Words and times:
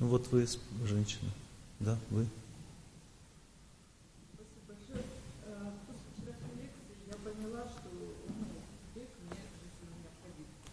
Ну 0.00 0.06
вот 0.06 0.26
вы 0.28 0.46
женщина. 0.86 1.30
Да, 1.78 1.98
вы. 2.08 2.26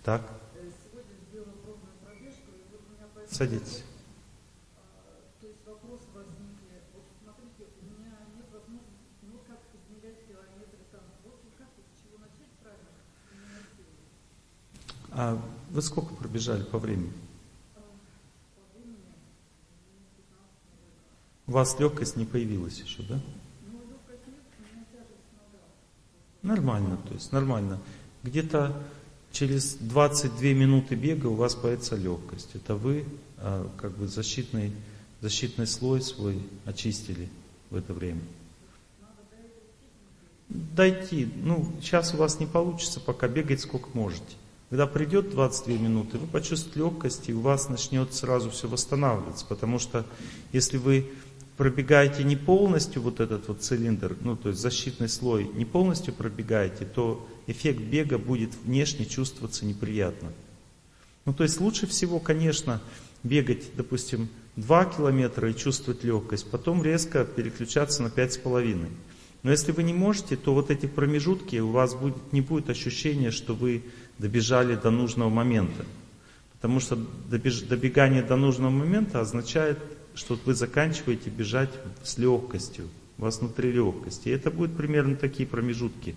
Так. 0.03 0.21
Садитесь. 3.29 3.83
То 5.41 5.47
есть 5.47 5.59
вопрос 5.65 5.99
возникли. 6.15 6.81
Вот 6.93 7.03
смотрите, 7.21 7.69
у 7.81 7.99
меня 7.99 8.15
нет 8.33 8.45
возможности, 8.53 8.95
ну 9.23 9.39
как 9.45 9.59
измерять 9.75 10.25
километры 10.25 10.79
там. 10.89 11.01
Вот 11.25 11.41
как 11.57 11.67
с 11.67 12.01
чего 12.01 12.17
начать 12.19 12.53
правильно? 12.63 12.89
А 15.11 15.37
вы 15.69 15.81
сколько 15.81 16.15
пробежали 16.15 16.63
по 16.63 16.79
времени? 16.79 17.11
У 21.47 21.53
вас 21.53 21.79
легкость 21.79 22.17
не 22.17 22.25
появилась 22.25 22.79
еще, 22.79 23.03
да? 23.03 23.19
Нормально, 26.41 26.97
то 27.07 27.13
есть 27.13 27.31
нормально. 27.31 27.79
Где-то 28.23 28.81
через 29.31 29.75
22 29.75 30.41
минуты 30.49 30.95
бега 30.95 31.27
у 31.27 31.35
вас 31.35 31.55
появится 31.55 31.95
легкость. 31.95 32.49
Это 32.53 32.75
вы 32.75 33.05
а, 33.37 33.69
как 33.77 33.97
бы 33.97 34.07
защитный, 34.07 34.73
защитный 35.21 35.67
слой 35.67 36.01
свой 36.01 36.41
очистили 36.65 37.29
в 37.69 37.75
это 37.75 37.93
время. 37.93 38.21
Дойти. 40.49 41.29
Ну, 41.43 41.73
сейчас 41.81 42.13
у 42.13 42.17
вас 42.17 42.39
не 42.39 42.45
получится, 42.45 42.99
пока 42.99 43.27
бегать 43.27 43.61
сколько 43.61 43.89
можете. 43.93 44.35
Когда 44.69 44.85
придет 44.85 45.29
22 45.29 45.75
минуты, 45.75 46.17
вы 46.17 46.27
почувствуете 46.27 46.79
легкость, 46.79 47.29
и 47.29 47.33
у 47.33 47.39
вас 47.39 47.69
начнет 47.69 48.13
сразу 48.13 48.49
все 48.49 48.67
восстанавливаться. 48.67 49.45
Потому 49.45 49.79
что 49.79 50.05
если 50.51 50.77
вы 50.77 51.09
пробегаете 51.57 52.23
не 52.23 52.35
полностью 52.35 53.01
вот 53.01 53.19
этот 53.19 53.47
вот 53.47 53.61
цилиндр, 53.61 54.15
ну 54.21 54.35
то 54.35 54.49
есть 54.49 54.61
защитный 54.61 55.09
слой, 55.09 55.49
не 55.55 55.65
полностью 55.65 56.13
пробегаете, 56.13 56.85
то 56.85 57.27
эффект 57.47 57.81
бега 57.81 58.19
будет 58.19 58.51
внешне 58.63 59.05
чувствоваться 59.05 59.65
неприятно. 59.65 60.31
Ну 61.25 61.33
то 61.33 61.43
есть 61.43 61.59
лучше 61.59 61.87
всего, 61.87 62.19
конечно, 62.19 62.79
бегать, 63.23 63.75
допустим, 63.75 64.29
2 64.55 64.85
километра 64.85 65.49
и 65.49 65.55
чувствовать 65.55 66.03
легкость, 66.03 66.49
потом 66.49 66.83
резко 66.83 67.25
переключаться 67.25 68.03
на 68.03 68.07
5,5. 68.07 68.87
Но 69.43 69.51
если 69.51 69.71
вы 69.71 69.83
не 69.83 69.93
можете, 69.93 70.35
то 70.35 70.53
вот 70.53 70.71
эти 70.71 70.85
промежутки 70.85 71.57
у 71.57 71.71
вас 71.71 71.95
будет, 71.95 72.33
не 72.33 72.41
будет 72.41 72.69
ощущения, 72.69 73.31
что 73.31 73.53
вы 73.53 73.83
добежали 74.17 74.75
до 74.75 74.89
нужного 74.89 75.29
момента. 75.29 75.85
Потому 76.53 76.79
что 76.79 76.95
добегание 76.95 78.23
до 78.23 78.35
нужного 78.35 78.71
момента 78.71 79.21
означает 79.21 79.77
что 80.17 80.37
вы 80.45 80.53
заканчиваете 80.53 81.29
бежать 81.29 81.69
с 82.03 82.17
легкостью, 82.17 82.89
у 83.17 83.21
вас 83.21 83.39
внутри 83.39 83.71
легкости. 83.71 84.29
И 84.29 84.31
это 84.31 84.51
будет 84.51 84.75
примерно 84.75 85.15
такие 85.15 85.47
промежутки. 85.47 86.15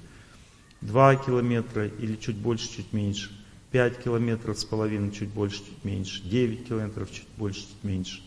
2 0.81 1.17
километра 1.17 1.87
или 1.87 2.17
чуть 2.17 2.37
больше, 2.37 2.69
чуть 2.69 2.93
меньше. 2.93 3.31
5 3.71 4.03
километров 4.03 4.59
с 4.59 4.65
половиной, 4.65 5.13
чуть 5.13 5.29
больше, 5.29 5.59
чуть 5.59 5.85
меньше. 5.85 6.23
9 6.23 6.67
километров, 6.67 7.13
чуть 7.13 7.29
больше, 7.37 7.61
чуть 7.61 7.85
меньше. 7.85 8.23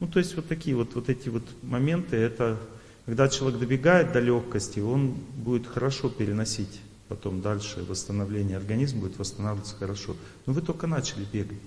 Ну, 0.00 0.08
то 0.08 0.18
есть 0.18 0.34
вот 0.34 0.48
такие 0.48 0.76
вот, 0.76 0.94
вот 0.94 1.08
эти 1.08 1.28
вот 1.28 1.44
моменты, 1.62 2.16
это 2.16 2.58
когда 3.06 3.28
человек 3.28 3.60
добегает 3.60 4.12
до 4.12 4.20
легкости, 4.20 4.80
он 4.80 5.12
будет 5.36 5.66
хорошо 5.66 6.08
переносить 6.08 6.80
потом 7.08 7.40
дальше 7.40 7.84
восстановление, 7.84 8.56
организм 8.56 9.00
будет 9.00 9.18
восстанавливаться 9.18 9.76
хорошо. 9.76 10.16
Но 10.46 10.52
вы 10.52 10.62
только 10.62 10.86
начали 10.86 11.24
бегать. 11.24 11.58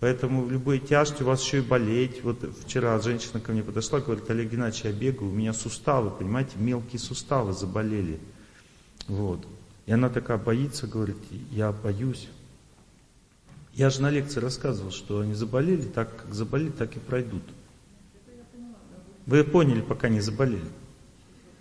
Поэтому 0.00 0.42
в 0.42 0.52
любой 0.52 0.80
тяжести 0.80 1.22
у 1.22 1.26
вас 1.26 1.42
еще 1.42 1.58
и 1.58 1.62
болеть. 1.62 2.22
Вот 2.22 2.38
вчера 2.64 2.98
женщина 3.00 3.40
ко 3.40 3.52
мне 3.52 3.62
подошла, 3.62 4.00
говорит, 4.00 4.28
Олег 4.28 4.50
Геннадьевич, 4.50 4.84
я 4.84 4.92
бегаю, 4.92 5.30
у 5.30 5.34
меня 5.34 5.52
суставы, 5.52 6.10
понимаете, 6.10 6.52
мелкие 6.56 6.98
суставы 6.98 7.52
заболели. 7.52 8.18
Вот. 9.06 9.46
И 9.86 9.92
она 9.92 10.08
такая 10.08 10.38
боится, 10.38 10.86
говорит, 10.86 11.16
я 11.50 11.72
боюсь. 11.72 12.28
Я 13.72 13.90
же 13.90 14.02
на 14.02 14.10
лекции 14.10 14.40
рассказывал, 14.40 14.92
что 14.92 15.20
они 15.20 15.34
заболели, 15.34 15.82
так 15.82 16.16
как 16.16 16.34
заболели, 16.34 16.70
так 16.70 16.96
и 16.96 17.00
пройдут. 17.00 17.42
Вы 19.26 19.42
поняли, 19.42 19.80
пока 19.80 20.08
не 20.08 20.20
заболели. 20.20 20.68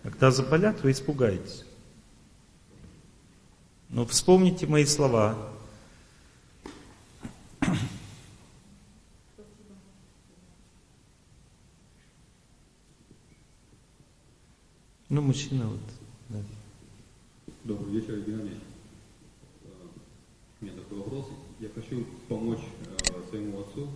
Когда 0.03 0.31
заболят, 0.31 0.83
вы 0.83 0.91
испугаетесь. 0.91 1.65
Но 3.89 4.05
вспомните 4.05 4.67
мои 4.67 4.85
слова. 4.85 5.52
Ну, 15.13 15.21
мужчина 15.21 15.67
вот. 15.67 15.79
Да. 16.29 16.39
Добрый 17.65 17.93
вечер. 17.93 18.15
Э, 18.15 18.21
у 20.59 20.65
меня 20.65 20.73
такой 20.75 20.97
вопрос. 20.97 21.27
Я 21.59 21.69
хочу 21.69 22.03
помочь 22.27 22.63
э, 22.87 23.29
своему 23.29 23.59
отцу. 23.59 23.89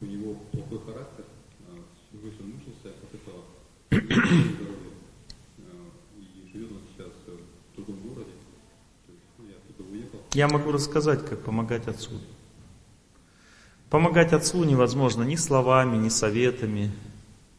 У 0.00 0.06
него 0.06 0.36
плохой 0.52 0.78
характер. 0.86 1.26
Э, 1.68 1.72
всю 2.08 2.18
жизнь 2.22 2.36
он 2.40 2.46
мучился 2.52 2.88
от 2.88 3.14
этого. 3.14 3.44
И 6.16 6.50
живет 6.50 6.70
он 6.72 6.80
сейчас 6.96 7.12
в 7.26 7.76
другом 7.76 8.00
городе. 8.08 8.32
Ну, 9.36 9.44
я 9.50 9.56
оттуда 9.56 9.90
уехал. 9.92 10.18
Я 10.32 10.48
могу 10.48 10.72
рассказать, 10.72 11.26
как 11.26 11.44
помогать 11.44 11.86
отцу. 11.88 12.12
Помогать 13.90 14.32
отцу 14.32 14.64
невозможно 14.64 15.24
ни 15.24 15.36
словами, 15.36 15.98
ни 15.98 16.08
советами, 16.08 16.90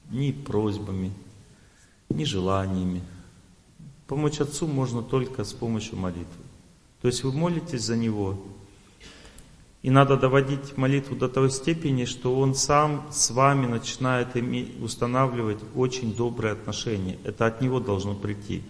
ни 0.10 0.32
просьбами 0.32 1.12
ни 2.14 2.24
желаниями. 2.24 3.02
Помочь 4.08 4.42
Отцу 4.42 4.68
можно 4.68 5.02
только 5.02 5.44
с 5.44 5.54
помощью 5.54 5.98
молитвы. 5.98 6.44
То 7.02 7.08
есть 7.08 7.24
вы 7.24 7.32
молитесь 7.32 7.82
за 7.82 7.96
Него, 7.96 8.38
и 9.82 9.90
надо 9.90 10.16
доводить 10.16 10.78
молитву 10.78 11.16
до 11.16 11.28
той 11.28 11.50
степени, 11.50 12.06
что 12.06 12.38
Он 12.38 12.54
сам 12.54 13.08
с 13.12 13.32
вами 13.32 13.66
начинает 13.66 14.28
устанавливать 14.82 15.60
очень 15.76 16.14
добрые 16.14 16.54
отношения. 16.54 17.18
Это 17.24 17.48
от 17.48 17.62
Него 17.62 17.80
должно 17.80 18.14
прийти. 18.14 18.62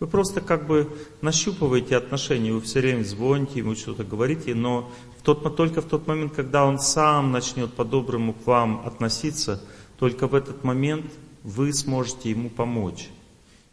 Вы 0.00 0.06
просто 0.06 0.40
как 0.40 0.66
бы 0.66 0.88
нащупываете 1.22 1.96
отношения, 1.96 2.52
вы 2.52 2.60
все 2.60 2.80
время 2.80 3.02
звоните, 3.02 3.58
ему 3.58 3.74
что-то 3.74 4.04
говорите, 4.04 4.54
но 4.54 4.90
в 5.18 5.22
тот, 5.22 5.56
только 5.56 5.82
в 5.82 5.86
тот 5.86 6.06
момент, 6.06 6.34
когда 6.34 6.64
он 6.64 6.78
сам 6.78 7.32
начнет 7.32 7.72
по-доброму 7.74 8.32
к 8.32 8.46
вам 8.46 8.82
относиться, 8.86 9.60
только 9.98 10.28
в 10.28 10.36
этот 10.36 10.62
момент 10.62 11.04
вы 11.42 11.72
сможете 11.72 12.30
ему 12.30 12.50
помочь. 12.50 13.08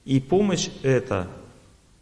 И 0.05 0.19
помощь 0.19 0.69
эта 0.83 1.27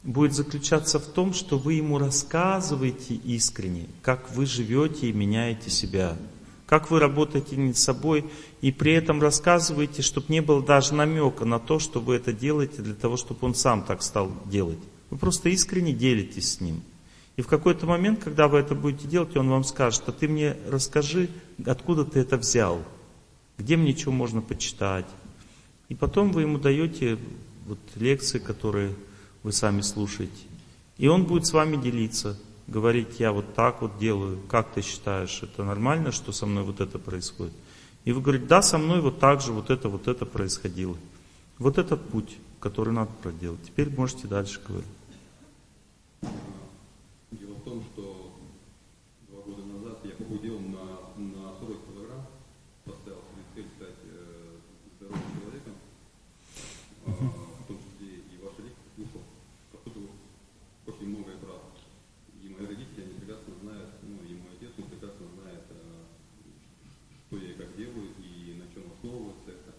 будет 0.04 0.34
заключаться 0.34 1.00
в 1.00 1.06
том, 1.06 1.34
что 1.34 1.58
вы 1.58 1.74
ему 1.76 1.98
рассказываете 1.98 3.16
искренне, 3.16 3.88
как 4.02 4.30
вы 4.36 4.46
живете 4.46 5.10
и 5.10 5.14
меняете 5.14 5.70
себя, 5.70 6.18
как 6.66 6.92
вы 6.92 7.00
работаете 7.00 7.56
над 7.58 7.78
собой, 7.78 8.26
и 8.62 8.72
при 8.72 8.94
этом 8.94 9.22
рассказываете, 9.22 10.02
чтобы 10.02 10.28
не 10.30 10.42
было 10.42 10.62
даже 10.62 10.94
намека 10.94 11.46
на 11.46 11.60
то, 11.60 11.80
что 11.80 12.00
вы 12.00 12.16
это 12.16 12.34
делаете 12.34 12.82
для 12.82 12.96
того, 12.96 13.16
чтобы 13.16 13.40
он 13.42 13.56
сам 13.56 13.84
так 13.84 14.02
стал 14.02 14.32
делать. 14.46 14.80
Вы 15.10 15.18
просто 15.18 15.50
искренне 15.50 15.94
делитесь 15.94 16.54
с 16.54 16.62
ним. 16.62 16.82
И 17.36 17.42
в 17.42 17.48
какой-то 17.48 17.86
момент, 17.86 18.24
когда 18.24 18.48
вы 18.48 18.60
это 18.60 18.76
будете 18.76 19.08
делать, 19.08 19.36
он 19.36 19.50
вам 19.50 19.64
скажет, 19.64 20.04
а 20.08 20.12
ты 20.12 20.28
мне 20.28 20.56
расскажи, 20.68 21.30
откуда 21.66 22.06
ты 22.06 22.20
это 22.20 22.38
взял, 22.38 22.82
где 23.58 23.76
мне 23.76 23.96
что 23.96 24.12
можно 24.12 24.42
почитать, 24.42 25.06
и 25.90 25.96
потом 25.96 26.32
вы 26.32 26.42
ему 26.42 26.58
даете 26.58 27.18
вот 27.66 27.80
лекции, 27.96 28.40
которые 28.40 28.96
вы 29.44 29.52
сами 29.52 29.82
слушаете. 29.82 30.44
И 30.98 31.08
он 31.08 31.26
будет 31.26 31.46
с 31.46 31.54
вами 31.54 31.78
делиться, 31.78 32.38
говорить, 32.68 33.20
я 33.20 33.32
вот 33.32 33.54
так 33.56 33.82
вот 33.82 33.98
делаю, 34.00 34.40
как 34.48 34.74
ты 34.74 34.82
считаешь, 34.82 35.42
это 35.44 35.64
нормально, 35.64 36.12
что 36.12 36.32
со 36.32 36.46
мной 36.46 36.64
вот 36.64 36.82
это 36.82 37.00
происходит? 37.00 37.54
И 38.06 38.12
вы 38.12 38.22
говорите, 38.22 38.46
да, 38.46 38.62
со 38.62 38.78
мной 38.78 39.02
вот 39.02 39.20
так 39.20 39.42
же 39.42 39.52
вот 39.54 39.70
это, 39.70 39.90
вот 39.90 40.08
это 40.08 40.26
происходило. 40.26 40.98
Вот 41.58 41.78
этот 41.78 42.02
путь, 42.10 42.38
который 42.60 42.94
надо 42.94 43.12
проделать. 43.22 43.64
Теперь 43.64 43.90
можете 43.96 44.28
дальше 44.28 44.60
говорить. 44.68 44.88
Дело 47.32 47.56
в 47.56 47.62
том, 47.62 47.84
что 47.94 48.34
два 49.30 49.42
года 49.42 49.64
назад 49.66 50.00
я 50.04 50.12
похудел 50.12 50.60
на, 50.60 51.22
на 51.22 51.60
40 51.60 51.78
килограмм, 51.86 52.26
поставил 52.84 53.20
себе 53.32 53.44
цель 53.56 53.68
стать 53.78 54.00
э, 54.04 54.58
здоровым 54.98 55.22
человеком, 55.40 55.74
а, 57.06 57.12
в 57.12 57.68
том 57.68 57.78
числе 57.78 58.24
и 58.32 58.38
ваши 58.44 58.62
лекции 58.62 58.90
слушал, 58.96 59.22
походу 59.72 60.10
очень 60.88 61.10
многое 61.10 61.38
брал. 61.38 61.62
И 62.42 62.50
мои 62.50 62.66
родители, 62.66 63.04
они 63.04 63.14
прекрасно 63.20 63.54
знают, 63.62 63.90
ну 64.04 64.18
и 64.28 64.34
мой 64.34 64.54
отец, 64.56 64.72
он 64.78 64.90
прекрасно 64.90 65.26
знает, 65.40 65.64
а, 65.70 66.06
что 67.28 67.38
я 67.38 67.52
и 67.52 67.58
как 67.58 67.76
делаю, 67.78 68.12
и 68.20 68.54
на 68.60 68.68
чем 68.74 68.92
основывается 68.92 69.52
это. 69.52 69.74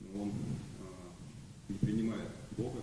Но 0.00 0.22
он 0.22 0.32
а, 0.80 1.12
не 1.68 1.78
принимает 1.78 2.30
Бога, 2.56 2.82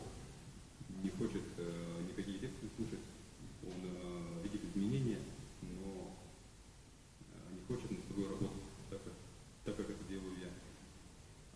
хочет 7.73 7.91
над 7.91 8.05
собой 8.07 8.29
работать, 8.29 8.63
так 8.89 9.03
как, 9.03 9.13
так 9.65 9.75
как 9.77 9.89
это 9.89 10.03
делаю 10.07 10.37
я. 10.39 10.49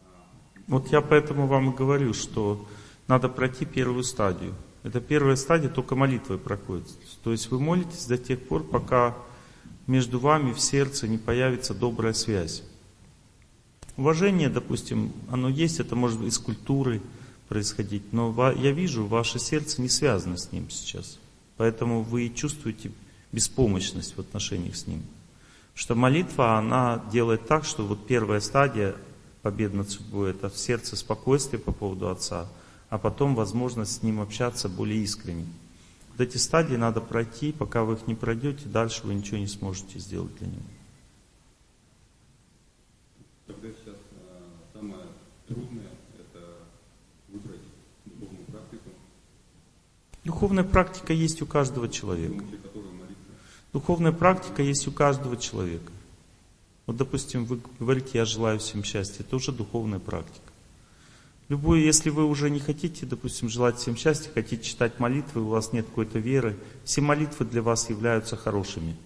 А, 0.02 0.30
Вот 0.68 0.92
я 0.92 1.02
поэтому 1.02 1.48
вам 1.48 1.72
и 1.72 1.76
говорю, 1.76 2.14
что 2.14 2.68
надо 3.08 3.30
пройти 3.30 3.66
первую 3.66 4.04
стадию. 4.04 4.54
Это 4.84 5.02
первая 5.02 5.36
стадия 5.36 5.70
только 5.70 5.96
молитвой 5.96 6.38
проходит. 6.38 6.88
То 7.24 7.32
есть 7.32 7.50
вы 7.52 7.60
молитесь 7.60 8.06
до 8.06 8.18
тех 8.18 8.40
пор, 8.48 8.64
пока 8.64 9.16
между 9.88 10.20
вами 10.20 10.52
в 10.52 10.60
сердце 10.60 11.08
не 11.08 11.18
появится 11.18 11.74
добрая 11.74 12.14
связь. 12.14 12.64
Уважение, 13.96 14.50
допустим, 14.50 15.12
оно 15.32 15.50
есть, 15.50 15.80
это 15.80 15.96
может 15.96 16.22
из 16.22 16.38
культуры 16.38 17.02
происходить, 17.48 18.14
но 18.14 18.54
я 18.58 18.72
вижу, 18.72 19.06
ваше 19.08 19.40
сердце 19.40 19.82
не 19.82 19.90
связано 19.90 20.38
с 20.38 20.52
ним 20.52 20.70
сейчас. 20.70 21.18
Поэтому 21.56 22.04
вы 22.04 22.30
чувствуете 22.30 22.92
беспомощность 23.32 24.16
в 24.16 24.20
отношениях 24.20 24.76
с 24.76 24.86
ним. 24.86 25.04
Что 25.74 25.96
молитва, 25.96 26.58
она 26.58 27.04
делает 27.12 27.48
так, 27.48 27.64
что 27.66 27.86
вот 27.86 28.06
первая 28.06 28.40
стадия 28.40 28.96
победы 29.48 29.78
над 29.78 29.90
судьбой, 29.90 30.32
это 30.32 30.50
в 30.50 30.58
сердце 30.58 30.98
спокойствие 30.98 31.58
по 31.58 31.72
поводу 31.72 32.10
Отца, 32.10 32.50
а 32.90 32.98
потом 32.98 33.34
возможность 33.34 33.94
с 33.94 34.04
Ним 34.04 34.20
общаться 34.20 34.68
более 34.68 35.02
искренне. 35.02 35.46
Вот 36.10 36.20
эти 36.20 36.36
стадии 36.36 36.76
надо 36.76 37.00
пройти, 37.00 37.54
пока 37.54 37.86
вы 37.86 37.94
их 37.94 38.08
не 38.08 38.16
пройдете, 38.16 38.66
дальше 38.66 39.08
вы 39.08 39.14
ничего 39.14 39.38
не 39.38 39.48
сможете 39.48 40.00
сделать 40.00 40.36
для 40.36 40.48
Него. 40.48 40.66
Тогда 43.46 43.70
сейчас 43.70 43.96
а, 44.20 44.78
самое 44.78 45.06
трудное 45.48 45.92
это 46.20 46.44
выбрать 47.30 47.62
духовную 48.04 48.46
практику, 48.48 48.90
Духовная 50.26 50.64
практика 50.66 51.14
есть 51.14 51.42
у 51.42 51.46
каждого 51.46 51.88
человека. 51.88 52.44
Духовная 53.72 54.12
практика 54.12 54.62
есть 54.62 54.86
у 54.90 54.92
каждого 54.92 55.38
человека. 55.38 55.94
Вот, 56.88 56.96
допустим, 56.96 57.46
вы 57.46 57.60
говорите, 57.80 58.12
я 58.14 58.26
желаю 58.26 58.60
всем 58.60 58.84
счастья, 58.84 59.24
это 59.24 59.36
уже 59.36 59.52
духовная 59.52 60.00
практика. 60.00 60.42
Любую, 61.50 61.82
если 61.82 62.10
вы 62.10 62.26
уже 62.26 62.50
не 62.50 62.60
хотите, 62.60 63.06
допустим, 63.06 63.50
желать 63.50 63.78
всем 63.78 63.96
счастья, 63.96 64.32
хотите 64.34 64.64
читать 64.64 65.00
молитвы, 65.00 65.42
у 65.42 65.50
вас 65.50 65.72
нет 65.74 65.86
какой-то 65.86 66.20
веры, 66.20 66.58
все 66.84 67.02
молитвы 67.02 67.46
для 67.46 67.62
вас 67.62 67.90
являются 67.90 68.36
хорошими. 68.36 68.98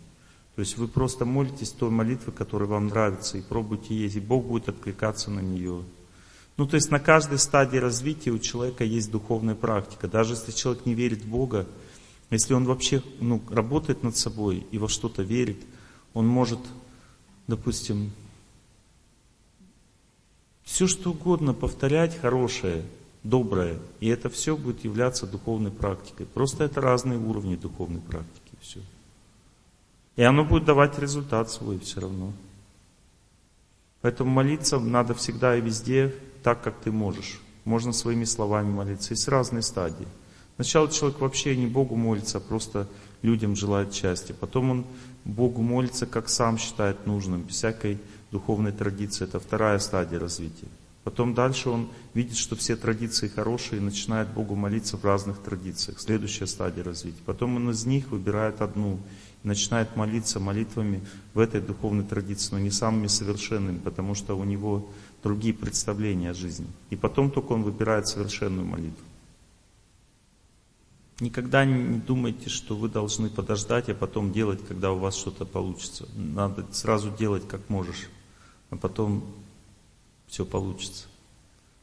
То 0.55 0.61
есть 0.61 0.77
вы 0.77 0.87
просто 0.87 1.25
молитесь 1.25 1.71
той 1.71 1.89
молитвы, 1.89 2.31
которая 2.31 2.69
вам 2.69 2.87
нравится, 2.87 3.37
и 3.37 3.41
пробуйте 3.41 3.95
есть, 3.95 4.15
и 4.15 4.19
Бог 4.19 4.45
будет 4.45 4.69
откликаться 4.69 5.31
на 5.31 5.39
нее. 5.39 5.83
Ну, 6.57 6.67
то 6.67 6.75
есть 6.75 6.91
на 6.91 6.99
каждой 6.99 7.39
стадии 7.39 7.77
развития 7.77 8.31
у 8.31 8.39
человека 8.39 8.83
есть 8.83 9.09
духовная 9.09 9.55
практика. 9.55 10.07
Даже 10.07 10.33
если 10.33 10.51
человек 10.51 10.85
не 10.85 10.93
верит 10.93 11.23
в 11.23 11.29
Бога, 11.29 11.67
если 12.29 12.53
он 12.53 12.65
вообще 12.65 13.01
ну, 13.19 13.41
работает 13.49 14.03
над 14.03 14.17
собой 14.17 14.65
и 14.71 14.77
во 14.77 14.87
что-то 14.87 15.23
верит, 15.23 15.57
он 16.13 16.27
может, 16.27 16.59
допустим, 17.47 18.11
все 20.63 20.87
что 20.87 21.11
угодно 21.11 21.53
повторять 21.53 22.17
хорошее, 22.17 22.83
доброе, 23.23 23.79
и 23.99 24.07
это 24.07 24.29
все 24.29 24.55
будет 24.55 24.83
являться 24.83 25.27
духовной 25.27 25.71
практикой. 25.71 26.25
Просто 26.25 26.63
это 26.63 26.81
разные 26.81 27.19
уровни 27.19 27.55
духовной 27.55 28.01
практики. 28.01 28.55
Все. 28.61 28.79
И 30.15 30.23
оно 30.23 30.45
будет 30.45 30.65
давать 30.65 30.99
результат 30.99 31.49
свой 31.49 31.79
все 31.79 32.01
равно. 32.01 32.33
Поэтому 34.01 34.31
молиться 34.31 34.79
надо 34.79 35.13
всегда 35.13 35.55
и 35.55 35.61
везде 35.61 36.13
так, 36.43 36.63
как 36.63 36.79
ты 36.79 36.91
можешь. 36.91 37.39
Можно 37.65 37.93
своими 37.93 38.25
словами 38.25 38.71
молиться. 38.71 39.13
Есть 39.13 39.27
разные 39.27 39.61
стадии. 39.61 40.07
Сначала 40.55 40.89
человек 40.89 41.19
вообще 41.19 41.55
не 41.55 41.67
Богу 41.67 41.95
молится, 41.95 42.37
а 42.37 42.41
просто 42.41 42.87
людям 43.21 43.55
желает 43.55 43.93
счастья. 43.93 44.33
Потом 44.33 44.69
он 44.69 44.85
Богу 45.25 45.61
молится, 45.61 46.05
как 46.05 46.29
сам 46.29 46.57
считает 46.57 47.05
нужным, 47.05 47.41
без 47.41 47.55
всякой 47.55 47.99
духовной 48.31 48.71
традиции. 48.71 49.25
Это 49.25 49.39
вторая 49.39 49.79
стадия 49.79 50.19
развития. 50.19 50.67
Потом 51.03 51.33
дальше 51.33 51.69
он 51.69 51.89
видит, 52.13 52.37
что 52.37 52.55
все 52.55 52.75
традиции 52.75 53.27
хорошие, 53.27 53.79
и 53.81 53.83
начинает 53.83 54.29
Богу 54.29 54.55
молиться 54.55 54.97
в 54.97 55.05
разных 55.05 55.39
традициях. 55.39 55.99
Следующая 55.99 56.45
стадия 56.45 56.83
развития. 56.83 57.21
Потом 57.25 57.55
он 57.55 57.71
из 57.71 57.85
них 57.85 58.09
выбирает 58.11 58.61
одну 58.61 58.99
и 59.43 59.47
начинает 59.47 59.95
молиться 59.95 60.39
молитвами 60.39 61.01
в 61.33 61.39
этой 61.39 61.59
духовной 61.59 62.03
традиции, 62.03 62.53
но 62.53 62.59
не 62.59 62.69
самыми 62.69 63.07
совершенными, 63.07 63.79
потому 63.79 64.13
что 64.13 64.37
у 64.37 64.43
него 64.43 64.89
другие 65.23 65.55
представления 65.55 66.31
о 66.31 66.35
жизни. 66.35 66.67
И 66.91 66.95
потом 66.95 67.31
только 67.31 67.53
он 67.53 67.63
выбирает 67.63 68.07
совершенную 68.07 68.67
молитву. 68.67 69.03
Никогда 71.21 71.65
не 71.65 71.99
думайте, 71.99 72.49
что 72.49 72.75
вы 72.75 72.89
должны 72.89 73.29
подождать, 73.29 73.89
а 73.89 73.93
потом 73.93 74.31
делать, 74.31 74.59
когда 74.67 74.91
у 74.91 74.97
вас 74.97 75.15
что-то 75.15 75.45
получится. 75.45 76.07
Надо 76.15 76.65
сразу 76.73 77.15
делать 77.15 77.47
как 77.47 77.69
можешь, 77.69 78.09
а 78.71 78.75
потом 78.75 79.23
все 80.25 80.47
получится. 80.47 81.05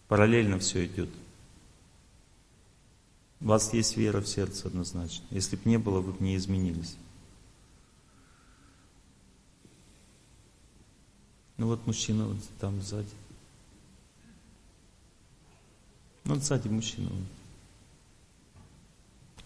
Параллельно 0.09 0.59
все 0.59 0.87
идет. 0.87 1.09
У 3.41 3.47
вас 3.47 3.73
есть 3.73 3.97
вера 3.97 4.21
в 4.21 4.27
сердце 4.27 4.67
однозначно. 4.67 5.25
Если 5.31 5.55
бы 5.55 5.63
не 5.67 5.79
было, 5.79 6.01
вы 6.01 6.15
бы 6.15 6.25
не 6.25 6.35
изменились. 6.35 6.97
Ну 11.59 11.69
вот 11.69 11.87
мужчина 11.87 12.27
вот 12.27 12.39
там 12.59 12.83
сзади. 12.83 13.07
Вот 16.25 16.43
сзади 16.43 16.67
мужчина. 16.67 17.09
вот. 17.09 17.38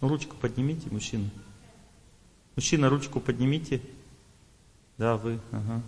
Ну, 0.02 0.08
ручку 0.08 0.34
поднимите, 0.38 0.88
мужчина. 0.90 1.31
Мужчина, 2.56 2.90
ручку 2.90 3.20
поднимите. 3.20 3.81
Да, 4.99 5.16
вы, 5.16 5.38
ага. 5.52 5.81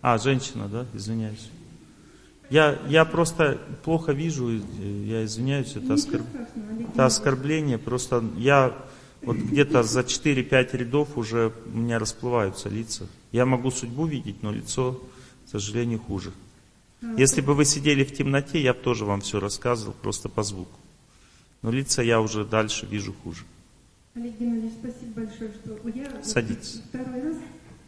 А, 0.00 0.16
женщина, 0.16 0.66
да, 0.66 0.86
извиняюсь. 0.94 1.50
Я, 2.48 2.80
я 2.88 3.04
просто 3.04 3.60
плохо 3.84 4.12
вижу, 4.12 4.50
э, 4.50 5.04
я 5.06 5.24
извиняюсь, 5.26 5.76
это, 5.76 5.94
оскорб... 5.94 6.24
это 6.88 7.04
оскорбление. 7.04 7.76
Просто 7.76 8.24
я 8.38 8.74
вот 9.20 9.36
где-то 9.36 9.82
за 9.82 10.00
4-5 10.00 10.76
рядов 10.78 11.18
уже 11.18 11.52
у 11.66 11.78
меня 11.78 11.98
расплываются 11.98 12.70
лица. 12.70 13.06
Я 13.30 13.44
могу 13.44 13.70
судьбу 13.70 14.06
видеть, 14.06 14.42
но 14.42 14.50
лицо, 14.50 15.02
к 15.46 15.50
сожалению, 15.50 15.98
хуже. 15.98 16.32
Если 17.18 17.42
бы 17.42 17.52
вы 17.52 17.66
сидели 17.66 18.04
в 18.04 18.14
темноте, 18.14 18.62
я 18.62 18.72
бы 18.72 18.80
тоже 18.80 19.04
вам 19.04 19.20
все 19.20 19.38
рассказывал, 19.38 19.94
просто 20.00 20.30
по 20.30 20.42
звуку. 20.42 20.78
Но 21.62 21.70
лица 21.70 22.02
я 22.02 22.20
уже 22.20 22.44
дальше 22.44 22.86
вижу 22.86 23.12
хуже. 23.22 23.44
Олег 24.14 24.38
Геннадьевич, 24.38 24.74
спасибо 24.80 25.20
большое, 25.22 25.50
что 25.52 25.88
я 25.88 26.22
Садитесь. 26.22 26.82
второй 26.88 27.22
раз 27.22 27.36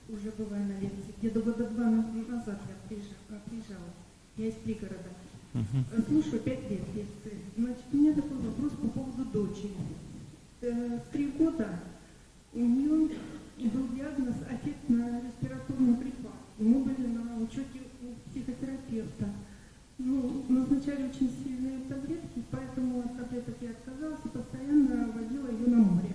уже 0.09 0.31
бываю 0.39 0.65
на 0.65 0.81
лекции. 0.81 1.13
Где-то 1.21 1.41
года 1.41 1.69
два 1.69 1.85
на- 1.91 2.13
назад 2.29 2.61
я 2.69 2.89
приезжала, 2.89 3.41
приезжала. 3.47 3.91
Я 4.37 4.47
из 4.49 4.55
пригорода. 4.55 5.11
Э, 5.55 5.59
Слушаю 6.09 6.41
пять 6.41 6.71
лет 6.71 6.81
лекции. 6.95 7.39
Значит, 7.57 7.83
у 7.93 7.97
меня 7.97 8.15
такой 8.15 8.39
вопрос 8.39 8.73
по 8.73 8.89
поводу 8.89 9.25
дочери. 9.27 9.71
Э, 10.63 10.99
В 10.99 11.13
три 11.13 11.29
года 11.29 11.81
у 12.53 12.59
нее 12.61 13.11
был 13.59 13.89
диагноз 13.95 14.35
аффектно-респираторный 14.51 15.97
припад. 15.97 16.33
Мы 16.59 16.81
были 16.85 17.07
на 17.07 17.39
учете 17.39 17.81
у 18.03 18.31
психотерапевта. 18.31 19.27
Ну, 20.07 20.45
назначали 20.51 21.09
очень 21.09 21.31
сильные 21.43 21.81
таблетки, 21.89 22.43
поэтому 22.51 23.01
от 23.01 23.17
таблеток 23.17 23.55
я 23.63 23.71
отказалась 23.71 24.21
и 24.23 24.29
постоянно 24.29 25.11
водила 25.13 25.51
ее 25.51 25.67
на 25.67 25.77
море. 25.79 26.13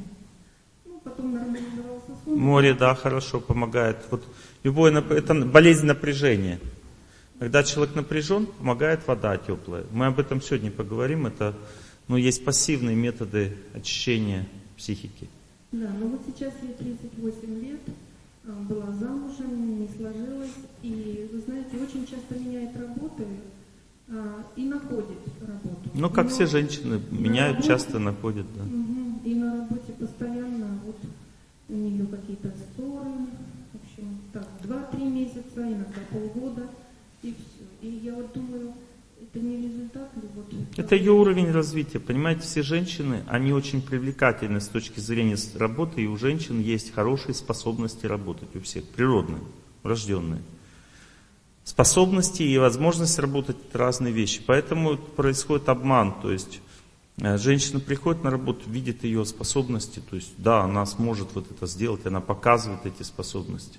Ну, 0.86 1.02
потом 1.04 1.34
нормализовался 1.34 2.12
сон. 2.24 2.38
Море, 2.38 2.76
да, 2.76 2.94
хорошо 2.94 3.40
помогает. 3.40 3.98
Вот 4.12 4.24
любое 4.64 4.96
это 4.96 5.34
болезнь 5.34 5.88
напряжения. 5.88 6.60
Когда 7.40 7.64
человек 7.64 7.96
напряжен, 7.96 8.46
помогает 8.46 9.08
вода 9.08 9.36
теплая. 9.38 9.86
Мы 9.92 10.06
об 10.06 10.20
этом 10.20 10.40
сегодня 10.40 10.70
поговорим. 10.70 11.26
Это, 11.26 11.56
ну, 12.08 12.16
есть 12.16 12.46
пассивные 12.46 12.96
методы 12.96 13.58
очищения 13.74 14.48
психики. 14.78 15.28
Да, 15.72 15.90
но 16.00 16.10
вот 16.10 16.22
сейчас 16.28 16.54
ей 16.62 16.74
38 16.74 17.60
лет, 17.60 17.82
а, 18.46 18.52
была 18.52 18.92
замужем, 18.92 19.82
не 19.82 19.88
сложилось, 19.88 20.54
и, 20.84 21.28
вы 21.34 21.40
знаете, 21.40 21.78
очень 21.78 22.06
часто 22.06 22.36
меняет 22.36 22.78
работы 22.78 23.26
и 24.56 24.66
находит 24.66 25.20
работу. 25.42 25.90
Ну, 25.94 26.10
как 26.10 26.26
Но 26.26 26.32
все 26.32 26.46
женщины, 26.46 27.00
меняют, 27.12 27.58
работе- 27.58 27.68
часто 27.68 28.00
находят, 28.00 28.46
да. 28.56 28.64
И 29.30 29.36
на 29.36 29.58
работе 29.58 29.92
постоянно 30.00 30.80
вот 30.86 30.98
у 31.70 31.74
нее 31.74 32.06
какие-то 32.08 32.50
ссоры, 32.50 33.12
в 33.72 33.76
общем, 33.76 34.18
так, 34.34 34.48
2-3 34.64 35.10
месяца, 35.10 35.62
иногда 35.62 36.02
полгода, 36.12 36.68
и 37.22 37.34
все. 37.34 37.88
И 37.88 38.02
я 38.04 38.16
вот 38.16 38.34
думаю, 38.34 38.74
это 39.22 39.40
не 39.40 39.58
результат 39.58 40.10
ли 40.16 40.24
вот... 40.36 40.52
Это 40.78 40.96
ее 40.96 41.12
уровень 41.12 41.52
развития. 41.52 42.00
Понимаете, 42.00 42.42
все 42.42 42.64
женщины, 42.64 43.24
они 43.28 43.54
очень 43.54 43.82
привлекательны 43.82 44.60
с 44.60 44.68
точки 44.68 45.00
зрения 45.00 45.38
работы, 45.56 46.02
и 46.02 46.08
у 46.08 46.18
женщин 46.18 46.60
есть 46.60 46.92
хорошие 46.94 47.36
способности 47.36 48.08
работать 48.08 48.56
у 48.56 48.62
всех, 48.62 48.86
природные, 48.86 49.42
врожденные. 49.84 50.42
Способности 51.70 52.42
и 52.42 52.58
возможность 52.58 53.20
работать– 53.20 53.58
это 53.70 53.78
разные 53.78 54.12
вещи. 54.12 54.42
Поэтому 54.44 54.98
происходит 54.98 55.70
обман. 55.70 56.20
То 56.20 56.32
есть 56.32 56.62
э, 57.18 57.38
женщина 57.38 57.80
приходит 57.80 58.24
на 58.24 58.32
работу, 58.32 58.68
видит 58.68 59.04
ее 59.04 59.24
способности, 59.24 60.02
то 60.10 60.16
есть 60.16 60.34
да, 60.40 60.64
она 60.64 60.84
сможет 60.88 61.28
вот 61.36 61.46
это 61.52 61.68
сделать, 61.68 62.08
она 62.08 62.22
показывает 62.22 62.88
эти 62.88 63.04
способности. 63.04 63.78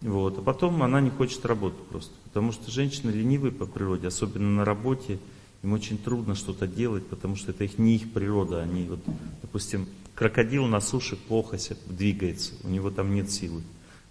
Вот. 0.00 0.38
А 0.38 0.40
потом 0.40 0.82
она 0.82 1.02
не 1.02 1.10
хочет 1.10 1.44
работать 1.44 1.86
просто. 1.86 2.14
Потому 2.24 2.50
что 2.50 2.70
женщины 2.70 3.10
ленивые 3.10 3.52
по 3.52 3.66
природе, 3.66 4.06
особенно 4.06 4.48
на 4.48 4.64
работе. 4.64 5.18
Им 5.62 5.74
очень 5.74 5.98
трудно 5.98 6.34
что-то 6.34 6.66
делать, 6.66 7.06
потому 7.06 7.36
что 7.36 7.50
это 7.50 7.64
их 7.64 7.76
не 7.76 7.96
их 7.96 8.10
природа. 8.10 8.62
Они 8.62 8.84
вот, 8.84 9.00
допустим, 9.42 9.86
крокодил 10.14 10.64
на 10.64 10.80
суше 10.80 11.16
плохо 11.16 11.58
двигается, 11.84 12.54
у 12.64 12.68
него 12.68 12.90
там 12.90 13.14
нет 13.14 13.30
силы. 13.30 13.60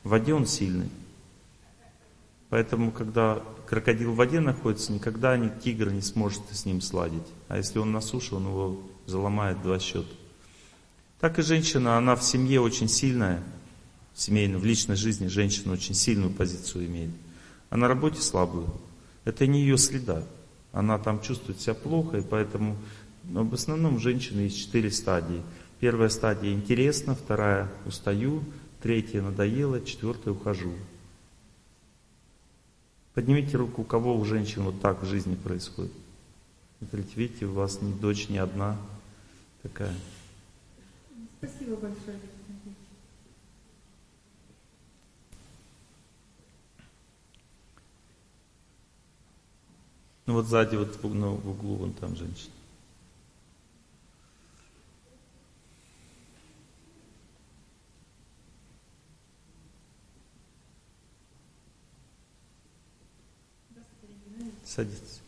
В 0.04 0.10
воде 0.10 0.36
он 0.36 0.46
сильный. 0.46 0.90
Поэтому, 2.56 2.94
когда 2.94 3.44
крокодил 3.68 4.14
в 4.14 4.16
воде 4.16 4.40
находится, 4.40 4.94
никогда 4.94 5.36
ни 5.36 5.50
тигр 5.50 5.92
не 5.92 6.00
сможет 6.00 6.42
с 6.54 6.64
ним 6.64 6.80
сладить. 6.80 7.28
А 7.50 7.58
если 7.58 7.80
он 7.80 7.92
на 7.92 8.00
суше, 8.00 8.36
он 8.36 8.48
его 8.48 8.82
заломает 9.08 9.62
два 9.62 9.78
счета. 9.78 10.08
Так 11.20 11.38
и 11.38 11.42
женщина, 11.42 11.98
она 11.98 12.16
в 12.16 12.24
семье 12.24 12.62
очень 12.62 12.88
сильная, 12.88 13.44
в 14.14 14.22
семейной, 14.22 14.58
в 14.58 14.64
личной 14.64 14.96
жизни 14.96 15.28
женщина 15.28 15.74
очень 15.74 15.96
сильную 15.96 16.32
позицию 16.32 16.86
имеет. 16.86 17.10
А 17.72 17.76
на 17.76 17.90
работе 17.90 18.22
слабую. 18.22 18.74
Это 19.26 19.46
не 19.48 19.60
ее 19.60 19.78
следа. 19.78 20.24
Она 20.72 20.98
там 20.98 21.22
чувствует 21.22 21.60
себя 21.60 21.74
плохо, 21.74 22.20
и 22.20 22.22
поэтому 22.22 22.78
ну, 23.26 23.44
в 23.44 23.54
основном 23.54 24.00
женщины 24.00 24.40
есть 24.44 24.60
четыре 24.60 24.92
стадии. 24.92 25.42
Первая 25.82 26.08
стадия 26.08 26.54
интересно, 26.54 27.16
вторая 27.16 27.70
устаю, 27.86 28.46
третья 28.82 29.22
надоело, 29.22 29.82
четвертая 29.82 30.34
ухожу. 30.34 30.72
Поднимите 33.16 33.56
руку, 33.56 33.84
у 33.84 33.86
кого 33.86 34.18
у 34.18 34.26
женщин 34.26 34.64
вот 34.64 34.82
так 34.82 35.02
в 35.02 35.06
жизни 35.06 35.36
происходит. 35.36 35.94
Смотрите, 36.80 37.12
видите, 37.16 37.46
у 37.46 37.54
вас 37.54 37.82
ни 37.82 37.94
дочь, 37.94 38.28
ни 38.28 38.36
одна 38.36 38.76
такая. 39.64 39.96
Спасибо 41.38 41.78
большое. 41.78 42.20
Ну 50.26 50.34
вот 50.34 50.48
сзади, 50.48 50.76
вот 50.76 51.02
в, 51.02 51.16
ну, 51.16 51.36
в 51.36 51.50
углу, 51.50 51.76
вон 51.76 51.94
там 51.94 52.18
женщина. 52.18 52.52
Садитесь. 64.36 64.36
Скажите, 64.36 64.36
пожалуйста, 64.36 64.44
вот 64.44 64.44
эти 64.44 64.44
все 64.44 64.44
действия, 64.44 64.44
длительные, 64.44 64.44
ну, 64.44 64.46
то 64.46 64.46
есть, 64.46 64.46
бег, 64.46 64.46
статика 64.46 64.46
и 64.46 64.62
пост 64.62 64.65
делать? 64.84 65.22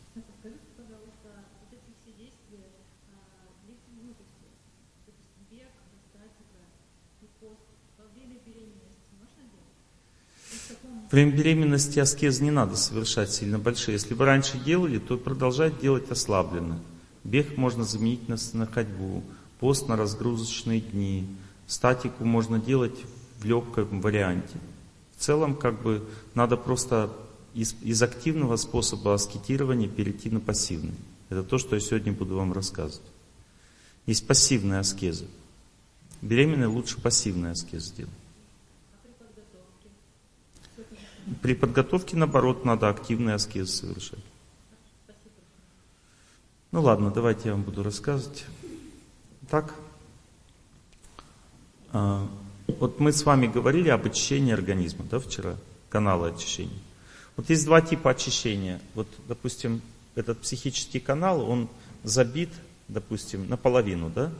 Время 11.10 11.32
беременности 11.32 11.98
аскез 12.00 12.40
не 12.40 12.50
надо 12.50 12.76
совершать 12.76 13.32
сильно 13.32 13.58
большие. 13.58 13.94
Если 13.94 14.12
вы 14.12 14.26
раньше 14.26 14.58
делали, 14.58 14.98
то 14.98 15.16
продолжать 15.16 15.80
делать 15.80 16.10
ослабленно. 16.10 16.78
Бег 17.24 17.56
можно 17.56 17.84
заменить 17.84 18.28
на, 18.28 18.36
на 18.52 18.66
ходьбу, 18.66 19.22
пост 19.58 19.88
на 19.88 19.96
разгрузочные 19.96 20.80
дни, 20.80 21.26
статику 21.66 22.24
можно 22.24 22.58
делать 22.58 22.98
в 23.38 23.44
легком 23.44 24.02
варианте. 24.02 24.58
В 25.16 25.20
целом, 25.22 25.56
как 25.56 25.80
бы, 25.82 26.06
надо 26.34 26.58
просто 26.58 27.10
из, 27.58 27.74
из 27.82 28.00
активного 28.04 28.54
способа 28.54 29.14
аскетирования 29.14 29.88
перейти 29.88 30.30
на 30.30 30.38
пассивный. 30.38 30.94
Это 31.28 31.42
то, 31.42 31.58
что 31.58 31.74
я 31.74 31.80
сегодня 31.80 32.12
буду 32.12 32.36
вам 32.36 32.52
рассказывать. 32.52 33.10
Есть 34.06 34.28
пассивная 34.28 34.78
аскеза. 34.78 35.24
Беременные 36.22 36.68
лучше 36.68 37.00
пассивная 37.00 37.52
аскеза 37.52 37.92
делать. 37.96 38.12
При 41.42 41.54
подготовке, 41.54 42.16
наоборот, 42.16 42.64
надо 42.64 42.88
активные 42.88 43.34
аскезы 43.34 43.72
совершать. 43.72 44.24
Ну 46.70 46.80
ладно, 46.80 47.10
давайте 47.10 47.48
я 47.48 47.54
вам 47.54 47.64
буду 47.64 47.82
рассказывать. 47.82 48.44
Так, 49.50 49.74
а, 51.92 52.28
вот 52.68 53.00
мы 53.00 53.12
с 53.12 53.24
вами 53.24 53.48
говорили 53.48 53.88
об 53.88 54.06
очищении 54.06 54.52
организма, 54.52 55.04
да, 55.10 55.18
вчера, 55.18 55.56
каналы 55.88 56.28
очищения. 56.28 56.78
Вот 57.38 57.48
есть 57.50 57.66
два 57.66 57.80
типа 57.80 58.10
очищения. 58.10 58.80
Вот, 58.94 59.06
допустим, 59.28 59.80
этот 60.16 60.40
психический 60.40 60.98
канал, 60.98 61.48
он 61.48 61.68
забит, 62.02 62.50
допустим, 62.88 63.48
наполовину, 63.48 64.10
да? 64.10 64.32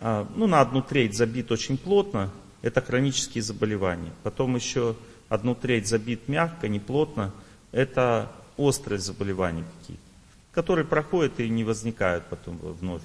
А, 0.00 0.28
ну, 0.34 0.48
на 0.48 0.60
одну 0.60 0.82
треть 0.82 1.16
забит 1.16 1.52
очень 1.52 1.78
плотно, 1.78 2.32
это 2.62 2.80
хронические 2.80 3.42
заболевания. 3.42 4.12
Потом 4.24 4.56
еще 4.56 4.96
одну 5.28 5.54
треть 5.54 5.86
забит 5.86 6.26
мягко, 6.26 6.66
не 6.66 6.80
плотно, 6.80 7.32
это 7.70 8.32
острые 8.56 8.98
заболевания 8.98 9.64
какие-то, 9.78 10.02
которые 10.50 10.84
проходят 10.84 11.38
и 11.38 11.48
не 11.48 11.62
возникают 11.62 12.26
потом 12.26 12.58
вновь. 12.58 13.04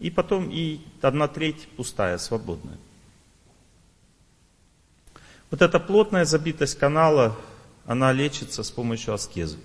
И 0.00 0.10
потом 0.10 0.48
и 0.50 0.80
одна 1.02 1.28
треть 1.28 1.68
пустая, 1.76 2.16
свободная. 2.16 2.78
Вот 5.50 5.60
эта 5.60 5.78
плотная 5.78 6.24
забитость 6.24 6.78
канала, 6.78 7.36
она 7.88 8.12
лечится 8.12 8.62
с 8.62 8.70
помощью 8.70 9.14
аскезы. 9.14 9.56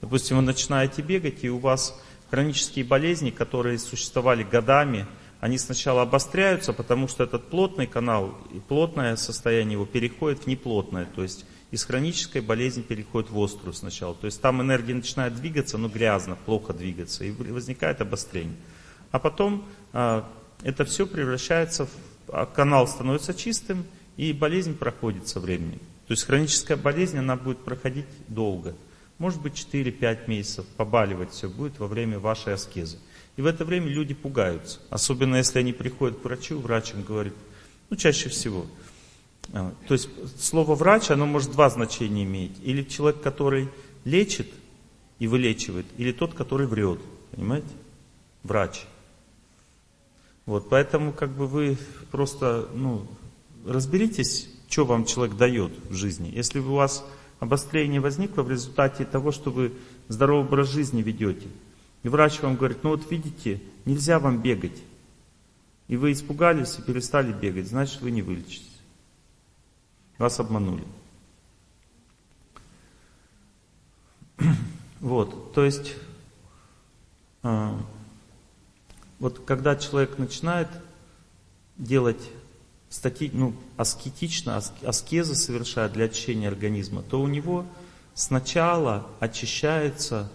Допустим, 0.00 0.36
вы 0.36 0.42
начинаете 0.42 1.02
бегать, 1.02 1.42
и 1.42 1.50
у 1.50 1.58
вас 1.58 2.00
хронические 2.30 2.84
болезни, 2.84 3.30
которые 3.30 3.76
существовали 3.76 4.44
годами, 4.44 5.04
они 5.40 5.58
сначала 5.58 6.02
обостряются, 6.02 6.72
потому 6.72 7.08
что 7.08 7.24
этот 7.24 7.50
плотный 7.50 7.88
канал 7.88 8.38
и 8.54 8.60
плотное 8.60 9.16
состояние 9.16 9.72
его 9.72 9.84
переходит 9.84 10.44
в 10.44 10.46
неплотное. 10.46 11.06
То 11.06 11.24
есть 11.24 11.44
из 11.72 11.84
хронической 11.84 12.40
болезни 12.40 12.82
переходит 12.82 13.30
в 13.30 13.42
острую 13.42 13.74
сначала. 13.74 14.14
То 14.14 14.26
есть 14.26 14.40
там 14.40 14.62
энергия 14.62 14.94
начинает 14.94 15.34
двигаться, 15.34 15.76
но 15.76 15.88
грязно, 15.88 16.36
плохо 16.36 16.72
двигаться, 16.72 17.24
и 17.24 17.32
возникает 17.32 18.00
обострение. 18.00 18.56
А 19.10 19.18
потом 19.18 19.66
а, 19.92 20.30
это 20.62 20.84
все 20.84 21.04
превращается 21.04 21.86
в... 21.86 21.90
А 22.28 22.46
канал 22.46 22.86
становится 22.86 23.34
чистым, 23.34 23.84
и 24.16 24.32
болезнь 24.32 24.76
проходит 24.76 25.26
со 25.26 25.40
временем. 25.40 25.80
То 26.12 26.14
есть 26.14 26.26
хроническая 26.26 26.76
болезнь, 26.76 27.16
она 27.16 27.36
будет 27.36 27.60
проходить 27.60 28.04
долго. 28.28 28.74
Может 29.16 29.40
быть 29.40 29.54
4-5 29.54 30.28
месяцев, 30.28 30.66
побаливать 30.76 31.32
все 31.32 31.48
будет 31.48 31.78
во 31.78 31.86
время 31.86 32.18
вашей 32.18 32.52
аскезы. 32.52 32.98
И 33.38 33.40
в 33.40 33.46
это 33.46 33.64
время 33.64 33.88
люди 33.88 34.12
пугаются. 34.12 34.78
Особенно 34.90 35.36
если 35.36 35.60
они 35.60 35.72
приходят 35.72 36.18
к 36.18 36.24
врачу, 36.24 36.58
врач 36.58 36.92
им 36.92 37.02
говорит, 37.02 37.32
ну 37.88 37.96
чаще 37.96 38.28
всего. 38.28 38.66
А, 39.54 39.72
то 39.88 39.94
есть 39.94 40.10
слово 40.38 40.74
врач, 40.74 41.10
оно 41.10 41.24
может 41.24 41.52
два 41.52 41.70
значения 41.70 42.24
иметь. 42.24 42.58
Или 42.62 42.82
человек, 42.82 43.22
который 43.22 43.70
лечит 44.04 44.48
и 45.18 45.26
вылечивает, 45.26 45.86
или 45.96 46.12
тот, 46.12 46.34
который 46.34 46.66
врет. 46.66 47.00
Понимаете? 47.30 47.72
Врач. 48.42 48.84
Вот, 50.44 50.68
поэтому 50.68 51.14
как 51.14 51.30
бы 51.30 51.46
вы 51.46 51.78
просто, 52.10 52.68
ну, 52.74 53.06
разберитесь 53.64 54.51
что 54.72 54.86
вам 54.86 55.04
человек 55.04 55.36
дает 55.36 55.70
в 55.90 55.92
жизни. 55.92 56.32
Если 56.34 56.58
у 56.58 56.72
вас 56.74 57.04
обострение 57.40 58.00
возникло 58.00 58.42
в 58.42 58.50
результате 58.50 59.04
того, 59.04 59.30
что 59.30 59.50
вы 59.50 59.74
здоровый 60.08 60.46
образ 60.46 60.70
жизни 60.70 61.02
ведете, 61.02 61.46
и 62.02 62.08
врач 62.08 62.40
вам 62.40 62.56
говорит, 62.56 62.82
ну 62.82 62.90
вот 62.90 63.10
видите, 63.10 63.60
нельзя 63.84 64.18
вам 64.18 64.40
бегать, 64.40 64.82
и 65.88 65.98
вы 65.98 66.12
испугались 66.12 66.78
и 66.78 66.82
перестали 66.82 67.34
бегать, 67.34 67.68
значит 67.68 68.00
вы 68.00 68.12
не 68.12 68.22
вылечитесь. 68.22 68.80
Вас 70.16 70.40
обманули. 70.40 70.84
Вот, 75.00 75.52
то 75.52 75.64
есть, 75.64 75.96
а, 77.42 77.76
вот 79.18 79.40
когда 79.44 79.74
человек 79.74 80.16
начинает 80.16 80.68
делать 81.76 82.22
стати, 82.92 83.30
ну, 83.32 83.54
аскетично, 83.78 84.62
аскезы 84.84 85.34
совершает 85.34 85.94
для 85.94 86.04
очищения 86.04 86.48
организма, 86.48 87.02
то 87.02 87.22
у 87.22 87.26
него 87.26 87.64
сначала 88.12 89.06
очищается 89.18 90.30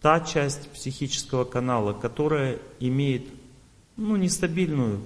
та 0.00 0.20
часть 0.20 0.68
психического 0.70 1.44
канала, 1.44 1.92
которая 1.92 2.60
имеет 2.78 3.26
ну, 3.96 4.14
нестабильную 4.14 5.00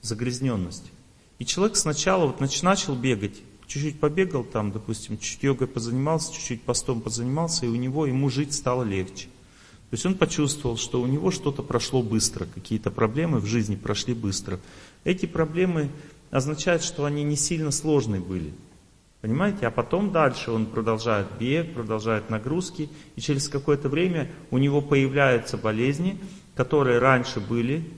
загрязненность. 0.00 0.92
И 1.40 1.44
человек 1.44 1.76
сначала 1.76 2.26
вот 2.26 2.40
начал 2.62 2.94
бегать, 2.94 3.40
чуть-чуть 3.66 3.98
побегал 3.98 4.44
там, 4.44 4.70
допустим, 4.70 5.18
чуть 5.18 5.42
йогой 5.42 5.66
позанимался, 5.66 6.32
чуть-чуть 6.32 6.62
постом 6.62 7.00
позанимался, 7.00 7.66
и 7.66 7.68
у 7.68 7.74
него, 7.74 8.06
ему 8.06 8.30
жить 8.30 8.54
стало 8.54 8.84
легче. 8.84 9.26
То 9.92 9.94
есть 9.94 10.06
он 10.06 10.14
почувствовал, 10.14 10.78
что 10.78 11.02
у 11.02 11.06
него 11.06 11.30
что-то 11.30 11.62
прошло 11.62 12.02
быстро, 12.02 12.46
какие-то 12.46 12.90
проблемы 12.90 13.40
в 13.40 13.44
жизни 13.44 13.76
прошли 13.76 14.14
быстро. 14.14 14.58
Эти 15.04 15.26
проблемы 15.26 15.90
означает, 16.32 16.82
что 16.82 17.04
они 17.04 17.22
не 17.22 17.36
сильно 17.36 17.70
сложные 17.70 18.20
были. 18.20 18.52
Понимаете? 19.20 19.68
А 19.68 19.70
потом 19.70 20.10
дальше 20.10 20.50
он 20.50 20.66
продолжает 20.66 21.28
бег, 21.38 21.74
продолжает 21.74 22.28
нагрузки, 22.30 22.88
и 23.14 23.20
через 23.20 23.48
какое-то 23.48 23.88
время 23.88 24.28
у 24.50 24.58
него 24.58 24.80
появляются 24.80 25.56
болезни, 25.56 26.18
которые 26.56 26.98
раньше 26.98 27.38
были, 27.38 27.88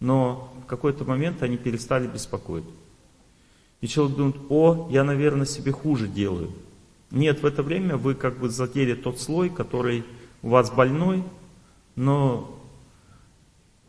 но 0.00 0.52
в 0.64 0.66
какой-то 0.66 1.04
момент 1.04 1.42
они 1.42 1.56
перестали 1.56 2.08
беспокоить. 2.08 2.64
И 3.82 3.86
человек 3.86 4.16
думает, 4.16 4.36
о, 4.48 4.88
я, 4.90 5.04
наверное, 5.04 5.46
себе 5.46 5.70
хуже 5.70 6.08
делаю. 6.08 6.52
Нет, 7.10 7.42
в 7.42 7.46
это 7.46 7.62
время 7.62 7.96
вы 7.96 8.14
как 8.14 8.38
бы 8.38 8.48
задели 8.48 8.94
тот 8.94 9.20
слой, 9.20 9.50
который 9.50 10.04
у 10.40 10.48
вас 10.48 10.70
больной, 10.70 11.22
но 11.94 12.61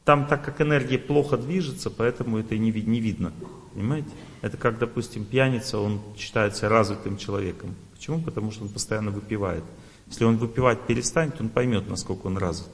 там, 0.05 0.27
так 0.27 0.43
как 0.43 0.61
энергия 0.61 0.99
плохо 0.99 1.37
движется, 1.37 1.89
поэтому 1.89 2.37
это 2.37 2.57
не, 2.57 2.71
не 2.71 2.99
видно. 2.99 3.31
Понимаете? 3.73 4.09
Это 4.41 4.57
как, 4.57 4.77
допустим, 4.77 5.23
пьяница, 5.23 5.79
он 5.79 6.01
считается 6.17 6.67
развитым 6.67 7.17
человеком. 7.17 7.75
Почему? 7.93 8.21
Потому 8.21 8.51
что 8.51 8.63
он 8.63 8.69
постоянно 8.69 9.11
выпивает. 9.11 9.63
Если 10.07 10.25
он 10.25 10.37
выпивать 10.37 10.85
перестанет, 10.85 11.39
он 11.39 11.49
поймет, 11.49 11.87
насколько 11.89 12.27
он 12.27 12.37
развит. 12.37 12.69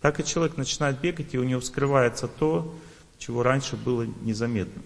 Так 0.00 0.20
и 0.20 0.24
человек 0.24 0.56
начинает 0.56 1.00
бегать, 1.00 1.34
и 1.34 1.38
у 1.38 1.44
него 1.44 1.60
вскрывается 1.60 2.28
то, 2.28 2.72
чего 3.18 3.42
раньше 3.42 3.76
было 3.76 4.02
незаметно. 4.22 4.82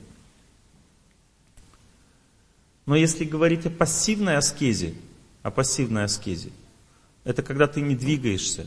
Но 2.87 2.97
если 2.97 3.25
говорить 3.25 3.67
о 3.67 3.71
пассивной 3.71 4.37
аскезе, 4.37 4.95
о 5.43 5.51
пассивной 5.51 6.05
аскезе, 6.05 6.51
это 7.25 7.43
когда 7.43 7.67
ты 7.67 7.81
не 7.81 7.97
двигаешься 7.97 8.67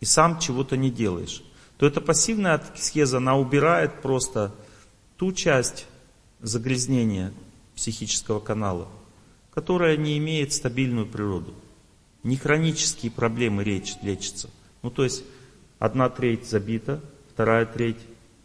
и 0.00 0.04
сам 0.04 0.38
чего-то 0.38 0.76
не 0.76 0.90
делаешь, 0.90 1.42
то 1.78 1.86
эта 1.86 2.00
пассивная 2.00 2.54
аскеза, 2.54 3.18
она 3.18 3.36
убирает 3.36 4.00
просто 4.00 4.54
ту 5.16 5.32
часть 5.32 5.86
загрязнения 6.40 7.32
психического 7.74 8.40
канала, 8.40 8.88
которая 9.52 9.96
не 9.96 10.16
имеет 10.18 10.52
стабильную 10.52 11.06
природу. 11.06 11.54
Не 12.22 12.36
хронические 12.36 13.12
проблемы 13.12 13.62
речь, 13.62 13.94
лечатся. 14.02 14.50
Ну, 14.82 14.90
то 14.90 15.04
есть, 15.04 15.24
одна 15.78 16.08
треть 16.08 16.48
забита, 16.48 17.00
вторая 17.32 17.66
треть 17.66 17.98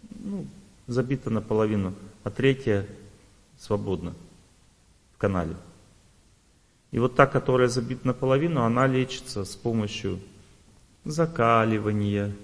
ну, 0.10 0.46
забита 0.88 1.30
наполовину, 1.30 1.96
а 2.24 2.30
третья 2.30 2.86
свободна 3.58 4.14
в 5.16 5.18
канале. 5.18 5.56
И 6.92 7.00
вот 7.00 7.16
та, 7.16 7.26
которая 7.26 7.70
забита 7.70 8.06
наполовину, 8.06 8.64
она 8.64 8.86
лечится 8.86 9.46
с 9.46 9.56
помощью 9.56 10.20
закаливания, 11.06 12.36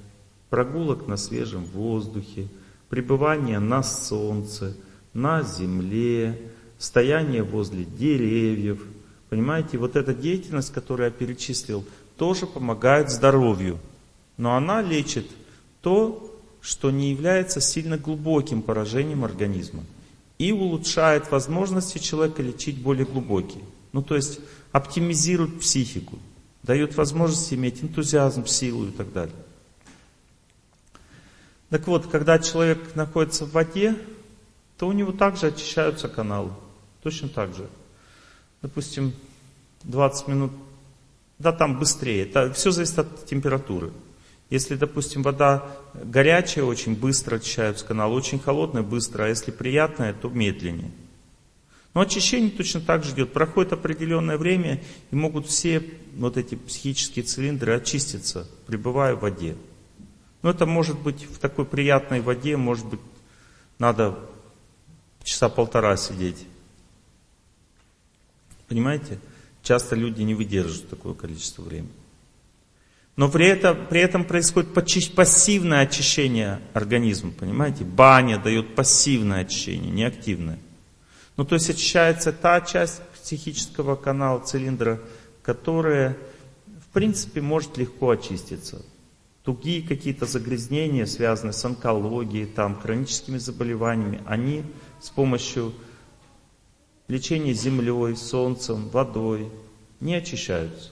прогулок 0.49 1.07
на 1.07 1.17
свежем 1.17 1.65
воздухе, 1.65 2.47
пребывания 2.89 3.59
на 3.59 3.83
солнце, 3.83 4.75
на 5.13 5.43
земле, 5.43 6.39
стояние 6.77 7.43
возле 7.43 7.85
деревьев. 7.85 8.81
Понимаете, 9.29 9.77
вот 9.77 9.95
эта 9.95 10.13
деятельность, 10.13 10.71
которую 10.71 11.05
я 11.05 11.11
перечислил, 11.11 11.83
тоже 12.17 12.45
помогает 12.45 13.09
здоровью. 13.09 13.77
Но 14.37 14.55
она 14.55 14.81
лечит 14.81 15.27
то, 15.81 16.33
что 16.61 16.91
не 16.91 17.11
является 17.11 17.61
сильно 17.61 17.97
глубоким 17.97 18.61
поражением 18.61 19.23
организма. 19.23 19.83
И 20.37 20.51
улучшает 20.51 21.31
возможности 21.31 21.97
человека 21.97 22.43
лечить 22.43 22.81
более 22.81 23.05
глубокие. 23.05 23.63
Ну, 23.91 24.03
то 24.03 24.15
есть 24.15 24.39
оптимизирует 24.71 25.59
психику, 25.59 26.19
дает 26.61 26.95
возможность 26.95 27.51
иметь 27.53 27.83
энтузиазм, 27.83 28.45
силу 28.45 28.87
и 28.87 28.91
так 28.91 29.11
далее. 29.11 29.35
Так 31.69 31.87
вот, 31.87 32.07
когда 32.07 32.39
человек 32.39 32.95
находится 32.95 33.45
в 33.45 33.51
воде, 33.51 33.95
то 34.77 34.87
у 34.87 34.91
него 34.91 35.11
также 35.11 35.47
очищаются 35.47 36.07
каналы. 36.07 36.51
Точно 37.03 37.29
так 37.29 37.53
же. 37.55 37.67
Допустим, 38.61 39.13
20 39.83 40.27
минут, 40.27 40.51
да 41.39 41.51
там 41.51 41.77
быстрее. 41.77 42.23
Это 42.23 42.53
все 42.53 42.71
зависит 42.71 42.99
от 42.99 43.25
температуры. 43.25 43.91
Если, 44.49 44.75
допустим, 44.75 45.23
вода 45.23 45.69
горячая, 45.93 46.63
очень 46.63 46.95
быстро 46.95 47.35
очищаются 47.35 47.85
каналы, 47.85 48.15
очень 48.15 48.39
холодная, 48.39 48.81
быстро, 48.81 49.25
а 49.25 49.27
если 49.27 49.51
приятная, 49.51 50.13
то 50.13 50.29
медленнее. 50.29 50.91
Но 51.93 52.01
очищение 52.01 52.51
точно 52.51 52.79
так 52.79 53.03
же 53.03 53.13
идет. 53.13 53.33
Проходит 53.33 53.73
определенное 53.73 54.37
время, 54.37 54.81
и 55.11 55.15
могут 55.15 55.47
все 55.47 55.83
вот 56.15 56.37
эти 56.37 56.55
психические 56.55 57.23
цилиндры 57.25 57.75
очиститься, 57.75 58.47
пребывая 58.67 59.15
в 59.15 59.21
воде. 59.21 59.57
Но 60.41 60.51
это 60.51 60.65
может 60.65 60.99
быть 60.99 61.23
в 61.23 61.39
такой 61.39 61.65
приятной 61.65 62.21
воде, 62.21 62.57
может 62.57 62.85
быть, 62.85 62.99
надо 63.79 64.17
часа 65.23 65.49
полтора 65.49 65.97
сидеть. 65.97 66.45
Понимаете? 68.67 69.19
Часто 69.63 69.95
люди 69.95 70.21
не 70.21 70.33
выдерживают 70.33 70.89
такое 70.89 71.13
количество 71.13 71.61
времени. 71.61 71.91
Но 73.17 73.29
при 73.29 73.47
этом, 73.47 73.87
при 73.87 73.99
этом 73.99 74.23
происходит 74.23 74.73
пассивное 74.73 75.81
очищение 75.81 76.61
организма, 76.73 77.31
понимаете? 77.31 77.83
Баня 77.83 78.37
дает 78.37 78.75
пассивное 78.75 79.41
очищение, 79.41 79.91
не 79.91 80.03
активное. 80.03 80.59
Ну, 81.35 81.43
то 81.43 81.55
есть 81.55 81.69
очищается 81.69 82.31
та 82.31 82.61
часть 82.61 83.01
психического 83.21 83.95
канала, 83.95 84.39
цилиндра, 84.39 85.01
которая, 85.41 86.15
в 86.67 86.93
принципе, 86.93 87.41
может 87.41 87.77
легко 87.77 88.11
очиститься. 88.11 88.85
Тугие 89.47 89.81
какие-то 89.81 90.25
загрязнения, 90.25 91.05
связанные 91.05 91.53
с 91.53 91.63
онкологией, 91.63 92.47
там, 92.47 92.77
хроническими 92.77 93.37
заболеваниями, 93.37 94.21
они 94.25 94.65
с 95.01 95.09
помощью 95.09 95.73
лечения 97.07 97.53
землей, 97.53 98.17
солнцем, 98.17 98.89
водой 98.89 99.49
не 100.01 100.15
очищаются. 100.15 100.89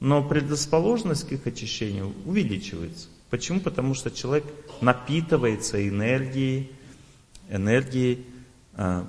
Но 0.00 0.22
предрасположенность 0.22 1.26
к 1.26 1.32
их 1.32 1.46
очищению 1.46 2.12
увеличивается. 2.26 3.08
Почему? 3.30 3.60
Потому 3.60 3.94
что 3.94 4.10
человек 4.10 4.44
напитывается 4.82 5.88
энергией, 5.88 6.70
энергией 7.48 8.26
э, 8.74 9.02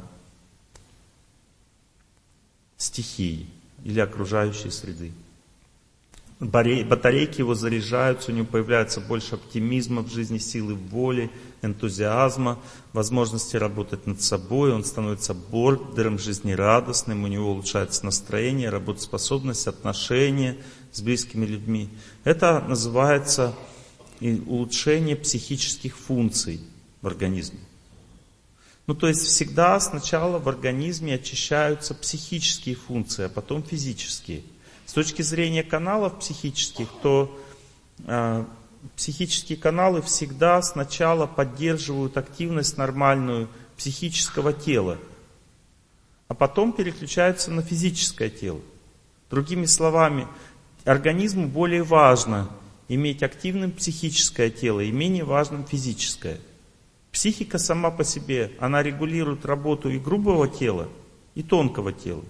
стихии 2.77 3.45
или 3.83 3.99
окружающей 3.99 4.69
среды. 4.69 5.11
Батарейки 6.39 7.39
его 7.39 7.55
заряжаются, 7.55 8.31
у 8.31 8.35
него 8.35 8.45
появляется 8.45 9.01
больше 9.01 9.35
оптимизма 9.35 10.03
в 10.03 10.11
жизни, 10.11 10.37
силы 10.37 10.75
воли, 10.75 11.31
энтузиазма, 11.63 12.59
возможности 12.93 13.55
работать 13.55 14.05
над 14.05 14.21
собой, 14.21 14.71
он 14.71 14.85
становится 14.85 15.33
бодрым, 15.33 16.19
жизнерадостным, 16.19 17.23
у 17.23 17.27
него 17.27 17.49
улучшается 17.49 18.05
настроение, 18.05 18.69
работоспособность, 18.69 19.65
отношения 19.65 20.57
с 20.91 21.01
близкими 21.01 21.43
людьми. 21.43 21.89
Это 22.23 22.63
называется 22.67 23.55
улучшение 24.21 25.15
психических 25.15 25.97
функций 25.97 26.61
в 27.01 27.07
организме. 27.07 27.59
Ну, 28.85 28.93
то 28.93 29.07
есть 29.07 29.21
всегда 29.21 29.79
сначала 29.79 30.37
в 30.37 30.47
организме 30.47 31.15
очищаются 31.15 31.95
психические 31.95 32.75
функции, 32.75 33.25
а 33.25 33.29
потом 33.29 33.63
физические– 33.63 34.43
точки 34.97 35.21
зрения 35.21 35.61
каналов 35.61 36.17
психических, 36.17 36.87
то 37.03 37.39
э, 37.99 38.45
психические 38.95 39.55
каналы 39.59 40.01
всегда 40.01 40.59
сначала 40.63 41.27
поддерживают 41.27 42.17
активность 42.17 42.79
нормальную 42.79 43.47
психического 43.77 44.53
тела, 44.53 44.97
а 46.27 46.33
потом 46.33 46.73
переключаются 46.73 47.51
на 47.51 47.61
физическое 47.61 48.31
тело. 48.31 48.59
Другими 49.29 49.65
словами, 49.65 50.27
организму 50.83 51.47
более 51.47 51.83
важно 51.83 52.49
иметь 52.87 53.21
активным 53.21 53.73
психическое 53.73 54.49
тело 54.49 54.79
и 54.79 54.91
менее 54.91 55.25
важным 55.25 55.63
физическое. 55.63 56.39
Психика 57.11 57.59
сама 57.59 57.91
по 57.91 58.03
себе, 58.03 58.51
она 58.59 58.81
регулирует 58.81 59.45
работу 59.45 59.91
и 59.91 59.99
грубого 59.99 60.47
тела, 60.47 60.89
и 61.35 61.43
тонкого 61.43 61.93
тела. 61.93 62.23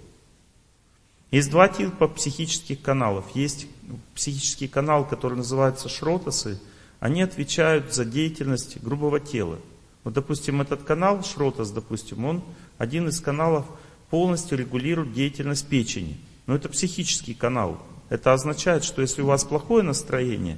Есть 1.31 1.49
два 1.49 1.67
типа 1.67 2.07
психических 2.07 2.81
каналов. 2.81 3.25
Есть 3.33 3.67
психический 4.15 4.67
канал, 4.67 5.05
который 5.05 5.35
называется 5.35 5.89
шротасы. 5.89 6.59
Они 6.99 7.21
отвечают 7.21 7.93
за 7.93 8.05
деятельность 8.05 8.81
грубого 8.81 9.19
тела. 9.19 9.59
Вот, 10.03 10.13
допустим, 10.13 10.61
этот 10.61 10.83
канал, 10.83 11.23
шротас, 11.23 11.71
допустим, 11.71 12.23
он 12.25 12.43
один 12.77 13.09
из 13.09 13.19
каналов 13.19 13.65
полностью 14.09 14.57
регулирует 14.57 15.13
деятельность 15.13 15.67
печени. 15.67 16.17
Но 16.45 16.55
это 16.55 16.69
психический 16.69 17.33
канал. 17.33 17.77
Это 18.09 18.31
означает, 18.31 18.85
что 18.85 19.01
если 19.01 19.21
у 19.21 19.25
вас 19.25 19.43
плохое 19.43 19.83
настроение, 19.83 20.57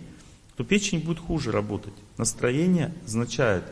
то 0.56 0.64
печень 0.64 1.00
будет 1.00 1.20
хуже 1.20 1.52
работать. 1.52 1.94
Настроение 2.18 2.94
означает 3.06 3.64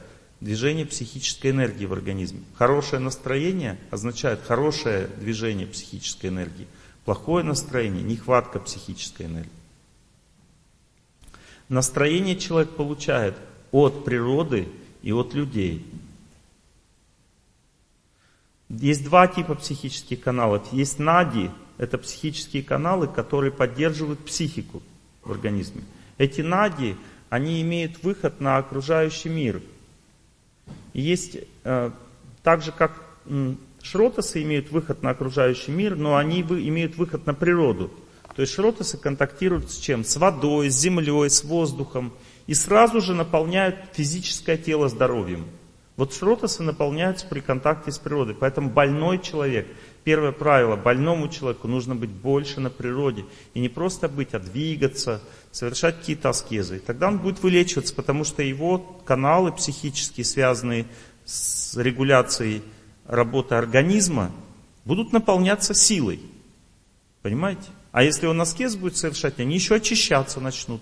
движение 0.42 0.86
психической 0.86 1.52
энергии 1.52 1.86
в 1.86 1.94
организме. 1.94 2.42
Хорошее 2.56 3.02
настроение 3.02 3.78
означает 3.92 4.42
хорошее 4.42 5.10
движение 5.20 5.68
психической 5.68 6.30
энергии. 6.30 6.68
Плохое 7.08 7.42
настроение, 7.46 8.04
нехватка 8.04 8.60
психической 8.60 9.28
энергии. 9.28 9.50
Настроение 11.70 12.36
человек 12.36 12.72
получает 12.72 13.34
от 13.72 14.04
природы 14.04 14.68
и 15.04 15.14
от 15.14 15.34
людей. 15.34 15.88
Есть 18.68 19.06
два 19.06 19.30
типа 19.30 19.56
психических 19.56 20.20
каналов. 20.20 20.74
Есть 20.74 21.00
нади, 21.00 21.50
это 21.78 21.98
психические 21.98 22.62
каналы, 22.62 23.08
которые 23.08 23.54
поддерживают 23.54 24.26
психику 24.26 24.84
в 25.24 25.32
организме. 25.32 25.84
Эти 26.18 26.42
нади, 26.42 26.98
они 27.30 27.62
имеют 27.62 28.04
выход 28.04 28.42
на 28.42 28.58
окружающий 28.58 29.30
мир. 29.30 29.62
Есть, 30.94 31.38
э, 31.64 31.92
так 32.44 32.64
же 32.64 32.74
как 32.74 33.02
шротасы 33.88 34.44
имеют 34.44 34.72
выход 34.72 35.02
на 35.04 35.12
окружающий 35.12 35.72
мир, 35.72 35.96
но 35.96 36.16
они 36.16 36.42
имеют 36.42 36.98
выход 36.98 37.26
на 37.26 37.34
природу. 37.34 37.92
То 38.36 38.42
есть 38.42 38.54
шротасы 38.54 38.98
контактируют 38.98 39.72
с 39.72 39.78
чем? 39.78 40.04
С 40.04 40.16
водой, 40.18 40.70
с 40.70 40.76
землей, 40.76 41.30
с 41.30 41.44
воздухом. 41.44 42.14
И 42.46 42.54
сразу 42.54 43.02
же 43.02 43.16
наполняют 43.16 43.76
физическое 43.94 44.58
тело 44.58 44.90
здоровьем. 44.90 45.46
Вот 45.96 46.14
шротасы 46.14 46.62
наполняются 46.62 47.26
при 47.26 47.40
контакте 47.40 47.92
с 47.92 47.98
природой. 47.98 48.36
Поэтому 48.36 48.70
больной 48.70 49.18
человек, 49.18 49.68
первое 50.04 50.32
правило, 50.32 50.76
больному 50.76 51.28
человеку 51.30 51.68
нужно 51.68 51.96
быть 51.96 52.12
больше 52.12 52.60
на 52.60 52.70
природе. 52.70 53.26
И 53.56 53.60
не 53.60 53.70
просто 53.70 54.08
быть, 54.08 54.36
а 54.36 54.40
двигаться, 54.40 55.22
совершать 55.52 55.98
какие-то 55.98 56.30
аскезы. 56.30 56.78
И 56.78 56.80
тогда 56.80 57.08
он 57.08 57.18
будет 57.18 57.42
вылечиваться, 57.42 57.96
потому 57.96 58.24
что 58.24 58.44
его 58.44 58.78
каналы 59.06 59.52
психические, 59.52 60.26
связанные 60.26 60.86
с 61.26 61.76
регуляцией 61.76 62.62
работы 63.08 63.56
организма, 63.56 64.32
будут 64.86 65.14
наполняться 65.14 65.74
силой. 65.74 66.22
Понимаете? 67.22 67.70
А 67.92 68.04
если 68.04 68.28
он 68.28 68.40
аскез 68.40 68.76
будет 68.76 68.98
совершать, 68.98 69.40
они 69.40 69.56
еще 69.56 69.76
очищаться 69.76 70.40
начнут. 70.40 70.82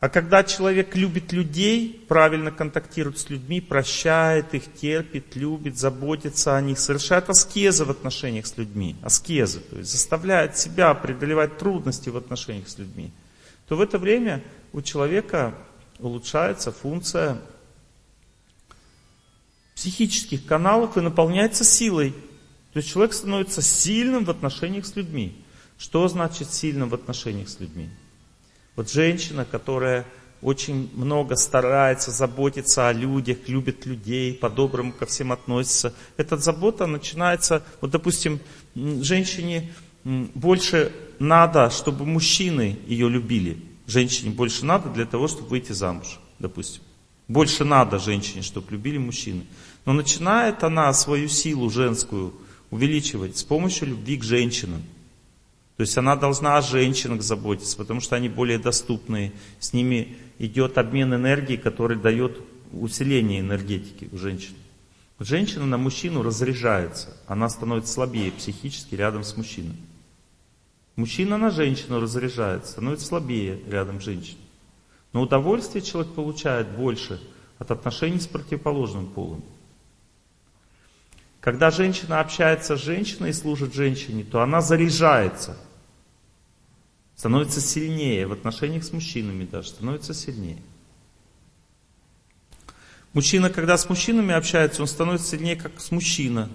А 0.00 0.08
когда 0.08 0.42
человек 0.44 0.96
любит 0.96 1.30
людей, 1.30 2.04
правильно 2.08 2.50
контактирует 2.50 3.18
с 3.18 3.28
людьми, 3.28 3.60
прощает 3.60 4.54
их, 4.54 4.72
терпит, 4.72 5.36
любит, 5.36 5.78
заботится 5.78 6.56
о 6.56 6.62
них, 6.62 6.78
совершает 6.78 7.28
аскезы 7.28 7.84
в 7.84 7.90
отношениях 7.90 8.46
с 8.46 8.56
людьми, 8.56 8.96
аскезы, 9.02 9.60
то 9.60 9.76
есть 9.76 9.92
заставляет 9.92 10.56
себя 10.56 10.94
преодолевать 10.94 11.58
трудности 11.58 12.08
в 12.08 12.16
отношениях 12.16 12.68
с 12.68 12.78
людьми, 12.78 13.12
то 13.68 13.76
в 13.76 13.80
это 13.82 13.98
время 13.98 14.42
у 14.72 14.80
человека 14.80 15.54
улучшается 15.98 16.72
функция 16.72 17.36
психических 19.80 20.44
каналов 20.44 20.98
и 20.98 21.00
наполняется 21.00 21.64
силой. 21.64 22.10
То 22.74 22.80
есть 22.80 22.90
человек 22.90 23.14
становится 23.14 23.62
сильным 23.62 24.26
в 24.26 24.30
отношениях 24.30 24.84
с 24.84 24.94
людьми. 24.94 25.34
Что 25.78 26.06
значит 26.06 26.52
сильным 26.52 26.90
в 26.90 26.94
отношениях 26.94 27.48
с 27.48 27.58
людьми? 27.60 27.88
Вот 28.76 28.90
женщина, 28.90 29.46
которая 29.46 30.04
очень 30.42 30.90
много 30.94 31.34
старается, 31.34 32.10
заботиться 32.10 32.88
о 32.88 32.92
людях, 32.92 33.38
любит 33.48 33.86
людей, 33.86 34.34
по-доброму 34.34 34.92
ко 34.92 35.06
всем 35.06 35.32
относится. 35.32 35.94
Эта 36.18 36.36
забота 36.36 36.86
начинается, 36.86 37.62
вот 37.80 37.90
допустим, 37.90 38.38
женщине 38.74 39.72
больше 40.04 40.92
надо, 41.18 41.70
чтобы 41.70 42.04
мужчины 42.04 42.78
ее 42.86 43.08
любили. 43.08 43.64
Женщине 43.86 44.30
больше 44.30 44.66
надо 44.66 44.90
для 44.90 45.06
того, 45.06 45.26
чтобы 45.26 45.48
выйти 45.48 45.72
замуж, 45.72 46.20
допустим. 46.38 46.82
Больше 47.28 47.64
надо 47.64 48.00
женщине, 48.00 48.42
чтобы 48.42 48.72
любили 48.72 48.98
мужчины. 48.98 49.46
Но 49.90 49.94
начинает 49.94 50.62
она 50.62 50.92
свою 50.92 51.26
силу 51.26 51.68
женскую 51.68 52.32
увеличивать 52.70 53.36
с 53.36 53.42
помощью 53.42 53.88
любви 53.88 54.18
к 54.18 54.22
женщинам. 54.22 54.84
То 55.76 55.80
есть 55.80 55.98
она 55.98 56.14
должна 56.14 56.56
о 56.56 56.62
женщинах 56.62 57.22
заботиться, 57.22 57.76
потому 57.76 58.00
что 58.00 58.14
они 58.14 58.28
более 58.28 58.60
доступные. 58.60 59.32
С 59.58 59.72
ними 59.72 60.16
идет 60.38 60.78
обмен 60.78 61.12
энергии, 61.12 61.56
который 61.56 61.96
дает 61.96 62.38
усиление 62.70 63.40
энергетики 63.40 64.08
у 64.12 64.16
женщин. 64.16 64.54
Женщина 65.18 65.66
на 65.66 65.76
мужчину 65.76 66.22
разряжается, 66.22 67.16
она 67.26 67.48
становится 67.48 67.92
слабее 67.92 68.30
психически 68.30 68.94
рядом 68.94 69.24
с 69.24 69.36
мужчиной. 69.36 69.74
Мужчина 70.94 71.36
на 71.36 71.50
женщину 71.50 71.98
разряжается, 71.98 72.70
становится 72.70 73.06
слабее 73.06 73.60
рядом 73.66 74.00
с 74.00 74.04
женщиной. 74.04 74.46
Но 75.12 75.22
удовольствие 75.22 75.82
человек 75.82 76.12
получает 76.12 76.68
больше 76.76 77.20
от 77.58 77.72
отношений 77.72 78.20
с 78.20 78.28
противоположным 78.28 79.08
полом. 79.08 79.42
Когда 81.40 81.70
женщина 81.70 82.20
общается 82.20 82.76
с 82.76 82.82
женщиной 82.82 83.30
и 83.30 83.32
служит 83.32 83.72
женщине, 83.72 84.24
то 84.24 84.42
она 84.42 84.60
заряжается, 84.60 85.56
становится 87.16 87.60
сильнее 87.60 88.26
в 88.26 88.32
отношениях 88.32 88.84
с 88.84 88.92
мужчинами 88.92 89.46
даже, 89.46 89.68
становится 89.68 90.12
сильнее. 90.12 90.58
Мужчина, 93.14 93.50
когда 93.50 93.76
с 93.76 93.88
мужчинами 93.88 94.34
общается, 94.34 94.82
он 94.82 94.88
становится 94.88 95.28
сильнее, 95.28 95.56
как 95.56 95.80
с 95.80 95.90
мужчина. 95.90 96.50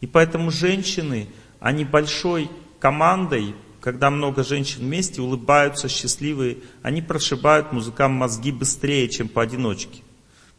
И 0.00 0.06
поэтому 0.06 0.50
женщины, 0.50 1.28
они 1.60 1.84
большой 1.84 2.48
командой, 2.78 3.54
когда 3.80 4.08
много 4.08 4.44
женщин 4.44 4.82
вместе, 4.82 5.20
улыбаются, 5.20 5.88
счастливые, 5.88 6.58
они 6.82 7.02
прошибают 7.02 7.72
музыкам 7.72 8.12
мозги 8.12 8.52
быстрее, 8.52 9.08
чем 9.08 9.28
поодиночке. 9.28 10.02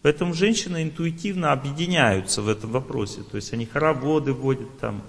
Поэтому 0.01 0.33
женщины 0.33 0.83
интуитивно 0.83 1.51
объединяются 1.51 2.41
в 2.41 2.47
этом 2.47 2.71
вопросе. 2.71 3.21
То 3.29 3.35
есть 3.35 3.53
они 3.53 3.65
хороводы 3.65 4.33
водят 4.33 4.79
там. 4.79 5.03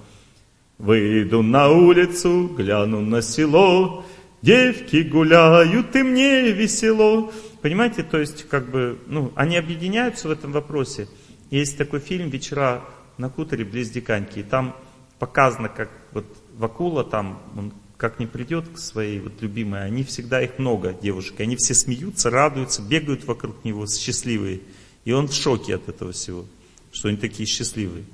Выйду 0.78 1.42
на 1.42 1.68
улицу, 1.68 2.48
гляну 2.56 3.02
на 3.02 3.20
село, 3.20 4.04
девки 4.40 5.02
гуляют, 5.02 5.94
и 5.94 6.02
мне 6.02 6.50
весело. 6.50 7.30
Понимаете, 7.60 8.02
то 8.02 8.18
есть 8.18 8.48
как 8.48 8.70
бы, 8.70 8.98
ну, 9.06 9.30
они 9.34 9.58
объединяются 9.58 10.28
в 10.28 10.30
этом 10.30 10.52
вопросе. 10.52 11.06
Есть 11.50 11.76
такой 11.76 12.00
фильм 12.00 12.30
«Вечера 12.30 12.82
на 13.18 13.28
хуторе 13.28 13.64
близ 13.64 13.90
Диканьки», 13.90 14.38
и 14.38 14.42
там 14.42 14.74
показано, 15.18 15.68
как 15.68 15.90
вот 16.12 16.24
Вакула 16.56 17.04
там, 17.04 17.42
он 17.56 17.72
как 17.98 18.18
не 18.18 18.26
придет 18.26 18.66
к 18.68 18.78
своей 18.78 19.20
вот 19.20 19.42
любимой, 19.42 19.84
они 19.84 20.04
всегда 20.04 20.40
их 20.40 20.58
много 20.58 20.94
девушек, 20.94 21.38
они 21.40 21.56
все 21.56 21.74
смеются, 21.74 22.30
радуются, 22.30 22.80
бегают 22.80 23.26
вокруг 23.26 23.62
него 23.62 23.86
счастливые. 23.86 24.62
И 25.04 25.12
он 25.12 25.28
в 25.28 25.34
шоке 25.34 25.76
от 25.76 25.88
этого 25.88 26.12
всего, 26.12 26.46
что 26.92 27.08
они 27.08 27.16
такие 27.16 27.46
счастливые. 27.46 28.04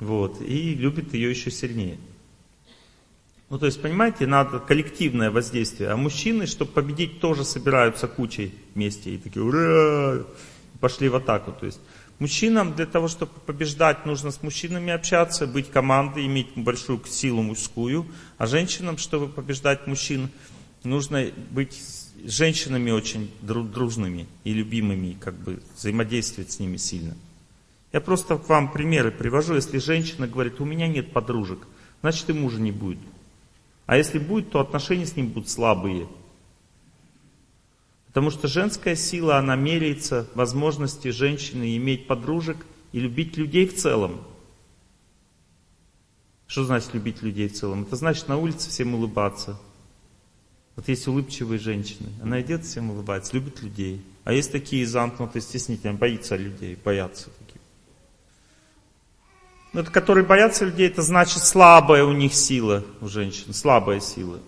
Вот, 0.00 0.40
и 0.40 0.74
любит 0.74 1.14
ее 1.14 1.30
еще 1.30 1.50
сильнее. 1.50 1.98
Ну, 3.50 3.58
то 3.58 3.66
есть, 3.66 3.80
понимаете, 3.80 4.26
надо 4.26 4.58
коллективное 4.58 5.30
воздействие. 5.30 5.90
А 5.90 5.96
мужчины, 5.96 6.46
чтобы 6.46 6.72
победить, 6.72 7.20
тоже 7.20 7.44
собираются 7.44 8.08
кучей 8.08 8.54
вместе. 8.74 9.14
И 9.14 9.18
такие, 9.18 9.44
ура! 9.44 10.24
Пошли 10.80 11.08
в 11.08 11.14
атаку. 11.14 11.52
То 11.52 11.66
есть, 11.66 11.78
мужчинам 12.18 12.74
для 12.74 12.86
того, 12.86 13.06
чтобы 13.06 13.32
побеждать, 13.46 14.06
нужно 14.06 14.30
с 14.30 14.42
мужчинами 14.42 14.92
общаться, 14.92 15.46
быть 15.46 15.70
командой, 15.70 16.26
иметь 16.26 16.48
большую 16.56 17.00
силу 17.06 17.42
мужскую. 17.42 18.06
А 18.38 18.46
женщинам, 18.46 18.98
чтобы 18.98 19.28
побеждать 19.28 19.86
мужчин, 19.86 20.30
нужно 20.82 21.30
быть 21.50 21.80
с 22.24 22.30
женщинами 22.30 22.90
очень 22.90 23.30
дру- 23.42 23.68
дружными 23.68 24.26
и 24.44 24.54
любимыми, 24.54 25.16
как 25.20 25.34
бы 25.34 25.62
взаимодействовать 25.76 26.50
с 26.50 26.58
ними 26.58 26.76
сильно. 26.78 27.14
Я 27.92 28.00
просто 28.00 28.38
к 28.38 28.48
вам 28.48 28.72
примеры 28.72 29.10
привожу. 29.10 29.54
Если 29.54 29.78
женщина 29.78 30.26
говорит, 30.26 30.60
у 30.60 30.64
меня 30.64 30.88
нет 30.88 31.12
подружек, 31.12 31.66
значит 32.00 32.28
и 32.30 32.32
мужа 32.32 32.60
не 32.60 32.72
будет. 32.72 32.98
А 33.86 33.96
если 33.96 34.18
будет, 34.18 34.50
то 34.50 34.60
отношения 34.60 35.06
с 35.06 35.16
ним 35.16 35.28
будут 35.28 35.48
слабые. 35.48 36.08
Потому 38.06 38.30
что 38.30 38.48
женская 38.48 38.96
сила, 38.96 39.38
она 39.38 39.54
меряется 39.54 40.28
возможности 40.34 41.08
женщины 41.08 41.76
иметь 41.76 42.06
подружек 42.06 42.56
и 42.92 43.00
любить 43.00 43.36
людей 43.36 43.66
в 43.66 43.76
целом. 43.76 44.20
Что 46.46 46.64
значит 46.64 46.94
любить 46.94 47.22
людей 47.22 47.48
в 47.48 47.54
целом? 47.54 47.82
Это 47.82 47.96
значит 47.96 48.28
на 48.28 48.38
улице 48.38 48.70
всем 48.70 48.94
улыбаться. 48.94 49.58
Вот 50.76 50.88
есть 50.88 51.06
улыбчивые 51.06 51.58
женщины. 51.58 52.08
Она 52.22 52.40
идет, 52.40 52.64
всем 52.64 52.90
улыбается, 52.90 53.34
любит 53.34 53.62
людей. 53.62 54.04
А 54.24 54.32
есть 54.32 54.50
такие 54.50 54.86
замкнутые, 54.86 55.42
стеснительные, 55.42 55.96
боится 55.96 56.36
людей, 56.36 56.76
боятся 56.82 57.30
таких. 57.30 57.60
Но 59.72 59.80
это, 59.80 59.90
которые 59.90 60.24
боятся 60.24 60.64
людей, 60.64 60.88
это 60.88 61.02
значит 61.02 61.42
слабая 61.42 62.04
у 62.04 62.12
них 62.12 62.34
сила, 62.34 62.84
у 63.00 63.08
женщин, 63.08 63.52
слабая 63.52 64.00
сила. 64.00 64.40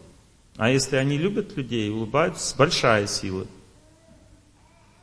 А 0.56 0.70
если 0.70 0.96
они 0.96 1.18
любят 1.18 1.56
людей, 1.56 1.90
улыбаются, 1.90 2.56
большая 2.56 3.06
сила. 3.06 3.46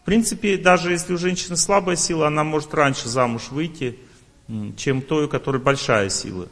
В 0.02 0.06
принципе, 0.06 0.58
даже 0.58 0.92
если 0.92 1.14
у 1.14 1.18
женщины 1.18 1.56
слабая 1.56 1.96
сила, 1.96 2.28
она 2.28 2.44
может 2.44 2.74
раньше 2.74 3.08
замуж 3.08 3.50
выйти, 3.52 3.98
чем 4.76 5.02
той, 5.02 5.26
у 5.26 5.30
которой 5.30 5.62
большая 5.62 6.10
сила. 6.10 6.50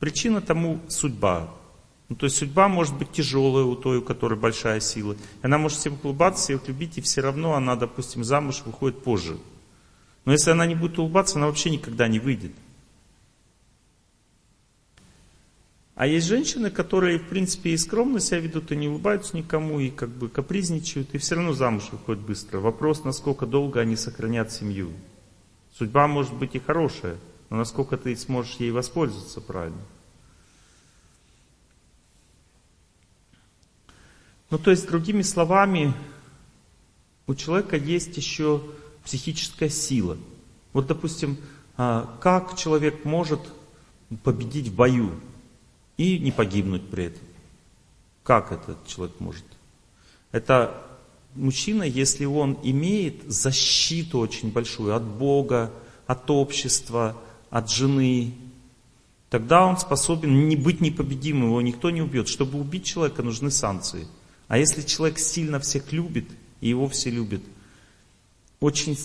Причина 0.00 0.40
тому 0.40 0.80
судьба. 0.88 1.50
Ну, 2.12 2.16
то 2.16 2.26
есть 2.26 2.36
судьба 2.36 2.68
может 2.68 2.94
быть 2.98 3.10
тяжелая 3.10 3.64
у 3.64 3.74
той, 3.74 3.96
у 3.96 4.02
которой 4.02 4.38
большая 4.38 4.80
сила. 4.80 5.16
Она 5.40 5.56
может 5.56 5.78
всем 5.78 5.98
улыбаться, 6.02 6.42
всех 6.42 6.68
любить, 6.68 6.98
и 6.98 7.00
все 7.00 7.22
равно 7.22 7.54
она, 7.54 7.74
допустим, 7.74 8.22
замуж 8.22 8.64
выходит 8.66 9.02
позже. 9.02 9.38
Но 10.26 10.32
если 10.32 10.50
она 10.50 10.66
не 10.66 10.74
будет 10.74 10.98
улыбаться, 10.98 11.38
она 11.38 11.46
вообще 11.46 11.70
никогда 11.70 12.08
не 12.08 12.18
выйдет. 12.18 12.52
А 15.94 16.06
есть 16.06 16.26
женщины, 16.26 16.70
которые, 16.70 17.18
в 17.18 17.28
принципе, 17.30 17.70
и 17.70 17.78
скромно 17.78 18.20
себя 18.20 18.40
ведут, 18.40 18.70
и 18.72 18.76
не 18.76 18.88
улыбаются 18.88 19.34
никому, 19.34 19.80
и 19.80 19.88
как 19.88 20.10
бы 20.10 20.28
капризничают, 20.28 21.14
и 21.14 21.18
все 21.18 21.36
равно 21.36 21.54
замуж 21.54 21.84
выходят 21.92 22.22
быстро. 22.22 22.60
Вопрос, 22.60 23.04
насколько 23.04 23.46
долго 23.46 23.80
они 23.80 23.96
сохранят 23.96 24.52
семью. 24.52 24.90
Судьба 25.78 26.08
может 26.08 26.34
быть 26.34 26.54
и 26.56 26.58
хорошая, 26.58 27.16
но 27.48 27.56
насколько 27.56 27.96
ты 27.96 28.14
сможешь 28.16 28.56
ей 28.56 28.70
воспользоваться 28.70 29.40
правильно. 29.40 29.80
Ну, 34.52 34.58
то 34.58 34.70
есть, 34.70 34.86
другими 34.86 35.22
словами, 35.22 35.94
у 37.26 37.34
человека 37.34 37.78
есть 37.78 38.14
еще 38.18 38.60
психическая 39.02 39.70
сила. 39.70 40.18
Вот, 40.74 40.86
допустим, 40.86 41.38
а, 41.78 42.18
как 42.20 42.58
человек 42.58 43.06
может 43.06 43.40
победить 44.22 44.68
в 44.68 44.74
бою 44.74 45.12
и 45.96 46.18
не 46.18 46.32
погибнуть 46.32 46.86
при 46.90 47.04
этом? 47.04 47.22
Как 48.24 48.52
этот 48.52 48.86
человек 48.86 49.18
может? 49.20 49.44
Это 50.32 50.86
мужчина, 51.34 51.84
если 51.84 52.26
он 52.26 52.58
имеет 52.62 53.22
защиту 53.32 54.18
очень 54.18 54.52
большую 54.52 54.94
от 54.94 55.02
Бога, 55.02 55.72
от 56.06 56.30
общества, 56.30 57.16
от 57.48 57.70
жены, 57.70 58.34
тогда 59.30 59.64
он 59.64 59.78
способен 59.78 60.46
не 60.50 60.56
быть 60.56 60.82
непобедимым, 60.82 61.44
его 61.48 61.62
никто 61.62 61.88
не 61.88 62.02
убьет. 62.02 62.28
Чтобы 62.28 62.60
убить 62.60 62.84
человека, 62.84 63.22
нужны 63.22 63.50
санкции. 63.50 64.06
А 64.52 64.58
если 64.58 64.82
человек 64.82 65.18
сильно 65.18 65.58
всех 65.60 65.92
любит, 65.92 66.26
и 66.60 66.68
его 66.68 66.86
все 66.86 67.08
любят, 67.08 67.40
очень 68.60 68.98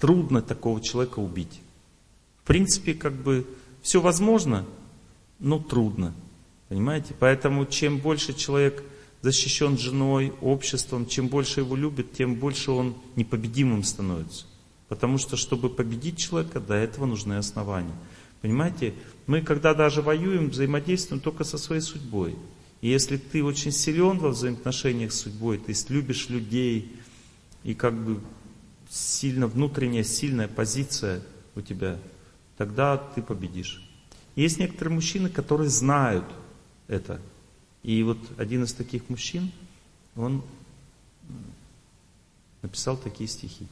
трудно 0.00 0.42
такого 0.42 0.80
человека 0.80 1.20
убить. 1.20 1.60
В 2.42 2.48
принципе, 2.48 2.92
как 2.92 3.12
бы 3.12 3.46
все 3.82 4.00
возможно, 4.00 4.66
но 5.38 5.60
трудно. 5.60 6.12
Понимаете? 6.68 7.14
Поэтому 7.20 7.66
чем 7.66 7.98
больше 7.98 8.34
человек 8.34 8.82
защищен 9.22 9.78
женой, 9.78 10.32
обществом, 10.40 11.06
чем 11.06 11.28
больше 11.28 11.60
его 11.60 11.76
любят, 11.76 12.12
тем 12.12 12.34
больше 12.34 12.72
он 12.72 12.96
непобедимым 13.14 13.84
становится. 13.84 14.44
Потому 14.88 15.18
что, 15.18 15.36
чтобы 15.36 15.70
победить 15.70 16.18
человека, 16.18 16.58
до 16.58 16.74
этого 16.74 17.06
нужны 17.06 17.34
основания. 17.34 17.94
Понимаете, 18.42 18.94
мы 19.28 19.40
когда 19.40 19.72
даже 19.72 20.02
воюем, 20.02 20.50
взаимодействуем 20.50 21.20
только 21.20 21.44
со 21.44 21.58
своей 21.58 21.80
судьбой. 21.80 22.34
И 22.84 22.88
если 22.90 23.16
ты 23.16 23.42
очень 23.42 23.72
силен 23.72 24.18
во 24.18 24.28
взаимоотношениях 24.28 25.10
с 25.10 25.20
судьбой, 25.20 25.56
ты 25.56 25.74
любишь 25.88 26.28
людей, 26.28 26.94
и 27.62 27.72
как 27.72 27.94
бы 27.94 28.20
сильно 28.90 29.46
внутренняя 29.46 30.04
сильная 30.04 30.48
позиция 30.48 31.22
у 31.54 31.62
тебя, 31.62 31.98
тогда 32.58 32.98
ты 32.98 33.22
победишь. 33.22 33.82
Есть 34.36 34.58
некоторые 34.58 34.96
мужчины, 34.96 35.30
которые 35.30 35.70
знают 35.70 36.26
это. 36.86 37.22
И 37.82 38.02
вот 38.02 38.18
один 38.36 38.64
из 38.64 38.74
таких 38.74 39.08
мужчин, 39.08 39.50
он 40.14 40.42
написал 42.60 42.98
такие 42.98 43.30
стихи. 43.30 43.66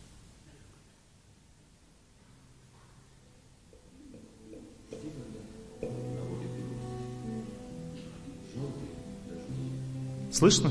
Слышно? 10.32 10.70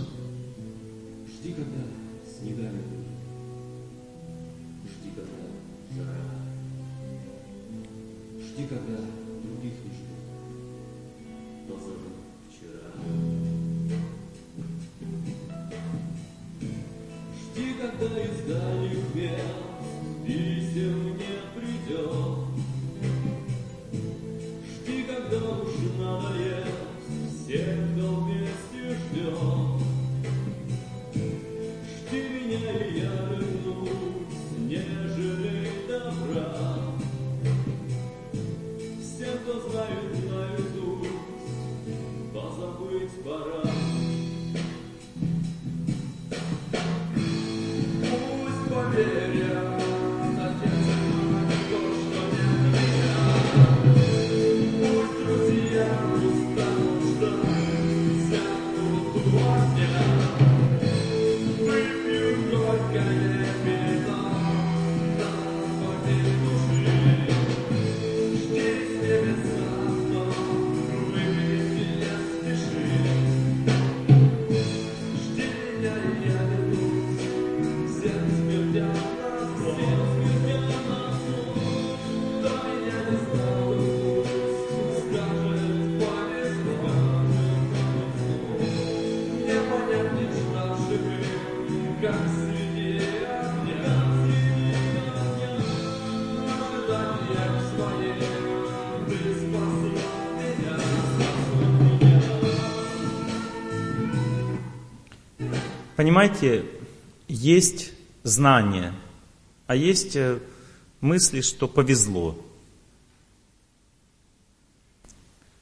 Жди, 1.28 1.54
когда 1.54 1.84
снегами 2.26 2.82
Жди, 4.86 5.12
когда 5.16 5.32
жара. 5.96 6.18
Жди, 8.40 8.68
когда 8.68 8.98
других 9.44 9.74
не 9.84 9.92
жду. 9.94 10.16
Позову 11.70 12.10
вчера. 12.50 12.90
Жди, 17.54 17.74
когда 17.80 18.20
из 18.20 18.38
дальних 18.48 19.16
Понимаете, 106.02 106.66
есть 107.28 107.94
знание, 108.24 108.92
а 109.68 109.76
есть 109.76 110.16
э, 110.16 110.40
мысли, 111.00 111.42
что 111.42 111.68
повезло. 111.68 112.44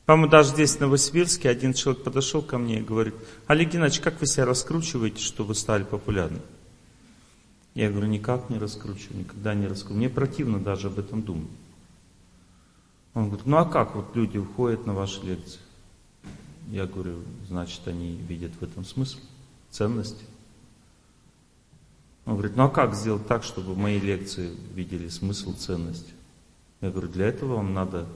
По-моему, 0.06 0.32
даже 0.32 0.52
здесь, 0.52 0.78
в 0.78 0.80
Новосибирске, 0.80 1.50
один 1.50 1.74
человек 1.74 2.06
подошел 2.06 2.42
ко 2.42 2.58
мне 2.58 2.80
и 2.80 2.82
говорит, 2.82 3.16
Олег 3.48 3.72
Геннадьевич, 3.72 4.00
как 4.00 4.22
вы 4.22 4.28
себя 4.28 4.46
раскручиваете, 4.46 5.22
что 5.22 5.44
вы 5.44 5.56
стали 5.56 5.84
популярным? 5.84 6.44
Я 7.74 7.92
говорю, 7.92 8.08
никак 8.08 8.50
не 8.50 8.60
раскручиваю, 8.60 9.20
никогда 9.20 9.54
не 9.54 9.68
раскручиваю. 9.68 9.98
Мне 9.98 10.10
противно 10.10 10.60
даже 10.60 10.88
об 10.88 11.00
этом 11.00 11.22
думать. 11.22 11.52
Он 13.14 13.28
говорит, 13.28 13.46
ну 13.46 13.58
а 13.58 13.66
как 13.66 13.94
вот 13.94 14.16
люди 14.16 14.38
уходят 14.38 14.86
на 14.86 14.94
ваши 14.94 15.22
лекции? 15.22 15.60
Я 16.70 16.86
говорю, 16.86 17.24
значит, 17.50 17.86
они 17.88 18.16
видят 18.16 18.54
в 18.58 18.64
этом 18.64 18.86
смысл, 18.86 19.18
ценность. 19.72 20.24
Он 22.26 22.34
говорит, 22.34 22.56
ну 22.56 22.66
а 22.66 22.70
как 22.70 22.96
сделать 22.96 23.28
так, 23.28 23.44
чтобы 23.44 23.76
моей 23.76 24.00
лекции 24.00 24.56
видели 24.74 25.10
смысл, 25.10 25.54
ценность? 25.56 26.14
Я 26.82 26.92
говорю, 26.92 27.08
для 27.08 27.28
этого 27.28 27.56
вам 27.56 27.74
надо 27.74 28.08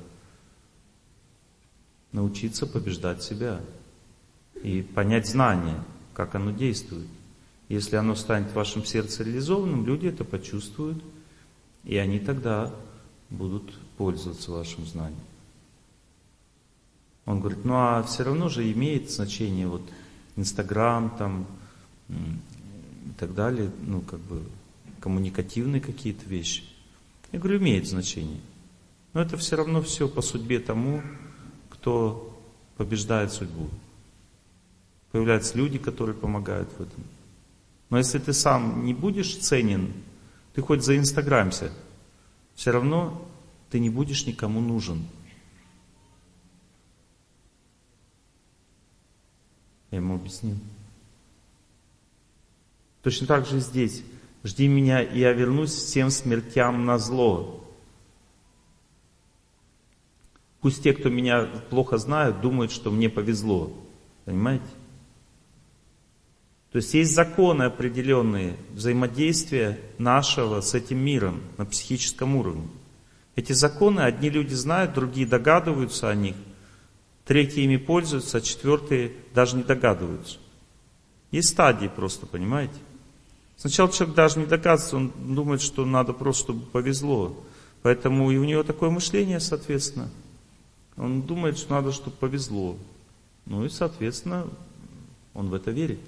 научиться 2.11 2.67
побеждать 2.67 3.23
себя 3.23 3.59
и 4.61 4.81
понять 4.81 5.27
знание, 5.27 5.83
как 6.13 6.35
оно 6.35 6.51
действует. 6.51 7.07
Если 7.69 7.95
оно 7.95 8.15
станет 8.15 8.51
в 8.51 8.55
вашем 8.55 8.85
сердце 8.85 9.23
реализованным, 9.23 9.85
люди 9.85 10.07
это 10.07 10.23
почувствуют, 10.23 11.03
и 11.83 11.97
они 11.97 12.19
тогда 12.19 12.73
будут 13.29 13.73
пользоваться 13.97 14.51
вашим 14.51 14.85
знанием. 14.85 15.19
Он 17.25 17.39
говорит, 17.39 17.65
ну 17.65 17.73
а 17.75 18.03
все 18.03 18.23
равно 18.23 18.49
же 18.49 18.71
имеет 18.71 19.09
значение 19.09 19.67
вот 19.67 19.81
Инстаграм 20.35 21.15
там 21.17 21.45
и 22.09 23.13
так 23.19 23.33
далее, 23.33 23.71
ну 23.85 24.01
как 24.01 24.19
бы 24.19 24.43
коммуникативные 24.99 25.81
какие-то 25.81 26.27
вещи. 26.27 26.63
Я 27.31 27.39
говорю, 27.39 27.59
имеет 27.59 27.87
значение. 27.87 28.39
Но 29.13 29.21
это 29.21 29.37
все 29.37 29.55
равно 29.55 29.81
все 29.81 30.07
по 30.07 30.21
судьбе 30.21 30.59
тому, 30.59 31.01
кто 31.69 32.41
побеждает 32.77 33.31
судьбу. 33.31 33.69
Появляются 35.11 35.57
люди, 35.57 35.77
которые 35.77 36.15
помогают 36.15 36.69
в 36.77 36.81
этом. 36.81 37.03
Но 37.89 37.97
если 37.97 38.17
ты 38.17 38.33
сам 38.33 38.85
не 38.85 38.93
будешь 38.93 39.37
ценен, 39.37 39.93
ты 40.55 40.61
хоть 40.61 40.83
заинстаграмься, 40.83 41.71
все 42.55 42.71
равно 42.71 43.27
ты 43.69 43.79
не 43.79 43.89
будешь 43.89 44.25
никому 44.25 44.61
нужен. 44.61 45.05
Я 49.93 49.97
ему 49.97 50.15
объяснил. 50.15 50.55
Точно 53.03 53.27
так 53.27 53.45
же 53.45 53.59
здесь. 53.59 54.01
Жди 54.43 54.67
меня, 54.67 55.03
и 55.03 55.19
я 55.19 55.33
вернусь 55.33 55.69
всем 55.69 56.09
смертям 56.09 56.83
на 56.83 56.97
зло. 56.97 57.63
Пусть 60.61 60.81
те, 60.81 60.93
кто 60.93 61.09
меня 61.09 61.43
плохо 61.69 61.99
знают, 61.99 62.41
думают, 62.41 62.71
что 62.71 62.89
мне 62.89 63.07
повезло. 63.07 63.71
Понимаете? 64.25 64.65
То 66.71 66.77
есть 66.77 66.91
есть 66.95 67.13
законы 67.13 67.61
определенные 67.61 68.57
взаимодействия 68.71 69.79
нашего 69.99 70.61
с 70.61 70.73
этим 70.73 70.97
миром 70.97 71.39
на 71.59 71.65
психическом 71.67 72.35
уровне. 72.35 72.67
Эти 73.35 73.53
законы 73.53 73.99
одни 73.99 74.31
люди 74.31 74.55
знают, 74.55 74.95
другие 74.95 75.27
догадываются 75.27 76.09
о 76.09 76.15
них, 76.15 76.35
третьи 77.25 77.61
ими 77.61 77.77
пользуются, 77.77 78.37
а 78.37 78.41
четвертые 78.41 79.13
даже 79.33 79.55
не 79.55 79.63
догадываются. 79.63 80.37
Есть 81.31 81.49
стадии 81.49 81.87
просто, 81.87 82.25
понимаете? 82.25 82.75
Сначала 83.57 83.91
человек 83.91 84.15
даже 84.15 84.39
не 84.39 84.45
догадывается, 84.45 84.97
он 84.97 85.11
думает, 85.35 85.61
что 85.61 85.85
надо 85.85 86.13
просто, 86.13 86.43
чтобы 86.43 86.65
повезло. 86.65 87.35
Поэтому 87.81 88.31
и 88.31 88.37
у 88.37 88.43
него 88.43 88.63
такое 88.63 88.89
мышление, 88.89 89.39
соответственно. 89.39 90.09
Он 90.95 91.21
думает, 91.21 91.57
что 91.57 91.73
надо, 91.73 91.91
чтобы 91.91 92.15
повезло. 92.17 92.77
Ну 93.45 93.65
и, 93.65 93.69
соответственно, 93.69 94.47
он 95.33 95.49
в 95.49 95.53
это 95.53 95.71
верит. 95.71 95.99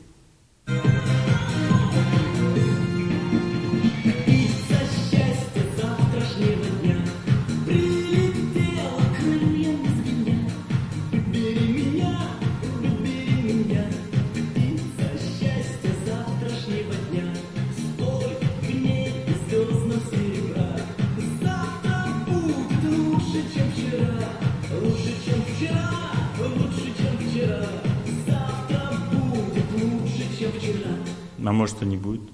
А 31.45 31.51
может 31.51 31.81
и 31.84 31.86
не 31.86 31.95
будет. 31.95 32.27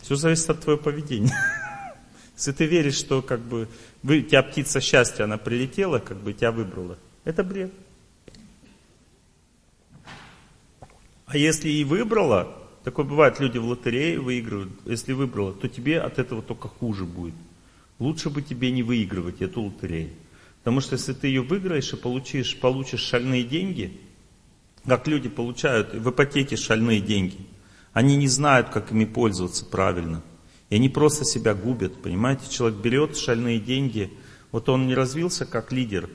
Все 0.00 0.14
зависит 0.14 0.50
от 0.50 0.60
твоего 0.60 0.80
поведения. 0.80 1.34
Если 2.36 2.52
ты 2.52 2.66
веришь, 2.66 2.94
что 2.94 3.22
как 3.22 3.40
бы 3.40 3.68
вы, 4.02 4.22
тебя 4.22 4.42
птица 4.42 4.80
счастья, 4.80 5.24
она 5.24 5.36
прилетела, 5.36 5.98
как 5.98 6.18
бы 6.18 6.32
тебя 6.32 6.52
выбрала, 6.52 6.98
это 7.24 7.42
бред. 7.42 7.72
А 11.26 11.36
если 11.36 11.70
и 11.70 11.84
выбрала, 11.84 12.56
такое 12.84 13.06
бывает, 13.06 13.40
люди 13.40 13.58
в 13.58 13.64
лотерее 13.64 14.20
выигрывают, 14.20 14.72
если 14.84 15.12
выбрала, 15.12 15.52
то 15.52 15.68
тебе 15.68 16.00
от 16.00 16.18
этого 16.18 16.42
только 16.42 16.68
хуже 16.68 17.04
будет. 17.04 17.34
Лучше 17.98 18.28
бы 18.28 18.42
тебе 18.42 18.70
не 18.70 18.82
выигрывать 18.82 19.40
эту 19.40 19.62
лотерею. 19.62 20.10
Потому 20.58 20.80
что 20.80 20.94
если 20.94 21.12
ты 21.14 21.28
ее 21.28 21.42
выиграешь 21.42 21.92
и 21.92 21.96
получишь, 21.96 22.58
получишь 22.58 23.00
шальные 23.00 23.44
деньги, 23.44 24.00
как 24.86 25.06
люди 25.06 25.28
получают 25.28 25.94
в 25.94 26.10
ипотеке 26.10 26.56
шальные 26.56 27.00
деньги, 27.00 27.46
они 27.92 28.16
не 28.16 28.28
знают, 28.28 28.70
как 28.70 28.90
ими 28.90 29.04
пользоваться 29.04 29.64
правильно. 29.64 30.22
И 30.70 30.76
они 30.76 30.88
просто 30.88 31.24
себя 31.24 31.54
губят, 31.54 32.00
понимаете? 32.02 32.50
Человек 32.50 32.80
берет 32.80 33.16
шальные 33.16 33.60
деньги, 33.60 34.12
вот 34.50 34.68
он 34.68 34.86
не 34.86 34.94
развился 34.94 35.44
как 35.44 35.70
лидер, 35.72 36.08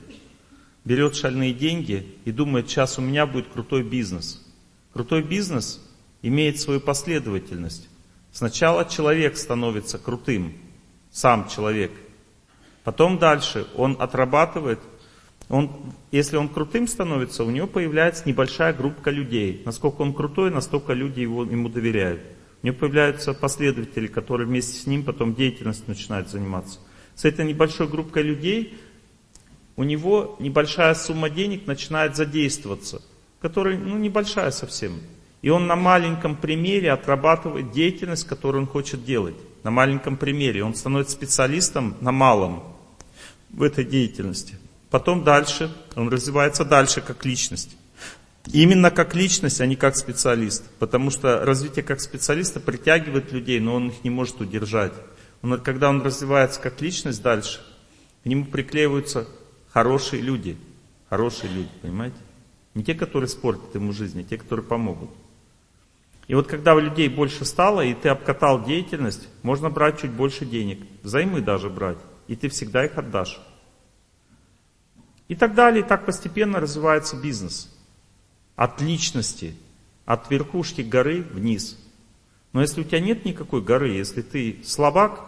берет 0.84 1.14
шальные 1.14 1.54
деньги 1.54 2.16
и 2.24 2.32
думает, 2.32 2.68
сейчас 2.68 2.98
у 2.98 3.02
меня 3.02 3.26
будет 3.26 3.48
крутой 3.48 3.84
бизнес. 3.84 4.44
Крутой 4.92 5.22
бизнес 5.22 5.80
имеет 6.22 6.60
свою 6.60 6.80
последовательность. 6.80 7.88
Сначала 8.32 8.84
человек 8.84 9.36
становится 9.36 9.98
крутым, 9.98 10.54
сам 11.10 11.48
человек. 11.48 11.92
Потом 12.84 13.18
дальше 13.18 13.66
он 13.76 13.96
отрабатывает, 14.00 14.80
он, 15.48 15.70
если 16.10 16.36
он 16.36 16.48
крутым 16.48 16.86
становится, 16.86 17.44
у 17.44 17.50
него 17.50 17.66
появляется 17.66 18.24
небольшая 18.26 18.74
группа 18.74 19.08
людей. 19.08 19.62
Насколько 19.64 20.02
он 20.02 20.12
крутой, 20.12 20.50
настолько 20.50 20.92
люди 20.92 21.20
его, 21.20 21.44
ему 21.44 21.68
доверяют. 21.68 22.20
У 22.62 22.66
него 22.66 22.76
появляются 22.76 23.32
последователи, 23.32 24.08
которые 24.08 24.46
вместе 24.46 24.78
с 24.78 24.86
ним 24.86 25.04
потом 25.04 25.34
деятельностью 25.34 25.86
начинают 25.88 26.28
заниматься. 26.28 26.80
С 27.14 27.24
этой 27.24 27.46
небольшой 27.46 27.88
группой 27.88 28.22
людей 28.22 28.78
у 29.76 29.84
него 29.84 30.36
небольшая 30.38 30.94
сумма 30.94 31.30
денег 31.30 31.66
начинает 31.66 32.16
задействоваться, 32.16 33.00
которая 33.40 33.78
ну, 33.78 33.96
небольшая 33.96 34.50
совсем. 34.50 35.00
И 35.40 35.50
он 35.50 35.66
на 35.66 35.76
маленьком 35.76 36.36
примере 36.36 36.90
отрабатывает 36.90 37.70
деятельность, 37.70 38.26
которую 38.26 38.62
он 38.62 38.68
хочет 38.68 39.04
делать. 39.04 39.36
На 39.62 39.70
маленьком 39.70 40.16
примере. 40.16 40.64
Он 40.64 40.74
становится 40.74 41.12
специалистом 41.12 41.96
на 42.00 42.12
малом 42.12 42.64
в 43.50 43.62
этой 43.62 43.84
деятельности. 43.84 44.56
Потом 44.90 45.24
дальше, 45.24 45.70
он 45.96 46.08
развивается 46.08 46.64
дальше 46.64 47.00
как 47.00 47.24
личность. 47.24 47.76
Именно 48.46 48.90
как 48.90 49.14
личность, 49.14 49.60
а 49.60 49.66
не 49.66 49.76
как 49.76 49.96
специалист. 49.96 50.64
Потому 50.78 51.10
что 51.10 51.44
развитие 51.44 51.82
как 51.82 52.00
специалиста 52.00 52.60
притягивает 52.60 53.32
людей, 53.32 53.60
но 53.60 53.74
он 53.74 53.88
их 53.88 54.04
не 54.04 54.10
может 54.10 54.40
удержать. 54.40 54.92
Он, 55.42 55.60
когда 55.60 55.90
он 55.90 56.02
развивается 56.02 56.60
как 56.60 56.80
личность 56.80 57.22
дальше, 57.22 57.60
к 58.22 58.26
нему 58.26 58.46
приклеиваются 58.46 59.28
хорошие 59.70 60.22
люди. 60.22 60.56
Хорошие 61.10 61.52
люди, 61.52 61.70
понимаете? 61.82 62.16
Не 62.74 62.82
те, 62.82 62.94
которые 62.94 63.28
спортят 63.28 63.74
ему 63.74 63.92
жизнь, 63.92 64.20
а 64.20 64.24
те, 64.24 64.38
которые 64.38 64.64
помогут. 64.64 65.10
И 66.26 66.34
вот 66.34 66.46
когда 66.46 66.74
у 66.74 66.78
людей 66.78 67.08
больше 67.08 67.44
стало, 67.44 67.80
и 67.80 67.94
ты 67.94 68.10
обкатал 68.10 68.64
деятельность, 68.64 69.28
можно 69.42 69.70
брать 69.70 70.00
чуть 70.00 70.10
больше 70.10 70.44
денег. 70.44 70.80
Взаймы 71.02 71.40
даже 71.40 71.70
брать. 71.70 71.98
И 72.26 72.36
ты 72.36 72.48
всегда 72.50 72.84
их 72.84 72.98
отдашь. 72.98 73.40
И 75.28 75.34
так 75.34 75.54
далее, 75.54 75.84
и 75.84 75.86
так 75.86 76.06
постепенно 76.06 76.58
развивается 76.58 77.16
бизнес. 77.16 77.70
От 78.56 78.80
личности, 78.80 79.54
от 80.04 80.30
верхушки 80.30 80.80
горы 80.80 81.22
вниз. 81.22 81.78
Но 82.52 82.62
если 82.62 82.80
у 82.80 82.84
тебя 82.84 83.00
нет 83.00 83.24
никакой 83.24 83.60
горы, 83.60 83.90
если 83.90 84.22
ты 84.22 84.60
слабак, 84.64 85.20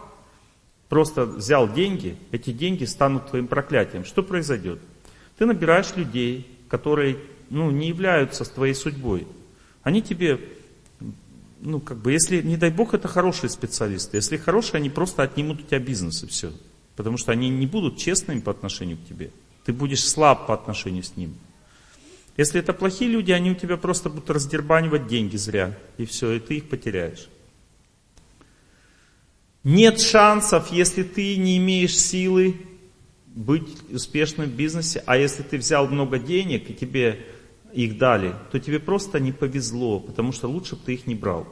просто 0.89 1.25
взял 1.25 1.71
деньги, 1.71 2.17
эти 2.31 2.51
деньги 2.51 2.83
станут 2.85 3.29
твоим 3.29 3.47
проклятием. 3.47 4.03
Что 4.03 4.23
произойдет? 4.23 4.79
Ты 5.37 5.45
набираешь 5.45 5.95
людей, 5.95 6.47
которые 6.67 7.17
ну, 7.49 7.69
не 7.69 7.89
являются 7.89 8.43
твоей 8.43 8.73
судьбой. 8.73 9.27
Они 9.83 10.01
тебе, 10.01 10.39
ну, 11.59 11.79
как 11.79 11.97
бы, 11.97 12.11
если, 12.11 12.41
не 12.41 12.57
дай 12.57 12.71
бог, 12.71 12.93
это 12.93 13.07
хорошие 13.07 13.49
специалисты. 13.49 14.17
Если 14.17 14.37
хорошие, 14.37 14.79
они 14.79 14.89
просто 14.89 15.21
отнимут 15.23 15.61
у 15.61 15.63
тебя 15.63 15.79
бизнес 15.79 16.23
и 16.23 16.27
все. 16.27 16.51
Потому 16.95 17.17
что 17.17 17.31
они 17.31 17.49
не 17.49 17.67
будут 17.67 17.97
честными 17.97 18.39
по 18.39 18.51
отношению 18.51 18.97
к 18.97 19.07
тебе. 19.07 19.31
Ты 19.63 19.73
будешь 19.73 20.03
слаб 20.03 20.47
по 20.47 20.53
отношению 20.53 21.03
с 21.03 21.15
ним. 21.15 21.35
Если 22.37 22.59
это 22.59 22.73
плохие 22.73 23.11
люди, 23.11 23.31
они 23.31 23.51
у 23.51 23.55
тебя 23.55 23.77
просто 23.77 24.09
будут 24.09 24.29
раздербанивать 24.29 25.07
деньги 25.07 25.35
зря. 25.37 25.77
И 25.97 26.05
все, 26.05 26.31
и 26.31 26.39
ты 26.39 26.57
их 26.57 26.69
потеряешь. 26.69 27.29
Нет 29.63 30.01
шансов, 30.01 30.71
если 30.71 31.03
ты 31.03 31.37
не 31.37 31.57
имеешь 31.57 31.97
силы 31.97 32.55
быть 33.27 33.77
успешным 33.91 34.49
в 34.49 34.53
бизнесе, 34.53 35.03
а 35.05 35.17
если 35.17 35.43
ты 35.43 35.57
взял 35.57 35.87
много 35.87 36.17
денег 36.17 36.69
и 36.69 36.73
тебе 36.73 37.25
их 37.73 37.97
дали, 37.97 38.35
то 38.51 38.59
тебе 38.59 38.79
просто 38.79 39.19
не 39.19 39.31
повезло, 39.31 39.99
потому 39.99 40.31
что 40.31 40.47
лучше 40.47 40.75
бы 40.75 40.81
ты 40.85 40.93
их 40.95 41.07
не 41.07 41.15
брал. 41.15 41.47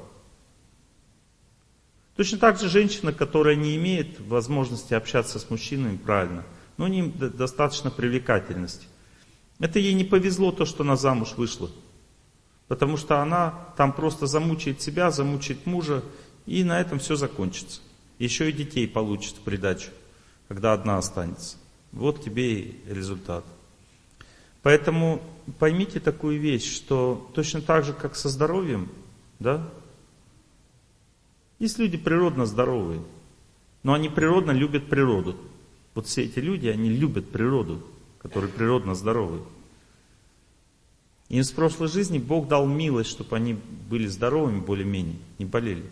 Точно 2.16 2.38
так 2.38 2.60
же 2.60 2.68
женщина, 2.68 3.14
которая 3.14 3.56
не 3.56 3.78
имеет 3.78 4.20
возможности 4.20 4.94
общаться 4.94 5.40
с 5.40 5.50
мужчинами 5.50 5.96
правильно, 5.96 6.44
но 6.80 6.88
не 6.88 7.04
достаточно 7.04 7.92
привлекательности. 7.92 8.88
Это 9.60 9.80
ей 9.80 9.94
не 9.94 10.06
повезло 10.06 10.54
то, 10.54 10.64
что 10.64 10.84
она 10.84 10.96
замуж 10.96 11.34
вышла. 11.36 11.70
Потому 12.70 12.96
что 12.96 13.22
она 13.22 13.68
там 13.76 13.92
просто 13.92 14.28
замучает 14.28 14.82
себя, 14.82 15.12
замучает 15.12 15.66
мужа, 15.66 16.02
и 16.46 16.64
на 16.64 16.80
этом 16.80 17.00
все 17.00 17.18
закончится. 17.18 17.82
Еще 18.18 18.50
и 18.50 18.54
детей 18.54 18.88
получит 18.88 19.36
в 19.36 19.42
придачу, 19.42 19.90
когда 20.48 20.72
одна 20.72 20.98
останется. 20.98 21.58
Вот 21.92 22.24
тебе 22.24 22.62
и 22.62 22.82
результат. 22.88 23.44
Поэтому 24.62 25.22
поймите 25.60 26.00
такую 26.00 26.40
вещь, 26.40 26.74
что 26.74 27.30
точно 27.34 27.62
так 27.62 27.84
же, 27.84 27.92
как 27.92 28.16
со 28.16 28.30
здоровьем, 28.30 28.90
да, 29.40 29.70
есть 31.60 31.78
люди 31.78 31.98
природно 31.98 32.46
здоровые, 32.46 33.02
но 33.84 33.94
они 33.94 34.08
природно 34.08 34.52
любят 34.52 34.90
природу. 34.90 35.36
Вот 36.00 36.08
все 36.08 36.24
эти 36.24 36.40
люди, 36.40 36.70
они 36.70 36.90
любят 36.90 37.30
природу, 37.30 37.84
которые 38.22 38.50
природно 38.50 38.96
здоровы. 38.96 39.42
Им 41.28 41.44
с 41.44 41.52
прошлой 41.52 41.90
жизни 41.90 42.20
Бог 42.20 42.48
дал 42.48 42.66
милость, 42.66 43.10
чтобы 43.10 43.36
они 43.36 43.58
были 43.90 44.08
здоровыми 44.08 44.62
более-менее, 44.62 45.18
не 45.40 45.44
болели. 45.44 45.84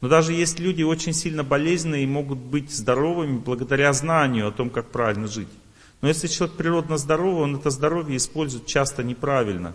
Но 0.00 0.08
даже 0.08 0.34
есть 0.34 0.60
люди 0.60 0.84
очень 0.84 1.12
сильно 1.12 1.42
болезненные 1.42 2.04
и 2.04 2.06
могут 2.06 2.38
быть 2.38 2.70
здоровыми 2.70 3.38
благодаря 3.38 3.92
знанию 3.92 4.46
о 4.46 4.52
том, 4.52 4.70
как 4.70 4.92
правильно 4.92 5.26
жить. 5.26 5.48
Но 6.00 6.06
если 6.06 6.28
человек 6.28 6.56
природно 6.56 6.96
здоровый, 6.96 7.42
он 7.42 7.56
это 7.56 7.70
здоровье 7.70 8.18
использует 8.18 8.66
часто 8.66 9.02
неправильно. 9.02 9.74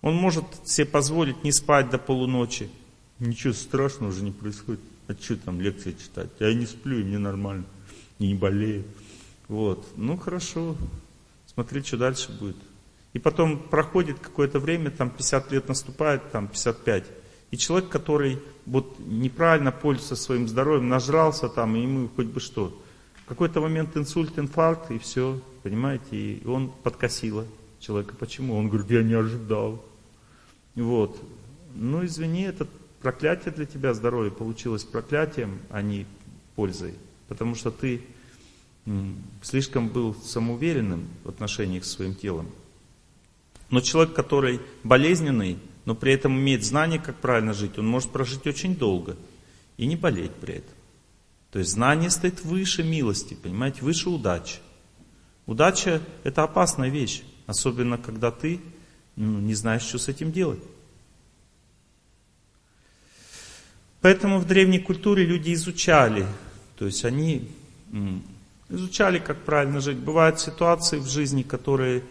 Он 0.00 0.14
может 0.14 0.46
себе 0.64 0.86
позволить 0.86 1.44
не 1.44 1.52
спать 1.52 1.90
до 1.90 1.98
полуночи. 1.98 2.70
Ничего 3.18 3.52
страшного 3.52 4.12
уже 4.12 4.22
не 4.22 4.32
происходит. 4.32 4.80
А 5.08 5.12
что 5.12 5.36
там 5.36 5.60
лекции 5.60 5.92
читать? 5.92 6.30
Я 6.40 6.54
не 6.54 6.64
сплю, 6.64 7.00
и 7.00 7.04
мне 7.04 7.18
нормально. 7.18 7.66
Не 8.18 8.34
болею. 8.34 8.84
Вот. 9.48 9.86
Ну 9.96 10.16
хорошо. 10.16 10.76
Смотри, 11.46 11.82
что 11.82 11.96
дальше 11.96 12.32
будет. 12.32 12.56
И 13.12 13.18
потом 13.18 13.58
проходит 13.58 14.18
какое-то 14.18 14.58
время, 14.58 14.90
там 14.90 15.08
50 15.10 15.52
лет 15.52 15.68
наступает, 15.68 16.30
там 16.32 16.48
55. 16.48 17.04
И 17.50 17.56
человек, 17.56 17.88
который 17.88 18.38
вот 18.66 18.98
неправильно 18.98 19.72
пользуется 19.72 20.16
своим 20.16 20.48
здоровьем, 20.48 20.88
нажрался 20.88 21.48
там, 21.48 21.76
и 21.76 21.82
ему 21.82 22.10
хоть 22.14 22.26
бы 22.26 22.40
что. 22.40 22.78
В 23.24 23.28
какой-то 23.28 23.60
момент 23.60 23.96
инсульт, 23.96 24.38
инфаркт, 24.38 24.90
и 24.90 24.98
все, 24.98 25.40
понимаете, 25.62 26.16
и 26.16 26.46
он 26.46 26.70
подкосило 26.82 27.46
человека. 27.80 28.14
Почему? 28.16 28.56
Он 28.56 28.68
говорит, 28.68 28.90
я 28.90 29.02
не 29.02 29.14
ожидал. 29.14 29.82
Вот. 30.74 31.18
Ну, 31.74 32.04
извини, 32.04 32.42
это 32.42 32.66
проклятие 33.00 33.54
для 33.54 33.64
тебя 33.64 33.94
здоровье 33.94 34.30
получилось 34.30 34.84
проклятием, 34.84 35.58
а 35.70 35.82
не 35.82 36.06
пользой. 36.54 36.94
Потому 37.28 37.54
что 37.54 37.70
ты 37.70 38.02
слишком 39.42 39.88
был 39.88 40.14
самоуверенным 40.14 41.08
в 41.24 41.28
отношении 41.28 41.80
с 41.80 41.90
своим 41.90 42.14
телом. 42.14 42.48
Но 43.70 43.80
человек, 43.80 44.14
который 44.14 44.60
болезненный, 44.84 45.58
но 45.84 45.94
при 45.94 46.12
этом 46.12 46.38
имеет 46.38 46.64
знание, 46.64 47.00
как 47.00 47.16
правильно 47.16 47.52
жить, 47.52 47.78
он 47.78 47.86
может 47.86 48.10
прожить 48.10 48.46
очень 48.46 48.76
долго 48.76 49.16
и 49.76 49.86
не 49.86 49.96
болеть 49.96 50.32
при 50.34 50.54
этом. 50.54 50.74
То 51.50 51.58
есть 51.58 51.72
знание 51.72 52.10
стоит 52.10 52.44
выше 52.44 52.82
милости, 52.82 53.34
понимаете, 53.34 53.82
выше 53.82 54.10
удачи. 54.10 54.58
Удача– 55.46 56.02
это 56.24 56.42
опасная 56.42 56.90
вещь, 56.90 57.22
особенно 57.46 57.98
когда 57.98 58.30
ты 58.30 58.60
ну, 59.14 59.38
не 59.40 59.54
знаешь, 59.54 59.82
что 59.82 59.98
с 59.98 60.08
этим 60.08 60.32
делать. 60.32 60.62
Поэтому 64.00 64.38
в 64.38 64.46
древней 64.46 64.78
культуре 64.78 65.24
люди 65.24 65.52
изучали, 65.54 66.26
то 66.76 66.86
есть 66.86 67.04
они 67.04 67.48
изучали, 68.68 69.18
как 69.18 69.44
правильно 69.44 69.80
жить. 69.80 69.98
Бывают 69.98 70.40
ситуации 70.40 70.98
в 70.98 71.06
жизни, 71.06 71.42
которые 71.42 72.02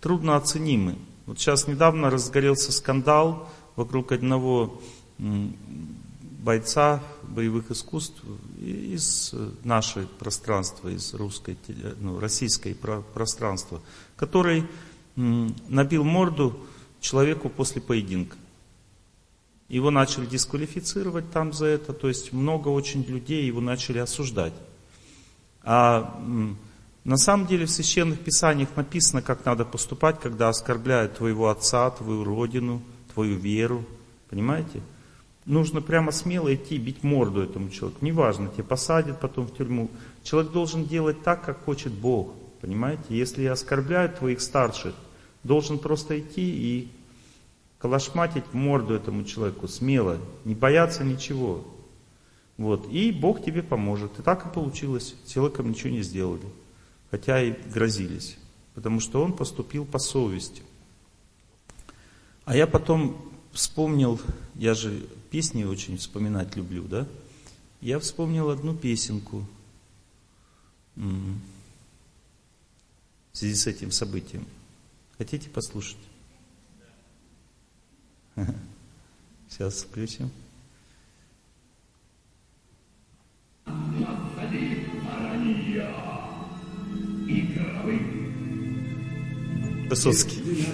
трудно 0.00 0.36
оценимы. 0.36 0.96
Вот 1.26 1.38
сейчас 1.38 1.66
недавно 1.66 2.10
разгорелся 2.10 2.72
скандал 2.72 3.48
вокруг 3.76 4.12
одного 4.12 4.80
бойца 5.18 7.02
боевых 7.22 7.70
искусств 7.70 8.22
из 8.60 9.34
нашей 9.64 10.06
пространства, 10.06 10.88
из 10.88 11.14
русской, 11.14 11.56
ну, 12.00 12.20
российской 12.20 12.74
пространства, 12.74 13.80
который 14.16 14.66
набил 15.16 16.04
морду 16.04 16.58
человеку 17.00 17.48
после 17.48 17.80
поединка. 17.80 18.36
Его 19.68 19.90
начали 19.90 20.26
дисквалифицировать 20.26 21.30
там 21.30 21.52
за 21.52 21.66
это, 21.66 21.92
то 21.92 22.08
есть 22.08 22.32
много 22.32 22.68
очень 22.68 23.02
людей 23.02 23.46
его 23.46 23.60
начали 23.60 23.98
осуждать. 23.98 24.52
А 25.62 26.20
на 27.04 27.16
самом 27.16 27.46
деле 27.46 27.66
в 27.66 27.70
священных 27.70 28.20
писаниях 28.20 28.68
написано, 28.76 29.22
как 29.22 29.44
надо 29.44 29.64
поступать, 29.64 30.20
когда 30.20 30.48
оскорбляют 30.48 31.16
твоего 31.16 31.48
отца, 31.48 31.90
твою 31.90 32.24
родину, 32.24 32.82
твою 33.12 33.36
веру. 33.36 33.84
Понимаете? 34.30 34.80
Нужно 35.46 35.82
прямо 35.82 36.12
смело 36.12 36.54
идти, 36.54 36.78
бить 36.78 37.02
морду 37.02 37.42
этому 37.42 37.70
человеку. 37.70 38.04
Неважно, 38.04 38.48
тебя 38.48 38.64
посадят 38.64 39.20
потом 39.20 39.46
в 39.46 39.54
тюрьму. 39.54 39.90
Человек 40.22 40.52
должен 40.52 40.86
делать 40.86 41.22
так, 41.22 41.44
как 41.44 41.64
хочет 41.64 41.92
Бог. 41.92 42.32
Понимаете? 42.60 43.04
Если 43.10 43.44
оскорбляют 43.44 44.18
твоих 44.18 44.40
старших, 44.40 44.94
должен 45.42 45.78
просто 45.78 46.18
идти 46.18 46.50
и 46.50 46.88
калашматить 47.84 48.54
морду 48.54 48.94
этому 48.94 49.24
человеку 49.24 49.68
смело, 49.68 50.18
не 50.46 50.54
бояться 50.54 51.04
ничего. 51.04 51.62
Вот. 52.56 52.90
И 52.90 53.12
Бог 53.12 53.44
тебе 53.44 53.62
поможет. 53.62 54.18
И 54.18 54.22
так 54.22 54.46
и 54.46 54.48
получилось. 54.48 55.14
Человеком 55.26 55.68
ничего 55.68 55.90
не 55.90 56.00
сделали. 56.00 56.46
Хотя 57.10 57.42
и 57.42 57.52
грозились. 57.52 58.38
Потому 58.74 59.00
что 59.00 59.22
он 59.22 59.34
поступил 59.34 59.84
по 59.84 59.98
совести. 59.98 60.62
А 62.46 62.56
я 62.56 62.66
потом 62.66 63.20
вспомнил, 63.52 64.18
я 64.54 64.72
же 64.72 65.06
песни 65.30 65.64
очень 65.64 65.98
вспоминать 65.98 66.56
люблю, 66.56 66.84
да? 66.84 67.06
Я 67.82 67.98
вспомнил 67.98 68.48
одну 68.48 68.74
песенку 68.74 69.44
в 70.96 71.36
связи 73.34 73.54
с 73.54 73.66
этим 73.66 73.90
событием. 73.90 74.46
Хотите 75.18 75.50
послушать? 75.50 75.98
Сейчас 79.48 79.82
включим. 79.82 80.30
Высоцкий. 89.88 90.66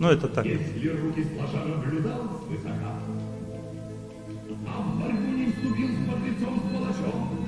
Ну, 0.00 0.08
это 0.08 0.28
так. 0.28 0.44
Если 0.44 0.88
руки 0.88 1.24
сложа 1.24 1.64
наблюдал 1.64 2.42
свысока, 2.46 3.00
а 4.66 4.82
в 4.82 5.00
борьбу 5.00 5.30
не 5.36 5.52
вступил 5.52 5.88
с 5.88 6.10
подлецом, 6.10 6.58
с 6.58 6.62
палачом, 6.74 7.46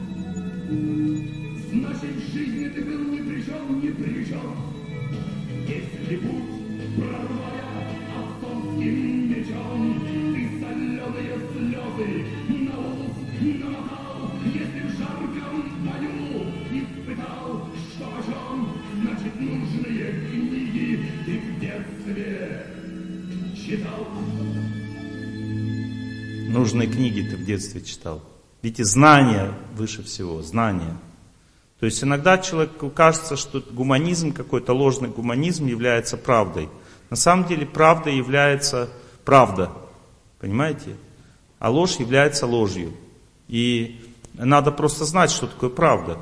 значит, 1.73 2.17
в 2.17 2.33
жизни 2.33 2.69
ты 2.69 2.85
был 2.85 3.05
ни 3.13 3.19
при 3.19 3.43
чем, 3.43 3.81
ни 3.81 3.91
при 3.91 4.25
чем. 4.27 4.57
Если 5.67 6.17
путь 6.19 6.56
нужные 20.17 20.49
книги 20.49 21.03
ты 21.25 21.39
в 21.39 21.61
детстве 21.61 22.67
читал. 23.55 24.07
Нужные 26.49 26.89
книги 26.89 27.21
ты 27.23 27.37
в 27.37 27.45
детстве 27.45 27.81
читал. 27.83 28.23
Ведь 28.63 28.81
и 28.81 28.85
знания 28.85 29.53
выше 29.75 30.03
всего, 30.03 30.43
знания. 30.43 30.97
То 31.79 31.87
есть 31.87 32.03
иногда 32.03 32.39
человеку 32.39 32.91
кажется, 32.91 33.37
что 33.37 33.63
гуманизм, 33.71 34.33
какой-то 34.33 34.73
ложный 34.73 35.11
гуманизм 35.11 35.67
является 35.67 36.17
правдой. 36.17 36.69
На 37.11 37.17
самом 37.17 37.47
деле 37.47 37.67
правда 37.67 38.11
является 38.11 38.91
правда. 39.25 39.73
Понимаете? 40.39 40.97
А 41.59 41.71
ложь 41.71 41.97
является 41.97 42.47
ложью. 42.47 42.95
И 43.49 44.01
надо 44.35 44.73
просто 44.73 45.05
знать, 45.05 45.31
что 45.31 45.47
такое 45.47 45.71
правда. 45.71 46.21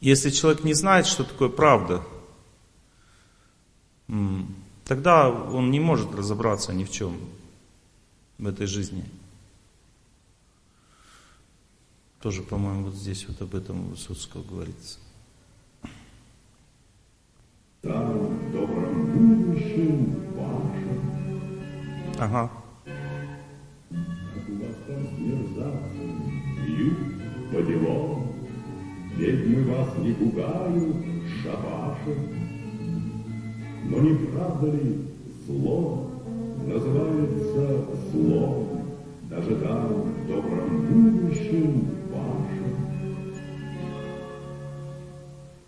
Если 0.00 0.30
человек 0.30 0.64
не 0.64 0.74
знает, 0.74 1.06
что 1.06 1.24
такое 1.24 1.48
правда, 1.48 2.04
тогда 4.84 5.30
он 5.30 5.70
не 5.70 5.80
может 5.80 6.14
разобраться 6.14 6.72
ни 6.72 6.84
в 6.84 6.90
чем 6.90 7.18
в 8.38 8.46
этой 8.46 8.66
жизни. 8.66 9.04
Тоже, 12.20 12.42
по-моему, 12.42 12.84
вот 12.86 12.94
здесь 12.94 13.26
вот 13.26 13.40
об 13.42 13.54
этом 13.54 13.90
Высоцкого 13.90 14.42
говорится. 14.42 14.98
Там, 17.82 18.14
в 18.16 18.52
добром 18.52 19.06
будущем 19.06 20.14
вашем. 20.36 21.00
Ага. 22.16 22.50
Как 23.90 24.48
у 24.48 24.54
вас 24.62 24.76
там 24.86 25.02
мерзавцы 25.18 26.04
бьют 26.64 26.98
по 27.50 27.60
делам, 27.60 28.28
Ведь 29.16 29.48
мы 29.48 29.74
вас 29.74 29.88
не 29.98 30.12
пугают 30.12 30.94
шабашем. 31.42 32.20
Но 33.90 33.98
не 33.98 34.14
правда 34.26 34.66
ли 34.70 34.98
зло 35.44 36.08
называется 36.64 37.84
злом, 38.12 38.68
Даже 39.28 39.56
там, 39.56 39.88
в 39.88 40.28
добром 40.28 40.86
будущем 40.86 42.01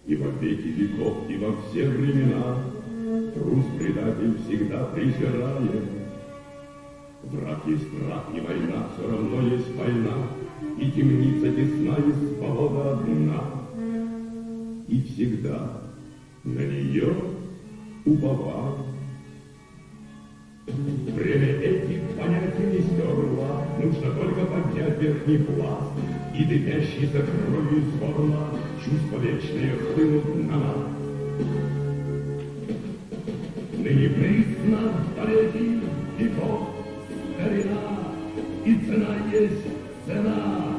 И 0.06 0.16
во 0.16 0.28
веки 0.38 0.68
веков, 0.68 1.16
и 1.30 1.36
во 1.38 1.56
все 1.62 1.88
времена 1.88 2.58
Трус 3.34 3.64
предатель 3.78 4.36
всегда 4.44 4.84
презираем. 4.86 5.88
Враг 7.22 7.66
есть 7.66 7.90
враг, 7.90 8.24
не 8.32 8.40
война, 8.40 8.88
все 8.94 9.10
равно 9.10 9.48
есть 9.48 9.74
война, 9.76 10.28
И 10.78 10.90
темница 10.90 11.50
тесна, 11.52 11.96
и 11.96 12.36
свобода 12.36 12.98
одна. 12.98 13.44
И 14.88 15.02
всегда 15.02 15.80
на 16.44 16.60
нее 16.60 17.14
уповал. 18.04 18.86
Время 20.66 21.60
этих 21.60 22.02
понятий 22.18 22.66
не 22.72 22.80
стерла, 22.80 23.66
Нужно 23.82 24.10
только 24.12 24.44
поднять 24.44 25.00
верхний 25.00 25.38
пласт, 25.38 25.92
И 26.36 26.44
дымящийся 26.44 27.22
кровью 27.22 27.84
горла 28.00 28.58
Чувства 28.84 29.18
вечные 29.18 29.76
хлынут 29.76 30.50
на 30.50 30.56
нас. 30.58 30.94
Ныне 33.78 34.08
признан 34.08 34.90
столетий 35.12 35.80
веков 36.18 36.70
старина, 37.34 38.10
И 38.64 38.74
цена 38.74 39.16
есть 39.32 39.64
цена, 40.06 40.74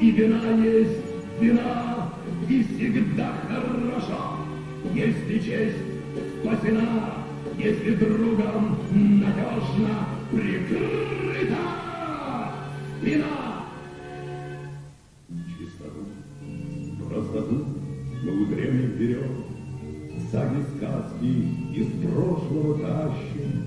и 0.00 0.10
вина 0.12 0.64
есть 0.64 0.98
вина, 1.40 2.12
и 2.48 2.62
всегда 2.62 3.32
хорошо. 3.48 4.36
Если 4.94 5.38
честь 5.38 5.76
спасена, 6.42 7.14
если 7.58 7.94
другом 7.96 8.78
надежно 8.92 10.06
прикрыта 10.30 11.56
спина. 13.00 13.59
Вперед, 19.00 19.30
Сами 20.30 20.62
сказки 20.76 21.32
из 21.74 21.88
прошлого 22.02 22.78
тащим, 22.80 23.66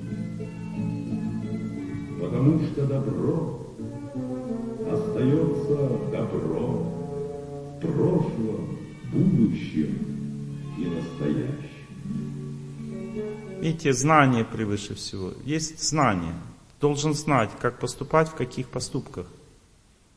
Потому 2.21 2.59
что 2.67 2.85
добро 2.85 3.59
остается 4.91 5.89
добро 6.11 6.67
в 7.75 7.81
прошлом, 7.81 8.77
будущем 9.11 9.91
и 10.77 10.85
настоящем. 10.85 11.73
Видите, 13.59 13.93
знание 13.93 14.45
превыше 14.45 14.93
всего. 14.93 15.33
Есть 15.43 15.81
знание. 15.83 16.35
Должен 16.79 17.13
знать, 17.13 17.49
как 17.59 17.79
поступать, 17.79 18.29
в 18.29 18.35
каких 18.35 18.67
поступках. 18.67 19.25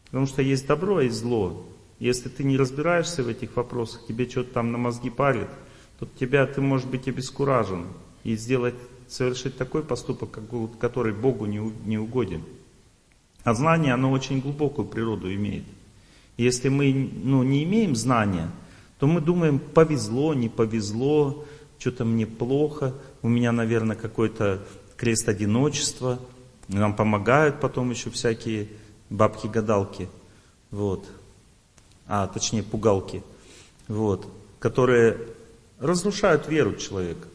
Потому 0.06 0.26
что 0.26 0.42
есть 0.42 0.66
добро, 0.66 1.00
есть 1.00 1.16
зло. 1.16 1.64
Если 1.98 2.28
ты 2.28 2.44
не 2.44 2.56
разбираешься 2.56 3.22
в 3.22 3.28
этих 3.28 3.56
вопросах, 3.56 4.06
тебе 4.06 4.28
что-то 4.28 4.54
там 4.54 4.72
на 4.72 4.78
мозги 4.78 5.10
парит, 5.10 5.48
то 5.98 6.06
тебя 6.18 6.46
ты 6.46 6.60
можешь 6.60 6.86
быть 6.86 7.08
обескуражен 7.08 7.86
и 8.22 8.36
сделать, 8.36 8.74
совершить 9.08 9.56
такой 9.56 9.82
поступок, 9.82 10.38
который 10.78 11.12
Богу 11.12 11.46
не, 11.46 11.58
не 11.84 11.96
угоден. 11.96 12.42
А 13.44 13.54
знание, 13.54 13.94
оно 13.94 14.10
очень 14.10 14.40
глубокую 14.40 14.88
природу 14.88 15.32
имеет. 15.32 15.64
Если 16.36 16.68
мы 16.68 17.10
ну, 17.22 17.42
не 17.42 17.64
имеем 17.64 17.94
знания, 17.94 18.50
то 18.98 19.06
мы 19.06 19.20
думаем, 19.20 19.58
повезло, 19.58 20.34
не 20.34 20.48
повезло, 20.48 21.44
что-то 21.78 22.04
мне 22.04 22.26
плохо, 22.26 22.94
у 23.22 23.28
меня, 23.28 23.52
наверное, 23.52 23.96
какой-то 23.96 24.62
крест 24.96 25.28
одиночества, 25.28 26.18
нам 26.68 26.94
помогают 26.94 27.60
потом 27.60 27.90
еще 27.90 28.10
всякие 28.10 28.68
бабки-гадалки, 29.10 30.08
вот, 30.70 31.06
а 32.06 32.26
точнее 32.26 32.62
пугалки, 32.62 33.22
вот, 33.88 34.30
которые 34.58 35.18
разрушают 35.78 36.48
веру 36.48 36.74
человека. 36.74 37.28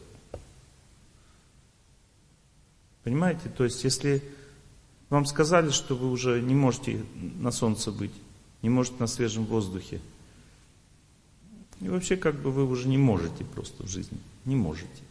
Понимаете? 3.04 3.48
То 3.48 3.64
есть, 3.64 3.84
если 3.84 4.22
вам 5.10 5.26
сказали, 5.26 5.70
что 5.70 5.94
вы 5.94 6.10
уже 6.10 6.40
не 6.40 6.54
можете 6.54 7.04
на 7.14 7.50
солнце 7.50 7.90
быть, 7.90 8.12
не 8.62 8.70
можете 8.70 8.96
на 8.98 9.06
свежем 9.06 9.44
воздухе, 9.44 10.00
и 11.80 11.88
вообще 11.88 12.16
как 12.16 12.36
бы 12.36 12.52
вы 12.52 12.64
уже 12.64 12.88
не 12.88 12.98
можете 12.98 13.44
просто 13.44 13.82
в 13.82 13.88
жизни, 13.88 14.18
не 14.44 14.54
можете. 14.54 15.02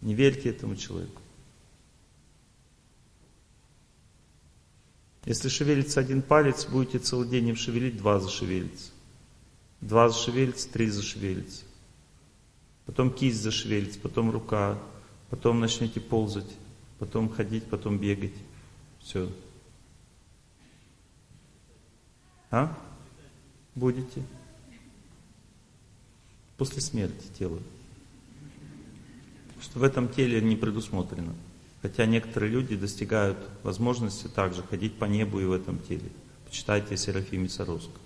Не 0.00 0.14
верьте 0.14 0.50
этому 0.50 0.76
человеку. 0.76 1.21
Если 5.24 5.48
шевелится 5.48 6.00
один 6.00 6.20
палец, 6.20 6.66
будете 6.66 6.98
целый 6.98 7.28
день 7.28 7.48
им 7.48 7.56
шевелить, 7.56 7.96
два 7.96 8.18
зашевелится. 8.18 8.90
Два 9.80 10.08
зашевелится, 10.08 10.68
три 10.68 10.88
зашевелится. 10.88 11.64
Потом 12.86 13.12
кисть 13.12 13.40
зашевелится, 13.40 14.00
потом 14.00 14.30
рука, 14.30 14.78
потом 15.30 15.60
начнете 15.60 16.00
ползать, 16.00 16.50
потом 16.98 17.28
ходить, 17.28 17.64
потом 17.64 17.98
бегать. 17.98 18.34
Все. 19.00 19.30
А? 22.50 22.76
Будете? 23.76 24.22
После 26.56 26.80
смерти 26.80 27.26
тела. 27.38 27.60
Что 29.60 29.78
в 29.78 29.84
этом 29.84 30.08
теле 30.08 30.40
не 30.40 30.56
предусмотрено. 30.56 31.32
Хотя 31.82 32.06
некоторые 32.06 32.50
люди 32.50 32.76
достигают 32.76 33.38
возможности 33.64 34.28
также 34.28 34.62
ходить 34.62 34.94
по 34.94 35.04
небу 35.04 35.40
и 35.40 35.44
в 35.44 35.52
этом 35.52 35.80
теле. 35.80 36.10
Почитайте 36.46 36.96
Серафиме 36.96 37.48
Саровского. 37.48 37.98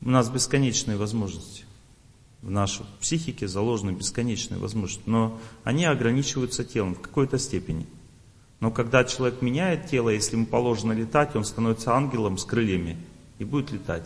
У 0.00 0.08
нас 0.08 0.30
бесконечные 0.30 0.96
возможности. 0.96 1.64
В 2.40 2.50
нашей 2.50 2.86
психике 3.00 3.46
заложены 3.48 3.90
бесконечные 3.90 4.58
возможности. 4.58 5.02
Но 5.06 5.38
они 5.62 5.84
ограничиваются 5.84 6.64
телом 6.64 6.94
в 6.94 7.00
какой-то 7.02 7.38
степени. 7.38 7.86
Но 8.60 8.70
когда 8.70 9.04
человек 9.04 9.42
меняет 9.42 9.86
тело, 9.86 10.08
если 10.08 10.36
ему 10.36 10.46
положено 10.46 10.92
летать, 10.92 11.36
он 11.36 11.44
становится 11.44 11.94
ангелом 11.94 12.38
с 12.38 12.44
крыльями 12.46 12.96
и 13.38 13.44
будет 13.44 13.72
летать. 13.72 14.04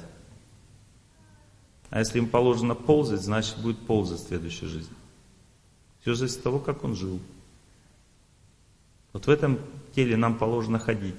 А 1.90 2.00
если 2.00 2.18
ему 2.18 2.28
положено 2.28 2.74
ползать, 2.74 3.22
значит 3.22 3.58
будет 3.58 3.78
ползать 3.78 4.20
в 4.20 4.26
следующей 4.26 4.66
жизни. 4.66 4.94
Все 6.00 6.14
зависит 6.14 6.38
от 6.38 6.42
того, 6.42 6.58
как 6.58 6.82
он 6.82 6.96
жил. 6.96 7.20
Вот 9.12 9.26
в 9.26 9.30
этом 9.30 9.58
теле 9.94 10.16
нам 10.16 10.38
положено 10.38 10.78
ходить. 10.78 11.18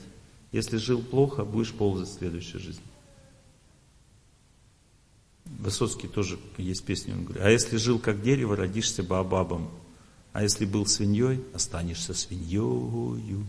Если 0.52 0.78
жил 0.78 1.02
плохо, 1.02 1.44
будешь 1.44 1.74
ползать 1.74 2.10
в 2.10 2.18
следующей 2.18 2.58
жизни. 2.58 2.84
Высоцкий 5.46 6.08
тоже 6.08 6.40
есть 6.58 6.86
песня, 6.86 7.14
он 7.14 7.26
говорит, 7.26 7.44
а 7.44 7.50
если 7.50 7.78
жил 7.78 8.00
как 8.00 8.22
дерево, 8.22 8.56
родишься 8.56 9.04
баобабом. 9.04 9.70
А 10.32 10.44
если 10.44 10.66
был 10.66 10.86
свиньей, 10.86 11.44
останешься 11.54 12.14
свиньей. 12.14 13.44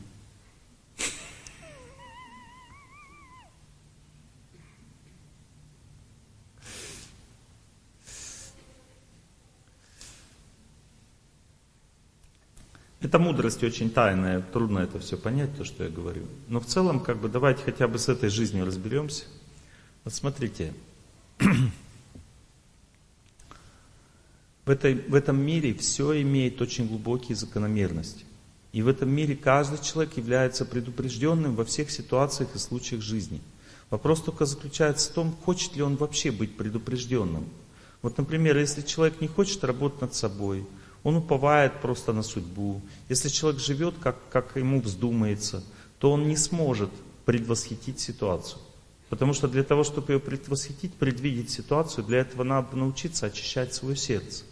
Это 13.01 13.19
мудрость 13.19 13.63
очень 13.63 13.91
тайная, 13.91 14.43
трудно 14.43 14.81
это 14.81 14.99
все 14.99 15.17
понять, 15.17 15.57
то, 15.57 15.65
что 15.65 15.85
я 15.85 15.91
говорю. 15.91 16.27
Но 16.49 16.61
в 16.61 16.67
целом, 16.67 17.01
как 17.01 17.19
бы, 17.19 17.31
давайте 17.31 17.63
хотя 17.63 17.89
бы 17.89 17.99
с 17.99 18.11
этой 18.11 18.29
жизнью 18.29 18.67
разберемся. 18.67 19.25
Вот 20.05 20.13
смотрите, 20.13 20.75
в, 24.67 24.71
этой, 24.71 24.97
в 24.97 25.15
этом 25.15 25.41
мире 25.41 25.73
все 25.75 26.21
имеет 26.21 26.61
очень 26.61 26.87
глубокие 26.87 27.37
закономерности. 27.37 28.27
И 28.73 28.83
в 28.83 28.89
этом 28.89 29.09
мире 29.09 29.35
каждый 29.35 29.83
человек 29.83 30.19
является 30.19 30.67
предупрежденным 30.67 31.57
во 31.57 31.65
всех 31.65 31.91
ситуациях 31.91 32.51
и 32.55 32.59
случаях 32.59 33.01
жизни. 33.01 33.41
Вопрос 33.89 34.23
только 34.23 34.45
заключается 34.45 35.11
в 35.11 35.15
том, 35.15 35.35
хочет 35.45 35.75
ли 35.75 35.83
он 35.83 35.97
вообще 35.97 36.31
быть 36.31 36.57
предупрежденным. 36.57 37.49
Вот, 38.03 38.19
например, 38.19 38.59
если 38.59 38.83
человек 38.83 39.21
не 39.21 39.27
хочет 39.27 39.65
работать 39.65 40.03
над 40.03 40.15
собой, 40.15 40.67
он 41.03 41.17
уповает 41.17 41.81
просто 41.81 42.13
на 42.13 42.23
судьбу. 42.23 42.81
Если 43.09 43.29
человек 43.29 43.61
живет, 43.61 43.95
как, 44.01 44.17
как 44.31 44.57
ему 44.57 44.81
вздумается, 44.81 45.63
то 45.99 46.13
он 46.13 46.29
не 46.29 46.37
сможет 46.37 46.91
предвосхитить 47.25 48.01
ситуацию. 48.01 48.61
Потому 49.09 49.33
что 49.33 49.49
для 49.49 49.65
того, 49.65 49.83
чтобы 49.83 50.13
ее 50.13 50.21
предвосхитить, 50.21 50.95
предвидеть 50.95 51.51
ситуацию, 51.51 52.05
для 52.05 52.19
этого 52.19 52.45
надо 52.45 52.77
научиться 52.77 53.27
очищать 53.27 53.75
свое 53.75 53.97
сердце. 53.97 54.45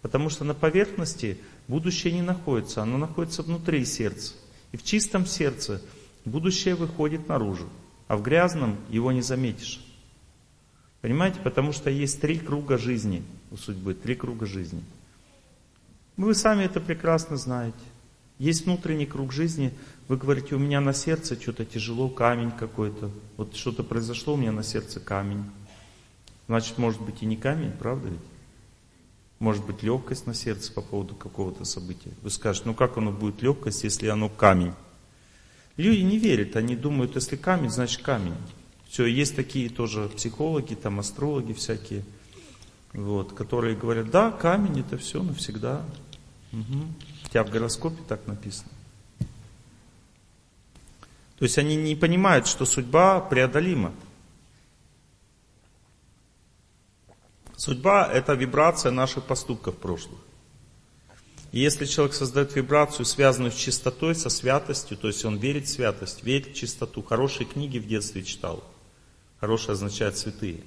Потому 0.00 0.30
что 0.30 0.44
на 0.44 0.54
поверхности 0.54 1.38
будущее 1.66 2.12
не 2.12 2.22
находится, 2.22 2.82
оно 2.82 2.96
находится 2.96 3.42
внутри 3.42 3.84
сердца. 3.84 4.34
И 4.72 4.76
в 4.76 4.84
чистом 4.84 5.26
сердце 5.26 5.82
будущее 6.24 6.74
выходит 6.74 7.28
наружу, 7.28 7.68
а 8.06 8.16
в 8.16 8.22
грязном 8.22 8.76
его 8.88 9.12
не 9.12 9.22
заметишь. 9.22 9.84
Понимаете? 11.00 11.40
Потому 11.40 11.72
что 11.72 11.90
есть 11.90 12.20
три 12.20 12.38
круга 12.38 12.78
жизни 12.78 13.22
у 13.50 13.56
судьбы, 13.56 13.94
три 13.94 14.14
круга 14.14 14.46
жизни. 14.46 14.82
Вы 16.18 16.34
сами 16.34 16.64
это 16.64 16.80
прекрасно 16.80 17.36
знаете. 17.36 17.78
Есть 18.40 18.66
внутренний 18.66 19.06
круг 19.06 19.32
жизни, 19.32 19.72
вы 20.08 20.16
говорите, 20.16 20.56
у 20.56 20.58
меня 20.58 20.80
на 20.80 20.92
сердце 20.92 21.40
что-то 21.40 21.64
тяжело, 21.64 22.08
камень 22.08 22.50
какой-то. 22.50 23.10
Вот 23.36 23.54
что-то 23.54 23.84
произошло, 23.84 24.34
у 24.34 24.36
меня 24.36 24.50
на 24.50 24.64
сердце 24.64 24.98
камень. 24.98 25.44
Значит, 26.48 26.76
может 26.76 27.00
быть 27.00 27.22
и 27.22 27.26
не 27.26 27.36
камень, 27.36 27.70
правда 27.70 28.08
ведь? 28.08 28.20
Может 29.38 29.64
быть 29.64 29.84
легкость 29.84 30.26
на 30.26 30.34
сердце 30.34 30.72
по 30.72 30.82
поводу 30.82 31.14
какого-то 31.14 31.64
события. 31.64 32.10
Вы 32.22 32.30
скажете, 32.30 32.66
ну 32.66 32.74
как 32.74 32.96
оно 32.96 33.12
будет 33.12 33.40
легкость, 33.40 33.84
если 33.84 34.08
оно 34.08 34.28
камень? 34.28 34.72
Люди 35.76 36.00
не 36.00 36.18
верят, 36.18 36.56
они 36.56 36.74
думают, 36.74 37.14
если 37.14 37.36
камень, 37.36 37.70
значит 37.70 38.02
камень. 38.02 38.34
Все, 38.88 39.06
есть 39.06 39.36
такие 39.36 39.68
тоже 39.68 40.08
психологи, 40.08 40.74
там 40.74 40.98
астрологи 40.98 41.52
всякие, 41.52 42.04
вот, 42.92 43.34
которые 43.34 43.76
говорят, 43.76 44.10
да, 44.10 44.32
камень 44.32 44.80
это 44.80 44.98
все 44.98 45.22
навсегда. 45.22 45.84
Угу. 46.52 46.86
У 47.24 47.28
тебя 47.28 47.44
в 47.44 47.50
гороскопе 47.50 48.02
так 48.08 48.26
написано. 48.26 48.70
То 51.38 51.44
есть 51.44 51.56
они 51.58 51.76
не 51.76 51.94
понимают, 51.94 52.46
что 52.46 52.64
судьба 52.64 53.20
преодолима. 53.20 53.92
Судьба– 57.56 58.08
это 58.12 58.34
вибрация 58.34 58.92
наших 58.92 59.24
поступков 59.24 59.76
прошлых. 59.76 60.18
И 61.50 61.60
если 61.60 61.86
человек 61.86 62.14
создает 62.14 62.54
вибрацию, 62.54 63.06
связанную 63.06 63.52
с 63.52 63.56
чистотой, 63.56 64.14
со 64.14 64.28
святостью, 64.28 64.96
то 64.96 65.08
есть 65.08 65.24
он 65.24 65.38
верит 65.38 65.66
в 65.66 65.70
святость, 65.70 66.22
верит 66.22 66.48
в 66.48 66.54
чистоту, 66.54 67.02
хорошие 67.02 67.46
книги 67.46 67.78
в 67.78 67.86
детстве 67.86 68.22
читал, 68.22 68.62
хорошие 69.40 69.72
означает 69.72 70.16
святые. 70.16 70.62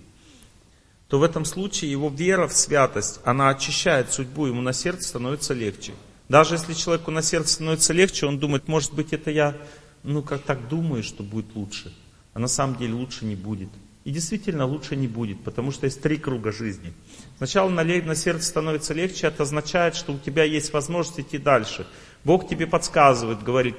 То 1.12 1.20
в 1.20 1.24
этом 1.24 1.44
случае 1.44 1.92
его 1.92 2.08
вера 2.08 2.48
в 2.48 2.54
святость, 2.54 3.20
она 3.26 3.50
очищает 3.50 4.14
судьбу, 4.14 4.46
ему 4.46 4.62
на 4.62 4.72
сердце 4.72 5.10
становится 5.10 5.54
легче. 5.54 5.92
Даже 6.30 6.56
если 6.56 6.74
человеку 6.74 7.12
на 7.12 7.22
сердце 7.22 7.56
становится 7.56 7.92
легче, 7.92 8.28
он 8.28 8.40
думает, 8.40 8.70
может 8.70 8.94
быть, 8.94 9.12
это 9.12 9.30
я, 9.30 9.58
ну, 10.04 10.22
как 10.22 10.44
так 10.44 10.70
думаю, 10.70 11.04
что 11.04 11.22
будет 11.22 11.54
лучше. 11.54 11.94
А 12.34 12.40
на 12.40 12.48
самом 12.48 12.78
деле 12.78 12.94
лучше 12.94 13.26
не 13.26 13.36
будет. 13.36 13.68
И 14.06 14.12
действительно 14.12 14.66
лучше 14.66 14.96
не 14.96 15.10
будет, 15.10 15.44
потому 15.44 15.74
что 15.74 15.86
есть 15.86 16.02
три 16.02 16.16
круга 16.16 16.54
жизни. 16.54 16.94
Сначала 17.36 17.70
на, 17.70 17.84
на 17.84 18.16
сердце 18.16 18.46
становится 18.46 18.94
легче, 18.94 19.28
это 19.28 19.44
означает, 19.44 19.98
что 19.98 20.14
у 20.14 20.18
тебя 20.18 20.46
есть 20.46 20.72
возможность 20.72 21.20
идти 21.20 21.38
дальше. 21.38 21.86
Бог 22.24 22.48
тебе 22.48 22.68
подсказывает, 22.68 23.44
говорит, 23.44 23.76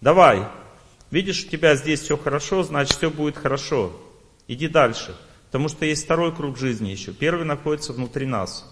давай, 0.00 0.46
видишь, 1.10 1.46
у 1.46 1.48
тебя 1.48 1.74
здесь 1.74 2.02
все 2.02 2.16
хорошо, 2.16 2.62
значит 2.62 2.96
все 2.96 3.10
будет 3.10 3.36
хорошо. 3.36 3.90
Иди 4.46 4.68
дальше. 4.68 5.16
Потому 5.56 5.70
что 5.70 5.86
есть 5.86 6.04
второй 6.04 6.36
круг 6.36 6.58
жизни 6.58 6.90
еще. 6.90 7.14
Первый 7.14 7.46
находится 7.46 7.94
внутри 7.94 8.26
нас. 8.26 8.70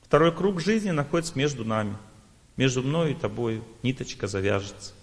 Второй 0.00 0.34
круг 0.34 0.58
жизни 0.58 0.90
находится 0.90 1.36
между 1.36 1.66
нами. 1.66 1.98
Между 2.56 2.82
мной 2.82 3.12
и 3.12 3.14
тобой 3.14 3.62
ниточка 3.82 4.26
завяжется. 4.26 4.94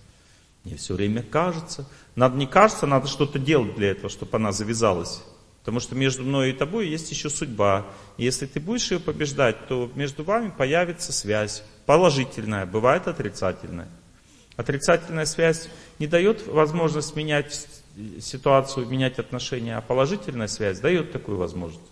Мне 0.63 0.77
все 0.77 0.95
время 0.95 1.21
кажется. 1.21 1.87
Надо 2.15 2.37
не 2.37 2.47
кажется, 2.47 2.87
надо 2.87 3.05
что-то 3.05 3.37
делать 3.37 3.75
для 3.75 3.91
этого, 3.91 4.09
чтобы 4.09 4.35
она 4.37 4.51
завязалась. 4.51 5.21
Потому 5.59 5.79
что 5.79 5.93
между 5.93 6.23
мной 6.23 6.49
и 6.49 6.53
тобой 6.53 6.87
есть 6.87 7.11
еще 7.11 7.29
судьба. 7.29 7.85
И 8.17 8.23
если 8.23 8.47
ты 8.47 8.59
будешь 8.59 8.89
ее 8.89 8.99
побеждать, 8.99 9.67
то 9.67 9.91
между 9.93 10.23
вами 10.23 10.51
появится 10.57 11.13
связь. 11.13 11.61
Положительная, 11.85 12.65
бывает 12.65 13.07
отрицательная. 13.07 13.89
Отрицательная 14.55 15.25
связь 15.25 15.69
не 15.99 16.07
дает 16.07 16.47
возможность 16.47 17.15
менять 17.15 17.67
ситуацию, 18.19 18.87
менять 18.87 19.19
отношения, 19.19 19.77
а 19.77 19.81
положительная 19.81 20.47
связь 20.47 20.79
дает 20.79 21.11
такую 21.11 21.37
возможность. 21.37 21.91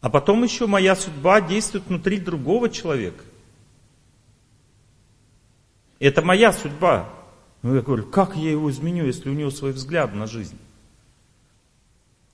А 0.00 0.10
потом 0.10 0.42
еще 0.42 0.66
моя 0.66 0.96
судьба 0.96 1.40
действует 1.40 1.86
внутри 1.86 2.18
другого 2.18 2.68
человека. 2.68 3.24
Это 5.98 6.20
моя 6.22 6.52
судьба. 6.52 7.08
Ну, 7.62 7.74
я 7.74 7.80
говорю, 7.80 8.04
как 8.04 8.36
я 8.36 8.50
его 8.50 8.70
изменю, 8.70 9.06
если 9.06 9.30
у 9.30 9.32
него 9.32 9.50
свой 9.50 9.72
взгляд 9.72 10.14
на 10.14 10.26
жизнь? 10.26 10.58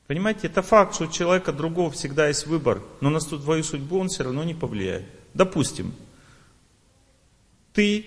Понимаете, 0.09 0.49
это 0.49 0.63
факт, 0.63 0.97
что 0.97 1.05
у 1.05 1.11
человека 1.13 1.53
другого 1.53 1.93
всегда 1.93 2.27
есть 2.27 2.49
выбор, 2.49 2.83
но 3.01 3.11
на 3.11 3.21
твою 3.21 3.63
судьбу 3.63 4.01
он 4.01 4.09
все 4.09 4.25
равно 4.25 4.43
не 4.43 4.55
повлияет. 4.55 5.07
Допустим, 5.35 5.95
ты, 7.73 8.07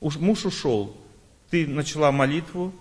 муж 0.00 0.44
ушел, 0.44 0.94
ты 1.48 1.66
начала 1.66 2.12
молитву, 2.12 2.74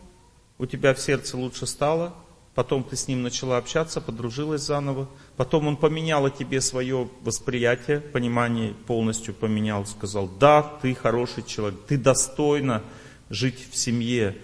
у 0.60 0.66
тебя 0.66 0.94
в 0.94 1.00
сердце 1.00 1.38
лучше 1.38 1.66
стало, 1.66 2.14
потом 2.54 2.84
ты 2.84 2.98
с 2.98 3.08
ним 3.08 3.24
начала 3.24 3.58
общаться, 3.58 4.02
подружилась 4.02 4.62
заново, 4.62 5.10
потом 5.38 5.68
он 5.68 5.78
поменял 5.78 6.26
о 6.26 6.30
тебе 6.30 6.60
свое 6.60 7.10
восприятие, 7.22 8.02
понимание 8.02 8.74
полностью 8.86 9.34
поменял, 9.34 9.86
сказал, 9.86 10.28
да, 10.28 10.62
ты 10.62 10.94
хороший 10.94 11.44
человек, 11.44 11.80
ты 11.88 11.98
достойна 11.98 12.84
жить 13.30 13.70
в 13.72 13.76
семье, 13.78 14.38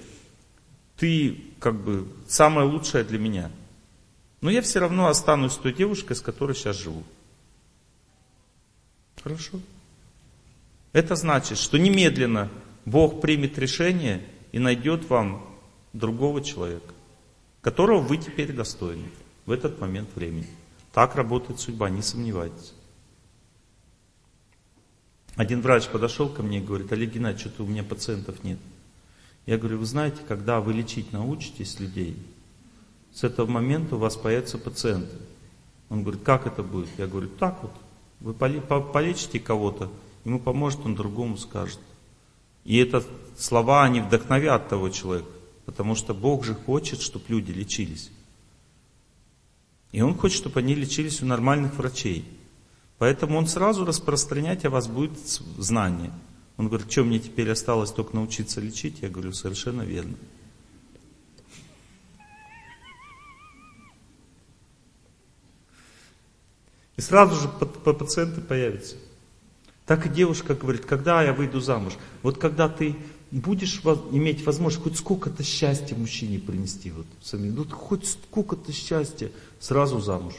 ты 0.98 1.38
как 1.60 1.76
бы 1.76 2.08
самое 2.28 2.66
лучшее 2.66 3.04
для 3.04 3.20
меня. 3.20 3.52
Но 4.40 4.50
я 4.50 4.62
все 4.62 4.80
равно 4.80 5.08
останусь 5.08 5.56
той 5.56 5.74
девушкой, 5.74 6.16
с 6.16 6.22
которой 6.22 6.56
сейчас 6.56 6.78
живу. 6.78 7.04
Хорошо? 9.22 9.60
Это 10.94 11.16
значит, 11.16 11.58
что 11.58 11.78
немедленно 11.78 12.50
Бог 12.86 13.20
примет 13.20 13.58
решение 13.58 14.24
и 14.54 14.60
найдет 14.60 15.10
вам 15.10 15.55
другого 15.96 16.42
человека, 16.42 16.94
которого 17.62 18.00
вы 18.00 18.18
теперь 18.18 18.54
достойны 18.54 19.10
в 19.46 19.52
этот 19.52 19.80
момент 19.80 20.10
времени. 20.16 20.48
Так 20.94 21.16
работает 21.16 21.60
судьба, 21.60 21.90
не 21.90 22.02
сомневайтесь. 22.02 22.74
Один 25.36 25.62
врач 25.62 25.88
подошел 25.88 26.30
ко 26.30 26.44
мне 26.44 26.60
и 26.60 26.64
говорит, 26.64 26.92
Олег 26.92 27.14
Геннадьевич, 27.14 27.48
что-то 27.48 27.64
у 27.64 27.68
меня 27.68 27.84
пациентов 27.84 28.44
нет. 28.44 28.60
Я 29.46 29.58
говорю, 29.58 29.80
вы 29.80 29.86
знаете, 29.86 30.22
когда 30.28 30.62
вы 30.62 30.74
лечить 30.74 31.12
научитесь 31.12 31.80
людей, 31.80 32.18
с 33.14 33.24
этого 33.24 33.50
момента 33.50 33.96
у 33.96 34.00
вас 34.00 34.16
появятся 34.16 34.58
пациенты. 34.58 35.16
Он 35.90 36.04
говорит, 36.04 36.24
как 36.24 36.48
это 36.48 36.64
будет? 36.64 36.90
Я 36.98 37.08
говорю, 37.08 37.30
так 37.30 37.62
вот, 37.62 37.72
вы 38.22 38.34
полечите 38.34 39.40
кого-то, 39.40 39.92
ему 40.24 40.40
поможет, 40.40 40.86
он 40.86 40.96
другому 40.96 41.38
скажет. 41.38 41.80
И 42.64 42.78
это 42.78 43.04
слова, 43.38 43.84
они 43.84 44.00
вдохновят 44.00 44.70
того 44.70 44.90
человека. 44.90 45.30
Потому 45.66 45.96
что 45.96 46.14
Бог 46.14 46.44
же 46.44 46.54
хочет, 46.54 47.02
чтобы 47.02 47.26
люди 47.30 47.52
лечились. 47.52 48.12
И 49.92 50.02
Он 50.02 50.16
хочет, 50.16 50.38
чтобы 50.38 50.60
они 50.60 50.76
лечились 50.76 51.22
у 51.22 51.26
нормальных 51.26 51.76
врачей. 51.76 52.26
Поэтому 52.98 53.38
Он 53.38 53.48
сразу 53.48 53.86
распространять 53.86 54.66
о 54.66 54.70
вас 54.70 54.88
будет 54.88 55.18
знание. 55.58 56.12
Он 56.58 56.68
говорит, 56.68 56.92
что 56.92 57.04
мне 57.04 57.20
теперь 57.20 57.50
осталось 57.50 57.92
только 57.92 58.16
научиться 58.16 58.62
лечить? 58.62 59.02
Я 59.02 59.10
говорю, 59.10 59.34
совершенно 59.34 59.82
верно. 59.82 60.16
И 66.96 67.02
сразу 67.02 67.36
же 67.36 67.50
пациенты 67.50 68.40
появятся. 68.40 68.96
Так 69.86 70.06
и 70.06 70.10
девушка 70.10 70.56
говорит, 70.56 70.86
когда 70.86 71.22
я 71.22 71.34
выйду 71.34 71.60
замуж? 71.60 71.94
Вот 72.24 72.38
когда 72.38 72.70
ты 72.70 72.96
будешь 73.32 73.82
иметь 74.12 74.46
возможность 74.46 74.84
хоть 74.84 74.98
сколько-то 74.98 75.44
счастья 75.44 75.96
мужчине 75.96 76.40
принести, 76.40 76.92
вот, 76.92 77.06
сами, 77.22 77.50
ну 77.50 77.66
хоть 77.66 78.08
сколько-то 78.08 78.72
счастья, 78.72 79.32
сразу 79.60 80.00
замуж. 80.00 80.36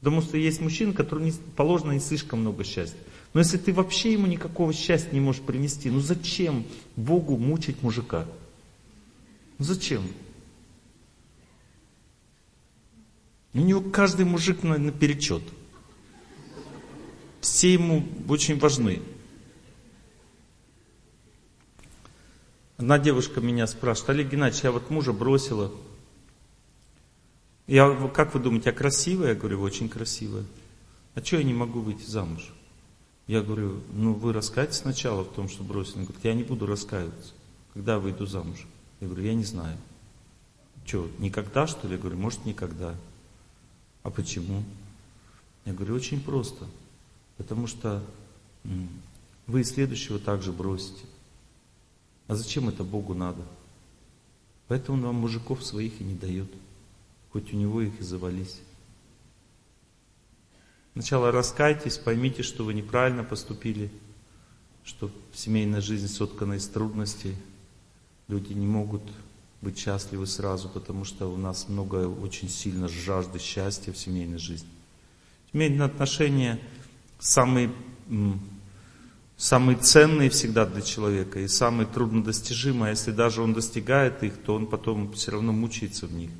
Потому 0.00 0.22
что 0.22 0.38
есть 0.38 0.60
мужчины, 0.60 0.94
которым 0.94 1.30
положено 1.56 1.92
не 1.92 2.00
слишком 2.00 2.40
много 2.40 2.64
счастья. 2.64 2.98
Но 3.34 3.40
если 3.40 3.58
ты 3.58 3.72
вообще 3.72 4.14
ему 4.14 4.26
никакого 4.26 4.72
счастья 4.72 5.10
не 5.12 5.20
можешь 5.20 5.42
принести, 5.42 5.90
ну 5.90 6.00
зачем 6.00 6.64
Богу 6.96 7.36
мучить 7.36 7.82
мужика? 7.82 8.26
Ну 9.58 9.64
зачем? 9.64 10.02
У 13.52 13.58
него 13.58 13.82
каждый 13.82 14.24
мужик 14.24 14.62
на, 14.62 14.78
на 14.78 14.90
перечет. 14.90 15.42
Все 17.40 17.72
ему 17.72 18.04
очень 18.28 18.58
важны. 18.58 19.02
Одна 22.80 22.98
девушка 22.98 23.42
меня 23.42 23.66
спрашивает, 23.66 24.08
Олег 24.08 24.30
Геннадьевич, 24.30 24.64
я 24.64 24.72
вот 24.72 24.88
мужа 24.88 25.12
бросила. 25.12 25.70
Я, 27.66 27.94
как 28.14 28.32
вы 28.32 28.40
думаете, 28.40 28.70
я 28.70 28.74
красивая? 28.74 29.28
Я 29.28 29.34
говорю, 29.34 29.60
очень 29.60 29.90
красивая. 29.90 30.46
А 31.14 31.22
что 31.22 31.36
я 31.36 31.42
не 31.42 31.52
могу 31.52 31.80
выйти 31.80 32.06
замуж? 32.06 32.50
Я 33.26 33.42
говорю, 33.42 33.82
ну 33.92 34.14
вы 34.14 34.32
раскаетесь 34.32 34.78
сначала 34.78 35.24
в 35.24 35.34
том, 35.34 35.50
что 35.50 35.62
бросили. 35.62 35.98
Он 35.98 36.04
говорит, 36.04 36.24
я 36.24 36.32
не 36.32 36.42
буду 36.42 36.64
раскаиваться, 36.64 37.34
когда 37.74 37.98
выйду 37.98 38.24
замуж. 38.24 38.66
Я 39.00 39.08
говорю, 39.08 39.24
я 39.24 39.34
не 39.34 39.44
знаю. 39.44 39.76
Что, 40.86 41.06
никогда 41.18 41.66
что 41.66 41.86
ли? 41.86 41.96
Я 41.96 42.00
говорю, 42.00 42.16
может 42.16 42.46
никогда. 42.46 42.94
А 44.04 44.08
почему? 44.08 44.64
Я 45.66 45.74
говорю, 45.74 45.96
очень 45.96 46.22
просто. 46.22 46.64
Потому 47.36 47.66
что 47.66 48.02
вы 49.46 49.64
следующего 49.64 50.18
также 50.18 50.50
бросите. 50.50 51.04
А 52.30 52.36
зачем 52.36 52.68
это 52.68 52.84
Богу 52.84 53.12
надо? 53.12 53.42
Поэтому 54.68 54.98
он 54.98 55.04
вам 55.04 55.16
мужиков 55.16 55.64
своих 55.64 56.00
и 56.00 56.04
не 56.04 56.14
дает. 56.14 56.48
Хоть 57.32 57.52
у 57.52 57.56
него 57.56 57.82
их 57.82 57.98
и 57.98 58.04
завались. 58.04 58.60
Сначала 60.92 61.32
раскайтесь, 61.32 61.98
поймите, 61.98 62.44
что 62.44 62.62
вы 62.62 62.72
неправильно 62.72 63.24
поступили, 63.24 63.90
что 64.84 65.10
семейная 65.34 65.80
жизнь 65.80 66.06
соткана 66.06 66.52
из 66.52 66.68
трудностей. 66.68 67.34
Люди 68.28 68.52
не 68.52 68.66
могут 68.66 69.02
быть 69.60 69.76
счастливы 69.76 70.28
сразу, 70.28 70.68
потому 70.68 71.04
что 71.04 71.26
у 71.26 71.36
нас 71.36 71.68
много 71.68 72.06
очень 72.06 72.48
сильно 72.48 72.86
жажды 72.86 73.40
счастья 73.40 73.92
в 73.92 73.98
семейной 73.98 74.38
жизни. 74.38 74.70
Семейные 75.50 75.86
отношения 75.86 76.60
самые 77.18 77.72
самые 79.40 79.78
ценные 79.78 80.28
всегда 80.28 80.66
для 80.66 80.82
человека 80.82 81.40
и 81.40 81.48
самые 81.48 81.86
труднодостижимые. 81.86 82.88
А 82.88 82.90
если 82.90 83.10
даже 83.10 83.40
он 83.40 83.54
достигает 83.54 84.22
их, 84.22 84.36
то 84.36 84.54
он 84.54 84.66
потом 84.66 85.10
все 85.14 85.30
равно 85.32 85.50
мучается 85.52 86.06
в 86.06 86.12
них. 86.12 86.30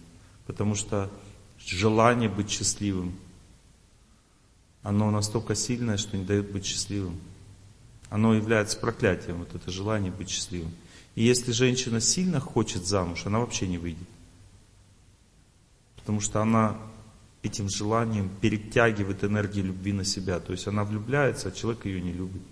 Потому 0.47 0.75
что 0.75 1.11
желание 1.59 2.29
быть 2.29 2.51
счастливым, 2.51 3.15
оно 4.83 5.11
настолько 5.11 5.55
сильное, 5.55 5.97
что 5.97 6.19
не 6.19 6.27
дает 6.27 6.53
быть 6.53 6.67
счастливым. 6.67 7.19
Оно 8.11 8.35
является 8.35 8.77
проклятием, 8.79 9.39
вот 9.39 9.55
это 9.55 9.71
желание 9.71 10.13
быть 10.13 10.29
счастливым. 10.29 10.73
И 11.15 11.25
если 11.25 11.53
женщина 11.53 12.01
сильно 12.01 12.39
хочет 12.39 12.85
замуж, 12.85 13.23
она 13.25 13.39
вообще 13.39 13.67
не 13.67 13.79
выйдет. 13.79 14.09
Потому 15.97 16.21
что 16.21 16.43
она 16.43 16.77
этим 17.43 17.71
желанием 17.71 18.29
перетягивает 18.43 19.25
энергию 19.25 19.65
любви 19.65 19.95
на 19.95 20.05
себя. 20.05 20.39
То 20.39 20.53
есть 20.53 20.67
она 20.67 20.85
влюбляется, 20.85 21.49
а 21.49 21.53
человек 21.53 21.87
ее 21.87 22.03
не 22.03 22.13
любит. 22.13 22.43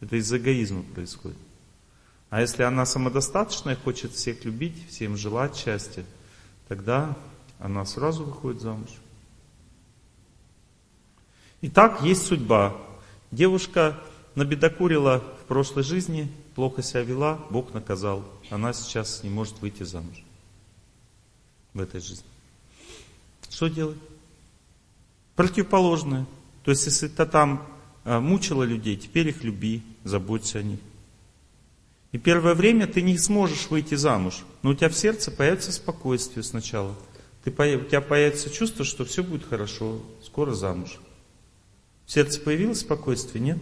Это 0.00 0.16
из 0.16 0.32
эгоизма 0.32 0.82
происходит. 0.94 1.38
А 2.30 2.40
если 2.40 2.62
она 2.62 2.84
самодостаточная, 2.84 3.76
хочет 3.76 4.12
всех 4.12 4.44
любить, 4.44 4.88
всем 4.88 5.16
желать 5.16 5.56
счастья, 5.56 6.04
тогда 6.68 7.16
она 7.58 7.84
сразу 7.84 8.24
выходит 8.24 8.60
замуж. 8.60 8.90
Итак, 11.62 12.02
есть 12.02 12.26
судьба. 12.26 12.76
Девушка 13.30 13.98
набедокурила 14.34 15.24
в 15.42 15.46
прошлой 15.46 15.82
жизни, 15.82 16.30
плохо 16.54 16.82
себя 16.82 17.02
вела, 17.02 17.40
Бог 17.50 17.74
наказал. 17.74 18.24
Она 18.50 18.72
сейчас 18.72 19.22
не 19.24 19.30
может 19.30 19.60
выйти 19.60 19.82
замуж 19.82 20.22
в 21.74 21.80
этой 21.80 22.00
жизни. 22.00 22.26
Что 23.48 23.68
делать? 23.68 23.98
Противоположное. 25.34 26.26
То 26.62 26.70
есть, 26.70 26.84
если 26.86 27.08
ты 27.08 27.24
там 27.26 27.66
мучила 28.08 28.62
людей, 28.62 28.96
теперь 28.96 29.28
их 29.28 29.44
люби, 29.44 29.82
заботься 30.04 30.60
о 30.60 30.62
них. 30.62 30.80
И 32.12 32.18
первое 32.18 32.54
время 32.54 32.86
ты 32.86 33.02
не 33.02 33.18
сможешь 33.18 33.68
выйти 33.68 33.94
замуж, 33.94 34.44
но 34.62 34.70
у 34.70 34.74
тебя 34.74 34.88
в 34.88 34.96
сердце 34.96 35.30
появится 35.30 35.72
спокойствие 35.72 36.42
сначала. 36.42 36.94
Ты, 37.44 37.50
у 37.50 37.84
тебя 37.84 38.00
появится 38.00 38.50
чувство, 38.50 38.84
что 38.84 39.04
все 39.04 39.22
будет 39.22 39.46
хорошо, 39.46 40.00
скоро 40.24 40.54
замуж. 40.54 40.98
В 42.06 42.10
сердце 42.10 42.40
появилось 42.40 42.80
спокойствие, 42.80 43.44
нет? 43.44 43.58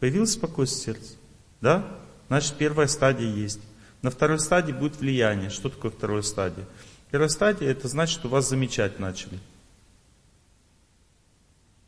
Появилось 0.00 0.32
спокойствие 0.32 0.94
в 0.94 0.98
сердце? 0.98 1.14
Да? 1.60 1.98
Значит, 2.28 2.54
первая 2.58 2.88
стадия 2.88 3.32
есть. 3.32 3.60
На 4.02 4.10
второй 4.10 4.40
стадии 4.40 4.72
будет 4.72 4.98
влияние. 5.00 5.50
Что 5.50 5.68
такое 5.68 5.90
вторая 5.90 6.22
стадия? 6.22 6.66
Первая 7.10 7.28
стадия, 7.28 7.70
это 7.70 7.86
значит, 7.86 8.18
что 8.18 8.28
вас 8.28 8.48
замечать 8.48 8.98
начали. 8.98 9.38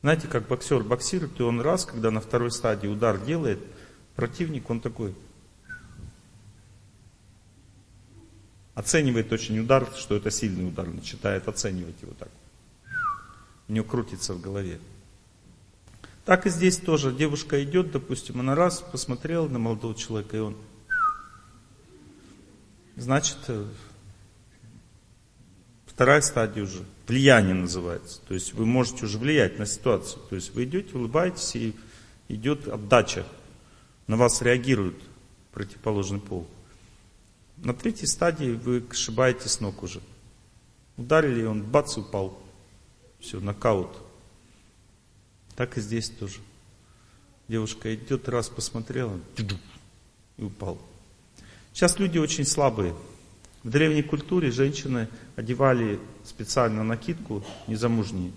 Знаете, 0.09 0.27
как 0.27 0.49
боксер 0.49 0.83
боксирует, 0.83 1.39
и 1.39 1.43
он 1.43 1.61
раз, 1.61 1.85
когда 1.85 2.11
на 2.11 2.23
второй 2.23 2.51
стадии 2.51 2.87
удар 2.87 3.21
делает, 3.21 3.59
противник, 4.17 4.71
он 4.71 4.81
такой, 4.81 5.15
оценивает 8.75 9.31
очень 9.35 9.59
удар, 9.59 9.87
что 9.99 10.17
это 10.17 10.31
сильный 10.31 10.67
удар, 10.67 10.89
начинает 10.89 11.47
оценивать 11.47 12.01
его 12.01 12.15
так. 12.19 12.31
У 13.69 13.73
него 13.75 13.85
крутится 13.85 14.33
в 14.33 14.41
голове. 14.41 14.81
Так 16.25 16.47
и 16.47 16.49
здесь 16.49 16.79
тоже. 16.79 17.13
Девушка 17.13 17.63
идет, 17.63 17.93
допустим, 17.93 18.41
она 18.41 18.55
раз 18.55 18.81
посмотрела 18.81 19.47
на 19.47 19.59
молодого 19.59 19.95
человека, 19.95 20.39
и 20.39 20.41
он, 20.41 20.57
значит, 22.97 23.37
э, 23.49 23.67
вторая 25.99 26.21
стадия 26.21 26.63
уже, 26.63 26.85
влияние 27.09 27.55
называется. 27.55 28.21
То 28.29 28.35
есть 28.35 28.53
вы 28.53 28.65
можете 28.65 29.05
уже 29.05 29.19
влиять 29.19 29.59
на 29.59 29.67
ситуацию. 29.67 30.23
То 30.31 30.37
есть 30.37 30.55
вы 30.55 30.63
идете, 30.63 30.97
улыбаетесь, 30.97 31.57
и 31.57 31.75
идет 32.29 32.69
отдача. 32.69 33.27
На 34.07 34.17
вас 34.17 34.41
реагирует 34.41 34.95
противоположный 35.51 36.21
пол. 36.21 36.47
На 37.57 37.75
третьей 37.75 38.07
стадии 38.07 38.53
вы 38.53 38.87
сшибаете 38.93 39.49
с 39.49 39.59
ног 39.59 39.83
уже. 39.83 40.01
Ударили, 40.97 41.41
и 41.41 41.47
он 41.47 41.65
бац, 41.65 41.97
упал. 41.97 42.41
Все, 43.19 43.41
нокаут. 43.41 43.91
Так 45.57 45.79
и 45.79 45.81
здесь 45.81 46.11
тоже. 46.11 46.39
Девушка 47.49 47.93
идет, 47.93 48.29
раз 48.29 48.49
посмотрела, 48.49 49.19
и 50.37 50.45
упал. 50.45 50.81
Сейчас 51.73 51.99
люди 51.99 52.19
очень 52.19 52.45
слабые. 52.45 52.95
В 53.69 53.71
древней 53.71 54.03
культуре 54.03 54.51
женщины 54.51 55.09
одевали 55.37 56.01
специально 56.25 56.83
накидку 56.83 57.45
незамужние, 57.67 58.33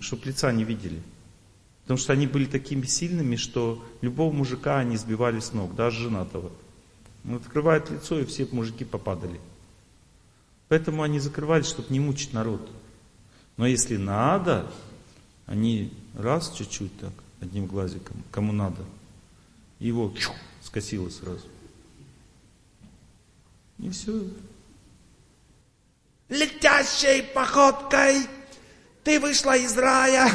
чтобы 0.00 0.26
лица 0.26 0.52
не 0.52 0.62
видели. 0.62 1.02
Потому 1.82 1.98
что 1.98 2.12
они 2.12 2.28
были 2.28 2.44
такими 2.44 2.86
сильными, 2.86 3.34
что 3.34 3.84
любого 4.02 4.32
мужика 4.32 4.78
они 4.78 4.96
сбивали 4.96 5.40
с 5.40 5.52
ног, 5.52 5.74
даже 5.74 6.02
женатого. 6.02 6.52
Он 7.24 7.34
открывает 7.34 7.90
лицо, 7.90 8.20
и 8.20 8.24
все 8.24 8.46
мужики 8.52 8.84
попадали. 8.84 9.40
Поэтому 10.68 11.02
они 11.02 11.18
закрывали, 11.18 11.64
чтобы 11.64 11.88
не 11.92 11.98
мучить 11.98 12.32
народ. 12.32 12.70
Но 13.56 13.66
если 13.66 13.96
надо, 13.96 14.70
они 15.46 15.92
раз 16.14 16.52
чуть-чуть 16.52 16.96
так, 17.00 17.12
одним 17.40 17.66
глазиком, 17.66 18.22
кому 18.30 18.52
надо, 18.52 18.84
его 19.80 20.14
чух, 20.16 20.36
скосило 20.62 21.08
сразу. 21.08 21.48
И 23.82 23.90
все. 23.90 24.24
Летящей 26.28 27.22
походкой 27.22 28.26
ты 29.02 29.18
вышла 29.18 29.56
из 29.56 29.76
рая 29.76 30.30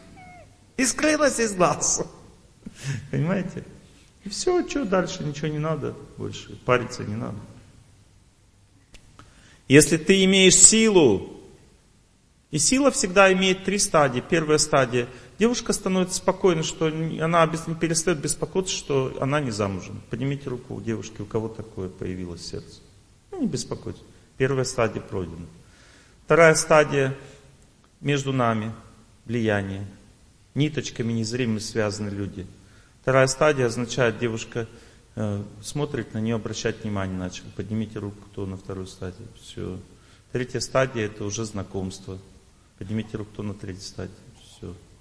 и 0.76 0.84
скрылась 0.84 1.38
из 1.38 1.54
глаз. 1.54 2.02
Понимаете? 3.10 3.64
И 4.24 4.28
все, 4.28 4.66
что 4.68 4.84
дальше, 4.84 5.22
ничего 5.22 5.48
не 5.48 5.58
надо 5.58 5.94
больше, 6.16 6.56
париться 6.64 7.04
не 7.04 7.14
надо. 7.14 7.38
Если 9.68 9.96
ты 9.96 10.24
имеешь 10.24 10.56
силу, 10.56 11.34
и 12.50 12.58
сила 12.58 12.92
всегда 12.92 13.32
имеет 13.32 13.64
три 13.64 13.78
стадии. 13.78 14.20
Первая 14.20 14.58
стадия. 14.58 15.08
Девушка 15.38 15.72
становится 15.72 16.16
спокойной, 16.16 16.62
что 16.62 16.86
она 16.86 17.46
перестает 17.46 18.20
беспокоиться, 18.20 18.74
что 18.74 19.16
она 19.20 19.40
не 19.40 19.50
замужем. 19.50 20.00
Поднимите 20.10 20.48
руку 20.48 20.74
у 20.74 20.80
девушки, 20.80 21.22
у 21.22 21.26
кого 21.26 21.48
такое 21.48 21.88
появилось 21.88 22.46
сердце. 22.46 22.80
Ну, 23.32 23.40
не 23.40 23.48
беспокойтесь. 23.48 24.02
Первая 24.36 24.64
стадия 24.64 25.00
пройдена. 25.00 25.46
Вторая 26.24 26.54
стадия 26.54 27.16
между 28.00 28.32
нами, 28.32 28.72
влияние. 29.26 29.86
Ниточками 30.54 31.12
незримыми 31.12 31.58
связаны 31.58 32.10
люди. 32.10 32.46
Вторая 33.02 33.26
стадия 33.26 33.66
означает, 33.66 34.18
девушка 34.18 34.68
э, 35.16 35.42
смотрит 35.62 36.14
на 36.14 36.18
нее, 36.18 36.36
обращать 36.36 36.84
внимание 36.84 37.18
начал. 37.18 37.44
Поднимите 37.56 37.98
руку, 37.98 38.16
кто 38.30 38.46
на 38.46 38.56
вторую 38.56 38.86
стадию. 38.86 39.26
Все. 39.40 39.80
Третья 40.30 40.60
стадия 40.60 41.06
это 41.06 41.24
уже 41.24 41.44
знакомство. 41.44 42.18
Поднимите 42.78 43.16
руку, 43.16 43.30
кто 43.32 43.42
на 43.42 43.54
третьей 43.54 43.82
стадии. 43.82 44.12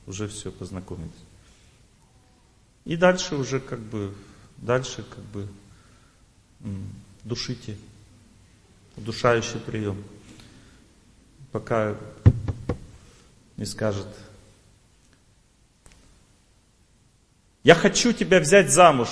Уже 0.06 0.28
все, 0.28 0.52
познакомились. 0.52 1.12
И 2.86 2.98
дальше 2.98 3.36
уже 3.36 3.60
как 3.60 3.80
бы, 3.80 4.14
дальше 4.58 5.04
как 5.04 5.24
бы 5.26 5.48
душите. 7.24 7.78
Удушающий 8.96 9.60
прием. 9.60 10.04
Пока 11.52 11.96
не 13.58 13.66
скажет, 13.66 14.08
Я 17.64 17.76
хочу 17.76 18.12
тебя 18.12 18.40
взять 18.40 18.72
замуж. 18.72 19.08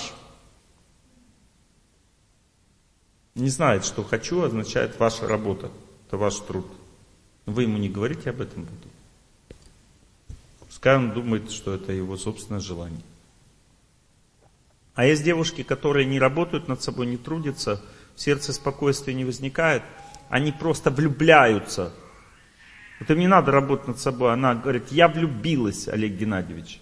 Не 3.33 3.47
знает, 3.49 3.85
что 3.85 4.03
хочу 4.03 4.41
означает 4.41 4.99
ваша 4.99 5.25
работа. 5.25 5.71
Это 6.07 6.17
ваш 6.17 6.35
труд. 6.39 6.67
Вы 7.45 7.63
ему 7.63 7.77
не 7.77 7.89
говорите 7.89 8.29
об 8.29 8.41
этом 8.41 8.65
потом. 8.65 8.90
Пускай 10.81 10.97
он 10.97 11.13
думает, 11.13 11.51
что 11.51 11.75
это 11.75 11.93
его 11.93 12.17
собственное 12.17 12.59
желание. 12.59 13.03
А 14.95 15.05
есть 15.05 15.23
девушки, 15.23 15.61
которые 15.61 16.07
не 16.07 16.19
работают 16.19 16.67
над 16.67 16.81
собой, 16.81 17.05
не 17.05 17.17
трудятся, 17.17 17.83
в 18.15 18.19
сердце 18.19 18.51
спокойствия 18.51 19.13
не 19.13 19.23
возникает, 19.23 19.83
они 20.27 20.51
просто 20.51 20.89
влюбляются. 20.89 21.93
Вот 22.99 23.11
им 23.11 23.19
не 23.19 23.27
надо 23.27 23.51
работать 23.51 23.89
над 23.89 23.99
собой. 23.99 24.33
Она 24.33 24.55
говорит, 24.55 24.91
я 24.91 25.07
влюбилась, 25.07 25.87
Олег 25.87 26.13
Геннадьевич. 26.13 26.81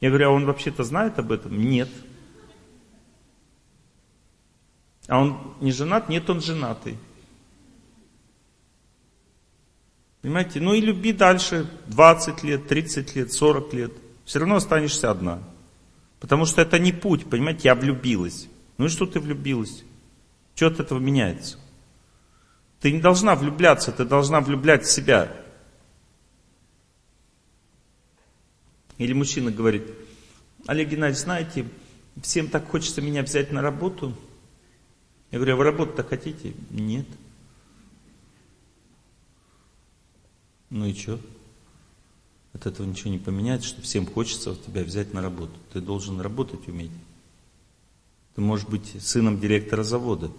Я 0.00 0.08
говорю, 0.08 0.30
а 0.30 0.32
он 0.32 0.46
вообще-то 0.46 0.82
знает 0.82 1.18
об 1.18 1.30
этом? 1.30 1.54
Нет. 1.58 1.90
А 5.08 5.20
он 5.20 5.56
не 5.60 5.72
женат? 5.72 6.08
Нет, 6.08 6.30
он 6.30 6.40
женатый. 6.40 6.96
Понимаете? 10.22 10.60
Ну 10.60 10.72
и 10.72 10.80
люби 10.80 11.12
дальше 11.12 11.68
20 11.88 12.44
лет, 12.44 12.68
30 12.68 13.16
лет, 13.16 13.32
40 13.32 13.74
лет. 13.74 13.92
Все 14.24 14.38
равно 14.38 14.56
останешься 14.56 15.10
одна. 15.10 15.42
Потому 16.20 16.46
что 16.46 16.62
это 16.62 16.78
не 16.78 16.92
путь, 16.92 17.28
понимаете, 17.28 17.62
я 17.64 17.74
влюбилась. 17.74 18.48
Ну 18.78 18.86
и 18.86 18.88
что 18.88 19.06
ты 19.06 19.18
влюбилась? 19.18 19.82
Что 20.54 20.68
от 20.68 20.78
этого 20.78 21.00
меняется? 21.00 21.58
Ты 22.80 22.92
не 22.92 23.00
должна 23.00 23.34
влюбляться, 23.34 23.90
ты 23.90 24.04
должна 24.04 24.40
влюблять 24.40 24.84
в 24.84 24.90
себя. 24.90 25.36
Или 28.98 29.12
мужчина 29.12 29.50
говорит, 29.50 29.82
Олег 30.66 30.88
Геннадьевич, 30.88 31.22
знаете, 31.22 31.66
всем 32.22 32.46
так 32.46 32.68
хочется 32.68 33.02
меня 33.02 33.22
взять 33.22 33.50
на 33.50 33.62
работу. 33.62 34.14
Я 35.32 35.38
говорю, 35.38 35.54
а 35.54 35.56
вы 35.56 35.64
работу-то 35.64 36.04
хотите? 36.04 36.52
Нет. 36.70 37.06
Ну 40.72 40.86
и 40.86 40.94
что? 40.94 41.20
От 42.54 42.64
этого 42.64 42.86
ничего 42.86 43.10
не 43.10 43.18
поменяется, 43.18 43.68
что 43.68 43.82
всем 43.82 44.06
хочется 44.06 44.56
тебя 44.56 44.82
взять 44.82 45.12
на 45.12 45.20
работу. 45.20 45.52
Ты 45.70 45.82
должен 45.82 46.18
работать 46.18 46.66
уметь. 46.66 46.90
Ты 48.34 48.40
можешь 48.40 48.66
быть 48.66 48.86
сыном 49.02 49.38
директора 49.38 49.82
завода. 49.82 50.30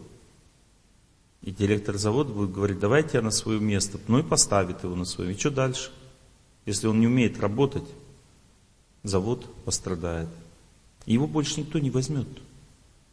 И 1.44 1.52
директор 1.52 1.98
завода 1.98 2.34
будет 2.34 2.52
говорить, 2.52 2.80
давайте 2.80 3.18
я 3.18 3.22
на 3.22 3.30
свое 3.30 3.60
место. 3.60 4.00
Ну 4.08 4.18
и 4.18 4.24
поставит 4.24 4.84
его 4.84 4.96
на 4.96 5.06
свое. 5.06 5.36
И 5.36 5.38
что 5.38 5.52
дальше? 5.52 5.92
Если 6.66 6.88
он 6.88 7.00
не 7.00 7.06
умеет 7.06 7.40
работать, 7.40 7.88
завод 9.04 9.48
пострадает. 9.66 10.30
И 11.06 11.14
его 11.14 11.28
больше 11.28 11.60
никто 11.60 11.78
не 11.78 11.92
возьмет. 11.92 12.28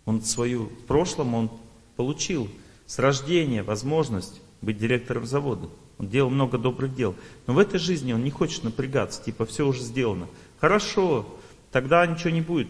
Он 0.07 0.23
свою, 0.23 0.69
в 0.69 0.85
прошлом 0.87 1.35
он 1.35 1.51
получил 1.97 2.49
с 2.87 2.99
рождения 2.99 3.63
возможность 3.63 4.41
быть 4.63 4.79
директором 4.79 5.27
завода. 5.27 5.69
Он 6.01 6.09
делал 6.09 6.31
много 6.31 6.57
добрых 6.57 6.95
дел. 6.95 7.15
Но 7.47 7.53
в 7.53 7.59
этой 7.59 7.79
жизни 7.79 8.15
он 8.15 8.25
не 8.25 8.31
хочет 8.31 8.65
напрягаться, 8.65 9.23
типа 9.23 9.45
все 9.45 9.67
уже 9.67 9.83
сделано. 9.83 10.29
Хорошо, 10.59 11.39
тогда 11.71 12.07
ничего 12.07 12.31
не 12.31 12.41
будет. 12.41 12.69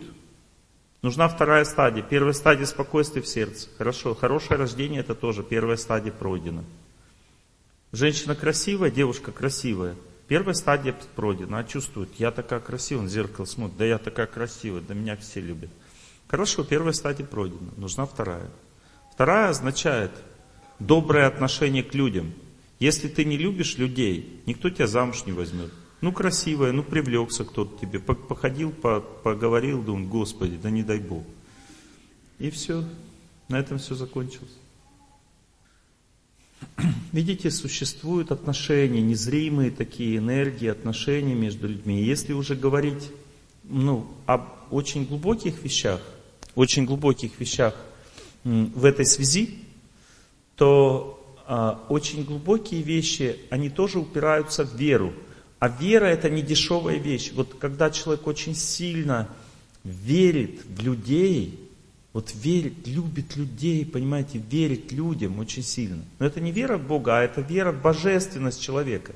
Нужна 1.01 1.29
вторая 1.29 1.65
стадия. 1.65 2.03
Первая 2.03 2.33
стадия 2.33 2.67
спокойствия 2.67 3.23
в 3.23 3.29
сердце. 3.29 3.69
Хорошо, 3.79 4.17
хорошее 4.17 4.59
рождение 4.59 4.99
это 4.99 5.15
тоже 5.15 5.45
первая 5.45 5.77
стадия 5.77 6.11
пройдена. 6.11 6.65
Женщина 7.93 8.35
красивая, 8.35 8.91
девушка 8.91 9.31
красивая. 9.31 9.95
Первая 10.27 10.55
стадия 10.55 10.97
пройдена, 11.15 11.59
она 11.59 11.65
чувствует, 11.65 12.09
я 12.19 12.33
такая 12.33 12.59
красивая, 12.59 13.03
он 13.03 13.09
в 13.09 13.11
зеркало 13.11 13.45
смотрит, 13.45 13.79
да 13.79 13.85
я 13.85 13.99
такая 13.99 14.27
красивая, 14.27 14.81
да 14.81 14.95
меня 14.95 15.17
все 15.17 15.41
любят. 15.41 15.71
Хорошо, 16.27 16.65
первая 16.65 16.93
стадия 16.93 17.27
пройдена, 17.27 17.71
нужна 17.77 18.07
вторая. 18.07 18.49
Вторая 19.13 19.51
означает 19.51 20.11
доброе 20.81 21.27
отношение 21.27 21.83
к 21.85 21.95
людям. 21.95 22.33
Если 22.81 23.09
ты 23.09 23.27
не 23.27 23.37
любишь 23.37 23.77
людей, 23.77 24.41
никто 24.47 24.71
тебя 24.71 24.87
замуж 24.87 25.25
не 25.27 25.33
возьмет. 25.33 25.71
Ну, 26.01 26.13
красивая, 26.13 26.73
ну, 26.73 26.83
привлекся 26.83 27.45
кто-то 27.45 27.79
тебе, 27.79 28.01
походил, 28.01 28.73
поговорил, 28.73 29.83
думал, 29.83 30.09
Господи, 30.09 30.57
да 30.57 30.71
не 30.71 30.83
дай 30.83 30.99
Бог. 30.99 31.25
И 32.39 32.49
все, 32.49 32.83
на 33.49 33.59
этом 33.59 33.77
все 33.77 33.95
закончилось. 33.95 34.57
Видите, 37.13 37.51
существуют 37.51 38.33
отношения, 38.33 39.03
незримые 39.03 39.71
такие 39.71 40.17
энергии, 40.17 40.69
отношения 40.69 41.35
между 41.35 41.69
людьми. 41.69 42.03
Если 42.03 42.33
уже 42.33 42.57
говорить 42.57 43.11
ну, 43.65 44.07
об 44.25 44.49
очень 44.71 45.05
глубоких 45.05 45.63
вещах, 45.63 46.01
очень 46.55 46.87
глубоких 46.87 47.39
вещах 47.39 47.75
в 48.43 48.87
этой 48.87 49.05
связи, 49.05 49.59
то 50.57 51.20
очень 51.89 52.25
глубокие 52.25 52.83
вещи, 52.83 53.37
они 53.51 53.71
тоже 53.71 53.99
упираются 53.99 54.65
в 54.65 54.75
веру. 54.77 55.13
А 55.59 55.69
вера 55.69 56.07
это 56.07 56.31
не 56.31 56.43
дешевая 56.43 56.99
вещь. 56.99 57.33
Вот 57.35 57.57
когда 57.59 57.91
человек 57.91 58.27
очень 58.27 58.55
сильно 58.55 59.29
верит 59.85 60.61
в 60.65 60.83
людей, 60.83 61.69
вот 62.13 62.33
верит, 62.35 62.87
любит 62.87 63.37
людей, 63.37 63.85
понимаете, 63.85 64.39
верит 64.39 64.93
людям 64.93 65.39
очень 65.39 65.63
сильно. 65.63 66.03
Но 66.19 66.27
это 66.27 66.41
не 66.41 66.53
вера 66.53 66.79
в 66.79 66.87
Бога, 66.87 67.19
а 67.19 67.23
это 67.23 67.41
вера 67.41 67.73
в 67.73 67.83
божественность 67.83 68.61
человека. 68.61 69.13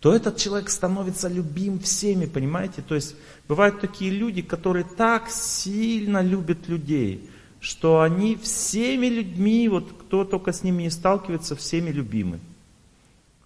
То 0.00 0.14
этот 0.14 0.36
человек 0.36 0.70
становится 0.70 1.28
любим 1.28 1.80
всеми, 1.80 2.26
понимаете? 2.26 2.82
То 2.82 2.94
есть 2.94 3.14
бывают 3.46 3.80
такие 3.80 4.10
люди, 4.10 4.42
которые 4.42 4.84
так 4.84 5.28
сильно 5.30 6.22
любят 6.22 6.68
людей, 6.68 7.28
что 7.60 8.00
они 8.00 8.36
всеми 8.36 9.06
людьми, 9.06 9.68
вот 9.68 9.92
кто 9.92 10.24
только 10.24 10.52
с 10.52 10.62
ними 10.62 10.84
не 10.84 10.90
сталкивается, 10.90 11.56
всеми 11.56 11.90
любимы. 11.90 12.40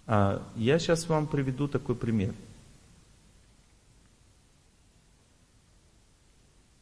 А 0.05 0.45
я 0.55 0.79
сейчас 0.79 1.07
вам 1.07 1.27
приведу 1.27 1.67
такой 1.67 1.95
пример. 1.95 2.33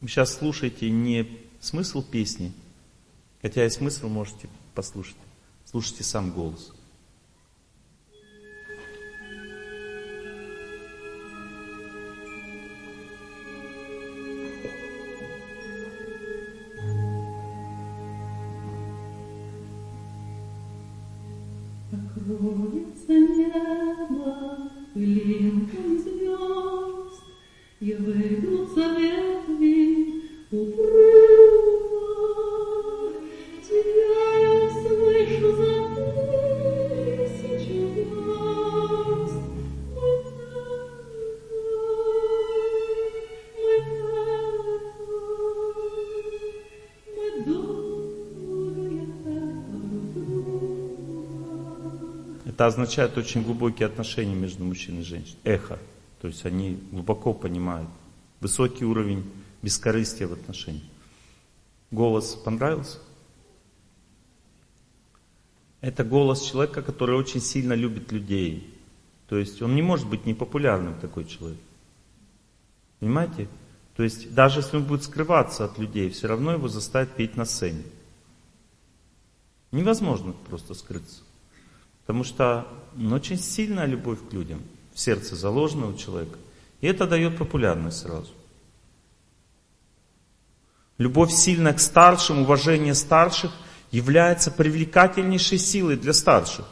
Вы 0.00 0.08
сейчас 0.08 0.34
слушаете 0.34 0.90
не 0.90 1.28
смысл 1.60 2.02
песни, 2.02 2.52
хотя 3.40 3.64
и 3.64 3.70
смысл 3.70 4.08
можете 4.08 4.48
послушать. 4.74 5.16
Слушайте 5.64 6.02
сам 6.02 6.32
голос. 6.32 6.72
Покроется 22.52 23.12
небо 23.12 24.70
пылинкой 24.92 25.98
звезд, 25.98 27.22
И 27.80 27.94
выгнутся 27.94 28.31
означает 52.72 53.16
очень 53.16 53.42
глубокие 53.42 53.86
отношения 53.86 54.34
между 54.34 54.64
мужчиной 54.64 55.02
и 55.02 55.04
женщиной. 55.04 55.38
Эхо. 55.44 55.78
То 56.20 56.28
есть 56.28 56.44
они 56.46 56.78
глубоко 56.90 57.32
понимают. 57.32 57.88
Высокий 58.40 58.84
уровень 58.84 59.30
бескорыстия 59.62 60.26
в 60.26 60.32
отношениях. 60.32 60.84
Голос 61.90 62.34
понравился? 62.34 62.98
Это 65.80 66.04
голос 66.04 66.42
человека, 66.42 66.82
который 66.82 67.16
очень 67.16 67.40
сильно 67.40 67.72
любит 67.74 68.12
людей. 68.12 68.72
То 69.28 69.36
есть 69.36 69.60
он 69.62 69.74
не 69.74 69.82
может 69.82 70.08
быть 70.08 70.26
непопулярным 70.26 70.98
такой 71.00 71.24
человек. 71.24 71.60
Понимаете? 73.00 73.48
То 73.96 74.02
есть 74.04 74.32
даже 74.34 74.60
если 74.60 74.76
он 74.76 74.84
будет 74.84 75.02
скрываться 75.02 75.64
от 75.64 75.78
людей, 75.78 76.08
все 76.10 76.28
равно 76.28 76.52
его 76.52 76.68
заставят 76.68 77.14
петь 77.16 77.36
на 77.36 77.44
сцене. 77.44 77.82
Невозможно 79.70 80.34
просто 80.48 80.74
скрыться. 80.74 81.22
Потому 82.02 82.24
что 82.24 82.66
ну, 82.94 83.14
очень 83.14 83.38
сильная 83.38 83.86
любовь 83.86 84.18
к 84.28 84.32
людям 84.32 84.62
в 84.92 85.00
сердце 85.00 85.36
заложена 85.36 85.86
у 85.86 85.96
человека. 85.96 86.38
И 86.80 86.86
это 86.86 87.06
дает 87.06 87.38
популярность 87.38 88.00
сразу. 88.00 88.30
Любовь 90.98 91.32
сильная 91.32 91.72
к 91.72 91.80
старшим, 91.80 92.42
уважение 92.42 92.94
старших 92.94 93.52
является 93.90 94.50
привлекательнейшей 94.50 95.58
силой 95.58 95.96
для 95.96 96.12
старших. 96.12 96.66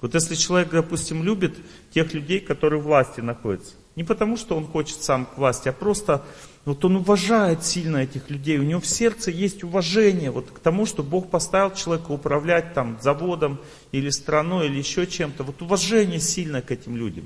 Вот 0.00 0.14
если 0.14 0.34
человек, 0.34 0.70
допустим, 0.70 1.22
любит 1.22 1.56
тех 1.92 2.12
людей, 2.12 2.40
которые 2.40 2.80
в 2.80 2.84
власти 2.84 3.20
находятся, 3.20 3.74
не 3.96 4.04
потому 4.04 4.36
что 4.36 4.56
он 4.56 4.66
хочет 4.66 5.02
сам 5.02 5.26
к 5.26 5.36
власти, 5.36 5.68
а 5.68 5.72
просто 5.72 6.24
вот 6.64 6.84
он 6.84 6.96
уважает 6.96 7.64
сильно 7.64 7.98
этих 7.98 8.30
людей, 8.30 8.58
у 8.58 8.62
него 8.62 8.80
в 8.80 8.86
сердце 8.86 9.30
есть 9.30 9.64
уважение 9.64 10.30
вот 10.30 10.50
к 10.50 10.58
тому, 10.60 10.86
что 10.86 11.02
Бог 11.02 11.28
поставил 11.28 11.74
человека 11.74 12.12
управлять 12.12 12.72
там 12.72 12.98
заводом 13.02 13.60
или 13.90 14.10
страной 14.10 14.66
или 14.66 14.78
еще 14.78 15.06
чем-то. 15.06 15.42
Вот 15.42 15.60
уважение 15.60 16.20
сильное 16.20 16.62
к 16.62 16.70
этим 16.70 16.96
людям. 16.96 17.24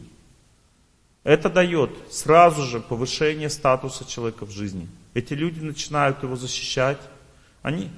Это 1.22 1.50
дает 1.50 1.90
сразу 2.10 2.62
же 2.62 2.80
повышение 2.80 3.50
статуса 3.50 4.06
человека 4.06 4.46
в 4.46 4.50
жизни. 4.50 4.88
Эти 5.12 5.34
люди 5.34 5.60
начинают 5.60 6.22
его 6.22 6.36
защищать, 6.36 7.00
они 7.62 7.90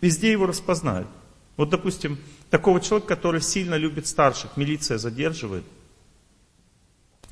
везде 0.00 0.32
его 0.32 0.46
распознают. 0.46 1.08
Вот, 1.56 1.70
допустим, 1.70 2.18
такого 2.50 2.80
человека, 2.80 3.14
который 3.14 3.40
сильно 3.40 3.76
любит 3.76 4.06
старших, 4.06 4.56
милиция 4.56 4.98
задерживает, 4.98 5.64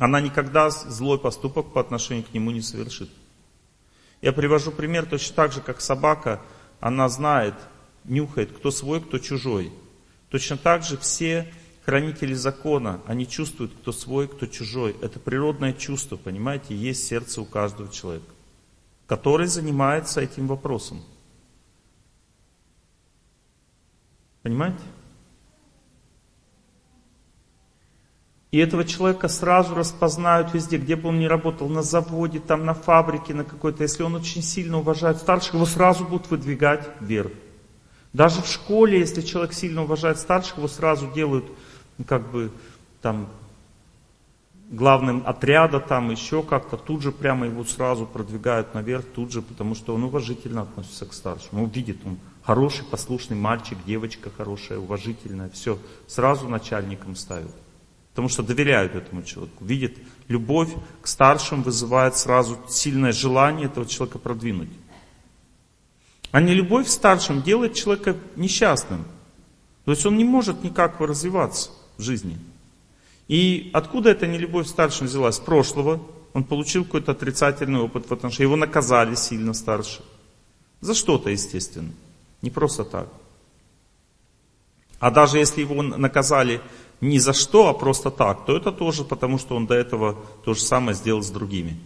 она 0.00 0.22
никогда 0.22 0.70
злой 0.70 1.18
поступок 1.18 1.74
по 1.74 1.80
отношению 1.80 2.24
к 2.24 2.32
нему 2.32 2.50
не 2.50 2.62
совершит. 2.62 3.10
Я 4.22 4.32
привожу 4.32 4.72
пример 4.72 5.04
точно 5.04 5.36
так 5.36 5.52
же, 5.52 5.60
как 5.60 5.82
собака, 5.82 6.40
она 6.80 7.10
знает, 7.10 7.54
нюхает, 8.04 8.50
кто 8.50 8.70
свой, 8.70 9.02
кто 9.02 9.18
чужой. 9.18 9.70
Точно 10.30 10.56
так 10.56 10.84
же 10.84 10.96
все 10.96 11.52
хранители 11.84 12.32
закона, 12.32 13.02
они 13.06 13.28
чувствуют, 13.28 13.74
кто 13.74 13.92
свой, 13.92 14.26
кто 14.26 14.46
чужой. 14.46 14.96
Это 15.02 15.20
природное 15.20 15.74
чувство, 15.74 16.16
понимаете, 16.16 16.74
есть 16.74 17.06
сердце 17.06 17.42
у 17.42 17.44
каждого 17.44 17.92
человека, 17.92 18.32
который 19.06 19.48
занимается 19.48 20.22
этим 20.22 20.46
вопросом. 20.46 21.04
Понимаете? 24.40 24.80
И 28.50 28.58
этого 28.58 28.84
человека 28.84 29.28
сразу 29.28 29.74
распознают 29.76 30.52
везде, 30.52 30.76
где 30.76 30.96
бы 30.96 31.10
он 31.10 31.20
ни 31.20 31.26
работал, 31.26 31.68
на 31.68 31.82
заводе, 31.82 32.40
там, 32.40 32.64
на 32.64 32.74
фабрике, 32.74 33.32
на 33.32 33.44
какой-то. 33.44 33.84
Если 33.84 34.02
он 34.02 34.16
очень 34.16 34.42
сильно 34.42 34.78
уважает 34.78 35.18
старших, 35.18 35.54
его 35.54 35.66
сразу 35.66 36.04
будут 36.04 36.30
выдвигать 36.30 36.88
вверх. 37.00 37.30
Даже 38.12 38.42
в 38.42 38.46
школе, 38.46 38.98
если 38.98 39.20
человек 39.20 39.52
сильно 39.52 39.84
уважает 39.84 40.18
старших, 40.18 40.58
его 40.58 40.66
сразу 40.66 41.08
делают, 41.12 41.44
ну, 41.96 42.04
как 42.04 42.28
бы, 42.32 42.50
там, 43.02 43.28
главным 44.68 45.22
отряда, 45.26 45.78
там, 45.78 46.10
еще 46.10 46.42
как-то, 46.42 46.76
тут 46.76 47.02
же 47.02 47.12
прямо 47.12 47.46
его 47.46 47.64
сразу 47.64 48.04
продвигают 48.04 48.74
наверх, 48.74 49.04
тут 49.14 49.30
же, 49.30 49.42
потому 49.42 49.76
что 49.76 49.94
он 49.94 50.02
уважительно 50.02 50.62
относится 50.62 51.06
к 51.06 51.12
старшему. 51.12 51.64
Он 51.64 51.70
видит, 51.70 51.98
он 52.04 52.18
хороший, 52.42 52.84
послушный 52.84 53.36
мальчик, 53.36 53.78
девочка 53.86 54.28
хорошая, 54.36 54.78
уважительная, 54.78 55.50
все, 55.50 55.78
сразу 56.08 56.48
начальником 56.48 57.14
ставят. 57.14 57.54
Потому 58.20 58.28
что 58.28 58.42
доверяют 58.42 58.94
этому 58.94 59.22
человеку. 59.22 59.64
Видят, 59.64 59.92
любовь 60.28 60.68
к 61.00 61.06
старшим 61.06 61.62
вызывает 61.62 62.18
сразу 62.18 62.58
сильное 62.68 63.12
желание 63.12 63.64
этого 63.64 63.86
человека 63.86 64.18
продвинуть. 64.18 64.68
А 66.30 66.42
не 66.42 66.52
любовь 66.52 66.86
к 66.86 66.90
старшим 66.90 67.40
делает 67.40 67.72
человека 67.72 68.18
несчастным. 68.36 69.06
То 69.86 69.92
есть 69.92 70.04
он 70.04 70.18
не 70.18 70.24
может 70.24 70.62
никак 70.62 71.00
развиваться 71.00 71.70
в 71.96 72.02
жизни. 72.02 72.38
И 73.26 73.70
откуда 73.72 74.10
эта 74.10 74.26
нелюбовь 74.26 74.66
старшим 74.66 75.06
взялась? 75.06 75.36
С 75.36 75.40
прошлого. 75.40 76.02
Он 76.34 76.44
получил 76.44 76.84
какой-то 76.84 77.12
отрицательный 77.12 77.80
опыт 77.80 78.10
в 78.10 78.12
отношении. 78.12 78.48
Его 78.48 78.56
наказали 78.56 79.14
сильно 79.14 79.54
старше. 79.54 80.02
За 80.82 80.92
что-то, 80.92 81.30
естественно. 81.30 81.94
Не 82.42 82.50
просто 82.50 82.84
так. 82.84 83.08
А 84.98 85.10
даже 85.10 85.38
если 85.38 85.62
его 85.62 85.80
наказали 85.80 86.60
не 87.00 87.18
за 87.18 87.32
что, 87.32 87.68
а 87.68 87.74
просто 87.74 88.10
так, 88.10 88.44
то 88.44 88.56
это 88.56 88.72
тоже 88.72 89.04
потому, 89.04 89.38
что 89.38 89.56
он 89.56 89.66
до 89.66 89.74
этого 89.74 90.16
то 90.44 90.54
же 90.54 90.60
самое 90.60 90.94
сделал 90.94 91.22
с 91.22 91.30
другими. 91.30 91.78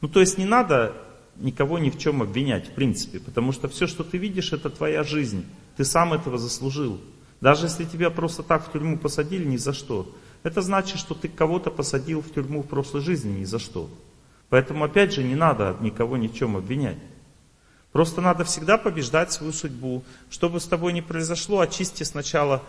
Ну, 0.00 0.08
то 0.08 0.20
есть 0.20 0.38
не 0.38 0.44
надо 0.44 0.94
никого 1.36 1.78
ни 1.78 1.90
в 1.90 1.98
чем 1.98 2.22
обвинять, 2.22 2.68
в 2.68 2.72
принципе, 2.72 3.20
потому 3.20 3.52
что 3.52 3.68
все, 3.68 3.86
что 3.86 4.04
ты 4.04 4.18
видишь, 4.18 4.52
это 4.52 4.70
твоя 4.70 5.04
жизнь. 5.04 5.46
Ты 5.76 5.84
сам 5.84 6.12
этого 6.12 6.38
заслужил. 6.38 7.00
Даже 7.40 7.66
если 7.66 7.84
тебя 7.84 8.10
просто 8.10 8.42
так 8.42 8.66
в 8.66 8.72
тюрьму 8.72 8.98
посадили 8.98 9.44
ни 9.44 9.56
за 9.56 9.72
что, 9.72 10.12
это 10.42 10.60
значит, 10.60 10.98
что 10.98 11.14
ты 11.14 11.28
кого-то 11.28 11.70
посадил 11.70 12.20
в 12.20 12.32
тюрьму 12.32 12.62
в 12.62 12.66
прошлой 12.66 13.00
жизни 13.00 13.40
ни 13.40 13.44
за 13.44 13.58
что. 13.58 13.88
Поэтому, 14.48 14.84
опять 14.84 15.12
же, 15.12 15.22
не 15.22 15.34
надо 15.34 15.76
никого 15.80 16.16
ни 16.16 16.26
в 16.26 16.34
чем 16.34 16.56
обвинять. 16.56 16.98
Просто 17.92 18.20
надо 18.20 18.44
всегда 18.44 18.78
побеждать 18.78 19.32
свою 19.32 19.52
судьбу. 19.52 20.04
Что 20.30 20.48
бы 20.48 20.60
с 20.60 20.66
тобой 20.66 20.92
ни 20.92 21.00
произошло, 21.00 21.60
очисти 21.60 22.02
сначала 22.02 22.62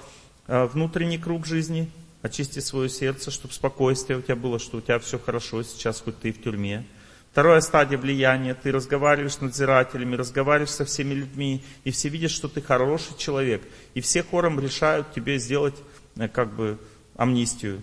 внутренний 0.50 1.20
круг 1.20 1.46
жизни, 1.46 1.90
очисти 2.22 2.60
свое 2.60 2.90
сердце, 2.90 3.30
чтобы 3.32 3.54
спокойствие 3.54 4.20
у 4.20 4.22
тебя 4.22 4.36
было, 4.36 4.60
что 4.60 4.78
у 4.78 4.82
тебя 4.82 5.00
все 5.00 5.20
хорошо 5.20 5.62
сейчас, 5.64 6.02
хоть 6.02 6.20
ты 6.20 6.32
в 6.32 6.42
тюрьме. 6.42 6.86
Вторая 7.32 7.62
стадия 7.62 7.98
влияния. 7.98 8.56
Ты 8.56 8.72
разговариваешь 8.72 9.36
с 9.36 9.42
надзирателями, 9.42 10.16
разговариваешь 10.16 10.72
со 10.72 10.86
всеми 10.86 11.14
людьми, 11.14 11.64
и 11.84 11.92
все 11.92 12.10
видят, 12.10 12.32
что 12.32 12.48
ты 12.48 12.62
хороший 12.62 13.16
человек. 13.18 13.62
И 13.94 14.02
все 14.02 14.24
хором 14.24 14.60
решают 14.60 15.14
тебе 15.14 15.38
сделать 15.38 15.76
э, 16.18 16.28
как 16.28 16.54
бы 16.56 16.80
амнистию. 17.16 17.82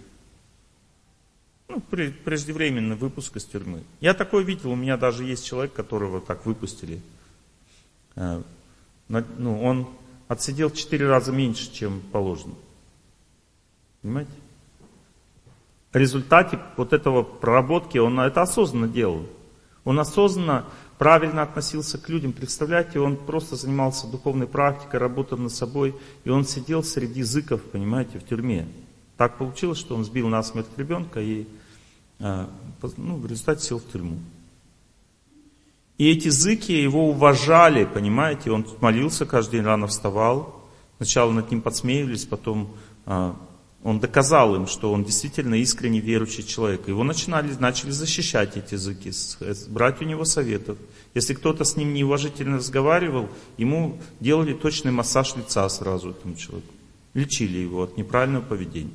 Ну, 1.68 1.80
преждевременный 1.80 2.96
выпуск 2.96 3.36
из 3.36 3.44
тюрьмы. 3.44 3.82
Я 4.00 4.14
такое 4.14 4.44
видел, 4.44 4.72
у 4.72 4.76
меня 4.76 4.96
даже 4.96 5.24
есть 5.24 5.46
человек, 5.46 5.72
которого 5.72 6.20
так 6.20 6.44
выпустили. 6.44 7.00
Э, 8.16 8.42
ну, 9.08 9.62
он 9.62 9.88
отсидел 10.28 10.70
в 10.70 10.74
четыре 10.74 11.08
раза 11.08 11.32
меньше, 11.32 11.72
чем 11.72 12.00
положено. 12.12 12.54
Понимаете? 14.02 14.30
В 15.92 15.96
результате 15.96 16.58
вот 16.76 16.92
этого 16.92 17.22
проработки 17.22 17.98
он 17.98 18.20
это 18.20 18.42
осознанно 18.42 18.88
делал. 18.88 19.26
Он 19.84 19.98
осознанно 19.98 20.66
правильно 20.98 21.42
относился 21.42 21.98
к 21.98 22.08
людям. 22.08 22.32
Представляете, 22.32 23.00
он 23.00 23.16
просто 23.16 23.56
занимался 23.56 24.06
духовной 24.06 24.46
практикой, 24.46 25.00
работал 25.00 25.38
над 25.38 25.52
собой, 25.52 25.94
и 26.24 26.30
он 26.30 26.44
сидел 26.44 26.82
среди 26.82 27.20
языков, 27.20 27.62
понимаете, 27.62 28.18
в 28.18 28.26
тюрьме. 28.26 28.66
Так 29.16 29.38
получилось, 29.38 29.78
что 29.78 29.94
он 29.94 30.04
сбил 30.04 30.28
насмерть 30.28 30.66
ребенка 30.76 31.20
и 31.20 31.46
а, 32.18 32.50
ну, 32.96 33.16
в 33.16 33.26
результате 33.26 33.62
сел 33.62 33.78
в 33.78 33.90
тюрьму. 33.90 34.18
И 35.98 36.10
эти 36.10 36.26
языки 36.26 36.74
его 36.80 37.08
уважали, 37.08 37.84
понимаете, 37.84 38.50
он 38.50 38.66
молился 38.80 39.24
каждый 39.24 39.52
день, 39.52 39.64
рано 39.64 39.86
вставал. 39.86 40.64
Сначала 40.98 41.32
над 41.32 41.50
ним 41.50 41.62
подсмеивались, 41.62 42.24
потом 42.26 42.74
а, 43.06 43.36
он 43.82 44.00
доказал 44.00 44.56
им, 44.56 44.66
что 44.66 44.92
он 44.92 45.04
действительно 45.04 45.54
искренне 45.54 46.00
верующий 46.00 46.42
человек. 46.42 46.88
Его 46.88 47.04
начинали, 47.04 47.54
начали 47.60 47.90
защищать 47.90 48.56
эти 48.56 48.74
языки, 48.74 49.12
брать 49.68 50.02
у 50.02 50.04
него 50.04 50.24
советов. 50.24 50.76
Если 51.14 51.34
кто-то 51.34 51.64
с 51.64 51.76
ним 51.76 51.94
неуважительно 51.94 52.56
разговаривал, 52.56 53.28
ему 53.56 53.98
делали 54.20 54.54
точный 54.54 54.92
массаж 54.92 55.36
лица 55.36 55.68
сразу 55.68 56.10
этому 56.10 56.34
человеку. 56.34 56.72
Лечили 57.14 57.58
его 57.58 57.84
от 57.84 57.96
неправильного 57.96 58.42
поведения. 58.42 58.90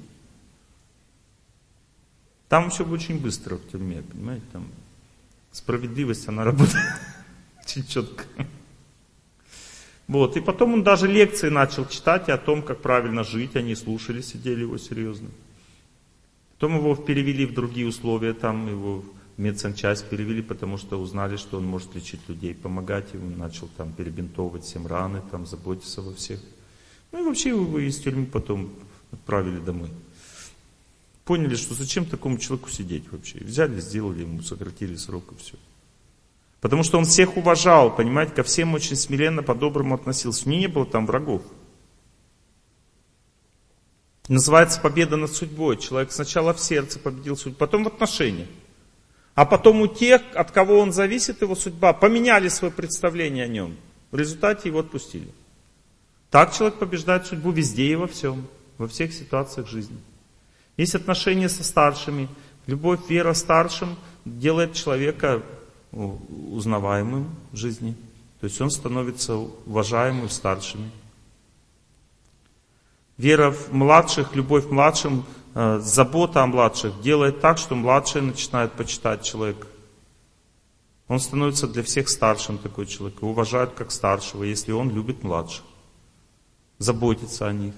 Там 2.49 2.69
все 2.69 2.85
очень 2.85 3.17
быстро 3.17 3.55
в 3.55 3.71
тюрьме, 3.71 4.01
понимаете, 4.01 4.43
там 4.51 4.67
справедливость, 5.51 6.27
она 6.27 6.43
работает 6.43 6.83
очень 7.63 7.85
четко. 7.85 8.25
Вот. 10.07 10.35
И 10.35 10.41
потом 10.41 10.73
он 10.73 10.83
даже 10.83 11.07
лекции 11.07 11.49
начал 11.49 11.85
читать 11.87 12.27
о 12.29 12.37
том, 12.37 12.61
как 12.61 12.81
правильно 12.81 13.23
жить. 13.23 13.55
Они 13.55 13.75
слушали, 13.75 14.21
сидели 14.21 14.61
его 14.61 14.77
серьезно. 14.77 15.29
Потом 16.53 16.75
его 16.77 16.95
перевели 16.95 17.45
в 17.45 17.53
другие 17.53 17.87
условия, 17.87 18.33
там 18.33 18.67
его 18.67 18.99
в 18.99 19.05
медсанчасть 19.41 20.09
перевели, 20.09 20.41
потому 20.41 20.77
что 20.77 21.01
узнали, 21.01 21.37
что 21.37 21.57
он 21.57 21.65
может 21.65 21.95
лечить 21.95 22.19
людей, 22.27 22.53
помогать 22.53 23.13
ему, 23.13 23.35
начал 23.35 23.69
там 23.77 23.93
перебинтовывать 23.93 24.63
всем 24.63 24.85
раны, 24.85 25.21
там 25.31 25.45
заботиться 25.45 26.01
во 26.01 26.13
всех. 26.13 26.39
Ну 27.11 27.21
и 27.21 27.23
вообще 27.23 27.49
его 27.49 27.79
из 27.79 27.97
тюрьмы 27.99 28.25
потом 28.25 28.73
отправили 29.11 29.59
домой. 29.59 29.89
Поняли, 31.25 31.55
что 31.55 31.75
зачем 31.75 32.05
такому 32.05 32.37
человеку 32.37 32.69
сидеть 32.69 33.11
вообще. 33.11 33.37
Взяли, 33.39 33.79
сделали 33.79 34.21
ему, 34.21 34.41
сократили 34.41 34.95
срок 34.95 35.25
и 35.31 35.35
все. 35.39 35.55
Потому 36.61 36.83
что 36.83 36.97
он 36.97 37.05
всех 37.05 37.37
уважал, 37.37 37.95
понимаете, 37.95 38.33
ко 38.33 38.43
всем 38.43 38.73
очень 38.73 38.95
смиренно, 38.95 39.43
по-доброму 39.43 39.95
относился. 39.95 40.47
У 40.47 40.51
него 40.51 40.61
не 40.61 40.67
было 40.67 40.85
там 40.85 41.05
врагов. 41.05 41.41
Называется 44.27 44.79
победа 44.79 45.17
над 45.17 45.33
судьбой. 45.33 45.77
Человек 45.77 46.11
сначала 46.11 46.53
в 46.53 46.59
сердце 46.59 46.99
победил 46.99 47.35
судьбу, 47.35 47.57
потом 47.57 47.83
в 47.83 47.87
отношениях. 47.87 48.47
А 49.33 49.45
потом 49.45 49.81
у 49.81 49.87
тех, 49.87 50.21
от 50.35 50.51
кого 50.51 50.79
он 50.79 50.91
зависит, 50.91 51.41
его 51.41 51.55
судьба, 51.55 51.93
поменяли 51.93 52.47
свое 52.47 52.71
представление 52.71 53.45
о 53.45 53.47
нем. 53.47 53.77
В 54.11 54.17
результате 54.17 54.69
его 54.69 54.79
отпустили. 54.79 55.29
Так 56.29 56.53
человек 56.53 56.79
побеждает 56.79 57.25
судьбу 57.25 57.51
везде 57.51 57.91
и 57.91 57.95
во 57.95 58.07
всем, 58.07 58.47
во 58.77 58.87
всех 58.87 59.13
ситуациях 59.13 59.67
жизни. 59.67 59.97
Есть 60.77 60.95
отношения 60.95 61.49
со 61.49 61.63
старшими. 61.63 62.29
Любовь, 62.67 63.01
вера 63.09 63.33
старшим 63.33 63.97
делает 64.25 64.73
человека 64.73 65.43
узнаваемым 65.91 67.29
в 67.51 67.55
жизни. 67.55 67.95
То 68.39 68.45
есть 68.45 68.59
он 68.61 68.71
становится 68.71 69.35
уважаемым 69.35 70.29
старшими. 70.29 70.89
Вера 73.17 73.51
в 73.51 73.71
младших, 73.71 74.35
любовь 74.35 74.67
к 74.67 74.71
младшим, 74.71 75.25
э, 75.53 75.79
забота 75.79 76.41
о 76.41 76.47
младших 76.47 77.01
делает 77.01 77.39
так, 77.39 77.57
что 77.57 77.75
младшие 77.75 78.23
начинают 78.23 78.73
почитать 78.73 79.23
человека. 79.23 79.67
Он 81.07 81.19
становится 81.19 81.67
для 81.67 81.83
всех 81.83 82.09
старшим 82.09 82.57
такой 82.57 82.85
человек. 82.87 83.17
Его 83.21 83.31
уважают 83.31 83.73
как 83.73 83.91
старшего, 83.91 84.43
если 84.43 84.71
он 84.71 84.89
любит 84.89 85.23
младших. 85.23 85.63
Заботится 86.79 87.47
о 87.47 87.53
них. 87.53 87.75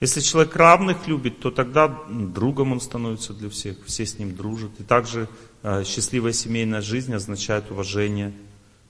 Если 0.00 0.22
человек 0.22 0.56
равных 0.56 1.06
любит, 1.06 1.40
то 1.40 1.50
тогда 1.50 1.88
другом 2.08 2.72
он 2.72 2.80
становится 2.80 3.34
для 3.34 3.50
всех, 3.50 3.76
все 3.84 4.06
с 4.06 4.18
ним 4.18 4.34
дружат. 4.34 4.70
И 4.78 4.82
также 4.82 5.28
э, 5.62 5.84
счастливая 5.84 6.32
семейная 6.32 6.80
жизнь 6.80 7.12
означает 7.12 7.70
уважение 7.70 8.32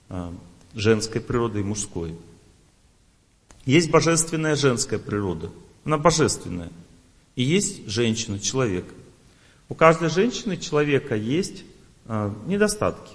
э, 0.09 0.33
женской 0.75 1.21
природы 1.21 1.61
и 1.61 1.65
мужской. 1.65 2.15
Есть 3.65 3.91
божественная 3.91 4.55
женская 4.55 5.01
природа, 5.01 5.51
она 5.85 5.99
божественная. 5.99 6.71
И 7.35 7.43
есть 7.43 7.89
женщина, 7.89 8.39
человек. 8.39 8.85
У 9.69 9.75
каждой 9.75 10.11
женщины, 10.11 10.57
человека 10.57 11.17
есть 11.17 11.65
э, 12.07 12.33
недостатки, 12.47 13.15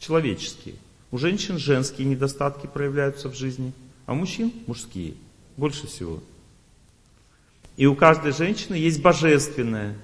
человеческие. 0.00 0.74
У 1.12 1.18
женщин 1.18 1.56
женские 1.56 2.08
недостатки 2.08 2.66
проявляются 2.66 3.28
в 3.28 3.36
жизни, 3.36 3.72
а 4.06 4.12
у 4.12 4.16
мужчин 4.16 4.52
мужские, 4.66 5.14
больше 5.56 5.86
всего. 5.86 6.20
И 7.78 7.86
у 7.86 7.94
каждой 7.94 8.32
женщины 8.32 8.74
есть 8.74 9.00
божественное. 9.00 9.96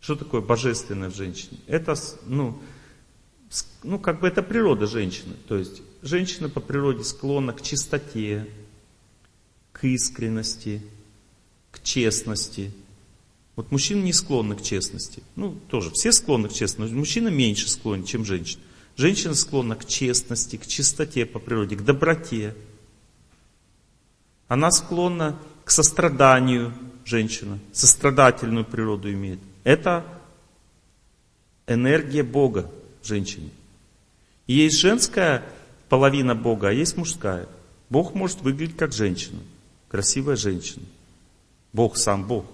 Что 0.00 0.14
такое 0.14 0.40
божественное 0.40 1.10
в 1.10 1.16
женщине? 1.16 1.58
Это, 1.66 1.96
ну, 2.24 2.62
ну, 3.82 3.98
как 3.98 4.20
бы 4.20 4.28
это 4.28 4.44
природа 4.44 4.86
женщины. 4.86 5.34
То 5.48 5.56
есть 5.56 5.82
женщина 6.02 6.48
по 6.48 6.60
природе 6.60 7.02
склонна 7.02 7.52
к 7.52 7.62
чистоте, 7.62 8.46
к 9.72 9.82
искренности, 9.82 10.82
к 11.72 11.82
честности. 11.82 12.72
Вот 13.56 13.72
мужчины 13.72 14.04
не 14.04 14.12
склонны 14.12 14.54
к 14.54 14.62
честности. 14.62 15.24
Ну, 15.34 15.58
тоже, 15.68 15.90
все 15.90 16.12
склонны 16.12 16.48
к 16.48 16.52
честности, 16.52 16.92
но 16.92 17.00
мужчина 17.00 17.26
меньше 17.26 17.68
склонен, 17.68 18.04
чем 18.04 18.24
женщина. 18.24 18.62
Женщина 18.96 19.34
склонна 19.34 19.74
к 19.74 19.84
честности, 19.84 20.58
к 20.58 20.66
чистоте 20.68 21.26
по 21.26 21.40
природе, 21.40 21.74
к 21.74 21.82
доброте. 21.82 22.54
Она 24.46 24.70
склонна 24.70 25.36
к 25.66 25.70
состраданию 25.72 26.72
женщина, 27.04 27.58
сострадательную 27.72 28.64
природу 28.64 29.12
имеет. 29.12 29.40
Это 29.64 30.04
энергия 31.66 32.22
Бога 32.22 32.70
в 33.02 33.06
женщине. 33.06 33.50
Есть 34.46 34.78
женская 34.78 35.42
половина 35.88 36.36
Бога, 36.36 36.68
а 36.68 36.72
есть 36.72 36.96
мужская. 36.96 37.48
Бог 37.90 38.14
может 38.14 38.42
выглядеть 38.42 38.76
как 38.76 38.92
женщина, 38.92 39.40
красивая 39.88 40.36
женщина. 40.36 40.86
Бог 41.72 41.96
сам 41.96 42.28
Бог. 42.28 42.46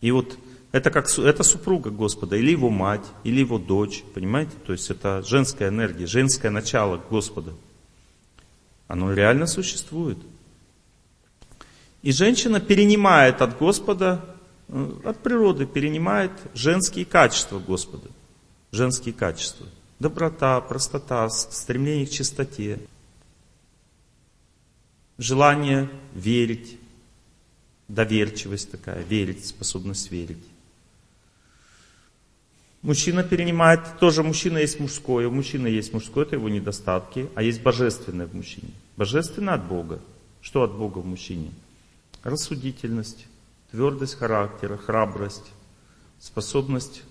И 0.00 0.10
вот 0.10 0.38
это 0.72 0.90
как 0.90 1.06
это 1.18 1.42
супруга 1.42 1.90
Господа, 1.90 2.36
или 2.36 2.52
его 2.52 2.70
мать, 2.70 3.04
или 3.24 3.40
его 3.40 3.58
дочь, 3.58 4.02
понимаете? 4.14 4.52
То 4.66 4.72
есть 4.72 4.90
это 4.90 5.22
женская 5.22 5.68
энергия, 5.68 6.06
женское 6.06 6.50
начало 6.50 7.02
Господа. 7.10 7.52
Оно 8.88 9.12
реально 9.12 9.46
существует. 9.46 10.16
И 12.04 12.12
женщина 12.12 12.60
перенимает 12.60 13.40
от 13.40 13.56
Господа, 13.56 14.22
э, 14.68 14.92
от 15.06 15.22
природы 15.22 15.64
перенимает 15.64 16.32
женские 16.52 17.06
качества 17.06 17.58
Господа. 17.58 18.08
Женские 18.72 19.14
качества. 19.14 19.66
Доброта, 19.98 20.60
простота, 20.60 21.30
стремление 21.30 22.06
к 22.06 22.10
чистоте. 22.10 22.78
Желание 25.16 25.88
верить. 26.14 26.78
Доверчивость 27.88 28.70
такая, 28.70 29.02
верить, 29.04 29.46
способность 29.46 30.10
верить. 30.10 30.44
Мужчина 32.82 33.22
перенимает, 33.22 33.80
тоже 33.98 34.22
мужчина 34.22 34.58
есть 34.58 34.78
мужское, 34.78 35.26
у 35.26 35.30
мужчины 35.30 35.68
есть 35.68 35.94
мужское, 35.94 36.26
это 36.26 36.36
его 36.36 36.50
недостатки, 36.50 37.30
а 37.34 37.42
есть 37.42 37.62
божественное 37.62 38.26
в 38.26 38.34
мужчине. 38.34 38.72
Божественное 38.98 39.54
от 39.54 39.64
Бога. 39.64 40.00
Что 40.42 40.64
от 40.64 40.74
Бога 40.74 40.98
в 40.98 41.06
мужчине? 41.06 41.50
Рассудительность, 42.24 43.26
твердость 43.70 44.14
характера, 44.14 44.78
храбрость, 44.78 45.52
способность 46.18 47.02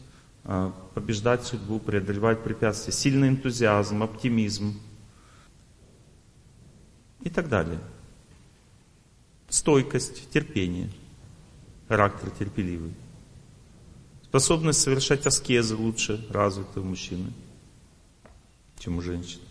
э, 0.44 0.72
побеждать 0.96 1.44
судьбу, 1.46 1.80
преодолевать 1.80 2.44
препятствия, 2.44 2.92
сильный 2.92 3.30
энтузиазм, 3.30 4.02
оптимизм 4.02 4.74
и 7.22 7.30
так 7.30 7.48
далее. 7.48 7.80
Стойкость, 9.50 10.32
терпение, 10.32 10.90
характер 11.88 12.32
терпеливый. 12.32 12.96
Способность 14.24 14.82
совершать 14.82 15.28
аскезы 15.28 15.76
лучше 15.76 16.26
развита 16.32 16.82
у 16.82 16.84
мужчины, 16.84 17.32
чем 18.80 18.98
у 18.98 19.02
женщин. 19.02 19.42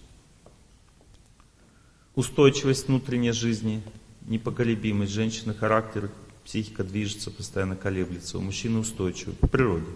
Устойчивость 2.16 2.88
внутренней 2.88 3.30
жизни, 3.30 3.80
непоколебимость 4.26 5.12
женщины, 5.12 5.54
характер, 5.54 6.10
психика 6.44 6.84
движется, 6.84 7.30
постоянно 7.30 7.76
колеблется. 7.76 8.38
У 8.38 8.40
мужчины 8.40 8.78
устойчивый 8.78 9.34
по 9.34 9.46
природе. 9.46 9.86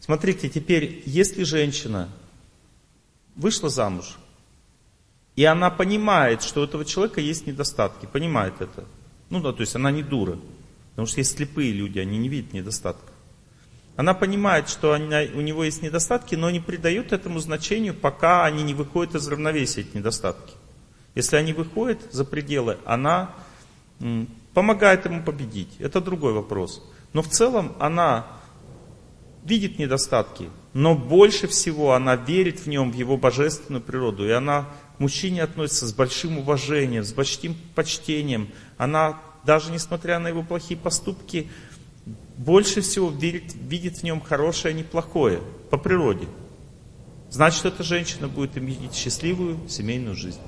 Смотрите, 0.00 0.48
теперь, 0.48 1.02
если 1.06 1.42
женщина 1.42 2.08
вышла 3.34 3.68
замуж, 3.68 4.16
и 5.34 5.44
она 5.44 5.70
понимает, 5.70 6.42
что 6.42 6.60
у 6.60 6.64
этого 6.64 6.84
человека 6.84 7.20
есть 7.20 7.46
недостатки, 7.46 8.06
понимает 8.06 8.54
это. 8.60 8.84
Ну 9.28 9.40
да, 9.40 9.52
то 9.52 9.60
есть 9.60 9.76
она 9.76 9.90
не 9.90 10.02
дура. 10.02 10.38
Потому 10.90 11.06
что 11.06 11.20
есть 11.20 11.36
слепые 11.36 11.72
люди, 11.72 11.98
они 11.98 12.16
не 12.16 12.28
видят 12.28 12.54
недостатков. 12.54 13.10
Она 13.96 14.14
понимает, 14.14 14.68
что 14.68 14.92
у 14.92 15.40
него 15.40 15.64
есть 15.64 15.82
недостатки, 15.82 16.34
но 16.34 16.50
не 16.50 16.60
придает 16.60 17.12
этому 17.12 17.38
значению, 17.38 17.94
пока 17.94 18.44
они 18.44 18.62
не 18.62 18.74
выходят 18.74 19.14
из 19.14 19.28
равновесия, 19.28 19.82
эти 19.82 19.96
недостатки. 19.96 20.54
Если 21.16 21.36
они 21.36 21.54
выходят 21.54 21.98
за 22.12 22.24
пределы, 22.24 22.76
она 22.84 23.34
помогает 24.52 25.06
ему 25.06 25.22
победить. 25.22 25.70
Это 25.80 26.00
другой 26.00 26.34
вопрос. 26.34 26.84
Но 27.14 27.22
в 27.22 27.28
целом 27.28 27.72
она 27.80 28.26
видит 29.42 29.78
недостатки, 29.78 30.50
но 30.74 30.94
больше 30.94 31.46
всего 31.48 31.94
она 31.94 32.16
верит 32.16 32.60
в 32.60 32.66
нем, 32.66 32.92
в 32.92 32.94
его 32.94 33.16
божественную 33.16 33.82
природу. 33.82 34.28
И 34.28 34.30
она 34.30 34.66
к 34.96 35.00
мужчине 35.00 35.42
относится 35.42 35.86
с 35.86 35.94
большим 35.94 36.38
уважением, 36.38 37.02
с 37.02 37.14
большим 37.14 37.56
почтением. 37.74 38.50
Она, 38.76 39.18
даже 39.44 39.72
несмотря 39.72 40.18
на 40.18 40.28
его 40.28 40.42
плохие 40.42 40.78
поступки, 40.78 41.48
больше 42.36 42.82
всего 42.82 43.08
верит, 43.08 43.54
видит 43.54 43.98
в 43.98 44.02
нем 44.02 44.20
хорошее, 44.20 44.74
а 44.74 44.76
не 44.76 44.82
плохое, 44.82 45.40
по 45.70 45.78
природе. 45.78 46.26
Значит, 47.30 47.64
эта 47.64 47.82
женщина 47.82 48.28
будет 48.28 48.58
иметь 48.58 48.94
счастливую 48.94 49.58
семейную 49.66 50.14
жизнь. 50.14 50.40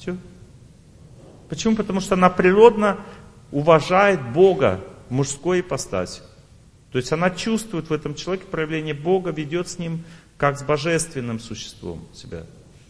Все. 0.00 0.16
Почему? 1.50 1.76
Потому 1.76 2.00
что 2.00 2.14
она 2.14 2.30
природно 2.30 2.98
уважает 3.52 4.32
Бога 4.32 4.80
в 5.10 5.12
мужской 5.12 5.60
ипостаси. 5.60 6.22
То 6.90 6.96
есть 6.96 7.12
она 7.12 7.28
чувствует 7.30 7.90
в 7.90 7.92
этом 7.92 8.14
человеке 8.14 8.46
проявление 8.46 8.94
Бога, 8.94 9.30
ведет 9.30 9.68
с 9.68 9.78
ним 9.78 10.04
как 10.38 10.58
с 10.58 10.62
божественным 10.62 11.38
существом 11.38 12.08
себя. 12.14 12.46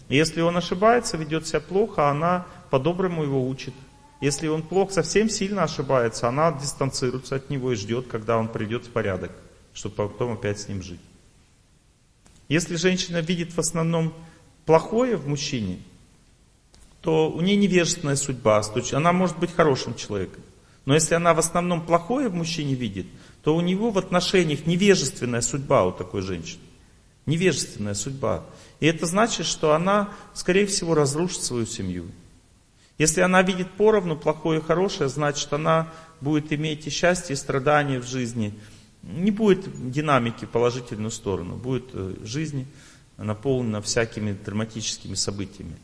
Если 0.08 0.40
он 0.40 0.56
ошибается, 0.56 1.16
ведет 1.16 1.48
себя 1.48 1.60
плохо, 1.60 2.08
она 2.08 2.46
по-доброму 2.70 3.24
его 3.24 3.46
учит. 3.48 3.74
Если 4.20 4.46
он 4.46 4.62
плохо, 4.62 4.92
совсем 4.92 5.28
сильно 5.28 5.64
ошибается, 5.64 6.28
она 6.28 6.52
дистанцируется 6.52 7.36
от 7.36 7.50
него 7.50 7.72
и 7.72 7.76
ждет, 7.76 8.06
когда 8.06 8.38
он 8.38 8.46
придет 8.48 8.86
в 8.86 8.90
порядок, 8.90 9.32
чтобы 9.72 9.96
потом 9.96 10.34
опять 10.34 10.60
с 10.60 10.68
ним 10.68 10.80
жить. 10.82 11.00
Если 12.48 12.76
женщина 12.76 13.18
видит 13.18 13.52
в 13.52 13.58
основном 13.58 14.14
плохое 14.64 15.16
в 15.16 15.26
мужчине, 15.26 15.80
то 17.00 17.30
у 17.30 17.40
нее 17.40 17.56
невежественная 17.56 18.16
судьба. 18.16 18.62
Она 18.92 19.12
может 19.12 19.38
быть 19.38 19.54
хорошим 19.54 19.94
человеком. 19.94 20.42
Но 20.84 20.94
если 20.94 21.14
она 21.14 21.34
в 21.34 21.38
основном 21.38 21.84
плохое 21.84 22.28
в 22.28 22.34
мужчине 22.34 22.74
видит, 22.74 23.06
то 23.42 23.54
у 23.54 23.60
него 23.60 23.90
в 23.90 23.98
отношениях 23.98 24.66
невежественная 24.66 25.40
судьба 25.40 25.84
у 25.84 25.92
такой 25.92 26.22
женщины. 26.22 26.62
Невежественная 27.26 27.94
судьба. 27.94 28.44
И 28.80 28.86
это 28.86 29.06
значит, 29.06 29.46
что 29.46 29.74
она, 29.74 30.10
скорее 30.34 30.66
всего, 30.66 30.94
разрушит 30.94 31.42
свою 31.42 31.66
семью. 31.66 32.06
Если 32.98 33.20
она 33.20 33.42
видит 33.42 33.70
поровну 33.70 34.16
плохое 34.16 34.60
и 34.60 34.62
хорошее, 34.62 35.08
значит, 35.08 35.50
она 35.52 35.92
будет 36.20 36.52
иметь 36.52 36.86
и 36.86 36.90
счастье, 36.90 37.34
и 37.34 37.36
страдания 37.36 37.98
в 37.98 38.06
жизни. 38.06 38.54
Не 39.02 39.30
будет 39.30 39.90
динамики 39.90 40.44
в 40.44 40.50
положительную 40.50 41.10
сторону. 41.10 41.56
Будет 41.56 41.90
э, 41.94 42.16
жизнь 42.24 42.66
наполнена 43.16 43.80
всякими 43.80 44.32
драматическими 44.32 45.14
событиями. 45.14 45.76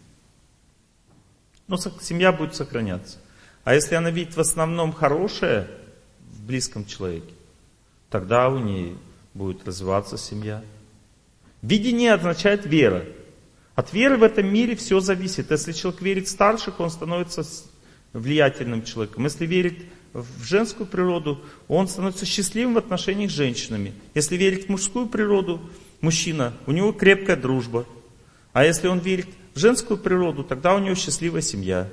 Но 1.69 1.77
семья 1.77 2.33
будет 2.33 2.55
сохраняться. 2.55 3.19
А 3.65 3.75
если 3.75 3.97
она 3.97 4.11
видит 4.11 4.37
в 4.37 4.41
основном 4.41 4.93
хорошее 4.93 5.69
в 6.21 6.43
близком 6.45 6.85
человеке, 6.87 7.33
тогда 8.11 8.49
у 8.49 8.59
нее 8.59 8.95
будет 9.35 9.67
развиваться 9.67 10.17
семья. 10.17 10.63
Видение 11.63 12.13
означает 12.13 12.65
вера. 12.65 13.05
От 13.75 13.93
веры 13.93 14.17
в 14.17 14.23
этом 14.23 14.47
мире 14.47 14.77
все 14.77 15.01
зависит. 15.01 15.51
Если 15.51 15.73
человек 15.73 16.01
верит 16.01 16.29
в 16.29 16.31
старших, 16.31 16.81
он 16.81 16.91
становится 16.91 17.43
влиятельным 18.13 18.85
человеком. 18.85 19.25
Если 19.25 19.47
верит 19.47 19.85
в 20.13 20.45
женскую 20.45 20.87
природу, 20.87 21.41
он 21.69 21.89
становится 21.89 22.25
счастливым 22.25 22.75
в 22.75 22.79
отношениях 22.79 23.31
с 23.31 23.35
женщинами. 23.35 23.93
Если 24.15 24.37
верит 24.37 24.67
в 24.67 24.69
мужскую 24.71 25.09
природу, 25.09 25.61
мужчина, 26.01 26.55
у 26.67 26.73
него 26.73 26.93
крепкая 26.93 27.37
дружба. 27.37 27.85
А 28.53 28.65
если 28.65 28.89
он 28.89 29.01
верит 29.01 29.29
женскую 29.59 29.99
природу, 29.99 30.45
тогда 30.45 30.75
у 30.75 30.79
него 30.79 30.95
счастливая 30.95 31.43
семья. 31.43 31.89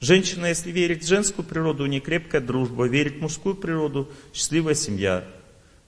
Женщина, 0.00 0.46
если 0.46 0.70
верит 0.70 1.02
в 1.02 1.08
женскую 1.08 1.46
природу, 1.46 1.84
у 1.84 1.86
нее 1.86 2.00
крепкая 2.00 2.40
дружба. 2.40 2.86
Верит 2.86 3.16
в 3.16 3.20
мужскую 3.22 3.54
природу, 3.54 4.08
счастливая 4.34 4.74
семья. 4.74 5.24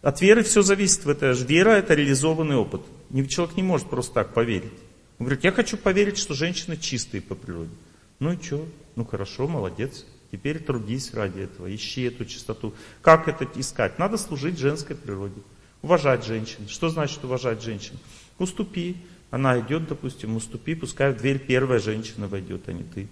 От 0.00 0.20
веры 0.20 0.42
все 0.42 0.62
зависит. 0.62 1.04
В 1.04 1.08
это. 1.10 1.32
Вера– 1.32 1.70
это 1.72 1.94
реализованный 1.94 2.56
опыт. 2.56 2.82
Человек 3.28 3.56
не 3.56 3.62
может 3.62 3.90
просто 3.90 4.14
так 4.14 4.32
поверить. 4.32 4.72
Он 5.18 5.26
говорит, 5.26 5.44
я 5.44 5.52
хочу 5.52 5.76
поверить, 5.76 6.18
что 6.18 6.34
женщины 6.34 6.76
чистые 6.76 7.20
по 7.20 7.34
природе. 7.34 7.70
Ну 8.18 8.32
и 8.32 8.42
что? 8.42 8.66
Ну 8.94 9.04
хорошо, 9.04 9.48
молодец. 9.48 10.04
Теперь 10.32 10.58
трудись 10.60 11.12
ради 11.14 11.40
этого, 11.40 11.74
ищи 11.74 12.02
эту 12.02 12.24
чистоту. 12.24 12.74
Как 13.02 13.28
это 13.28 13.46
искать? 13.58 13.98
Надо 13.98 14.16
служить 14.16 14.58
женской 14.58 14.96
природе. 14.96 15.40
Уважать 15.82 16.24
женщин. 16.24 16.68
Что 16.68 16.88
значит 16.88 17.24
уважать 17.24 17.62
женщин? 17.62 17.98
Уступи. 18.38 18.96
Она 19.30 19.58
идет, 19.60 19.88
допустим, 19.88 20.36
уступи, 20.36 20.74
пускай 20.74 21.12
в 21.12 21.16
дверь 21.16 21.38
первая 21.38 21.78
женщина 21.78 22.28
войдет, 22.28 22.68
а 22.68 22.72
не 22.72 22.84
ты. 22.84 23.08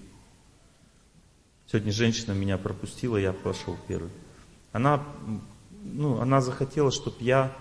Сегодня 1.66 1.92
женщина 1.92 2.32
меня 2.32 2.58
пропустила, 2.58 3.16
я 3.16 3.32
пошел 3.32 3.76
первый. 3.88 4.10
Она, 4.72 5.02
ну, 5.82 6.20
она 6.20 6.40
захотела, 6.40 6.90
чтобы 6.90 7.16
я 7.20 7.52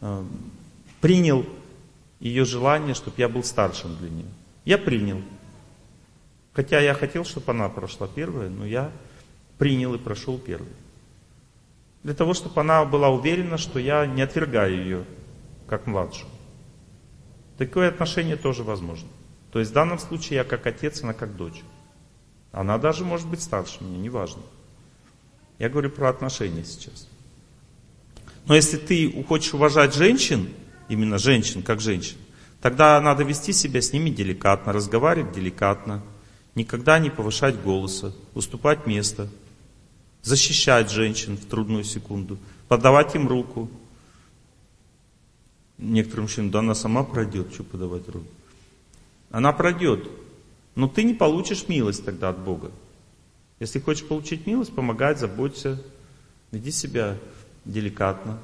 э, 0.00 0.24
принял 1.00 1.46
ее 2.20 2.44
желание, 2.44 2.94
чтобы 2.94 3.16
я 3.18 3.28
был 3.28 3.44
старшим 3.44 3.96
для 3.96 4.10
нее. 4.10 4.28
Я 4.64 4.78
принял. 4.78 5.22
Хотя 6.52 6.80
я 6.80 6.94
хотел, 6.94 7.24
чтобы 7.24 7.52
она 7.52 7.68
прошла 7.68 8.08
первая, 8.08 8.48
но 8.48 8.66
я 8.66 8.92
принял 9.58 9.94
и 9.94 9.98
прошел 9.98 10.38
первый. 10.38 10.72
Для 12.02 12.14
того, 12.14 12.34
чтобы 12.34 12.60
она 12.60 12.84
была 12.84 13.08
уверена, 13.08 13.56
что 13.56 13.78
я 13.78 14.06
не 14.06 14.22
отвергаю 14.22 14.76
ее, 14.76 15.04
как 15.66 15.86
младшую. 15.86 16.30
Такое 17.58 17.88
отношение 17.88 18.36
тоже 18.36 18.62
возможно. 18.64 19.08
То 19.52 19.60
есть 19.60 19.70
в 19.70 19.74
данном 19.74 19.98
случае 19.98 20.38
я 20.38 20.44
как 20.44 20.66
отец, 20.66 21.02
она 21.02 21.12
как 21.12 21.36
дочь. 21.36 21.62
Она 22.52 22.78
даже 22.78 23.04
может 23.04 23.28
быть 23.28 23.42
старше 23.42 23.82
меня, 23.82 23.98
неважно. 23.98 24.42
Я 25.58 25.68
говорю 25.68 25.90
про 25.90 26.08
отношения 26.08 26.64
сейчас. 26.64 27.08
Но 28.46 28.54
если 28.54 28.76
ты 28.76 29.24
хочешь 29.24 29.54
уважать 29.54 29.94
женщин, 29.94 30.48
именно 30.88 31.18
женщин, 31.18 31.62
как 31.62 31.80
женщин, 31.80 32.16
тогда 32.60 33.00
надо 33.00 33.24
вести 33.24 33.52
себя 33.52 33.80
с 33.80 33.92
ними 33.92 34.10
деликатно, 34.10 34.72
разговаривать 34.72 35.32
деликатно, 35.32 36.02
никогда 36.54 36.98
не 36.98 37.10
повышать 37.10 37.60
голоса, 37.62 38.12
уступать 38.34 38.86
место, 38.86 39.28
защищать 40.22 40.90
женщин 40.90 41.36
в 41.36 41.46
трудную 41.46 41.84
секунду, 41.84 42.38
подавать 42.68 43.14
им 43.14 43.28
руку. 43.28 43.70
Некоторым 45.78 46.24
мужчинам, 46.24 46.50
да 46.50 46.60
она 46.60 46.74
сама 46.74 47.02
пройдет, 47.02 47.52
что 47.52 47.64
подавать 47.64 48.08
руку. 48.08 48.26
Она 49.30 49.52
пройдет. 49.52 50.08
Но 50.74 50.88
ты 50.88 51.02
не 51.02 51.14
получишь 51.14 51.68
милость 51.68 52.04
тогда 52.04 52.28
от 52.28 52.38
Бога. 52.38 52.70
Если 53.60 53.78
хочешь 53.78 54.06
получить 54.06 54.46
милость, 54.46 54.74
помогай, 54.74 55.14
заботься, 55.14 55.82
веди 56.50 56.70
себя 56.70 57.16
деликатно. 57.64 58.38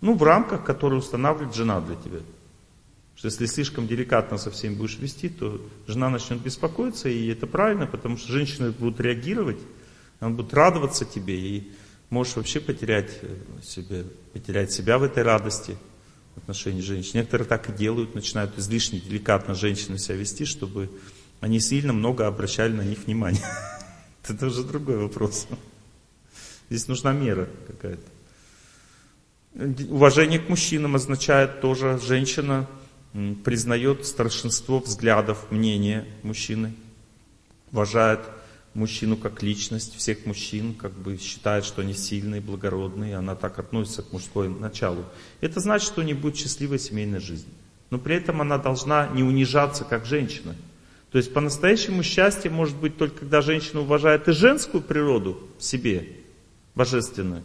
Ну, 0.00 0.14
в 0.14 0.22
рамках, 0.22 0.64
которые 0.64 0.98
устанавливает 0.98 1.54
жена 1.54 1.80
для 1.80 1.96
тебя. 1.96 2.20
Что 3.16 3.26
если 3.26 3.46
слишком 3.46 3.88
деликатно 3.88 4.38
со 4.38 4.50
всеми 4.50 4.74
будешь 4.74 4.98
вести, 4.98 5.28
то 5.28 5.60
жена 5.86 6.08
начнет 6.08 6.40
беспокоиться, 6.40 7.08
и 7.08 7.26
это 7.28 7.46
правильно, 7.46 7.86
потому 7.86 8.16
что 8.16 8.32
женщины 8.32 8.70
будут 8.70 9.00
реагировать, 9.00 9.58
она 10.20 10.30
будет 10.30 10.54
радоваться 10.54 11.04
тебе, 11.04 11.36
и 11.36 11.72
можешь 12.10 12.36
вообще 12.36 12.60
потерять 12.60 13.18
э, 13.22 13.36
себе, 13.62 14.04
потерять 14.32 14.72
себя 14.72 14.98
в 14.98 15.02
этой 15.02 15.24
радости 15.24 15.76
отношении 16.38 16.80
женщин. 16.80 17.12
Некоторые 17.14 17.46
так 17.46 17.68
и 17.68 17.72
делают, 17.72 18.14
начинают 18.14 18.58
излишне 18.58 19.00
деликатно 19.00 19.54
женщины 19.54 19.98
себя 19.98 20.16
вести, 20.16 20.44
чтобы 20.44 20.90
они 21.40 21.60
сильно 21.60 21.92
много 21.92 22.26
обращали 22.26 22.72
на 22.72 22.82
них 22.82 22.98
внимание. 23.06 23.42
Это 24.28 24.46
уже 24.46 24.64
другой 24.64 24.98
вопрос. 24.98 25.46
Здесь 26.70 26.88
нужна 26.88 27.12
мера 27.12 27.48
какая-то. 27.66 28.02
Уважение 29.90 30.38
к 30.38 30.48
мужчинам 30.48 30.94
означает 30.94 31.60
тоже, 31.60 31.98
женщина 32.02 32.66
признает 33.44 34.06
старшинство 34.06 34.80
взглядов, 34.80 35.50
мнения 35.50 36.06
мужчины, 36.22 36.74
уважает 37.72 38.20
мужчину 38.74 39.16
как 39.16 39.42
личность, 39.42 39.96
всех 39.96 40.26
мужчин, 40.26 40.74
как 40.74 40.92
бы 40.92 41.16
считает, 41.16 41.64
что 41.64 41.82
они 41.82 41.94
сильные, 41.94 42.40
благородные, 42.40 43.16
она 43.16 43.34
так 43.34 43.58
относится 43.58 44.02
к 44.02 44.12
мужскому 44.12 44.58
началу. 44.58 45.04
Это 45.40 45.60
значит, 45.60 45.88
что 45.88 46.00
у 46.00 46.04
нее 46.04 46.14
будет 46.14 46.36
счастливая 46.36 46.78
семейная 46.78 47.20
жизнь. 47.20 47.48
Но 47.90 47.98
при 47.98 48.16
этом 48.16 48.40
она 48.40 48.58
должна 48.58 49.08
не 49.08 49.22
унижаться 49.22 49.84
как 49.84 50.04
женщина. 50.04 50.54
То 51.10 51.18
есть 51.18 51.32
по-настоящему 51.32 52.02
счастье 52.02 52.50
может 52.50 52.76
быть 52.76 52.98
только 52.98 53.20
когда 53.20 53.40
женщина 53.40 53.80
уважает 53.80 54.28
и 54.28 54.32
женскую 54.32 54.82
природу 54.82 55.38
в 55.58 55.64
себе, 55.64 56.06
божественную, 56.74 57.42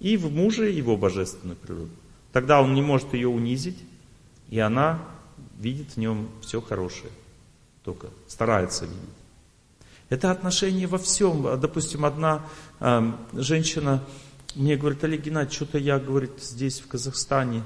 и 0.00 0.16
в 0.16 0.32
муже 0.32 0.70
его 0.70 0.96
божественную 0.96 1.56
природу. 1.56 1.90
Тогда 2.32 2.62
он 2.62 2.74
не 2.74 2.80
может 2.80 3.12
ее 3.12 3.28
унизить, 3.28 3.78
и 4.48 4.58
она 4.58 4.98
видит 5.58 5.92
в 5.92 5.96
нем 5.98 6.28
все 6.40 6.60
хорошее. 6.60 7.12
Только 7.84 8.08
старается 8.26 8.86
видеть. 8.86 9.21
Это 10.12 10.30
отношение 10.30 10.86
во 10.86 10.98
всем. 10.98 11.58
Допустим, 11.58 12.04
одна 12.04 12.44
э, 12.80 13.12
женщина 13.32 14.04
мне 14.54 14.76
говорит, 14.76 15.02
Олег 15.04 15.22
Геннадьевич, 15.22 15.56
что-то 15.56 15.78
я, 15.78 15.98
говорит, 15.98 16.32
здесь, 16.38 16.80
в 16.80 16.86
Казахстане, 16.86 17.62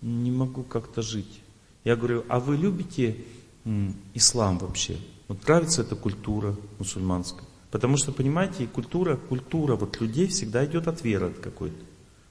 не 0.00 0.30
могу 0.30 0.62
как-то 0.62 1.02
жить. 1.02 1.40
Я 1.82 1.96
говорю, 1.96 2.24
а 2.28 2.38
вы 2.38 2.56
любите 2.56 3.16
м, 3.64 3.96
ислам 4.14 4.58
вообще? 4.58 4.96
Вот 5.26 5.42
нравится 5.48 5.82
эта 5.82 5.96
культура 5.96 6.54
мусульманская? 6.78 7.48
Потому 7.72 7.96
что, 7.96 8.12
понимаете, 8.12 8.68
культура, 8.68 9.16
культура 9.16 9.74
вот 9.74 10.00
людей 10.00 10.28
всегда 10.28 10.64
идет 10.64 10.86
от 10.86 11.02
веры 11.02 11.30
какой-то. 11.32 11.84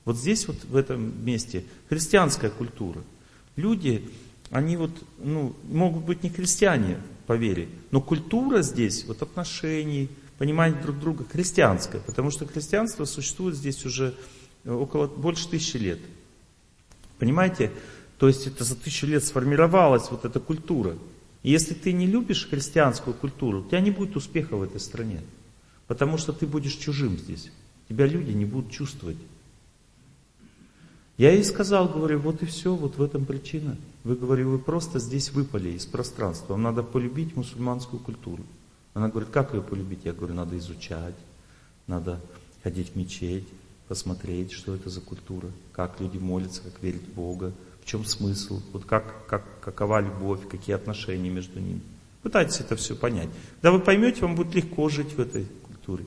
Вот 0.06 0.16
здесь 0.16 0.48
вот 0.48 0.64
в 0.64 0.78
этом 0.78 1.26
месте 1.26 1.66
христианская 1.90 2.52
культура. 2.52 3.02
Люди, 3.58 4.10
они 4.50 4.78
вот, 4.78 4.92
ну, 5.18 5.58
могут 5.70 6.06
быть 6.06 6.24
не 6.24 6.30
христиане 6.30 7.00
по 7.28 7.34
вере, 7.34 7.68
но 7.92 8.02
культура 8.02 8.62
здесь, 8.62 9.06
вот 9.06 9.22
отношений, 9.22 10.10
понимание 10.38 10.82
друг 10.82 11.00
друга 11.00 11.26
христианская, 11.26 12.00
потому 12.00 12.32
что 12.32 12.48
христианство 12.48 13.06
существует 13.06 13.56
здесь 13.56 13.86
уже 13.86 14.16
около 14.66 15.08
больше 15.08 15.50
тысячи 15.50 15.78
лет. 15.78 16.00
Понимаете? 17.20 17.72
То 18.18 18.28
есть 18.28 18.48
это 18.48 18.64
за 18.64 18.76
тысячу 18.76 19.06
лет 19.06 19.24
сформировалась 19.24 20.10
вот 20.10 20.26
эта 20.26 20.40
культура. 20.40 20.96
И 21.44 21.52
если 21.52 21.74
ты 21.74 21.92
не 21.94 22.08
любишь 22.08 22.48
христианскую 22.50 23.14
культуру, 23.14 23.62
у 23.62 23.68
тебя 23.68 23.80
не 23.80 23.92
будет 23.92 24.16
успеха 24.16 24.56
в 24.56 24.64
этой 24.64 24.80
стране. 24.80 25.22
Потому 25.88 26.18
что 26.18 26.34
ты 26.34 26.48
будешь 26.48 26.74
чужим 26.74 27.18
здесь. 27.18 27.52
Тебя 27.90 28.06
люди 28.06 28.32
не 28.32 28.46
будут 28.46 28.72
чувствовать. 28.72 29.18
Я 31.18 31.32
ей 31.32 31.44
сказал, 31.44 31.88
говорю, 31.88 32.20
вот 32.20 32.44
и 32.44 32.46
все, 32.46 32.76
вот 32.76 32.98
в 32.98 33.04
этом 33.04 33.26
причина. 33.26 33.78
Вы, 34.08 34.16
говорю, 34.16 34.52
вы 34.52 34.58
просто 34.58 35.00
здесь 35.00 35.34
выпали 35.34 35.72
из 35.72 35.86
пространства. 35.86 36.54
Вам 36.54 36.62
надо 36.62 36.82
полюбить 36.82 37.36
мусульманскую 37.36 38.00
культуру. 38.02 38.42
Она 38.94 39.10
говорит, 39.10 39.32
как 39.32 39.54
ее 39.54 39.62
полюбить? 39.62 40.06
Я 40.06 40.14
говорю, 40.14 40.34
надо 40.34 40.58
изучать, 40.58 41.16
надо 41.88 42.22
ходить 42.64 42.94
в 42.94 42.96
мечеть, 42.96 43.44
посмотреть, 43.90 44.54
что 44.54 44.74
это 44.74 44.90
за 44.90 45.02
культура, 45.02 45.50
как 45.74 46.00
люди 46.00 46.18
молятся, 46.18 46.62
как 46.62 46.82
верят 46.82 47.02
в 47.02 47.16
Бога, 47.16 47.52
в 47.82 47.86
чем 47.86 48.06
смысл, 48.06 48.62
вот 48.72 48.86
как, 48.86 49.28
как, 49.28 49.44
какова 49.60 50.00
любовь, 50.00 50.48
какие 50.48 50.78
отношения 50.78 51.30
между 51.30 51.60
ними. 51.60 51.82
Пытайтесь 52.24 52.62
это 52.62 52.78
все 52.78 52.96
понять. 52.96 53.28
Когда 53.56 53.74
вы 53.74 53.82
поймете, 53.82 54.22
вам 54.22 54.36
будет 54.36 54.56
легко 54.56 54.88
жить 54.88 55.18
в 55.18 55.20
этой 55.20 55.48
культуре. 55.64 56.06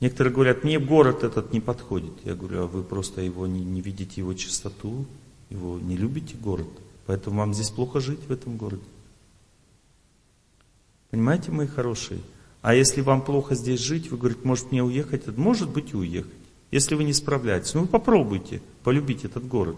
Некоторые 0.00 0.34
говорят, 0.34 0.64
мне 0.64 0.80
город 0.80 1.22
этот 1.22 1.52
не 1.52 1.60
подходит. 1.60 2.14
Я 2.24 2.34
говорю, 2.34 2.64
а 2.64 2.66
вы 2.66 2.82
просто 2.82 3.20
его 3.20 3.46
не, 3.46 3.60
не 3.60 3.80
видите 3.80 4.20
его 4.20 4.34
чистоту, 4.34 5.06
его 5.50 5.78
не 5.78 5.96
любите 5.96 6.36
город. 6.36 6.68
Поэтому 7.06 7.40
вам 7.40 7.54
здесь 7.54 7.70
плохо 7.70 8.00
жить 8.00 8.20
в 8.26 8.32
этом 8.32 8.56
городе. 8.56 8.84
Понимаете, 11.10 11.50
мои 11.50 11.66
хорошие? 11.66 12.20
А 12.62 12.74
если 12.74 13.00
вам 13.00 13.22
плохо 13.22 13.54
здесь 13.54 13.80
жить, 13.80 14.10
вы 14.10 14.16
говорите, 14.16 14.42
может 14.44 14.70
мне 14.70 14.82
уехать? 14.82 15.26
Может 15.36 15.70
быть 15.70 15.92
и 15.92 15.96
уехать. 15.96 16.32
Если 16.70 16.94
вы 16.94 17.04
не 17.04 17.12
справляетесь, 17.12 17.74
ну 17.74 17.86
попробуйте 17.86 18.62
полюбить 18.84 19.24
этот 19.24 19.46
город. 19.46 19.76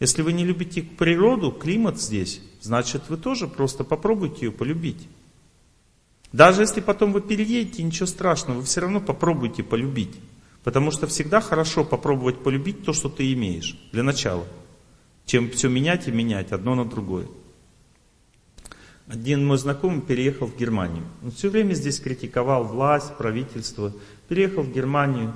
Если 0.00 0.22
вы 0.22 0.32
не 0.32 0.44
любите 0.44 0.82
природу, 0.82 1.52
климат 1.52 2.00
здесь, 2.00 2.40
значит 2.60 3.08
вы 3.08 3.16
тоже 3.16 3.46
просто 3.46 3.84
попробуйте 3.84 4.46
ее 4.46 4.52
полюбить. 4.52 5.08
Даже 6.32 6.62
если 6.62 6.80
потом 6.80 7.12
вы 7.12 7.20
переедете, 7.20 7.82
ничего 7.82 8.06
страшного, 8.06 8.58
вы 8.58 8.64
все 8.64 8.80
равно 8.80 9.00
попробуйте 9.00 9.62
полюбить. 9.62 10.16
Потому 10.64 10.90
что 10.90 11.06
всегда 11.06 11.40
хорошо 11.40 11.84
попробовать 11.84 12.42
полюбить 12.42 12.84
то, 12.84 12.92
что 12.92 13.08
ты 13.08 13.32
имеешь, 13.32 13.78
для 13.92 14.02
начала. 14.02 14.44
Чем 15.28 15.50
все 15.50 15.68
менять 15.68 16.08
и 16.08 16.10
менять 16.10 16.52
одно 16.52 16.74
на 16.74 16.86
другое. 16.86 17.26
Один 19.08 19.46
мой 19.46 19.58
знакомый 19.58 20.00
переехал 20.00 20.46
в 20.46 20.56
Германию. 20.56 21.04
Он 21.22 21.30
все 21.30 21.50
время 21.50 21.74
здесь 21.74 22.00
критиковал 22.00 22.64
власть, 22.64 23.14
правительство. 23.18 23.92
Переехал 24.30 24.62
в 24.62 24.72
Германию, 24.72 25.34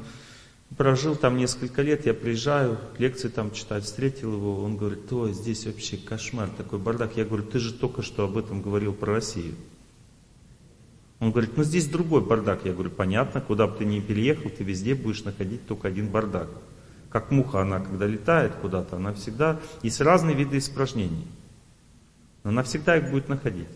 прожил 0.79 1.15
там 1.15 1.37
несколько 1.37 1.83
лет, 1.83 2.07
я 2.07 2.15
приезжаю, 2.15 2.79
лекции 2.97 3.29
там 3.29 3.51
читать, 3.51 3.85
встретил 3.85 4.33
его, 4.33 4.65
он 4.65 4.79
говорит, 4.79 5.13
ой, 5.13 5.35
здесь 5.35 5.67
вообще 5.67 5.99
кошмар, 5.99 6.49
такой 6.49 6.79
бардак. 6.79 7.19
Я 7.19 7.27
говорю, 7.27 7.45
ты 7.45 7.59
же 7.59 7.75
только 7.75 8.01
что 8.01 8.25
об 8.25 8.39
этом 8.39 8.63
говорил 8.63 8.95
про 8.95 9.13
Россию. 9.13 9.57
Он 11.21 11.33
говорит, 11.33 11.59
ну 11.59 11.65
здесь 11.65 11.87
другой 11.87 12.23
бардак. 12.23 12.65
Я 12.65 12.73
говорю, 12.73 12.91
понятно, 12.91 13.43
куда 13.43 13.67
бы 13.67 13.77
ты 13.77 13.85
ни 13.85 14.01
переехал, 14.01 14.49
ты 14.49 14.65
везде 14.65 14.95
будешь 14.95 15.23
находить 15.23 15.67
только 15.67 15.89
один 15.89 16.09
бардак. 16.09 16.49
Как 17.13 17.31
муха, 17.31 17.61
она 17.61 17.79
когда 17.79 18.07
летает 18.07 18.55
куда-то, 18.55 18.97
она 18.97 19.13
всегда... 19.13 19.61
Есть 19.83 20.01
разные 20.01 20.35
виды 20.35 20.57
испражнений. 20.57 21.27
Но 22.43 22.51
она 22.51 22.63
всегда 22.63 22.97
их 22.97 23.11
будет 23.11 23.29
находить. 23.29 23.69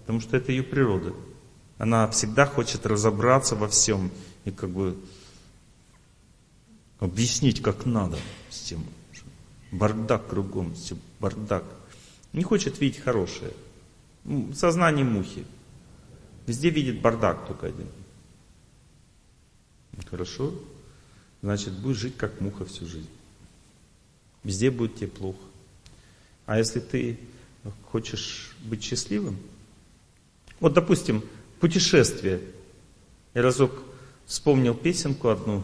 Потому 0.00 0.20
что 0.20 0.36
это 0.36 0.52
ее 0.52 0.62
природа. 0.62 1.14
Она 1.78 2.06
всегда 2.08 2.44
хочет 2.44 2.84
разобраться 2.84 3.56
во 3.56 3.68
всем 3.68 4.10
и 4.44 4.50
как 4.50 4.68
бы 4.68 4.98
объяснить, 7.00 7.62
как 7.62 7.86
надо 7.86 8.18
всем. 8.50 8.84
Бардак 9.72 10.28
кругом, 10.28 10.74
все 10.74 10.96
бардак. 11.20 11.64
Не 12.34 12.42
хочет 12.42 12.80
видеть 12.80 13.02
хорошее. 13.02 13.52
Сознание 14.54 15.06
мухи. 15.06 15.46
Везде 16.46 16.68
видит 16.68 17.00
бардак 17.00 17.46
только 17.46 17.68
один. 17.68 17.88
Хорошо? 20.10 20.52
Значит, 21.44 21.74
будешь 21.74 21.98
жить 21.98 22.16
как 22.16 22.40
муха 22.40 22.64
всю 22.64 22.86
жизнь. 22.86 23.10
Везде 24.44 24.70
будет 24.70 24.96
тебе 24.96 25.08
плохо. 25.08 25.42
А 26.46 26.56
если 26.56 26.80
ты 26.80 27.18
хочешь 27.90 28.56
быть 28.62 28.82
счастливым, 28.82 29.36
вот, 30.58 30.72
допустим, 30.72 31.22
путешествие. 31.60 32.40
Я 33.34 33.42
разок 33.42 33.72
вспомнил 34.24 34.72
песенку 34.72 35.28
одну 35.28 35.62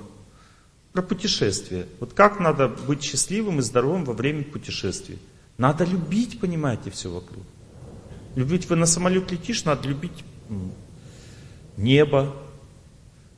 про 0.92 1.00
путешествие. 1.00 1.86
Вот 1.98 2.12
как 2.12 2.40
надо 2.40 2.68
быть 2.68 3.02
счастливым 3.02 3.60
и 3.60 3.62
здоровым 3.62 4.04
во 4.04 4.12
время 4.12 4.44
путешествия. 4.44 5.16
Надо 5.56 5.84
любить, 5.84 6.38
понимаете, 6.40 6.90
все 6.90 7.10
вокруг. 7.10 7.42
Любить, 8.34 8.68
вы 8.68 8.76
на 8.76 8.84
самолет 8.84 9.30
летишь, 9.30 9.64
надо 9.64 9.88
любить 9.88 10.24
небо. 11.78 12.36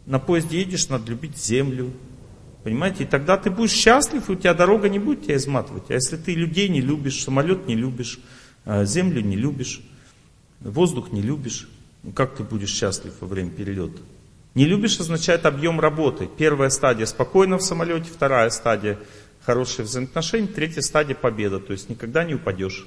На 0.06 0.18
поезде 0.18 0.58
едешь, 0.58 0.88
надо 0.88 1.08
любить 1.08 1.36
землю. 1.36 1.92
Понимаете? 2.62 3.04
И 3.04 3.06
тогда 3.06 3.36
ты 3.36 3.50
будешь 3.50 3.72
счастлив, 3.72 4.28
и 4.28 4.32
у 4.32 4.34
тебя 4.36 4.54
дорога 4.54 4.88
не 4.88 4.98
будет 4.98 5.22
тебя 5.22 5.36
изматывать. 5.36 5.90
А 5.90 5.94
если 5.94 6.16
ты 6.16 6.34
людей 6.34 6.68
не 6.68 6.80
любишь, 6.80 7.22
самолет 7.22 7.66
не 7.66 7.74
любишь, 7.74 8.20
а, 8.64 8.84
землю 8.84 9.20
не 9.20 9.36
любишь, 9.36 9.80
воздух 10.60 11.12
не 11.12 11.22
любишь, 11.22 11.68
ну 12.02 12.12
как 12.12 12.36
ты 12.36 12.44
будешь 12.44 12.70
счастлив 12.70 13.12
во 13.20 13.26
время 13.26 13.50
перелета? 13.50 13.98
Не 14.54 14.66
любишь 14.66 15.00
означает 15.00 15.46
объем 15.46 15.80
работы. 15.80 16.28
Первая 16.36 16.68
стадия 16.70 17.06
спокойно 17.06 17.58
в 17.58 17.62
самолете, 17.62 18.10
вторая 18.12 18.50
стадия 18.50 18.98
хорошие 19.40 19.84
взаимоотношения, 19.84 20.46
третья 20.46 20.82
стадия 20.82 21.16
победа. 21.16 21.58
То 21.58 21.72
есть 21.72 21.88
никогда 21.88 22.22
не 22.24 22.34
упадешь. 22.34 22.86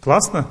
Классно? 0.00 0.46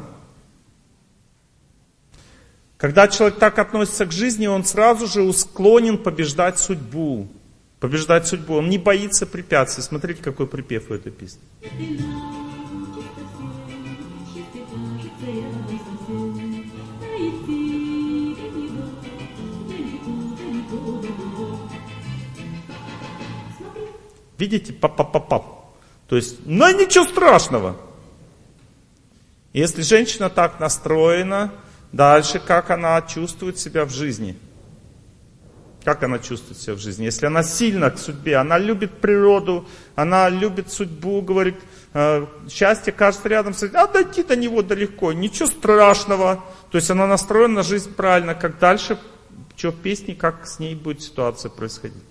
Когда 2.78 3.08
человек 3.08 3.40
так 3.40 3.60
относится 3.60 4.06
к 4.06 4.12
жизни, 4.12 4.48
он 4.48 4.64
сразу 4.64 5.08
же 5.08 5.34
склонен 5.34 5.98
побеждать 5.98 6.60
судьбу. 6.60 7.28
Побеждать 7.80 8.28
судьбу. 8.28 8.56
Он 8.56 8.70
не 8.70 8.78
боится 8.78 9.26
препятствий. 9.26 9.84
Смотрите, 9.84 10.24
какой 10.24 10.48
припев 10.48 10.90
у 10.90 10.94
этой 10.94 11.12
песни. 11.12 11.42
Видите, 24.38 24.72
пап-пап-пап-пап. 24.72 25.76
То 26.08 26.16
есть, 26.16 26.46
ну 26.46 26.66
ничего 26.72 27.04
страшного. 27.04 27.76
Если 29.54 29.82
женщина 29.82 30.30
так 30.30 30.60
настроена, 30.60 31.52
дальше 31.92 32.40
как 32.40 32.70
она 32.70 33.02
чувствует 33.02 33.58
себя 33.58 33.86
в 33.86 33.90
жизни? 33.90 34.38
Как 35.84 36.04
она 36.04 36.20
чувствует 36.20 36.60
себя 36.60 36.76
в 36.76 36.80
жизни? 36.80 37.06
Если 37.06 37.26
она 37.26 37.42
сильна 37.42 37.90
к 37.90 37.98
судьбе, 37.98 38.36
она 38.36 38.58
любит 38.58 39.00
природу, 39.00 39.68
она 39.96 40.30
любит 40.30 40.72
судьбу, 40.72 41.22
говорит, 41.22 41.56
э, 41.94 42.28
счастье 42.50 42.94
кажется 42.94 43.28
рядом 43.28 43.56
а 43.74 43.88
дойти 43.88 44.22
до 44.24 44.36
него 44.36 44.62
далеко, 44.62 45.14
ничего 45.14 45.48
страшного. 45.48 46.44
То 46.70 46.78
есть 46.78 46.92
она 46.92 47.08
настроена 47.08 47.56
на 47.56 47.64
жизнь 47.64 47.94
правильно, 47.94 48.36
как 48.36 48.60
дальше, 48.60 49.00
что 49.56 49.72
в 49.72 49.82
песне, 49.82 50.16
как 50.16 50.46
с 50.46 50.60
ней 50.60 50.76
будет 50.76 51.02
ситуация 51.02 51.50
происходить. 51.50 52.04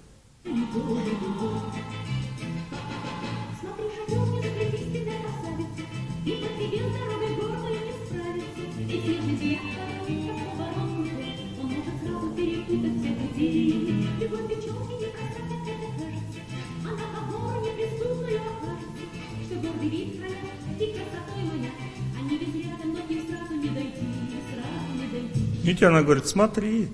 Видите, 25.69 25.85
она 25.85 26.03
говорит, 26.03 26.27
смотри, 26.27 26.89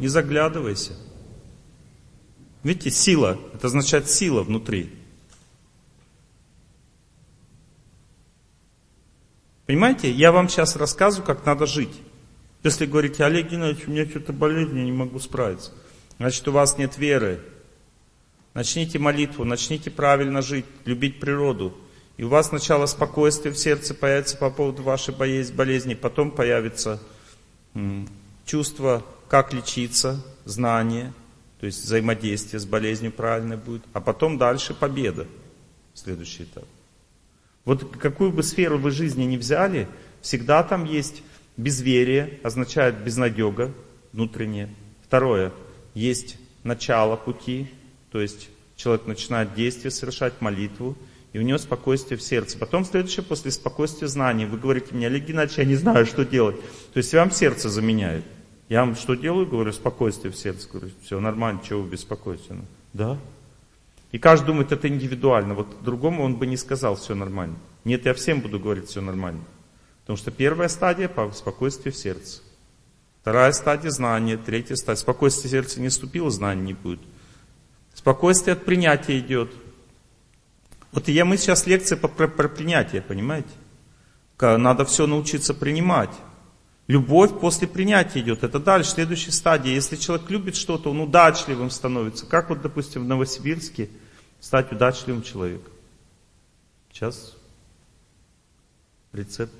не 0.00 0.08
заглядывайся. 0.08 0.94
Видите, 2.64 2.90
сила, 2.90 3.38
это 3.54 3.68
означает 3.68 4.10
сила 4.10 4.42
внутри. 4.42 4.90
Понимаете, 9.66 10.10
я 10.10 10.32
вам 10.32 10.48
сейчас 10.48 10.74
рассказываю, 10.74 11.24
как 11.24 11.46
надо 11.46 11.66
жить. 11.66 11.94
Если 12.64 12.86
говорите, 12.86 13.24
Олег 13.24 13.48
Геннадьевич, 13.52 13.86
у 13.86 13.92
меня 13.92 14.10
что-то 14.10 14.32
болезнь, 14.32 14.76
я 14.76 14.84
не 14.84 14.90
могу 14.90 15.20
справиться. 15.20 15.70
Значит, 16.18 16.48
у 16.48 16.50
вас 16.50 16.76
нет 16.76 16.98
веры. 16.98 17.42
Начните 18.54 18.98
молитву, 18.98 19.44
начните 19.44 19.92
правильно 19.92 20.42
жить, 20.42 20.66
любить 20.84 21.20
природу. 21.20 21.78
И 22.16 22.24
у 22.24 22.28
вас 22.28 22.48
сначала 22.48 22.86
спокойствие 22.86 23.54
в 23.54 23.56
сердце 23.56 23.94
появится 23.94 24.36
по 24.36 24.50
поводу 24.50 24.82
вашей 24.82 25.14
болезни, 25.14 25.94
потом 25.94 26.32
появится 26.32 27.00
чувство, 28.44 29.04
как 29.28 29.52
лечиться, 29.52 30.22
знание, 30.44 31.12
то 31.60 31.66
есть 31.66 31.82
взаимодействие 31.84 32.60
с 32.60 32.66
болезнью 32.66 33.12
правильное 33.12 33.56
будет, 33.56 33.82
а 33.92 34.00
потом 34.00 34.38
дальше 34.38 34.74
победа, 34.74 35.26
следующий 35.94 36.44
этап. 36.44 36.64
Вот 37.64 37.96
какую 37.96 38.32
бы 38.32 38.42
сферу 38.42 38.78
вы 38.78 38.90
жизни 38.90 39.24
не 39.24 39.38
взяли, 39.38 39.88
всегда 40.20 40.62
там 40.62 40.84
есть 40.84 41.22
безверие, 41.56 42.38
означает 42.42 43.02
безнадега 43.02 43.72
внутреннее. 44.12 44.68
Второе, 45.06 45.52
есть 45.94 46.36
начало 46.62 47.16
пути, 47.16 47.70
то 48.10 48.20
есть 48.20 48.50
человек 48.76 49.06
начинает 49.06 49.54
действие 49.54 49.90
совершать, 49.90 50.40
молитву, 50.40 50.96
и 51.34 51.38
у 51.40 51.42
него 51.42 51.58
спокойствие 51.58 52.16
в 52.16 52.22
сердце. 52.22 52.56
Потом 52.56 52.84
следующее, 52.84 53.24
после 53.24 53.50
спокойствия 53.50 54.06
знаний, 54.06 54.46
вы 54.46 54.56
говорите 54.56 54.94
мне, 54.94 55.08
Олег 55.08 55.26
Геннадьевич, 55.26 55.58
я 55.58 55.64
не 55.64 55.74
знаю, 55.74 56.06
что 56.06 56.24
делать. 56.24 56.56
То 56.92 56.98
есть 56.98 57.12
вам 57.12 57.32
сердце 57.32 57.68
заменяет. 57.68 58.24
Я 58.68 58.84
вам 58.84 58.94
что 58.94 59.16
делаю? 59.16 59.44
Говорю, 59.44 59.72
спокойствие 59.72 60.32
в 60.32 60.36
сердце. 60.36 60.68
Говорю, 60.72 60.92
все 61.02 61.18
нормально, 61.18 61.60
чего 61.68 61.82
вы 61.82 61.90
беспокоитесь? 61.90 62.46
Да. 62.92 63.18
И 64.12 64.18
каждый 64.18 64.46
думает, 64.46 64.70
это 64.70 64.86
индивидуально. 64.86 65.54
Вот 65.54 65.82
другому 65.82 66.22
он 66.22 66.36
бы 66.36 66.46
не 66.46 66.56
сказал, 66.56 66.94
все 66.94 67.16
нормально. 67.16 67.56
Нет, 67.82 68.06
я 68.06 68.14
всем 68.14 68.40
буду 68.40 68.60
говорить, 68.60 68.86
все 68.86 69.00
нормально. 69.00 69.40
Потому 70.02 70.16
что 70.16 70.30
первая 70.30 70.68
стадия– 70.68 71.10
спокойствие 71.34 71.92
в 71.92 71.96
сердце. 71.96 72.42
Вторая 73.22 73.50
стадия– 73.50 73.90
знание. 73.90 74.36
Третья 74.36 74.76
стадия– 74.76 75.00
спокойствие 75.02 75.48
в 75.48 75.50
сердце 75.50 75.80
не 75.80 75.88
вступило, 75.88 76.30
знания 76.30 76.62
не 76.62 76.74
будет. 76.74 77.00
Спокойствие 77.92 78.52
от 78.52 78.64
принятия 78.64 79.18
идет. 79.18 79.50
Вот 80.94 81.08
я, 81.08 81.24
мы 81.24 81.36
сейчас 81.36 81.66
лекция 81.66 81.98
по, 81.98 82.06
про, 82.06 82.28
про 82.28 82.48
принятие, 82.48 83.02
понимаете? 83.02 83.48
Надо 84.40 84.84
все 84.84 85.08
научиться 85.08 85.52
принимать. 85.52 86.10
Любовь 86.86 87.40
после 87.40 87.66
принятия 87.66 88.20
идет. 88.20 88.44
Это 88.44 88.60
дальше, 88.60 88.90
следующая 88.90 89.32
стадия. 89.32 89.74
Если 89.74 89.96
человек 89.96 90.30
любит 90.30 90.54
что-то, 90.54 90.90
он 90.90 91.00
удачливым 91.00 91.70
становится. 91.70 92.26
Как 92.26 92.48
вот, 92.48 92.62
допустим, 92.62 93.04
в 93.04 93.08
Новосибирске 93.08 93.88
стать 94.38 94.70
удачливым 94.70 95.22
человеком. 95.22 95.72
Сейчас 96.92 97.36
рецепт 99.12 99.54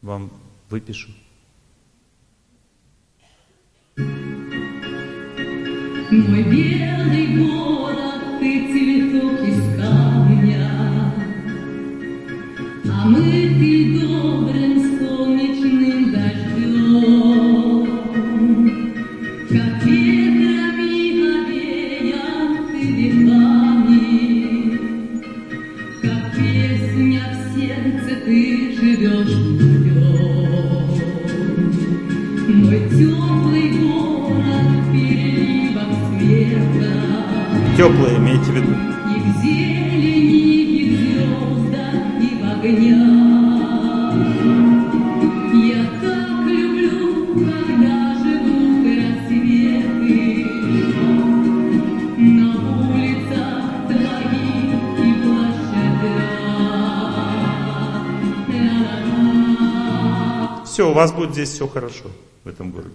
вам 0.00 0.30
выпишу. 0.70 1.10
Мой 6.10 6.42
белый 6.44 7.36
город, 7.36 8.38
ты 8.40 8.72
цветок 8.72 9.40
из 9.46 9.57
теплый 37.78 38.16
имейте 38.16 38.50
в 38.50 38.54
виду. 38.56 38.87
Все, 60.78 60.88
у 60.88 60.92
вас 60.92 61.10
будет 61.10 61.32
здесь 61.32 61.48
все 61.48 61.66
хорошо 61.66 62.08
в 62.44 62.48
этом 62.48 62.70
городе. 62.70 62.94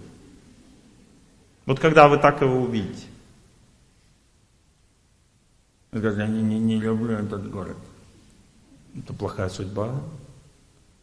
Вот 1.66 1.80
когда 1.80 2.08
вы 2.08 2.16
так 2.16 2.40
его 2.40 2.62
увидите. 2.62 3.04
Я 5.92 6.26
не, 6.26 6.40
не, 6.40 6.58
не 6.58 6.80
люблю 6.80 7.12
этот 7.18 7.50
город. 7.50 7.76
Это 8.96 9.12
плохая 9.12 9.50
судьба. 9.50 10.00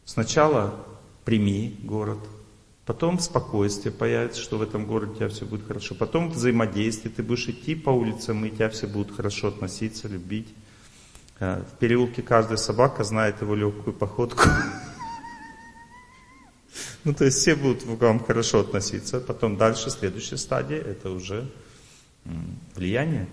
Сначала 0.04 0.74
прими 1.24 1.78
город, 1.84 2.18
потом 2.84 3.20
спокойствие 3.20 3.94
появится, 3.94 4.40
что 4.40 4.58
в 4.58 4.62
этом 4.62 4.84
городе 4.84 5.12
у 5.12 5.14
тебя 5.14 5.28
все 5.28 5.46
будет 5.46 5.64
хорошо. 5.64 5.94
Потом 5.94 6.30
взаимодействие, 6.30 7.14
ты 7.14 7.22
будешь 7.22 7.46
идти 7.46 7.76
по 7.76 7.90
улицам, 7.90 8.44
и 8.44 8.50
тебя 8.50 8.68
все 8.68 8.88
будут 8.88 9.14
хорошо 9.14 9.46
относиться, 9.46 10.08
любить. 10.08 10.48
Э, 11.38 11.62
В 11.62 11.78
переулке 11.78 12.22
каждая 12.22 12.56
собака 12.56 13.04
знает 13.04 13.40
его 13.40 13.54
легкую 13.54 13.94
походку. 13.94 14.42
Ну, 17.04 17.12
то 17.14 17.24
есть 17.24 17.38
все 17.38 17.56
будут 17.56 17.82
к 17.82 18.00
вам 18.00 18.24
хорошо 18.24 18.60
относиться. 18.60 19.20
Потом 19.20 19.56
дальше, 19.56 19.90
следующая 19.90 20.36
стадия, 20.36 20.78
это 20.78 21.10
уже 21.10 21.50
влияние. 22.74 23.28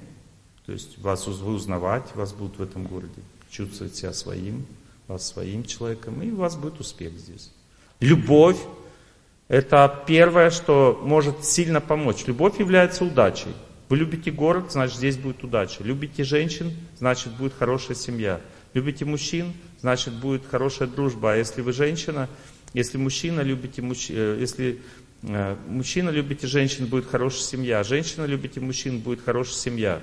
То 0.65 0.71
есть 0.73 0.97
вас 0.99 1.27
вы 1.27 1.53
узнавать, 1.53 2.15
вас 2.15 2.33
будут 2.33 2.57
в 2.57 2.63
этом 2.63 2.85
городе 2.85 3.21
чувствовать 3.49 3.95
себя 3.95 4.13
своим, 4.13 4.65
вас 5.07 5.27
своим 5.27 5.63
человеком, 5.63 6.21
и 6.21 6.31
у 6.31 6.37
вас 6.37 6.55
будет 6.55 6.79
успех 6.79 7.13
здесь. 7.13 7.51
Любовь– 7.99 8.57
это 9.47 10.03
первое, 10.07 10.49
что 10.51 10.99
может 11.03 11.43
сильно 11.43 11.81
помочь. 11.81 12.25
Любовь 12.27 12.59
является 12.59 13.03
удачей. 13.05 13.53
Вы 13.89 13.97
любите 13.97 14.29
город, 14.31 14.71
значит 14.71 14.97
здесь 14.97 15.17
будет 15.17 15.43
удача. 15.43 15.83
Любите 15.83 16.23
женщин, 16.23 16.71
значит 16.99 17.33
будет 17.33 17.53
хорошая 17.53 17.97
семья. 17.97 18.39
Любите 18.73 19.05
мужчин, 19.05 19.53
значит 19.81 20.13
будет 20.13 20.45
хорошая 20.45 20.87
дружба. 20.87 21.33
А 21.33 21.35
если 21.35 21.61
вы 21.61 21.73
женщина, 21.73 22.29
если 22.73 22.97
мужчина 22.97 23.41
любите 23.41 23.81
мужч- 23.81 24.13
э, 24.13 24.39
если 24.39 24.81
э, 25.23 25.57
мужчина 25.67 26.09
любите 26.09 26.47
женщин, 26.47 26.85
будет 26.85 27.07
хорошая 27.07 27.43
семья. 27.43 27.83
Женщина 27.83 28.25
любите 28.25 28.59
мужчин, 28.59 28.99
будет 28.99 29.21
хорошая 29.21 29.55
семья. 29.55 30.01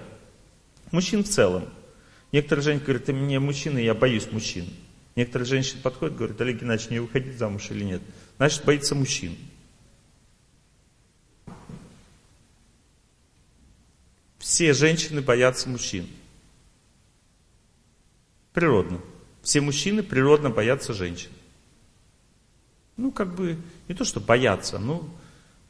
Мужчин 0.90 1.24
в 1.24 1.28
целом. 1.28 1.68
Некоторые 2.32 2.64
женщины 2.64 2.84
говорят, 2.84 3.04
ты 3.04 3.12
мне 3.12 3.38
мужчина, 3.38 3.78
я 3.78 3.94
боюсь 3.94 4.30
мужчин. 4.30 4.66
Некоторые 5.14 5.46
женщины 5.46 5.80
подходят, 5.80 6.16
говорят, 6.16 6.40
Олег 6.40 6.60
Геннадьевич, 6.60 6.90
мне 6.90 7.00
выходить 7.00 7.38
замуж 7.38 7.70
или 7.70 7.84
нет? 7.84 8.02
Значит, 8.36 8.64
боится 8.64 8.94
мужчин. 8.94 9.36
Все 14.38 14.74
женщины 14.74 15.22
боятся 15.22 15.68
мужчин. 15.68 16.06
Природно. 18.52 19.00
Все 19.42 19.60
мужчины 19.60 20.02
природно 20.02 20.50
боятся 20.50 20.92
женщин. 20.92 21.30
Ну, 22.96 23.10
как 23.10 23.34
бы, 23.34 23.58
не 23.88 23.94
то, 23.94 24.04
что 24.04 24.20
боятся, 24.20 24.78
ну, 24.78 25.08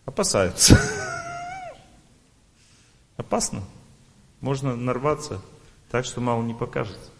опасаются. 0.04 0.78
Опасно. 3.16 3.64
Можно 4.40 4.76
нарваться 4.76 5.40
так, 5.90 6.04
что 6.04 6.20
мало 6.20 6.42
не 6.42 6.54
покажется. 6.54 7.10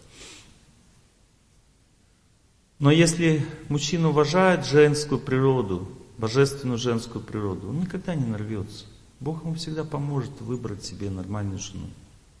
Но 2.79 2.91
если 2.91 3.45
мужчина 3.69 4.09
уважает 4.09 4.65
женскую 4.65 5.19
природу, 5.19 5.87
божественную 6.17 6.77
женскую 6.77 7.23
природу, 7.23 7.69
он 7.69 7.79
никогда 7.79 8.13
не 8.13 8.25
нарвется. 8.25 8.85
Бог 9.19 9.43
ему 9.43 9.55
всегда 9.55 9.83
поможет 9.83 10.41
выбрать 10.41 10.85
себе 10.85 11.09
нормальную 11.09 11.57
жену. 11.57 11.89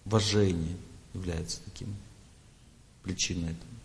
Уважение 0.05 0.77
является 1.13 1.59
таким 1.65 1.95
причиной 3.01 3.51
этого. 3.51 3.76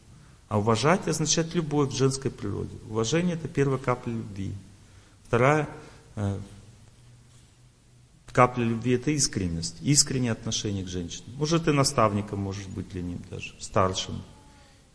А 0.52 0.58
уважать 0.58 1.08
означает 1.08 1.54
любовь 1.54 1.88
к 1.88 1.92
женской 1.92 2.30
природе. 2.30 2.76
Уважение 2.90 3.36
это 3.36 3.48
первая 3.48 3.78
капля 3.78 4.12
любви. 4.12 4.52
Вторая 5.26 5.66
э, 6.14 6.38
капля 8.26 8.62
любви 8.62 8.92
это 8.92 9.12
искренность, 9.12 9.78
искреннее 9.80 10.32
отношение 10.32 10.84
к 10.84 10.88
женщине. 10.88 11.24
Может 11.38 11.68
и 11.68 11.72
наставником 11.72 12.40
может 12.40 12.68
быть 12.68 12.86
для 12.90 13.00
них 13.00 13.16
даже, 13.30 13.54
старшим. 13.60 14.22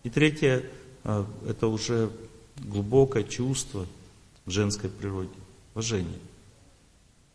И 0.03 0.11
третье 0.11 0.63
э, 1.03 1.25
это 1.47 1.65
уже 1.69 2.11
глубокое 2.57 3.23
чувство 3.23 3.87
в 4.45 4.51
женской 4.51 4.91
природе, 4.91 5.31
уважение. 5.73 6.19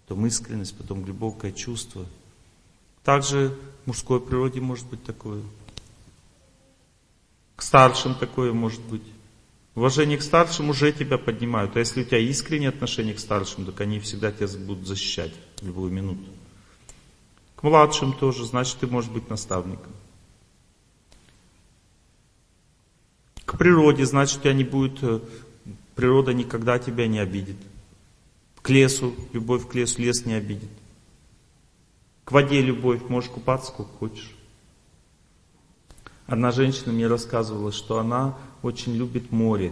Потом 0.07 0.24
искренность, 0.27 0.77
потом 0.77 1.03
глубокое 1.03 1.51
чувство. 1.51 2.07
Также 3.03 3.59
в 3.82 3.89
мужской 3.89 4.20
природе 4.20 4.61
может 4.61 4.86
быть 4.86 5.03
такое. 5.03 5.43
К 7.63 7.65
старшим 7.65 8.17
такое 8.17 8.53
может 8.53 8.81
быть. 8.81 9.05
Уважение 9.77 10.19
к 10.19 10.23
старшим 10.23 10.71
уже 10.71 10.91
тебя 10.91 11.17
поднимают. 11.17 11.77
А 11.77 11.79
если 11.79 12.03
у 12.03 12.05
тебя 12.05 12.19
искреннее 12.19 12.71
отношение 12.71 13.15
к 13.15 13.21
старшим, 13.21 13.65
так 13.65 13.81
они 13.81 14.01
всегда 14.01 14.33
тебя 14.33 14.49
будут 14.67 14.85
защищать 14.89 15.33
в 15.61 15.67
любую 15.69 15.93
минуту. 15.93 16.25
К 17.55 17.63
младшим 17.63 18.15
тоже, 18.15 18.47
значит, 18.47 18.79
ты 18.79 18.89
можешь 18.89 19.13
быть 19.13 19.31
наставником. 19.31 19.93
К 23.45 23.57
природе, 23.57 24.07
значит, 24.07 24.39
у 24.39 24.41
тебя 24.41 24.55
не 24.55 24.65
будет, 24.65 25.01
э, 25.01 25.21
природа 25.95 26.35
никогда 26.35 26.81
тебя 26.81 27.07
не 27.07 27.21
обидит. 27.21 27.59
К 28.61 28.71
лесу, 28.71 29.15
любовь 29.33 29.69
к 29.69 29.75
лесу, 29.77 30.03
лес 30.03 30.27
не 30.27 30.35
обидит. 30.35 30.71
К 32.25 32.33
воде 32.33 32.61
любовь, 32.61 33.03
можешь 33.09 33.31
купаться 33.31 33.69
сколько 33.71 33.93
хочешь. 33.99 34.35
Одна 36.33 36.51
женщина 36.51 36.95
мне 36.95 37.09
рассказывала, 37.09 37.73
что 37.73 37.99
она 37.99 38.39
очень 38.63 38.95
любит 38.95 39.33
море. 39.33 39.71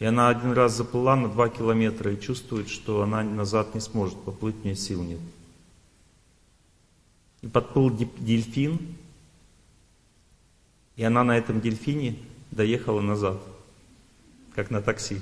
И 0.00 0.04
она 0.04 0.28
один 0.28 0.50
раз 0.50 0.76
заплыла 0.76 1.14
на 1.14 1.28
два 1.28 1.48
километра 1.48 2.12
и 2.12 2.20
чувствует, 2.20 2.68
что 2.68 3.02
она 3.02 3.22
назад 3.22 3.72
не 3.76 3.80
сможет 3.80 4.20
поплыть, 4.20 4.56
у 4.60 4.64
нее 4.64 4.74
сил 4.74 5.00
нет. 5.00 5.20
И 7.40 7.46
подплыл 7.46 7.96
дельфин, 8.18 8.80
и 10.96 11.04
она 11.04 11.22
на 11.22 11.38
этом 11.38 11.60
дельфине 11.60 12.18
доехала 12.50 13.00
назад, 13.00 13.40
как 14.56 14.72
на 14.72 14.82
такси. 14.82 15.20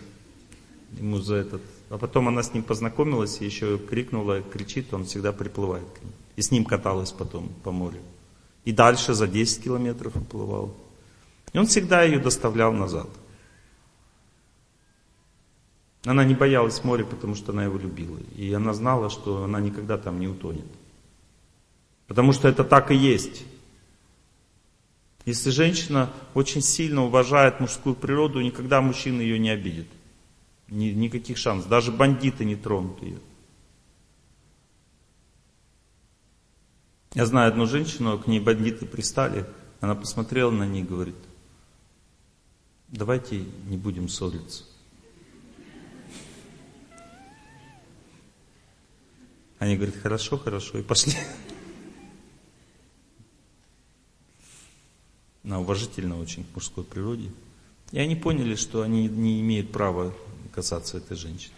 Ему 0.98 1.18
за 1.18 1.34
этот. 1.34 1.60
А 1.90 1.98
потом 1.98 2.26
она 2.28 2.42
с 2.42 2.54
ним 2.54 2.62
познакомилась 2.62 3.42
и 3.42 3.44
еще 3.44 3.76
крикнула, 3.76 4.40
кричит, 4.40 4.94
он 4.94 5.04
всегда 5.04 5.32
приплывает 5.32 5.84
к 5.90 6.02
ней. 6.02 6.12
И 6.36 6.40
с 6.40 6.50
ним 6.50 6.64
каталась 6.64 7.12
потом 7.12 7.50
по 7.62 7.70
морю. 7.70 8.00
И 8.64 8.72
дальше 8.72 9.14
за 9.14 9.26
10 9.26 9.64
километров 9.64 10.16
уплывал. 10.16 10.74
И 11.52 11.58
он 11.58 11.66
всегда 11.66 12.02
ее 12.02 12.18
доставлял 12.18 12.72
назад. 12.72 13.08
Она 16.04 16.24
не 16.24 16.34
боялась 16.34 16.82
моря, 16.84 17.04
потому 17.04 17.34
что 17.34 17.52
она 17.52 17.64
его 17.64 17.78
любила. 17.78 18.18
И 18.36 18.52
она 18.52 18.72
знала, 18.72 19.10
что 19.10 19.44
она 19.44 19.60
никогда 19.60 19.98
там 19.98 20.18
не 20.18 20.28
утонет. 20.28 20.66
Потому 22.06 22.32
что 22.32 22.48
это 22.48 22.64
так 22.64 22.90
и 22.90 22.96
есть. 22.96 23.44
Если 25.26 25.50
женщина 25.50 26.10
очень 26.34 26.62
сильно 26.62 27.04
уважает 27.04 27.60
мужскую 27.60 27.94
природу, 27.94 28.40
никогда 28.40 28.80
мужчина 28.80 29.20
ее 29.20 29.38
не 29.38 29.50
обидит. 29.50 29.86
Ни, 30.68 30.86
никаких 30.86 31.36
шансов. 31.36 31.68
Даже 31.68 31.92
бандиты 31.92 32.44
не 32.44 32.56
тронут 32.56 33.02
ее. 33.02 33.18
Я 37.14 37.26
знаю 37.26 37.48
одну 37.48 37.66
женщину, 37.66 38.18
к 38.18 38.28
ней 38.28 38.38
бандиты 38.38 38.86
пристали, 38.86 39.44
она 39.80 39.96
посмотрела 39.96 40.50
на 40.50 40.64
них 40.64 40.84
и 40.84 40.88
говорит, 40.88 41.16
давайте 42.88 43.44
не 43.66 43.76
будем 43.76 44.08
ссориться. 44.08 44.64
Они 49.58 49.76
говорят, 49.76 49.96
хорошо, 49.96 50.38
хорошо, 50.38 50.78
и 50.78 50.82
пошли. 50.82 51.14
Она 55.42 55.58
уважительно 55.58 56.18
очень 56.18 56.44
к 56.44 56.54
мужской 56.54 56.84
природе. 56.84 57.30
И 57.90 57.98
они 57.98 58.14
поняли, 58.14 58.54
что 58.54 58.82
они 58.82 59.08
не 59.08 59.40
имеют 59.40 59.72
права 59.72 60.14
касаться 60.52 60.98
этой 60.98 61.16
женщины. 61.16 61.54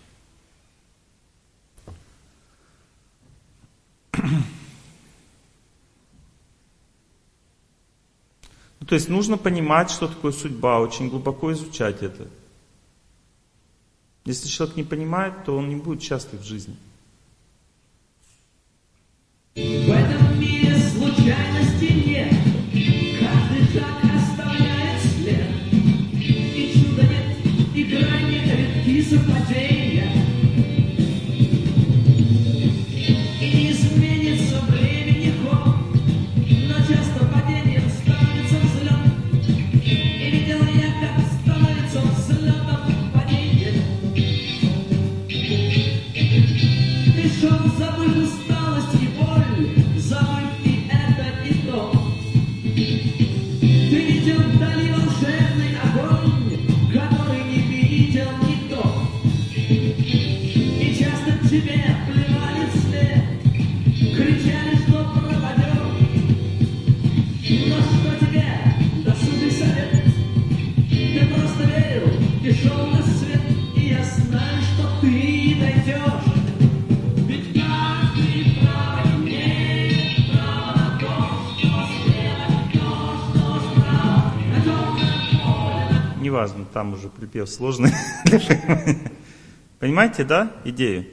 Ну, 8.82 8.86
то 8.88 8.96
есть 8.96 9.08
нужно 9.08 9.38
понимать, 9.38 9.92
что 9.92 10.08
такое 10.08 10.32
судьба, 10.32 10.80
очень 10.80 11.08
глубоко 11.08 11.52
изучать 11.52 12.02
это. 12.02 12.26
Если 14.24 14.48
человек 14.48 14.74
не 14.74 14.82
понимает, 14.82 15.44
то 15.44 15.56
он 15.56 15.68
не 15.68 15.76
будет 15.76 16.02
счастлив 16.02 16.40
в 16.40 16.44
жизни. 16.44 16.74
В 19.54 19.60
этом 19.60 20.40
мире 20.40 20.76
случайности 20.78 21.92
нет. 21.92 22.11
Неважно, 86.42 86.64
там 86.72 86.94
уже 86.94 87.08
припев 87.08 87.48
сложный. 87.48 87.92
Понимаете, 89.78 90.24
да, 90.24 90.52
идею? 90.64 91.06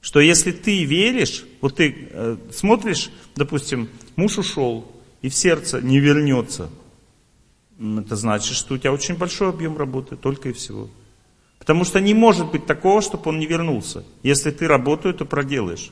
Что 0.00 0.20
если 0.20 0.52
ты 0.52 0.84
веришь, 0.84 1.44
вот 1.60 1.76
ты 1.76 2.08
э, 2.10 2.36
смотришь, 2.52 3.10
допустим, 3.36 3.88
муж 4.16 4.38
ушел, 4.38 4.90
и 5.22 5.28
в 5.28 5.34
сердце 5.34 5.80
не 5.80 5.98
вернется, 5.98 6.70
это 7.78 8.16
значит, 8.16 8.54
что 8.54 8.74
у 8.74 8.78
тебя 8.78 8.92
очень 8.92 9.16
большой 9.16 9.48
объем 9.48 9.76
работы, 9.76 10.16
только 10.16 10.50
и 10.50 10.52
всего. 10.52 10.88
Потому 11.58 11.84
что 11.84 12.00
не 12.00 12.12
может 12.12 12.50
быть 12.50 12.66
такого, 12.66 13.00
чтобы 13.00 13.30
он 13.30 13.38
не 13.38 13.46
вернулся. 13.46 14.04
Если 14.22 14.50
ты 14.50 14.68
работу 14.68 15.12
то 15.14 15.24
проделаешь. 15.24 15.90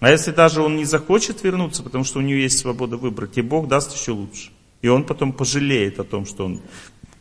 А 0.00 0.10
если 0.10 0.30
даже 0.30 0.60
он 0.60 0.76
не 0.76 0.84
захочет 0.84 1.42
вернуться, 1.42 1.82
потому 1.82 2.04
что 2.04 2.18
у 2.18 2.22
него 2.22 2.38
есть 2.38 2.58
свобода 2.58 2.98
выбора, 2.98 3.26
тебе 3.26 3.42
Бог 3.42 3.68
даст 3.68 3.94
еще 3.96 4.12
лучше. 4.12 4.50
И 4.84 4.88
он 4.88 5.04
потом 5.04 5.32
пожалеет 5.32 5.98
о 5.98 6.04
том, 6.04 6.26
что 6.26 6.44
он 6.44 6.60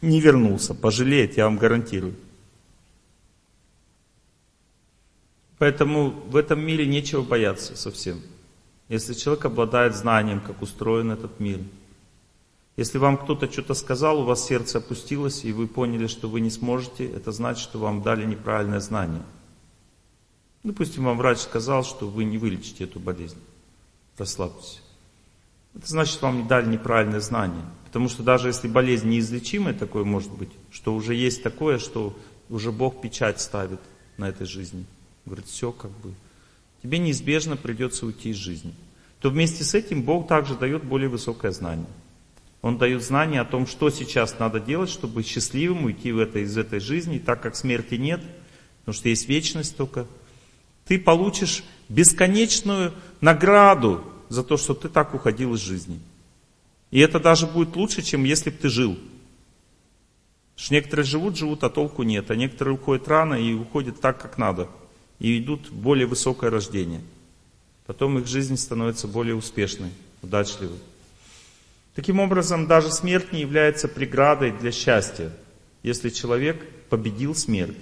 не 0.03 0.19
вернулся. 0.19 0.73
Пожалеет, 0.75 1.37
я 1.37 1.45
вам 1.45 1.57
гарантирую. 1.57 2.15
Поэтому 5.57 6.09
в 6.09 6.35
этом 6.35 6.59
мире 6.59 6.85
нечего 6.85 7.21
бояться 7.21 7.75
совсем. 7.77 8.21
Если 8.89 9.13
человек 9.13 9.45
обладает 9.45 9.95
знанием, 9.95 10.41
как 10.41 10.61
устроен 10.61 11.11
этот 11.11 11.39
мир. 11.39 11.59
Если 12.75 12.97
вам 12.97 13.17
кто-то 13.17 13.49
что-то 13.49 13.75
сказал, 13.75 14.19
у 14.19 14.25
вас 14.25 14.45
сердце 14.45 14.79
опустилось, 14.79 15.45
и 15.45 15.53
вы 15.53 15.67
поняли, 15.67 16.07
что 16.07 16.27
вы 16.27 16.41
не 16.41 16.49
сможете, 16.49 17.05
это 17.05 17.31
значит, 17.31 17.63
что 17.63 17.79
вам 17.79 18.01
дали 18.01 18.25
неправильное 18.25 18.79
знание. 18.81 19.21
Допустим, 20.63 21.05
вам 21.05 21.17
врач 21.17 21.37
сказал, 21.37 21.83
что 21.83 22.07
вы 22.07 22.23
не 22.25 22.37
вылечите 22.37 22.83
эту 22.83 22.99
болезнь. 22.99 23.39
Расслабьтесь. 24.17 24.81
Это 25.75 25.87
значит, 25.87 26.21
вам 26.21 26.47
дали 26.47 26.67
неправильное 26.67 27.19
знание. 27.19 27.63
Потому 27.93 28.09
что 28.09 28.23
даже 28.23 28.47
если 28.47 28.67
болезнь 28.67 29.07
неизлечимая, 29.07 29.75
такое 29.75 30.03
может 30.03 30.31
быть, 30.31 30.49
что 30.71 30.95
уже 30.95 31.13
есть 31.13 31.43
такое, 31.43 31.77
что 31.77 32.17
уже 32.49 32.71
Бог 32.71 32.99
печать 32.99 33.39
ставит 33.39 33.79
на 34.17 34.27
этой 34.27 34.47
жизни. 34.47 34.87
Говорит, 35.27 35.45
все 35.45 35.71
как 35.71 35.91
бы, 35.99 36.11
тебе 36.81 36.97
неизбежно 36.97 37.55
придется 37.55 38.07
уйти 38.07 38.31
из 38.31 38.37
жизни. 38.37 38.73
То 39.19 39.29
вместе 39.29 39.63
с 39.63 39.75
этим 39.75 40.01
Бог 40.01 40.27
также 40.27 40.55
дает 40.55 40.83
более 40.83 41.07
высокое 41.07 41.51
знание. 41.51 41.85
Он 42.63 42.79
дает 42.79 43.03
знание 43.03 43.41
о 43.41 43.45
том, 43.45 43.67
что 43.67 43.91
сейчас 43.91 44.39
надо 44.39 44.59
делать, 44.59 44.89
чтобы 44.89 45.21
счастливым 45.21 45.85
уйти 45.85 46.11
в 46.11 46.17
это, 46.17 46.39
из 46.39 46.57
этой 46.57 46.79
жизни, 46.79 47.19
так 47.19 47.43
как 47.43 47.55
смерти 47.55 47.93
нет, 47.93 48.21
потому 48.79 48.95
что 48.95 49.07
есть 49.09 49.29
вечность 49.29 49.77
только. 49.77 50.07
Ты 50.87 50.97
получишь 50.97 51.63
бесконечную 51.89 52.91
награду 53.21 54.03
за 54.29 54.43
то, 54.43 54.57
что 54.57 54.73
ты 54.73 54.89
так 54.89 55.13
уходил 55.13 55.53
из 55.53 55.59
жизни. 55.59 55.99
И 56.93 56.99
это 56.99 57.19
даже 57.19 57.47
будет 57.47 57.75
лучше, 57.75 58.03
чем 58.03 58.23
если 58.23 58.51
бы 58.51 58.57
ты 58.57 58.69
жил. 58.69 58.93
Потому 58.93 60.65
что 60.65 60.73
некоторые 60.75 61.05
живут, 61.07 61.35
живут, 61.35 61.63
а 61.63 61.71
толку 61.71 62.03
нет. 62.03 62.29
А 62.29 62.35
некоторые 62.35 62.75
уходят 62.75 63.07
рано 63.07 63.33
и 63.33 63.51
уходят 63.55 63.99
так, 63.99 64.21
как 64.21 64.37
надо 64.37 64.69
и 65.17 65.39
идут 65.39 65.71
в 65.71 65.73
более 65.73 66.05
высокое 66.05 66.51
рождение. 66.51 67.01
Потом 67.87 68.19
их 68.19 68.27
жизнь 68.27 68.57
становится 68.57 69.07
более 69.07 69.33
успешной, 69.33 69.89
удачливой. 70.21 70.77
Таким 71.95 72.19
образом, 72.19 72.67
даже 72.67 72.91
смерть 72.91 73.33
не 73.33 73.41
является 73.41 73.87
преградой 73.87 74.51
для 74.51 74.71
счастья, 74.71 75.31
если 75.81 76.09
человек 76.11 76.63
победил 76.89 77.33
смерть. 77.33 77.77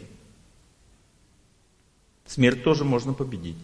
Смерть 2.26 2.64
тоже 2.64 2.86
можно 2.86 3.12
победить. 3.12 3.58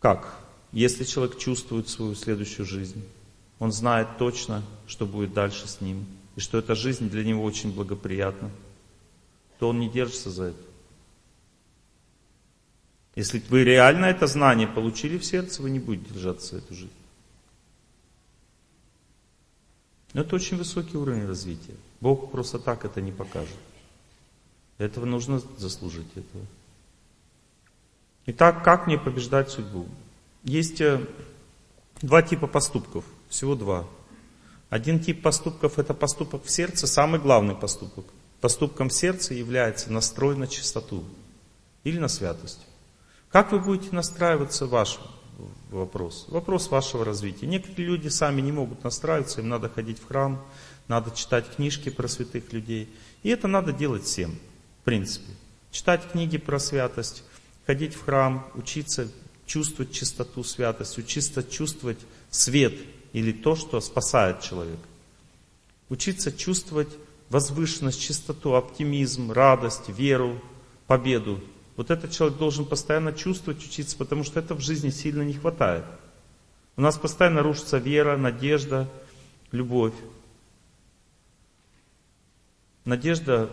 Как? 0.00 0.36
Если 0.72 1.04
человек 1.04 1.38
чувствует 1.38 1.88
свою 1.88 2.16
следующую 2.16 2.66
жизнь, 2.66 3.04
он 3.60 3.70
знает 3.72 4.18
точно, 4.18 4.64
что 4.88 5.06
будет 5.06 5.32
дальше 5.32 5.68
с 5.68 5.80
ним, 5.80 6.06
и 6.34 6.40
что 6.40 6.58
эта 6.58 6.74
жизнь 6.74 7.08
для 7.08 7.22
него 7.22 7.44
очень 7.44 7.72
благоприятна, 7.72 8.50
то 9.60 9.68
он 9.68 9.78
не 9.78 9.88
держится 9.88 10.30
за 10.30 10.44
это. 10.46 10.62
Если 13.14 13.42
вы 13.50 13.62
реально 13.62 14.06
это 14.06 14.26
знание 14.26 14.66
получили 14.66 15.18
в 15.18 15.24
сердце, 15.24 15.60
вы 15.62 15.70
не 15.70 15.78
будете 15.78 16.14
держаться 16.14 16.56
за 16.56 16.62
эту 16.62 16.74
жизнь. 16.74 16.92
Но 20.14 20.22
это 20.22 20.34
очень 20.34 20.56
высокий 20.56 20.96
уровень 20.96 21.26
развития. 21.26 21.74
Бог 22.00 22.30
просто 22.30 22.58
так 22.58 22.84
это 22.84 23.00
не 23.02 23.12
покажет. 23.12 23.54
Этого 24.78 25.04
нужно 25.04 25.42
заслужить 25.58 26.10
этого. 26.16 26.46
Итак, 28.26 28.64
как 28.64 28.86
мне 28.86 28.98
побеждать 28.98 29.50
судьбу? 29.50 29.86
Есть 30.44 30.80
э, 30.80 31.06
два 32.00 32.22
типа 32.22 32.46
поступков, 32.46 33.04
всего 33.30 33.54
два. 33.54 33.86
Один 34.68 35.00
тип 35.00 35.22
поступков 35.22 35.78
это 35.78 35.94
поступок 35.94 36.44
в 36.44 36.50
сердце, 36.50 36.86
самый 36.86 37.18
главный 37.20 37.54
поступок. 37.54 38.04
Поступком 38.40 38.88
в 38.88 38.92
сердце 38.92 39.34
является 39.34 39.92
настрой 39.92 40.36
на 40.36 40.46
чистоту 40.46 41.04
или 41.84 41.98
на 41.98 42.08
святость. 42.08 42.60
Как 43.30 43.52
вы 43.52 43.60
будете 43.60 43.94
настраиваться, 43.94 44.66
ваш 44.66 44.98
вопрос. 45.70 46.26
Вопрос 46.28 46.70
вашего 46.70 47.04
развития. 47.04 47.46
Некоторые 47.46 47.86
люди 47.86 48.08
сами 48.08 48.40
не 48.40 48.52
могут 48.52 48.84
настраиваться, 48.84 49.40
им 49.40 49.48
надо 49.48 49.68
ходить 49.68 49.98
в 49.98 50.06
храм, 50.06 50.44
надо 50.88 51.10
читать 51.12 51.46
книжки 51.54 51.88
про 51.88 52.08
святых 52.08 52.52
людей. 52.52 52.88
И 53.22 53.28
это 53.28 53.48
надо 53.48 53.72
делать 53.72 54.04
всем, 54.04 54.38
в 54.80 54.84
принципе. 54.84 55.32
Читать 55.70 56.02
книги 56.10 56.38
про 56.38 56.58
святость, 56.58 57.22
ходить 57.66 57.94
в 57.94 58.04
храм, 58.04 58.46
учиться 58.54 59.08
чувствовать 59.46 59.92
чистоту, 59.92 60.42
святость, 60.44 60.98
учиться 60.98 61.42
чувствовать 61.42 61.98
свет 62.30 62.74
или 63.12 63.32
то, 63.32 63.56
что 63.56 63.80
спасает 63.80 64.40
человека. 64.40 64.82
Учиться 65.88 66.32
чувствовать 66.32 66.90
возвышенность, 67.28 68.00
чистоту, 68.00 68.54
оптимизм, 68.54 69.32
радость, 69.32 69.88
веру, 69.88 70.40
победу 70.86 71.40
вот 71.80 71.90
этот 71.90 72.10
человек 72.10 72.36
должен 72.36 72.66
постоянно 72.66 73.10
чувствовать, 73.10 73.64
учиться, 73.64 73.96
потому 73.96 74.22
что 74.22 74.38
это 74.38 74.54
в 74.54 74.60
жизни 74.60 74.90
сильно 74.90 75.22
не 75.22 75.32
хватает. 75.32 75.86
У 76.76 76.82
нас 76.82 76.98
постоянно 76.98 77.42
рушится 77.42 77.78
вера, 77.78 78.18
надежда, 78.18 78.86
любовь. 79.50 79.94
Надежда 82.84 83.50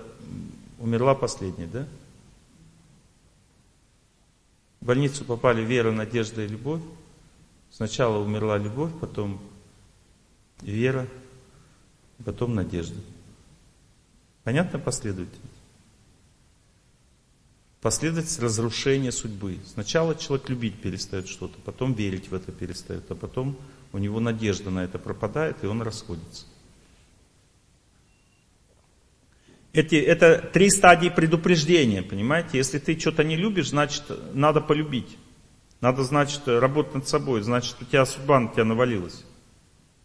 умерла 0.77 1.15
последней, 1.15 1.67
да? 1.67 1.88
В 4.81 4.85
больницу 4.88 5.23
попали 5.23 5.61
вера, 5.61 5.93
надежда 5.93 6.43
и 6.43 6.49
любовь. 6.49 6.81
Сначала 7.72 8.18
умерла 8.18 8.57
любовь, 8.57 8.91
потом 8.99 9.39
вера, 10.61 11.07
потом 12.23 12.56
надежда. 12.56 12.99
Понятно 14.44 14.80
последовательность? 14.80 15.44
Последовательность 17.81 18.39
разрушения 18.39 19.11
судьбы. 19.11 19.60
Сначала 19.65 20.15
человек 20.15 20.49
любить 20.49 20.81
перестает 20.81 21.27
что-то, 21.27 21.60
потом 21.64 21.94
верить 21.94 22.30
в 22.30 22.34
это 22.34 22.52
перестает, 22.52 23.10
а 23.11 23.15
потом 23.15 23.57
у 23.94 23.98
него 23.98 24.19
надежда 24.19 24.72
на 24.72 24.84
это 24.84 24.98
пропадает, 24.99 25.64
и 25.64 25.68
он 25.68 25.81
расходится. 25.81 26.45
Эти, 29.73 29.95
это 29.95 30.49
три 30.53 30.72
стадии 30.72 31.10
предупреждения, 31.10 32.02
понимаете? 32.02 32.57
Если 32.57 32.80
ты 32.80 32.99
что-то 32.99 33.23
не 33.23 33.35
любишь, 33.35 33.69
значит, 33.69 34.03
надо 34.34 34.60
полюбить. 34.60 35.18
Надо, 35.81 36.03
значит, 36.03 36.47
работать 36.47 36.95
над 36.95 37.07
собой, 37.07 37.41
значит, 37.41 37.75
у 37.81 37.85
тебя 37.85 38.05
судьба 38.05 38.39
на 38.39 38.47
тебя 38.49 38.65
навалилась. 38.65 39.23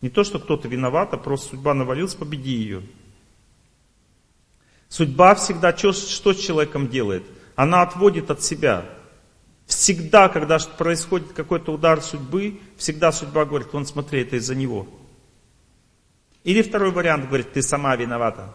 Не 0.00 0.10
то, 0.10 0.24
что 0.24 0.38
кто-то 0.38 0.68
виноват, 0.68 1.14
а 1.14 1.16
просто 1.16 1.50
судьба 1.50 1.74
навалилась, 1.74 2.14
победи 2.14 2.50
ее. 2.50 2.82
Судьба 4.88 5.34
всегда 5.34 5.76
что, 5.76 5.92
что 5.92 6.34
с 6.34 6.38
человеком 6.38 6.88
делает? 6.88 7.24
она 7.54 7.82
отводит 7.82 8.30
от 8.30 8.42
себя. 8.42 8.84
Всегда, 9.66 10.28
когда 10.28 10.58
происходит 10.58 11.32
какой-то 11.32 11.72
удар 11.72 12.02
судьбы, 12.02 12.60
всегда 12.76 13.12
судьба 13.12 13.44
говорит, 13.44 13.68
вон 13.72 13.86
смотри, 13.86 14.22
это 14.22 14.36
из-за 14.36 14.54
него. 14.54 14.86
Или 16.44 16.62
второй 16.62 16.90
вариант 16.90 17.28
говорит, 17.28 17.52
ты 17.52 17.62
сама 17.62 17.94
виновата. 17.96 18.54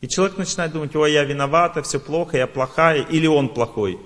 И 0.00 0.08
человек 0.08 0.38
начинает 0.38 0.72
думать, 0.72 0.94
ой, 0.96 1.12
я 1.12 1.24
виновата, 1.24 1.82
все 1.82 2.00
плохо, 2.00 2.36
я 2.36 2.46
плохая, 2.46 3.02
или 3.02 3.26
он 3.26 3.50
плохой. 3.50 3.98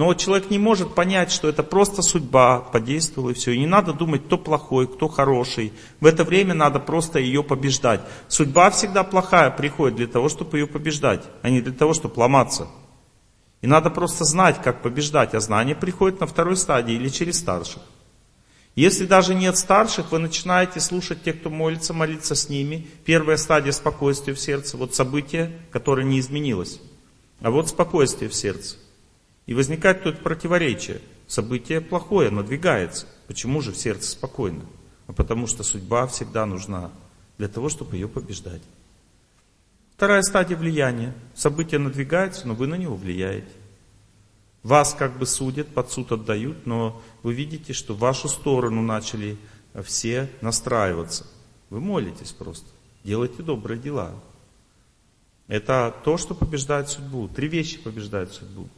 Но 0.00 0.14
человек 0.14 0.48
не 0.48 0.58
может 0.58 0.94
понять, 0.94 1.30
что 1.30 1.46
это 1.46 1.62
просто 1.62 2.00
судьба 2.00 2.60
подействовала 2.60 3.32
и 3.32 3.34
все. 3.34 3.50
И 3.50 3.58
не 3.58 3.66
надо 3.66 3.92
думать, 3.92 4.24
кто 4.24 4.38
плохой, 4.38 4.86
кто 4.86 5.08
хороший. 5.08 5.74
В 6.00 6.06
это 6.06 6.24
время 6.24 6.54
надо 6.54 6.80
просто 6.80 7.18
ее 7.18 7.42
побеждать. 7.42 8.00
Судьба 8.26 8.70
всегда 8.70 9.04
плохая 9.04 9.50
приходит 9.50 9.98
для 9.98 10.06
того, 10.06 10.30
чтобы 10.30 10.56
ее 10.56 10.66
побеждать, 10.66 11.24
а 11.42 11.50
не 11.50 11.60
для 11.60 11.74
того, 11.74 11.92
чтобы 11.92 12.18
ломаться. 12.18 12.68
И 13.60 13.66
надо 13.66 13.90
просто 13.90 14.24
знать, 14.24 14.62
как 14.62 14.80
побеждать, 14.80 15.34
а 15.34 15.40
знание 15.40 15.76
приходит 15.76 16.18
на 16.20 16.26
второй 16.26 16.56
стадии 16.56 16.94
или 16.94 17.10
через 17.10 17.38
старших. 17.38 17.82
Если 18.76 19.04
даже 19.04 19.34
нет 19.34 19.58
старших, 19.58 20.12
вы 20.12 20.18
начинаете 20.18 20.80
слушать 20.80 21.22
тех, 21.24 21.40
кто 21.40 21.50
молится, 21.50 21.92
молиться 21.92 22.34
с 22.34 22.48
ними. 22.48 22.88
Первая 23.04 23.36
стадия 23.36 23.72
спокойствия 23.72 24.32
в 24.32 24.40
сердце, 24.40 24.78
вот 24.78 24.94
событие, 24.94 25.58
которое 25.70 26.04
не 26.04 26.20
изменилось. 26.20 26.80
А 27.42 27.50
вот 27.50 27.68
спокойствие 27.68 28.30
в 28.30 28.34
сердце. 28.34 28.76
И 29.50 29.54
возникает 29.54 30.04
тут 30.04 30.20
противоречие. 30.20 31.00
Событие 31.26 31.80
плохое, 31.80 32.30
надвигается. 32.30 33.08
Почему 33.26 33.60
же 33.62 33.72
в 33.72 33.76
сердце 33.76 34.12
спокойно? 34.12 34.62
А 35.08 35.12
потому 35.12 35.48
что 35.48 35.64
судьба 35.64 36.06
всегда 36.06 36.46
нужна 36.46 36.92
для 37.36 37.48
того, 37.48 37.68
чтобы 37.68 37.96
ее 37.96 38.06
побеждать. 38.06 38.62
Вторая 39.96 40.22
стадия 40.22 40.56
влияния. 40.56 41.14
Событие 41.34 41.80
надвигается, 41.80 42.46
но 42.46 42.54
вы 42.54 42.68
на 42.68 42.76
него 42.76 42.94
влияете. 42.94 43.50
Вас 44.62 44.94
как 44.94 45.18
бы 45.18 45.26
судят, 45.26 45.66
под 45.74 45.90
суд 45.90 46.12
отдают, 46.12 46.64
но 46.64 47.02
вы 47.24 47.34
видите, 47.34 47.72
что 47.72 47.94
в 47.94 47.98
вашу 47.98 48.28
сторону 48.28 48.82
начали 48.82 49.36
все 49.82 50.30
настраиваться. 50.42 51.26
Вы 51.70 51.80
молитесь 51.80 52.30
просто, 52.30 52.68
делайте 53.02 53.42
добрые 53.42 53.80
дела. 53.80 54.14
Это 55.48 55.92
то, 56.04 56.16
что 56.18 56.36
побеждает 56.36 56.88
судьбу. 56.88 57.26
Три 57.26 57.48
вещи 57.48 57.80
побеждают 57.80 58.32
судьбу. 58.32 58.68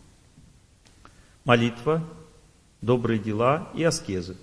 Молитва, 1.44 2.02
добрые 2.81 3.19
дела 3.19 3.69
и 3.74 3.82
аскезы. 3.82 4.36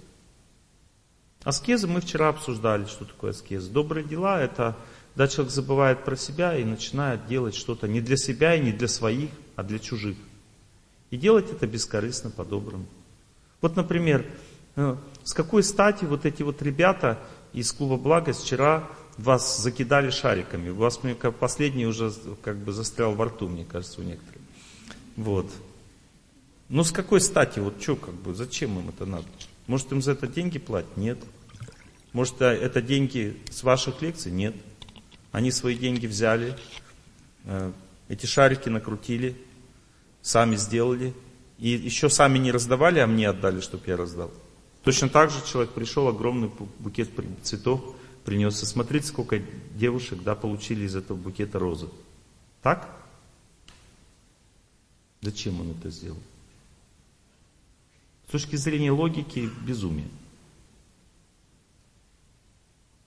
Аскезы 1.43 1.87
мы 1.87 2.01
вчера 2.01 2.29
обсуждали, 2.29 2.85
что 2.85 3.05
такое 3.05 3.31
аскеза. 3.31 3.71
Добрые 3.71 4.05
дела– 4.05 4.41
это 4.41 4.75
когда 5.19 5.27
человек 5.27 5.53
забывает 5.53 6.05
про 6.05 6.15
себя 6.15 6.55
и 6.55 6.63
начинает 6.63 7.27
делать 7.27 7.53
что-то 7.53 7.89
не 7.89 7.99
для 7.99 8.15
себя 8.15 8.55
и 8.55 8.61
не 8.61 8.71
для 8.71 8.87
своих, 8.87 9.29
а 9.57 9.63
для 9.63 9.77
чужих. 9.77 10.15
И 11.09 11.17
делать 11.17 11.51
это 11.51 11.67
бескорыстно, 11.67 12.29
по-доброму. 12.29 12.85
Вот, 13.59 13.75
например, 13.75 14.25
э, 14.77 14.95
с 15.25 15.33
какой 15.33 15.63
стати 15.63 16.05
вот 16.05 16.25
эти 16.25 16.41
вот 16.41 16.61
ребята 16.61 17.19
из 17.51 17.71
клуба 17.73 17.97
«Благость» 17.97 18.43
вчера 18.43 18.87
вас 19.17 19.61
закидали 19.61 20.09
шариками? 20.09 20.69
У 20.69 20.75
вас, 20.75 21.03
мне 21.03 21.15
последний 21.15 21.85
уже 21.85 22.13
как 22.41 22.55
бы 22.57 22.71
застрял 22.71 23.13
во 23.13 23.25
рту, 23.25 23.49
мне 23.49 23.65
кажется, 23.65 23.99
у 23.99 24.05
некоторых. 24.05 24.41
Вот. 25.17 25.47
Ну, 26.69 26.83
с 26.83 26.91
какой 26.91 27.19
стати? 27.19 27.59
Вот 27.59 27.81
что, 27.81 27.95
как 27.95 28.13
бы, 28.13 28.35
зачем 28.35 28.77
им 28.77 28.89
это 28.89 29.05
надо? 29.05 29.25
Может, 29.65 29.91
им 29.91 30.03
за 30.03 30.11
это 30.11 30.27
деньги 30.27 30.59
платят? 30.59 30.95
Нет. 30.97 31.17
Может, 32.13 32.41
а, 32.41 32.53
это 32.53 32.81
деньги 32.81 33.37
с 33.49 33.63
ваших 33.63 34.01
лекций? 34.03 34.31
Нет. 34.31 34.55
Они 35.31 35.51
свои 35.51 35.75
деньги 35.75 36.05
взяли, 36.05 36.55
э, 37.45 37.71
эти 38.07 38.25
шарики 38.27 38.69
накрутили, 38.69 39.35
сами 40.21 40.55
сделали. 40.55 41.13
И 41.57 41.69
еще 41.69 42.09
сами 42.09 42.37
не 42.37 42.51
раздавали, 42.51 42.99
а 42.99 43.07
мне 43.07 43.29
отдали, 43.29 43.61
чтобы 43.61 43.83
я 43.87 43.97
раздал. 43.97 44.31
Точно 44.83 45.09
так 45.09 45.29
же 45.29 45.37
человек 45.45 45.73
пришел, 45.73 46.07
огромный 46.07 46.51
букет 46.79 47.09
цветов 47.43 47.95
принес. 48.25 48.61
И 48.63 48.65
смотрите, 48.65 49.07
сколько 49.07 49.41
девушек 49.75 50.23
да, 50.23 50.35
получили 50.35 50.85
из 50.85 50.95
этого 50.95 51.17
букета 51.17 51.59
розы. 51.59 51.89
Так? 52.61 52.95
Зачем 55.21 55.59
он 55.59 55.71
это 55.71 55.89
сделал? 55.89 56.17
С 58.29 58.31
точки 58.31 58.57
зрения 58.57 58.91
логики, 58.91 59.49
безумие. 59.65 60.07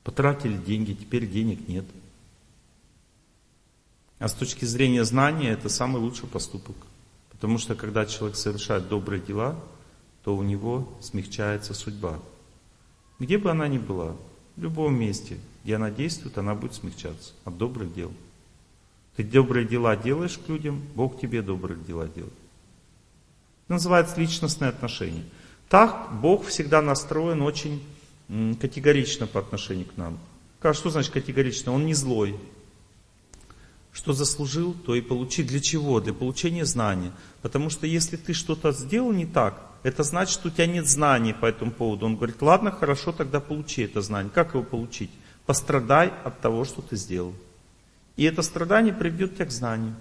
Потратили 0.03 0.57
деньги, 0.57 0.95
теперь 0.95 1.31
денег 1.31 1.69
нет. 1.69 1.85
А 4.19 4.27
с 4.27 4.33
точки 4.33 4.65
зрения 4.65 5.05
знания, 5.05 5.51
это 5.51 5.69
самый 5.69 6.03
лучший 6.03 6.29
поступок. 6.29 6.75
Потому 7.31 7.59
что 7.59 7.77
когда 7.77 8.05
человек 8.05 8.37
совершает 8.37 8.89
добрые 8.89 9.23
дела, 9.23 9.57
то 10.25 10.37
у 10.37 10.43
него 10.43 10.93
смягчается 11.01 11.73
судьба. 11.73 12.19
Где 13.21 13.39
бы 13.39 13.49
она 13.49 13.69
ни 13.69 13.79
была, 13.79 14.17
в 14.57 14.61
любом 14.61 14.99
месте, 14.99 15.39
где 15.63 15.77
она 15.77 15.93
действует, 15.93 16.37
она 16.37 16.57
будет 16.57 16.75
смягчаться 16.75 17.33
от 17.45 17.57
добрых 17.57 17.95
дел. 17.95 18.13
Ты 19.15 19.23
добрые 19.23 19.69
дела 19.69 19.97
делаешь 19.97 20.37
к 20.37 20.49
людям, 20.49 20.83
Бог 20.97 21.21
тебе 21.21 21.43
добрые 21.43 21.79
дела 21.79 22.09
делает. 22.09 22.42
Называется 23.69 24.21
личностные 24.21 24.69
отношения. 24.71 25.25
Так 25.69 26.21
Бог 26.21 26.47
всегда 26.47 26.83
настроен 26.83 27.43
очень 27.43 27.83
категорично 28.61 29.27
по 29.27 29.41
отношению 29.41 29.87
к 29.87 29.97
нам. 29.97 30.19
Что 30.73 30.91
значит 30.91 31.13
категорично? 31.13 31.73
Он 31.73 31.87
не 31.87 31.95
злой, 31.95 32.39
что 33.93 34.13
заслужил, 34.13 34.75
то 34.75 34.95
и 34.95 35.01
получи. 35.01 35.43
Для 35.43 35.61
чего? 35.61 36.01
Для 36.01 36.15
получения 36.15 36.65
знания. 36.65 37.13
Потому 37.41 37.71
что 37.71 37.87
если 37.87 38.17
ты 38.17 38.33
что-то 38.33 38.73
сделал 38.73 39.13
не 39.13 39.27
так, 39.27 39.71
это 39.83 40.03
значит, 40.03 40.35
что 40.35 40.49
у 40.49 40.51
тебя 40.51 40.67
нет 40.67 40.87
знаний 40.87 41.33
по 41.33 41.47
этому 41.47 41.73
поводу. 41.73 42.07
Он 42.07 42.17
говорит, 42.17 42.41
ладно, 42.41 42.71
хорошо, 42.71 43.13
тогда 43.13 43.41
получи 43.41 43.83
это 43.83 44.01
знание. 44.01 44.31
Как 44.33 44.55
его 44.55 44.63
получить? 44.63 45.11
Пострадай 45.45 46.13
от 46.25 46.41
того, 46.41 46.65
что 46.65 46.83
ты 46.83 46.97
сделал. 46.97 47.35
И 48.17 48.25
это 48.25 48.43
страдание 48.43 48.95
приведет 48.95 49.35
тебя 49.35 49.47
к 49.47 49.51
знанию. 49.51 49.97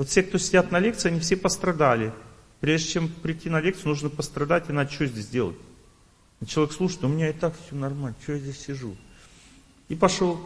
Вот 0.00 0.08
все, 0.08 0.22
кто 0.22 0.38
сидят 0.38 0.70
на 0.70 0.78
лекции, 0.78 1.10
они 1.10 1.20
все 1.20 1.36
пострадали. 1.36 2.10
Прежде 2.60 2.88
чем 2.88 3.08
прийти 3.08 3.50
на 3.50 3.60
лекцию, 3.60 3.88
нужно 3.88 4.08
пострадать, 4.08 4.70
иначе 4.70 4.94
что 4.94 5.04
здесь 5.04 5.26
делать? 5.26 5.58
И 6.40 6.46
человек 6.46 6.72
слушает, 6.72 7.04
у 7.04 7.08
меня 7.08 7.28
и 7.28 7.34
так 7.34 7.52
все 7.66 7.76
нормально, 7.76 8.16
что 8.22 8.32
я 8.32 8.38
здесь 8.38 8.58
сижу? 8.58 8.96
И 9.90 9.94
пошел 9.94 10.40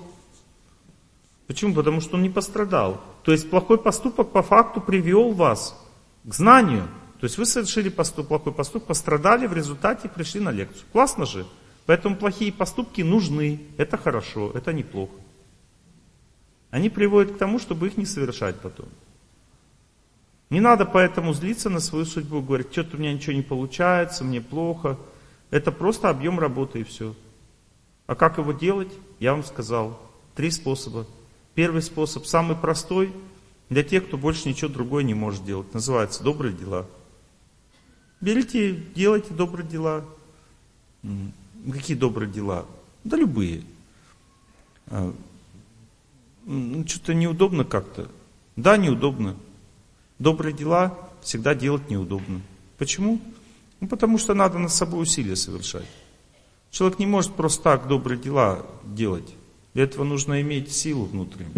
Почему? 1.46 1.72
Потому 1.72 2.00
что 2.00 2.16
он 2.16 2.24
не 2.24 2.30
пострадал. 2.30 3.00
То 3.22 3.30
есть 3.30 3.48
плохой 3.48 3.78
поступок 3.78 4.32
по 4.32 4.42
факту 4.42 4.80
привел 4.80 5.30
вас 5.30 5.80
к 6.24 6.34
знанию. 6.34 6.88
То 7.20 7.26
есть 7.26 7.38
вы 7.38 7.46
совершили 7.46 7.90
поступ, 7.90 8.26
плохой 8.26 8.52
поступок, 8.52 8.88
пострадали, 8.88 9.46
в 9.46 9.52
результате 9.52 10.08
пришли 10.08 10.40
на 10.40 10.50
лекцию. 10.50 10.84
Классно 10.90 11.26
же. 11.26 11.46
Поэтому 11.86 12.16
плохие 12.16 12.52
поступки 12.52 13.02
нужны. 13.02 13.60
Это 13.76 13.98
хорошо, 13.98 14.50
это 14.52 14.72
неплохо. 14.72 15.14
Они 16.72 16.90
приводят 16.90 17.36
к 17.36 17.38
тому, 17.38 17.60
чтобы 17.60 17.86
их 17.86 17.96
не 17.96 18.04
совершать 18.04 18.56
потом. 18.56 18.88
Не 20.54 20.60
надо 20.60 20.84
поэтому 20.84 21.32
злиться 21.32 21.68
на 21.68 21.80
свою 21.80 22.04
судьбу, 22.04 22.40
говорить, 22.40 22.70
что-то 22.70 22.96
у 22.96 23.00
меня 23.00 23.12
ничего 23.12 23.32
не 23.32 23.42
получается, 23.42 24.22
мне 24.22 24.40
плохо. 24.40 24.96
Это 25.50 25.72
просто 25.72 26.08
объем 26.08 26.38
работы 26.38 26.78
и 26.78 26.84
все. 26.84 27.16
А 28.06 28.14
как 28.14 28.38
его 28.38 28.52
делать, 28.52 28.92
я 29.18 29.32
вам 29.32 29.42
сказал. 29.42 30.00
Три 30.36 30.52
способа. 30.52 31.08
Первый 31.56 31.82
способ, 31.82 32.26
самый 32.26 32.56
простой, 32.56 33.12
для 33.68 33.82
тех, 33.82 34.06
кто 34.06 34.16
больше 34.16 34.48
ничего 34.48 34.70
другое 34.70 35.02
не 35.02 35.12
может 35.12 35.44
делать. 35.44 35.74
Называется 35.74 36.22
добрые 36.22 36.54
дела. 36.54 36.86
Берите, 38.20 38.76
делайте 38.94 39.34
добрые 39.34 39.66
дела. 39.66 40.04
Какие 41.68 41.96
добрые 41.96 42.30
дела? 42.30 42.64
Да 43.02 43.16
любые. 43.16 43.64
А, 44.86 45.12
ну, 46.44 46.86
что-то 46.86 47.12
неудобно 47.12 47.64
как-то. 47.64 48.08
Да, 48.54 48.76
неудобно. 48.76 49.34
Добрые 50.18 50.54
дела 50.54 50.96
всегда 51.22 51.54
делать 51.54 51.90
неудобно. 51.90 52.40
Почему? 52.78 53.20
Ну, 53.80 53.88
потому 53.88 54.18
что 54.18 54.34
надо 54.34 54.58
над 54.58 54.72
собой 54.72 55.02
усилия 55.02 55.36
совершать. 55.36 55.86
Человек 56.70 56.98
не 56.98 57.06
может 57.06 57.32
просто 57.34 57.62
так 57.62 57.88
добрые 57.88 58.20
дела 58.20 58.64
делать. 58.84 59.34
Для 59.74 59.84
этого 59.84 60.04
нужно 60.04 60.40
иметь 60.40 60.72
силу 60.72 61.04
внутреннюю. 61.04 61.52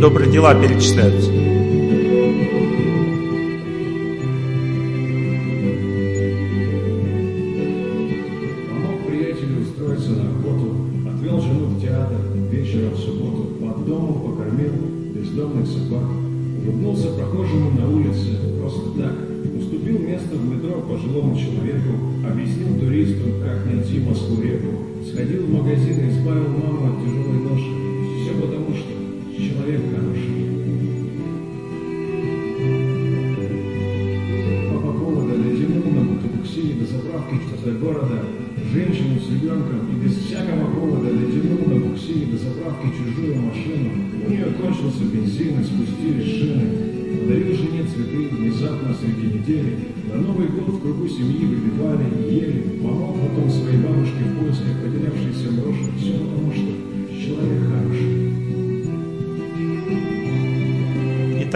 Добрые 0.00 0.30
дела 0.30 0.54
перечисляются. 0.54 1.45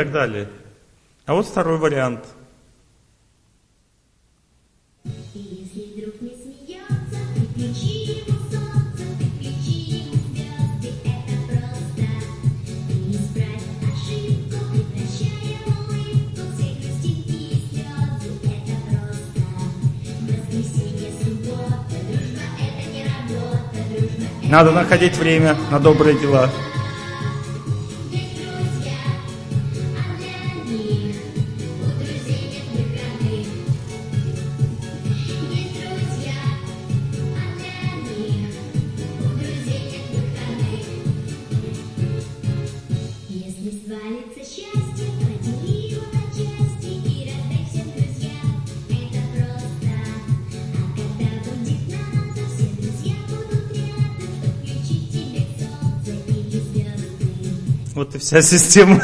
так 0.00 0.12
далее. 0.12 0.48
А 1.26 1.34
вот 1.34 1.46
второй 1.46 1.76
вариант. 1.76 2.24
Надо 24.48 24.72
находить 24.72 25.16
время 25.16 25.56
на 25.70 25.78
добрые 25.78 26.18
дела. 26.18 26.50
Вся 58.30 58.42
система. 58.42 59.02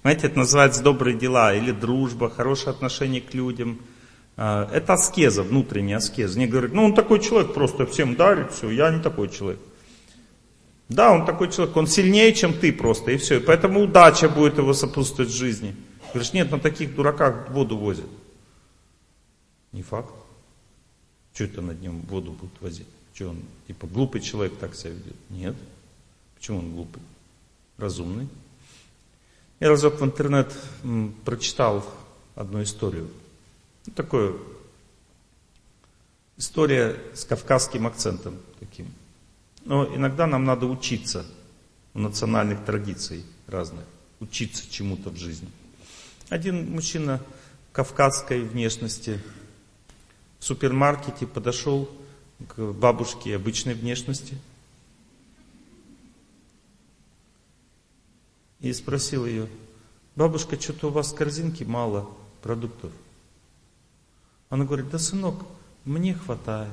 Знаете, 0.00 0.28
это 0.28 0.38
называется 0.38 0.82
добрые 0.82 1.14
дела 1.14 1.52
или 1.52 1.72
дружба, 1.72 2.30
хорошее 2.30 2.70
отношение 2.70 3.20
к 3.20 3.34
людям. 3.34 3.80
А, 4.38 4.66
Это 4.72 4.94
аскеза, 4.94 5.42
внутренняя 5.42 5.98
аскеза. 5.98 6.38
Не 6.38 6.46
говорят, 6.46 6.72
ну 6.72 6.86
он 6.86 6.94
такой 6.94 7.20
человек, 7.20 7.52
просто 7.52 7.84
всем 7.84 8.16
дарит, 8.16 8.52
все, 8.52 8.70
я 8.70 8.90
не 8.90 9.02
такой 9.02 9.28
человек. 9.28 9.60
Да, 10.88 11.12
он 11.12 11.26
такой 11.26 11.52
человек, 11.52 11.76
он 11.76 11.86
сильнее, 11.86 12.32
чем 12.32 12.54
ты 12.54 12.72
просто, 12.72 13.10
и 13.10 13.18
все. 13.18 13.36
И 13.36 13.40
поэтому 13.40 13.82
удача 13.82 14.30
будет 14.30 14.56
его 14.56 14.72
сопутствовать 14.72 15.30
в 15.30 15.36
жизни. 15.36 15.76
Говоришь, 16.14 16.32
нет, 16.32 16.50
на 16.50 16.58
таких 16.58 16.94
дураках 16.94 17.50
воду 17.50 17.76
возят. 17.76 18.08
Не 19.72 19.82
факт. 19.82 20.14
Что 21.34 21.44
это 21.44 21.60
над 21.60 21.78
ним 21.82 22.00
воду 22.08 22.32
будут 22.32 22.58
возить? 22.62 22.88
Что 23.12 23.28
он, 23.28 23.42
типа, 23.66 23.86
глупый 23.86 24.22
человек 24.22 24.56
так 24.58 24.74
себя 24.74 24.92
ведет? 24.92 25.16
Нет. 25.28 25.56
Почему 26.40 26.60
он 26.60 26.72
глупый? 26.72 27.02
Разумный. 27.76 28.26
Я 29.60 29.68
разок 29.68 30.00
в 30.00 30.04
интернет 30.04 30.50
прочитал 31.26 31.84
одну 32.34 32.62
историю. 32.62 33.10
Ну, 33.84 33.92
такое 33.92 34.36
история 36.38 36.98
с 37.12 37.26
кавказским 37.26 37.86
акцентом 37.86 38.38
таким. 38.58 38.86
Но 39.66 39.94
иногда 39.94 40.26
нам 40.26 40.46
надо 40.46 40.64
учиться 40.64 41.26
у 41.92 41.98
национальных 41.98 42.64
традиций 42.64 43.22
разных, 43.46 43.84
учиться 44.18 44.64
чему-то 44.70 45.10
в 45.10 45.18
жизни. 45.18 45.50
Один 46.30 46.70
мужчина 46.70 47.20
кавказской 47.72 48.40
внешности 48.40 49.20
в 50.38 50.44
супермаркете 50.46 51.26
подошел 51.26 51.90
к 52.48 52.72
бабушке 52.72 53.36
обычной 53.36 53.74
внешности 53.74 54.38
и 58.60 58.72
спросил 58.72 59.26
ее, 59.26 59.48
бабушка, 60.16 60.60
что-то 60.60 60.88
у 60.88 60.90
вас 60.90 61.12
в 61.12 61.16
корзинке 61.16 61.64
мало 61.64 62.08
продуктов. 62.42 62.92
Она 64.48 64.64
говорит, 64.64 64.90
да, 64.90 64.98
сынок, 64.98 65.44
мне 65.84 66.14
хватает. 66.14 66.70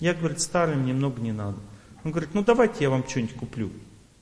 Я, 0.00 0.14
говорит, 0.14 0.40
старый, 0.40 0.76
мне 0.76 0.92
много 0.92 1.20
не 1.20 1.32
надо. 1.32 1.58
Он 2.04 2.10
говорит, 2.10 2.34
ну 2.34 2.42
давайте 2.42 2.84
я 2.84 2.90
вам 2.90 3.06
что-нибудь 3.06 3.36
куплю. 3.36 3.70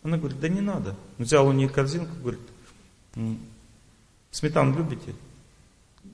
Она 0.02 0.18
говорит, 0.18 0.40
да 0.40 0.48
не 0.48 0.60
надо. 0.60 0.96
Взял 1.18 1.46
у 1.46 1.52
нее 1.52 1.68
корзинку, 1.68 2.14
говорит, 2.20 2.40
«М, 3.14 3.38
сметану 4.30 4.76
любите? 4.76 5.14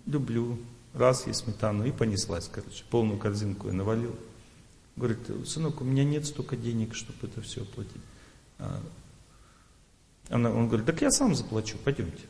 Люблю. 0.07 0.59
Раз 0.93 1.27
есть 1.27 1.41
сметану. 1.41 1.85
И 1.85 1.93
понеслась, 1.93 2.49
короче. 2.53 2.85
Полную 2.91 3.19
корзинку 3.19 3.69
я 3.69 3.75
навалил. 3.75 4.17
Говорит, 4.97 5.19
сынок, 5.47 5.81
у 5.81 5.85
меня 5.85 6.05
нет 6.05 6.27
столько 6.27 6.57
денег, 6.57 6.95
чтобы 6.95 7.19
это 7.23 7.43
все 7.43 7.63
оплатить. 7.63 8.01
Она, 10.29 10.51
он 10.51 10.69
говорит, 10.69 10.87
так 10.87 11.01
я 11.03 11.11
сам 11.11 11.35
заплачу, 11.35 11.77
пойдемте. 11.85 12.23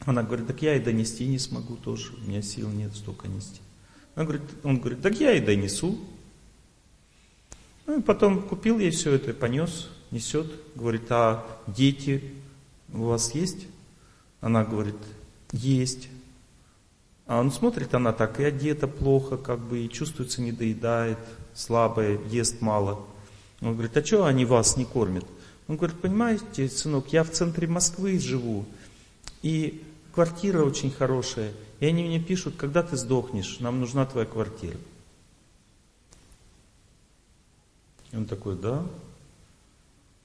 Она 0.00 0.22
говорит, 0.22 0.46
так 0.46 0.62
я 0.62 0.76
и 0.76 0.80
донести 0.80 1.26
не 1.26 1.38
смогу 1.38 1.76
тоже, 1.76 2.12
у 2.14 2.28
меня 2.28 2.42
сил 2.42 2.68
нет 2.70 2.94
столько 2.94 3.28
нести. 3.28 3.60
Она 4.14 4.24
говорит, 4.24 4.42
он 4.62 4.78
говорит, 4.78 5.02
так 5.02 5.18
я 5.20 5.32
и 5.32 5.40
донесу. 5.40 5.98
Ну 7.86 7.98
и 7.98 8.02
потом 8.02 8.42
купил 8.42 8.78
ей 8.78 8.90
все 8.90 9.12
это, 9.14 9.32
понес, 9.32 9.88
несет. 10.10 10.46
Говорит, 10.74 11.10
а 11.10 11.46
дети 11.66 12.22
у 12.92 13.04
вас 13.04 13.34
есть? 13.34 13.66
Она 14.40 14.64
говорит, 14.64 14.96
есть. 15.52 16.08
А 17.26 17.40
он 17.40 17.50
смотрит, 17.50 17.94
она 17.94 18.12
так 18.12 18.40
и 18.40 18.44
одета 18.44 18.88
плохо, 18.88 19.36
как 19.36 19.60
бы, 19.60 19.80
и 19.80 19.90
чувствуется, 19.90 20.42
не 20.42 20.52
доедает, 20.52 21.18
слабая, 21.54 22.18
ест 22.26 22.60
мало. 22.60 23.04
Он 23.60 23.72
говорит, 23.74 23.96
а 23.96 24.04
что 24.04 24.24
они 24.24 24.44
вас 24.44 24.76
не 24.76 24.84
кормят? 24.84 25.24
Он 25.72 25.78
говорит, 25.78 25.98
понимаете, 26.02 26.68
сынок, 26.68 27.14
я 27.14 27.24
в 27.24 27.30
центре 27.30 27.66
Москвы 27.66 28.18
живу, 28.18 28.66
и 29.40 29.82
квартира 30.12 30.62
очень 30.66 30.90
хорошая. 30.90 31.50
И 31.80 31.86
они 31.86 32.04
мне 32.04 32.20
пишут, 32.20 32.56
когда 32.58 32.82
ты 32.82 32.98
сдохнешь, 32.98 33.58
нам 33.58 33.80
нужна 33.80 34.04
твоя 34.04 34.26
квартира. 34.26 34.76
И 38.10 38.16
он 38.16 38.26
такой, 38.26 38.54
да. 38.54 38.84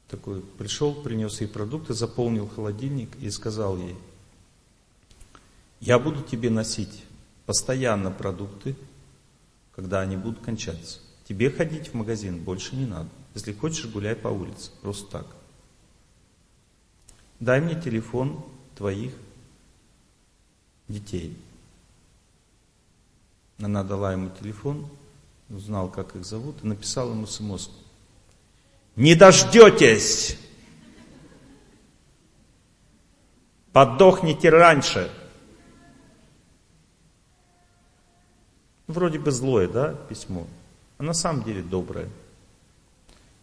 Такой 0.09 0.41
пришел, 0.41 0.93
принес 0.93 1.39
ей 1.39 1.47
продукты, 1.47 1.93
заполнил 1.93 2.49
холодильник 2.49 3.15
и 3.21 3.29
сказал 3.29 3.77
ей, 3.77 3.95
я 5.79 5.97
буду 5.97 6.23
тебе 6.23 6.49
носить 6.49 7.05
постоянно 7.45 8.11
продукты, 8.11 8.75
когда 9.73 10.01
они 10.01 10.17
будут 10.17 10.43
кончаться. 10.43 10.99
Тебе 11.25 11.49
ходить 11.49 11.87
в 11.87 11.93
магазин 11.93 12.43
больше 12.43 12.75
не 12.75 12.85
надо. 12.85 13.07
Если 13.33 13.53
хочешь, 13.53 13.85
гуляй 13.85 14.17
по 14.17 14.27
улице. 14.27 14.71
Просто 14.81 15.09
так. 15.09 15.36
Дай 17.39 17.61
мне 17.61 17.79
телефон 17.79 18.43
твоих 18.75 19.13
детей. 20.87 21.37
Она 23.59 23.83
дала 23.83 24.13
ему 24.13 24.29
телефон, 24.29 24.87
узнал, 25.49 25.89
как 25.89 26.15
их 26.15 26.25
зовут, 26.25 26.63
и 26.63 26.67
написал 26.67 27.11
ему 27.11 27.25
смс. 27.25 27.69
Не 28.95 29.15
дождетесь! 29.15 30.37
Подохните 33.71 34.49
раньше! 34.49 35.11
Вроде 38.87 39.19
бы 39.19 39.31
злое, 39.31 39.67
да, 39.67 39.93
письмо, 39.93 40.47
а 40.97 41.03
на 41.03 41.13
самом 41.13 41.43
деле 41.43 41.61
доброе. 41.61 42.09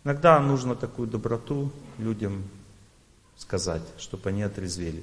Иногда 0.03 0.41
нужно 0.41 0.75
такую 0.75 1.07
доброту 1.07 1.71
людям 1.99 2.45
сказать, 3.36 3.82
чтобы 3.98 4.31
они 4.31 4.43
отрезвели. 4.43 5.02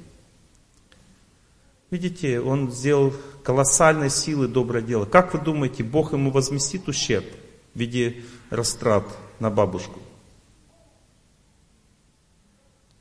Видите, 1.90 2.40
он 2.40 2.72
сделал 2.72 3.14
колоссальной 3.44 4.10
силы 4.10 4.48
доброе 4.48 4.82
дело. 4.82 5.06
Как 5.06 5.34
вы 5.34 5.42
думаете, 5.42 5.84
Бог 5.84 6.14
ему 6.14 6.32
возместит 6.32 6.88
ущерб 6.88 7.26
в 7.74 7.80
виде 7.80 8.24
растрат 8.50 9.06
на 9.40 9.50
бабушку? 9.50 10.00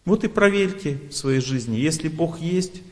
Вот 0.04 0.24
и 0.24 0.28
проверьте 0.28 0.98
в 1.08 1.12
своей 1.12 1.40
жизни. 1.40 1.76
Если 1.76 2.08
Бог 2.08 2.40
есть, 2.40 2.82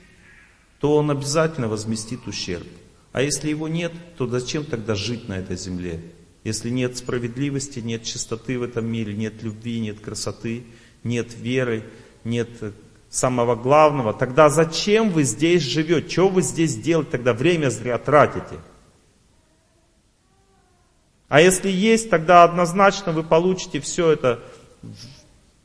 то 0.78 0.96
Он 0.96 1.10
обязательно 1.10 1.66
возместит 1.66 2.28
ущерб. 2.28 2.68
А 3.12 3.22
если 3.22 3.48
Его 3.48 3.66
нет, 3.66 3.92
то 4.16 4.28
зачем 4.28 4.64
тогда 4.64 4.94
жить 4.94 5.28
на 5.28 5.38
этой 5.38 5.56
земле? 5.56 6.00
Если 6.44 6.70
нет 6.70 6.96
справедливости, 6.96 7.80
нет 7.80 8.04
чистоты 8.04 8.58
в 8.58 8.62
этом 8.62 8.86
мире, 8.86 9.14
нет 9.14 9.42
любви, 9.42 9.80
нет 9.80 9.98
красоты, 9.98 10.62
нет 11.02 11.36
веры, 11.36 11.84
нет 12.28 12.48
самого 13.10 13.56
главного, 13.56 14.12
тогда 14.12 14.48
зачем 14.48 15.10
вы 15.10 15.22
здесь 15.22 15.62
живете? 15.62 16.08
Что 16.08 16.28
вы 16.28 16.42
здесь 16.42 16.76
делаете? 16.76 17.12
Тогда 17.12 17.32
время 17.32 17.70
зря 17.70 17.98
тратите. 17.98 18.58
А 21.28 21.40
если 21.40 21.70
есть, 21.70 22.10
тогда 22.10 22.44
однозначно 22.44 23.12
вы 23.12 23.22
получите 23.22 23.80
все 23.80 24.12
это 24.12 24.40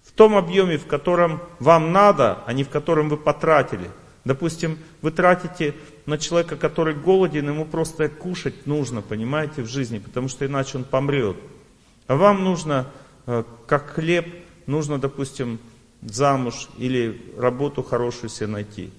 в 0.03 0.11
том 0.11 0.35
объеме, 0.35 0.77
в 0.77 0.85
котором 0.85 1.41
вам 1.59 1.91
надо, 1.91 2.39
а 2.45 2.53
не 2.53 2.63
в 2.63 2.69
котором 2.69 3.09
вы 3.09 3.17
потратили. 3.17 3.89
Допустим, 4.25 4.77
вы 5.01 5.11
тратите 5.11 5.73
на 6.05 6.17
человека, 6.17 6.55
который 6.55 6.93
голоден, 6.93 7.49
ему 7.49 7.65
просто 7.65 8.09
кушать 8.09 8.65
нужно, 8.67 9.01
понимаете, 9.01 9.63
в 9.63 9.67
жизни, 9.67 9.99
потому 9.99 10.27
что 10.29 10.45
иначе 10.45 10.77
он 10.77 10.83
помрет. 10.83 11.37
А 12.07 12.15
вам 12.15 12.43
нужно, 12.43 12.87
э, 13.25 13.43
как 13.65 13.91
хлеб, 13.91 14.27
нужно, 14.65 14.97
допустим, 14.97 15.59
замуж 16.05 16.69
или 16.77 17.33
работу 17.37 17.83
хорошую 17.83 18.29
себе 18.29 18.47
найти. 18.47 18.91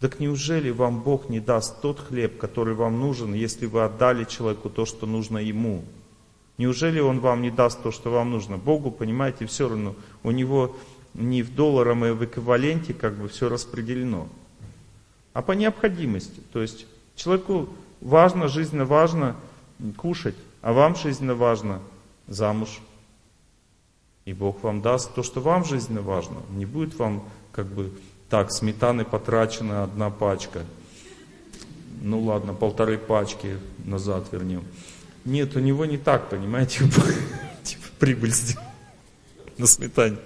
Так 0.00 0.20
неужели 0.20 0.70
вам 0.70 1.00
Бог 1.00 1.28
не 1.28 1.40
даст 1.40 1.80
тот 1.80 1.98
хлеб, 1.98 2.38
который 2.38 2.74
вам 2.74 3.00
нужен, 3.00 3.34
если 3.34 3.66
вы 3.66 3.82
отдали 3.82 4.24
человеку 4.24 4.70
то, 4.70 4.84
что 4.84 5.06
нужно 5.06 5.38
ему? 5.38 5.84
Неужели 6.56 7.00
Он 7.00 7.20
вам 7.20 7.42
не 7.42 7.50
даст 7.50 7.82
то, 7.82 7.90
что 7.90 8.10
вам 8.10 8.30
нужно? 8.30 8.56
Богу, 8.58 8.90
понимаете, 8.90 9.46
все 9.46 9.68
равно. 9.68 9.94
У 10.22 10.30
Него 10.30 10.76
не 11.14 11.42
в 11.42 11.54
долларом 11.54 12.04
и 12.04 12.10
в 12.10 12.24
эквиваленте 12.24 12.94
как 12.94 13.14
бы 13.14 13.28
все 13.28 13.48
распределено. 13.48 14.28
А 15.32 15.42
по 15.42 15.52
необходимости. 15.52 16.40
То 16.52 16.62
есть 16.62 16.86
человеку 17.16 17.68
важно, 18.00 18.48
жизненно 18.48 18.84
важно 18.84 19.36
кушать. 19.96 20.36
А 20.62 20.72
вам 20.72 20.96
жизненно 20.96 21.34
важно 21.34 21.80
замуж. 22.26 22.80
И 24.28 24.34
Бог 24.34 24.62
вам 24.62 24.82
даст 24.82 25.14
то, 25.14 25.22
что 25.22 25.40
вам 25.40 25.64
жизненно 25.64 26.02
важно. 26.02 26.42
Не 26.50 26.66
будет 26.66 26.98
вам 26.98 27.26
как 27.50 27.66
бы 27.66 27.98
так, 28.28 28.52
сметаны 28.52 29.06
потрачена 29.06 29.84
одна 29.84 30.10
пачка. 30.10 30.66
Ну 32.02 32.20
ладно, 32.20 32.52
полторы 32.52 32.98
пачки 32.98 33.56
назад 33.86 34.30
вернем. 34.30 34.64
Нет, 35.24 35.56
у 35.56 35.60
него 35.60 35.86
не 35.86 35.96
так, 35.96 36.28
понимаете, 36.28 36.80
типа 37.62 37.84
прибыль 37.98 38.34
сделал 38.34 38.66
на 39.56 39.66
сметане 39.66 40.18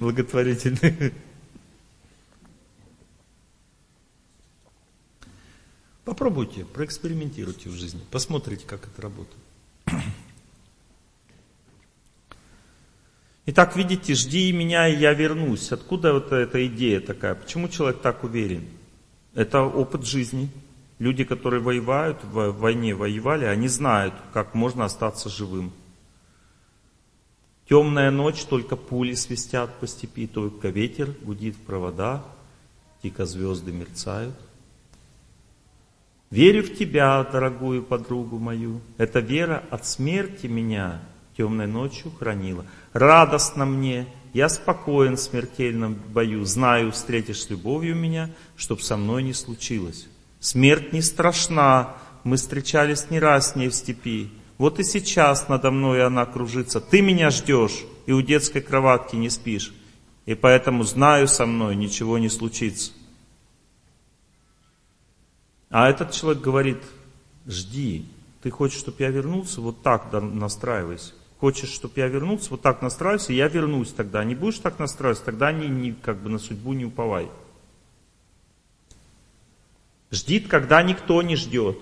благотворительный. 0.00 1.14
Попробуйте, 6.04 6.64
проэкспериментируйте 6.64 7.68
в 7.68 7.74
жизни, 7.74 8.00
посмотрите, 8.10 8.66
как 8.66 8.88
это 8.88 9.00
работает. 9.00 9.44
Итак, 13.50 13.76
видите, 13.76 14.12
жди 14.12 14.52
меня, 14.52 14.88
и 14.88 14.98
я 14.98 15.14
вернусь. 15.14 15.72
Откуда 15.72 16.12
вот 16.12 16.32
эта 16.32 16.66
идея 16.66 17.00
такая? 17.00 17.34
Почему 17.34 17.70
человек 17.70 18.02
так 18.02 18.22
уверен? 18.22 18.68
Это 19.32 19.62
опыт 19.62 20.04
жизни. 20.04 20.50
Люди, 20.98 21.24
которые 21.24 21.62
воевают, 21.62 22.22
в 22.24 22.50
войне 22.50 22.94
воевали, 22.94 23.46
они 23.46 23.68
знают, 23.68 24.12
как 24.34 24.54
можно 24.54 24.84
остаться 24.84 25.30
живым. 25.30 25.72
Темная 27.66 28.10
ночь, 28.10 28.44
только 28.44 28.76
пули 28.76 29.14
свистят 29.14 29.74
по 29.80 29.86
степи, 29.86 30.26
только 30.26 30.68
ветер 30.68 31.14
гудит 31.22 31.56
в 31.56 31.60
провода, 31.60 32.22
тихо 33.02 33.24
звезды 33.24 33.72
мерцают. 33.72 34.36
Верю 36.30 36.64
в 36.64 36.76
тебя, 36.76 37.24
дорогую 37.24 37.82
подругу 37.82 38.38
мою, 38.38 38.82
эта 38.98 39.20
вера 39.20 39.64
от 39.70 39.86
смерти 39.86 40.48
меня 40.48 41.00
темной 41.38 41.68
ночью 41.68 42.10
хранила. 42.18 42.66
Радостно 42.92 43.64
мне, 43.64 44.06
я 44.34 44.48
спокоен 44.48 45.16
в 45.16 45.20
смертельном 45.20 45.94
бою, 45.94 46.44
знаю, 46.44 46.90
встретишь 46.90 47.42
с 47.42 47.50
любовью 47.50 47.94
меня, 47.94 48.30
чтоб 48.56 48.82
со 48.82 48.96
мной 48.96 49.22
не 49.22 49.32
случилось. 49.32 50.08
Смерть 50.40 50.92
не 50.92 51.00
страшна, 51.00 51.96
мы 52.24 52.36
встречались 52.36 53.08
не 53.10 53.20
раз 53.20 53.52
с 53.52 53.56
ней 53.56 53.68
в 53.68 53.74
степи. 53.74 54.30
Вот 54.58 54.80
и 54.80 54.82
сейчас 54.82 55.48
надо 55.48 55.70
мной 55.70 56.04
она 56.04 56.26
кружится. 56.26 56.80
Ты 56.80 57.00
меня 57.00 57.30
ждешь 57.30 57.84
и 58.06 58.12
у 58.12 58.20
детской 58.20 58.60
кроватки 58.60 59.14
не 59.14 59.30
спишь. 59.30 59.72
И 60.26 60.34
поэтому 60.34 60.82
знаю 60.82 61.28
со 61.28 61.46
мной, 61.46 61.76
ничего 61.76 62.18
не 62.18 62.28
случится. 62.28 62.90
А 65.70 65.88
этот 65.88 66.10
человек 66.10 66.42
говорит, 66.42 66.82
жди, 67.46 68.06
ты 68.42 68.50
хочешь, 68.50 68.80
чтобы 68.80 68.96
я 69.00 69.10
вернулся, 69.10 69.60
вот 69.60 69.82
так 69.82 70.12
настраивайся. 70.12 71.12
Хочешь, 71.40 71.70
чтобы 71.70 71.94
я 71.96 72.08
вернулся, 72.08 72.50
вот 72.50 72.62
так 72.62 72.82
настраивайся, 72.82 73.32
я 73.32 73.46
вернусь 73.46 73.92
тогда. 73.92 74.24
Не 74.24 74.34
будешь 74.34 74.58
так 74.58 74.78
настраиваться, 74.80 75.24
тогда 75.24 75.52
не, 75.52 75.68
не, 75.68 75.92
как 75.92 76.18
бы 76.20 76.30
на 76.30 76.38
судьбу 76.38 76.72
не 76.72 76.84
уповай. 76.84 77.28
Ждит, 80.10 80.48
когда 80.48 80.82
никто 80.82 81.22
не 81.22 81.36
ждет. 81.36 81.78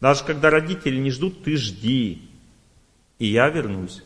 Даже 0.00 0.24
когда 0.24 0.48
родители 0.48 0.96
не 0.96 1.10
ждут, 1.10 1.44
ты 1.44 1.56
жди. 1.56 2.22
И 3.18 3.26
я 3.26 3.48
вернусь. 3.50 4.02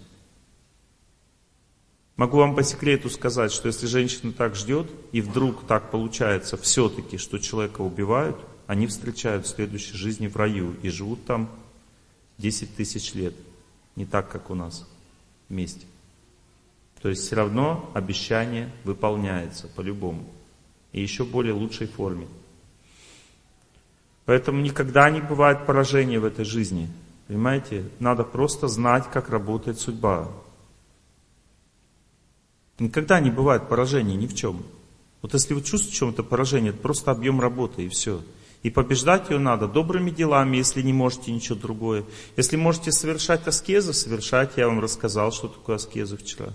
Могу 2.17 2.39
вам 2.39 2.57
по 2.57 2.65
секрету 2.65 3.11
сказать, 3.11 3.53
что 3.53 3.69
если 3.69 3.87
женщина 3.87 4.33
так 4.33 4.57
ждет, 4.57 4.91
и 5.13 5.21
вдруг 5.21 5.69
так 5.69 5.93
получается 5.93 6.57
все-таки, 6.57 7.17
что 7.17 7.39
человека 7.39 7.83
убивают, 7.83 8.37
они 8.67 8.89
встречают 8.89 9.47
в 9.47 9.51
следующей 9.51 9.97
жизни 9.97 10.27
в 10.27 10.37
раю 10.37 10.75
и 10.83 10.89
живут 10.89 11.25
там 11.27 11.49
10 12.39 12.75
тысяч 12.75 13.15
лет. 13.15 13.35
Не 13.99 14.07
так, 14.07 14.31
как 14.31 14.49
у 14.49 14.55
нас 14.55 14.87
вместе. 15.49 15.85
То 17.03 17.09
есть 17.09 17.27
все 17.27 17.35
равно 17.35 17.91
обещание 17.95 18.71
выполняется 18.85 19.67
по-любому. 19.67 20.25
И 20.93 21.01
еще 21.03 21.25
более 21.25 21.53
лучшей 21.53 21.89
форме. 21.89 22.29
Поэтому 24.25 24.61
никогда 24.61 25.11
не 25.11 25.21
бывает 25.21 25.67
поражения 25.67 26.21
в 26.21 26.25
этой 26.25 26.45
жизни. 26.45 26.89
Понимаете? 27.27 27.91
Надо 27.99 28.23
просто 28.23 28.69
знать, 28.69 29.11
как 29.13 29.31
работает 29.31 29.81
судьба. 29.81 30.31
Никогда 32.79 33.19
не 33.19 33.33
бывает 33.33 33.69
поражения 33.69 34.15
ни 34.15 34.29
в 34.29 34.35
чем. 34.37 34.63
Вот 35.23 35.35
если 35.35 35.55
вы 35.55 35.63
чувствуете 35.63 35.97
в 35.97 35.99
чем-то 35.99 36.23
поражение, 36.23 36.71
это 36.71 36.81
просто 36.81 37.11
объем 37.11 37.41
работы 37.41 37.85
и 37.85 37.89
все. 37.89 38.23
И 38.63 38.71
побеждать 38.71 39.31
ее 39.31 39.39
надо 39.39 39.69
добрыми 39.69 40.11
делами, 40.11 40.57
если 40.57 40.83
не 40.83 40.93
можете 40.93 41.33
ничего 41.33 41.57
другое. 41.57 42.05
Если 42.37 42.57
можете 42.57 42.91
совершать 42.91 43.47
аскезы, 43.47 43.93
совершайте. 43.93 44.55
Я 44.57 44.69
вам 44.69 44.81
рассказал, 44.81 45.33
что 45.33 45.49
такое 45.49 45.77
аскезы 45.77 46.17
вчера. 46.17 46.53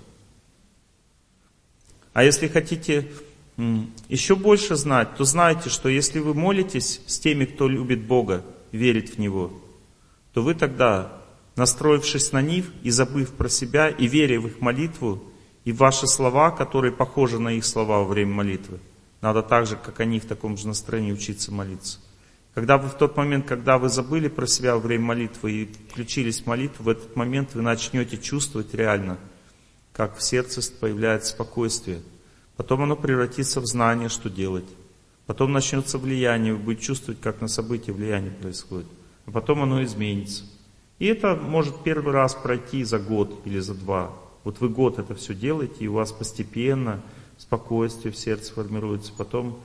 А 2.13 2.23
если 2.23 2.47
хотите 2.47 3.09
еще 4.09 4.35
больше 4.35 4.75
знать, 4.75 5.15
то 5.15 5.23
знайте, 5.23 5.69
что 5.69 5.89
если 5.89 6.19
вы 6.19 6.34
молитесь 6.34 7.01
с 7.07 7.19
теми, 7.19 7.45
кто 7.45 7.67
любит 7.67 8.03
Бога, 8.03 8.43
верит 8.71 9.15
в 9.15 9.19
Него, 9.19 9.53
то 10.34 10.41
вы 10.41 10.55
тогда, 10.55 11.21
настроившись 11.55 12.31
на 12.31 12.41
них 12.41 12.65
и 12.81 12.89
забыв 12.89 13.31
про 13.31 13.49
себя, 13.49 13.89
и 13.89 14.07
веря 14.07 14.41
в 14.41 14.47
их 14.47 14.59
молитву, 14.59 15.23
и 15.63 15.71
в 15.71 15.77
ваши 15.77 16.07
слова, 16.07 16.51
которые 16.51 16.91
похожи 16.91 17.39
на 17.39 17.53
их 17.53 17.65
слова 17.65 17.99
во 17.99 18.05
время 18.05 18.34
молитвы, 18.34 18.80
надо 19.23 19.41
так 19.41 19.65
же, 19.65 19.75
как 19.75 19.99
они 19.99 20.19
в 20.19 20.25
таком 20.25 20.55
же 20.55 20.67
настроении 20.67 21.11
учиться 21.11 21.51
молиться. 21.51 21.97
Когда 22.53 22.77
вы 22.77 22.89
в 22.89 22.93
тот 22.93 23.17
момент, 23.17 23.47
когда 23.47 23.79
вы 23.79 23.89
забыли 23.89 24.27
про 24.27 24.45
себя 24.45 24.75
во 24.75 24.79
время 24.79 25.05
молитвы 25.05 25.51
и 25.51 25.73
включились 25.89 26.41
в 26.41 26.45
молитву, 26.45 26.83
в 26.83 26.89
этот 26.89 27.15
момент 27.15 27.55
вы 27.55 27.63
начнете 27.63 28.19
чувствовать 28.19 28.75
реально, 28.75 29.17
как 29.91 30.15
в 30.15 30.21
сердце 30.21 30.61
появляется 30.79 31.31
спокойствие– 31.31 32.03
Потом 32.55 32.83
оно 32.83 32.95
превратится 32.95 33.61
в 33.61 33.65
знание, 33.65 34.09
что 34.09 34.29
делать. 34.29 34.67
Потом 35.25 35.53
начнется 35.53 35.97
влияние, 35.97 36.53
вы 36.53 36.59
будете 36.59 36.85
чувствовать, 36.85 37.19
как 37.19 37.41
на 37.41 37.47
события 37.47 37.91
влияние 37.91 38.31
происходит. 38.31 38.87
А 39.25 39.31
потом 39.31 39.63
оно 39.63 39.83
изменится. 39.83 40.43
И 40.99 41.07
это 41.07 41.35
может 41.35 41.83
первый 41.83 42.13
раз 42.13 42.35
пройти 42.35 42.83
за 42.83 42.99
год 42.99 43.41
или 43.45 43.59
за 43.59 43.73
два. 43.73 44.13
Вот 44.43 44.59
вы 44.59 44.69
год 44.69 44.99
это 44.99 45.15
все 45.15 45.33
делаете, 45.33 45.75
и 45.79 45.87
у 45.87 45.93
вас 45.93 46.11
постепенно 46.11 47.01
спокойствие 47.43 48.13
в 48.13 48.17
сердце 48.17 48.53
формируется, 48.53 49.11
потом 49.17 49.59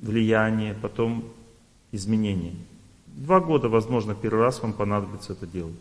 влияние, 0.00 0.74
потом 0.74 1.30
изменение. 1.92 2.54
Два 3.06 3.40
года, 3.40 3.68
возможно, 3.68 4.14
первый 4.14 4.40
раз 4.40 4.62
вам 4.62 4.72
понадобится 4.72 5.34
это 5.34 5.46
делать. 5.46 5.76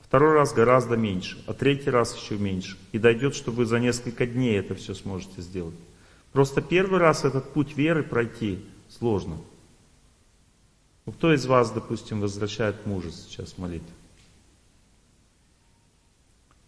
Второй 0.00 0.34
раз 0.34 0.52
гораздо 0.52 0.96
меньше, 0.96 1.42
а 1.46 1.54
третий 1.54 1.90
раз 1.90 2.16
еще 2.16 2.36
меньше. 2.36 2.76
И 2.92 2.98
дойдет, 2.98 3.34
что 3.34 3.52
вы 3.52 3.64
за 3.64 3.78
несколько 3.78 4.26
дней 4.26 4.58
это 4.58 4.74
все 4.74 4.94
сможете 4.94 5.40
сделать. 5.40 5.74
Просто 6.32 6.60
первый 6.62 6.98
раз 6.98 7.24
этот 7.24 7.52
путь 7.52 7.76
веры 7.76 8.02
пройти 8.02 8.64
сложно. 8.88 9.36
Ну, 11.06 11.12
кто 11.12 11.32
из 11.32 11.46
вас, 11.46 11.70
допустим, 11.70 12.20
возвращает 12.20 12.86
мужа 12.86 13.12
сейчас 13.12 13.56
в? 13.56 13.92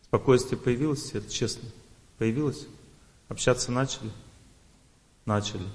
Спокойствие 0.04 0.58
появилось, 0.58 1.14
это 1.14 1.28
честно? 1.28 1.68
Появилось? 2.18 2.68
Общаться 3.28 3.72
начали? 3.72 4.10
Начали. 5.24 5.66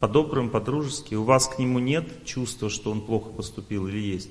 По-доброму, 0.00 0.50
по-дружески. 0.50 1.14
У 1.14 1.24
вас 1.24 1.48
к 1.48 1.58
нему 1.58 1.78
нет 1.78 2.24
чувства, 2.24 2.70
что 2.70 2.90
он 2.90 3.04
плохо 3.04 3.30
поступил 3.30 3.86
или 3.86 3.98
есть? 3.98 4.30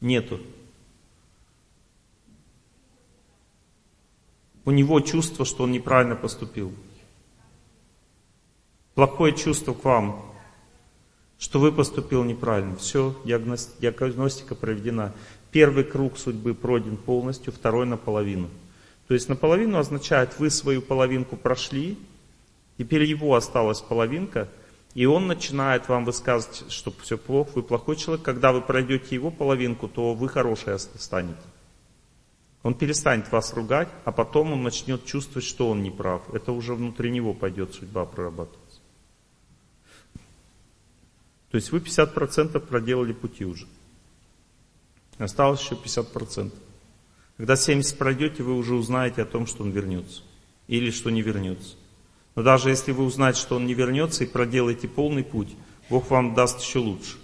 Нету. 0.00 0.40
У 4.64 4.70
него 4.70 5.00
чувство, 5.00 5.44
что 5.44 5.64
он 5.64 5.72
неправильно 5.72 6.16
поступил. 6.16 6.72
Плохое 8.94 9.34
чувство 9.34 9.72
к 9.72 9.84
вам, 9.84 10.34
что 11.38 11.58
вы 11.58 11.72
поступил 11.72 12.22
неправильно. 12.24 12.76
Все, 12.76 13.14
диагностика 13.24 14.54
проведена. 14.54 15.14
Первый 15.50 15.84
круг 15.84 16.18
судьбы 16.18 16.54
пройден 16.54 16.96
полностью, 16.96 17.52
второй 17.52 17.86
наполовину. 17.86 18.48
То 19.10 19.14
есть 19.14 19.28
наполовину 19.28 19.76
означает, 19.76 20.38
вы 20.38 20.50
свою 20.50 20.80
половинку 20.80 21.34
прошли, 21.36 21.98
теперь 22.78 23.02
его 23.02 23.34
осталась 23.34 23.80
половинка– 23.80 24.48
и 24.94 25.06
он 25.06 25.26
начинает 25.26 25.88
вам 25.88 26.04
высказывать, 26.04 26.70
что 26.70 26.92
все 27.02 27.16
плохо, 27.16 27.50
вы 27.54 27.62
плохой 27.62 27.96
человек. 27.96 28.24
Когда 28.24 28.52
вы 28.52 28.60
пройдете 28.60 29.14
его 29.14 29.30
половинку, 29.30 29.88
то 29.88 30.14
вы 30.14 30.28
хороший 30.28 30.78
станете. 30.78 31.40
Он 32.62 32.74
перестанет 32.74 33.30
вас 33.30 33.54
ругать, 33.54 33.88
а 34.04 34.12
потом 34.12 34.52
он 34.52 34.62
начнет 34.62 35.06
чувствовать, 35.06 35.46
что 35.46 35.70
он 35.70 35.82
не 35.82 35.90
прав. 35.90 36.22
Это 36.34 36.52
уже 36.52 36.74
внутри 36.74 37.10
него 37.10 37.32
пойдет 37.34 37.72
судьба 37.72 38.04
прорабатываться. 38.04 38.80
То 41.50 41.56
есть 41.56 41.70
вы 41.72 41.78
50% 41.78 42.58
проделали 42.60 43.12
пути 43.12 43.44
уже. 43.44 43.66
Осталось 45.18 45.60
еще 45.62 45.76
50%. 45.76 46.52
Когда 47.40 47.56
70 47.56 47.96
пройдете, 47.96 48.42
вы 48.42 48.54
уже 48.54 48.74
узнаете 48.74 49.22
о 49.22 49.24
том, 49.24 49.46
что 49.46 49.62
он 49.62 49.70
вернется. 49.70 50.20
Или 50.68 50.90
что 50.90 51.08
не 51.08 51.22
вернется. 51.22 51.74
Но 52.34 52.42
даже 52.42 52.68
если 52.68 52.92
вы 52.92 53.02
узнаете, 53.02 53.40
что 53.40 53.56
он 53.56 53.64
не 53.64 53.72
вернется 53.72 54.24
и 54.24 54.26
проделаете 54.26 54.88
полный 54.88 55.24
путь, 55.24 55.48
Бог 55.88 56.10
вам 56.10 56.34
даст 56.34 56.60
еще 56.60 56.80
лучше. 56.80 57.16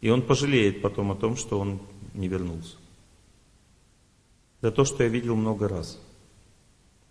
И 0.00 0.10
он 0.10 0.22
пожалеет 0.22 0.80
потом 0.80 1.10
о 1.10 1.16
том, 1.16 1.36
что 1.36 1.58
он 1.58 1.80
не 2.14 2.28
вернулся. 2.28 2.76
Это 4.60 4.70
то, 4.70 4.84
что 4.84 5.02
я 5.02 5.08
видел 5.08 5.34
много 5.34 5.66
раз. 5.66 6.00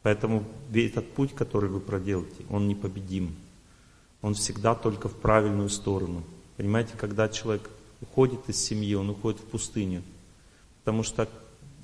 Поэтому 0.04 0.46
этот 0.74 1.12
путь, 1.12 1.36
который 1.36 1.70
вы 1.70 1.82
проделаете, 1.82 2.46
он 2.50 2.70
непобедим. 2.70 3.36
Он 4.22 4.36
всегда 4.36 4.74
только 4.74 5.10
в 5.10 5.16
правильную 5.18 5.68
сторону. 5.68 6.24
Понимаете, 6.56 6.94
когда 6.96 7.28
человек 7.28 7.70
уходит 8.00 8.48
из 8.48 8.56
семьи, 8.56 8.96
он 8.96 9.10
уходит 9.10 9.42
в 9.42 9.44
пустыню. 9.44 10.02
Потому 10.80 11.04
что 11.04 11.28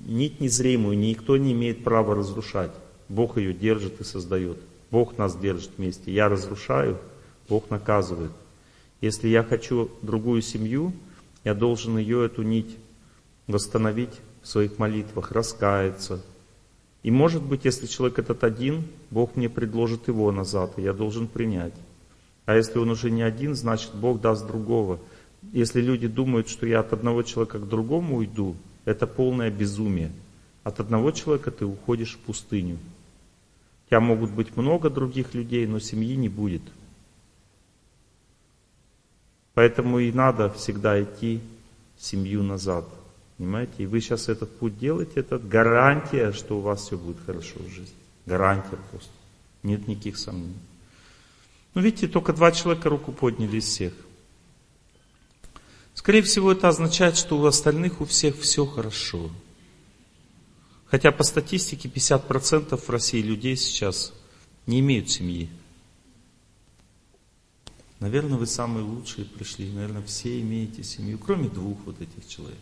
нить 0.00 0.40
незримую 0.40 0.98
никто 0.98 1.36
не 1.36 1.52
имеет 1.52 1.84
права 1.84 2.14
разрушать. 2.14 2.72
Бог 3.08 3.38
ее 3.38 3.52
держит 3.52 4.00
и 4.00 4.04
создает. 4.04 4.58
Бог 4.90 5.18
нас 5.18 5.36
держит 5.36 5.72
вместе. 5.76 6.12
Я 6.12 6.28
разрушаю, 6.28 6.98
Бог 7.48 7.70
наказывает. 7.70 8.32
Если 9.00 9.28
я 9.28 9.42
хочу 9.42 9.90
другую 10.02 10.42
семью, 10.42 10.92
я 11.44 11.54
должен 11.54 11.96
ее, 11.96 12.26
эту 12.26 12.42
нить, 12.42 12.76
восстановить 13.46 14.20
в 14.42 14.48
своих 14.48 14.78
молитвах, 14.78 15.32
раскаяться. 15.32 16.22
И 17.02 17.10
может 17.10 17.42
быть, 17.42 17.64
если 17.64 17.86
человек 17.86 18.18
этот 18.18 18.44
один, 18.44 18.84
Бог 19.10 19.36
мне 19.36 19.48
предложит 19.48 20.08
его 20.08 20.30
назад, 20.32 20.74
и 20.76 20.82
я 20.82 20.92
должен 20.92 21.28
принять. 21.28 21.74
А 22.44 22.56
если 22.56 22.78
он 22.78 22.90
уже 22.90 23.10
не 23.10 23.22
один, 23.22 23.54
значит 23.54 23.94
Бог 23.94 24.20
даст 24.20 24.46
другого. 24.46 24.98
Если 25.52 25.80
люди 25.80 26.08
думают, 26.08 26.48
что 26.48 26.66
я 26.66 26.80
от 26.80 26.92
одного 26.92 27.22
человека 27.22 27.58
к 27.58 27.68
другому 27.68 28.16
уйду, 28.16 28.54
это 28.84 29.06
полное 29.06 29.50
безумие. 29.50 30.10
От 30.64 30.80
одного 30.80 31.10
человека 31.10 31.50
ты 31.50 31.64
уходишь 31.64 32.14
в 32.14 32.18
пустыню. 32.18 32.76
У 32.76 33.88
тебя 33.88 34.00
могут 34.00 34.30
быть 34.30 34.56
много 34.56 34.90
других 34.90 35.34
людей, 35.34 35.66
но 35.66 35.80
семьи 35.80 36.16
не 36.16 36.28
будет. 36.28 36.62
Поэтому 39.54 39.98
и 39.98 40.12
надо 40.12 40.50
всегда 40.50 41.02
идти 41.02 41.40
семью 41.98 42.42
назад. 42.42 42.84
Понимаете? 43.36 43.72
И 43.78 43.86
вы 43.86 44.00
сейчас 44.00 44.28
этот 44.28 44.56
путь 44.58 44.78
делаете, 44.78 45.20
это 45.20 45.38
гарантия, 45.38 46.32
что 46.32 46.58
у 46.58 46.60
вас 46.60 46.82
все 46.82 46.96
будет 46.98 47.16
хорошо 47.24 47.58
в 47.58 47.68
жизни. 47.68 47.96
Гарантия 48.26 48.78
просто. 48.90 49.10
Нет 49.62 49.88
никаких 49.88 50.18
сомнений. 50.18 50.54
Ну, 51.74 51.82
видите, 51.82 52.08
только 52.08 52.32
два 52.32 52.52
человека 52.52 52.88
руку 52.88 53.12
подняли 53.12 53.56
из 53.56 53.64
всех. 53.64 53.92
Скорее 56.00 56.22
всего, 56.22 56.50
это 56.50 56.66
означает, 56.66 57.18
что 57.18 57.38
у 57.38 57.44
остальных 57.44 58.00
у 58.00 58.06
всех 58.06 58.40
все 58.40 58.64
хорошо. 58.64 59.30
Хотя 60.86 61.12
по 61.12 61.22
статистике 61.22 61.90
50% 61.90 62.74
в 62.74 62.88
России 62.88 63.20
людей 63.20 63.54
сейчас 63.54 64.14
не 64.66 64.80
имеют 64.80 65.10
семьи. 65.10 65.50
Наверное, 67.98 68.38
вы 68.38 68.46
самые 68.46 68.82
лучшие 68.82 69.26
пришли. 69.26 69.70
Наверное, 69.70 70.02
все 70.02 70.40
имеете 70.40 70.82
семью, 70.82 71.18
кроме 71.18 71.50
двух 71.50 71.76
вот 71.84 72.00
этих 72.00 72.26
человек. 72.26 72.56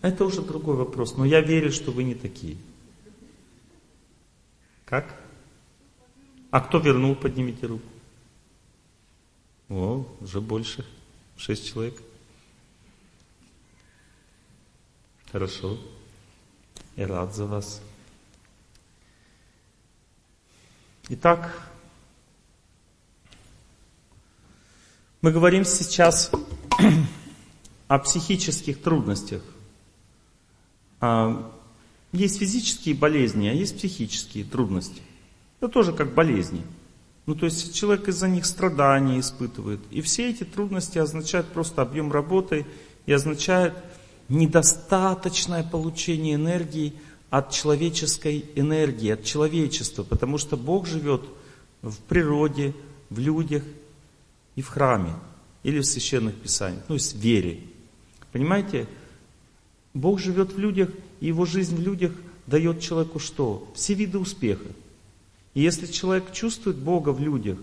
Это 0.00 0.24
уже 0.24 0.40
другой 0.40 0.76
вопрос. 0.76 1.18
Но 1.18 1.26
я 1.26 1.42
верю, 1.42 1.72
что 1.72 1.92
вы 1.92 2.04
не 2.04 2.14
такие. 2.14 2.56
Как? 4.86 5.14
А 6.50 6.60
кто 6.62 6.78
вернул, 6.78 7.14
поднимите 7.14 7.66
руку. 7.66 7.91
О, 9.72 10.04
уже 10.20 10.42
больше. 10.42 10.84
Шесть 11.38 11.72
человек. 11.72 11.98
Хорошо. 15.30 15.78
Я 16.94 17.06
рад 17.06 17.34
за 17.34 17.46
вас. 17.46 17.80
Итак, 21.08 21.70
мы 25.22 25.32
говорим 25.32 25.64
сейчас 25.64 26.30
о 27.88 27.98
психических 27.98 28.82
трудностях. 28.82 29.42
А, 31.00 31.50
есть 32.12 32.38
физические 32.38 32.94
болезни, 32.94 33.48
а 33.48 33.54
есть 33.54 33.78
психические 33.78 34.44
трудности. 34.44 35.00
Это 35.60 35.72
тоже 35.72 35.94
как 35.94 36.12
болезни. 36.12 36.62
Ну, 37.26 37.34
то 37.34 37.46
есть 37.46 37.74
человек 37.74 38.08
из-за 38.08 38.28
них 38.28 38.44
страдания 38.44 39.20
испытывает. 39.20 39.80
И 39.90 40.00
все 40.00 40.30
эти 40.30 40.44
трудности 40.44 40.98
означают 40.98 41.46
просто 41.48 41.82
объем 41.82 42.10
работы 42.10 42.66
и 43.06 43.12
означают 43.12 43.74
недостаточное 44.28 45.62
получение 45.62 46.34
энергии 46.34 46.94
от 47.30 47.50
человеческой 47.50 48.44
энергии, 48.56 49.10
от 49.10 49.24
человечества, 49.24 50.02
потому 50.02 50.36
что 50.38 50.56
Бог 50.56 50.86
живет 50.86 51.22
в 51.80 51.96
природе, 52.08 52.74
в 53.08 53.18
людях 53.18 53.62
и 54.56 54.62
в 54.62 54.68
храме, 54.68 55.14
или 55.62 55.78
в 55.78 55.86
священных 55.86 56.34
писаниях, 56.34 56.82
ну, 56.88 56.98
в 56.98 57.14
вере. 57.14 57.60
Понимаете, 58.32 58.86
Бог 59.94 60.18
живет 60.18 60.52
в 60.52 60.58
людях, 60.58 60.90
и 61.20 61.26
его 61.26 61.44
жизнь 61.44 61.76
в 61.76 61.80
людях 61.80 62.12
дает 62.46 62.80
человеку 62.80 63.18
что? 63.18 63.70
Все 63.74 63.94
виды 63.94 64.18
успеха. 64.18 64.66
И 65.54 65.60
если 65.60 65.86
человек 65.86 66.32
чувствует 66.32 66.76
Бога 66.76 67.10
в 67.10 67.20
людях, 67.20 67.58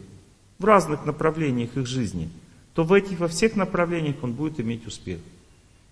в 0.57 0.65
разных 0.65 1.05
направлениях 1.05 1.75
их 1.75 1.87
жизни, 1.87 2.29
то 2.73 2.83
в 2.83 2.93
этих, 2.93 3.19
во 3.19 3.27
всех 3.27 3.55
направлениях 3.55 4.17
он 4.21 4.33
будет 4.33 4.59
иметь 4.59 4.85
успех. 4.85 5.19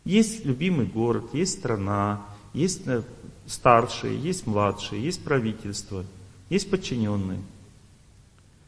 Есть 0.03 0.45
любимый 0.45 0.85
город, 0.85 1.25
есть 1.33 1.59
страна, 1.59 2.25
есть 2.53 2.87
э, 2.87 3.03
старшие, 3.45 4.17
есть 4.17 4.47
младшие, 4.47 5.03
есть 5.03 5.23
правительство, 5.23 6.05
есть 6.49 6.69
подчиненные. 6.69 7.39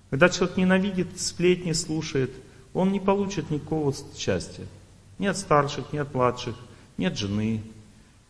Когда 0.09 0.29
человек 0.29 0.57
ненавидит, 0.57 1.19
сплетни 1.19 1.71
слушает, 1.73 2.31
он 2.73 2.91
не 2.91 2.99
получит 2.99 3.51
никакого 3.51 3.93
счастья. 4.17 4.65
Ни 5.17 5.27
от 5.27 5.37
старших, 5.37 5.93
ни 5.93 5.97
от 5.97 6.13
младших, 6.13 6.55
ни 6.97 7.05
от 7.05 7.17
жены, 7.17 7.61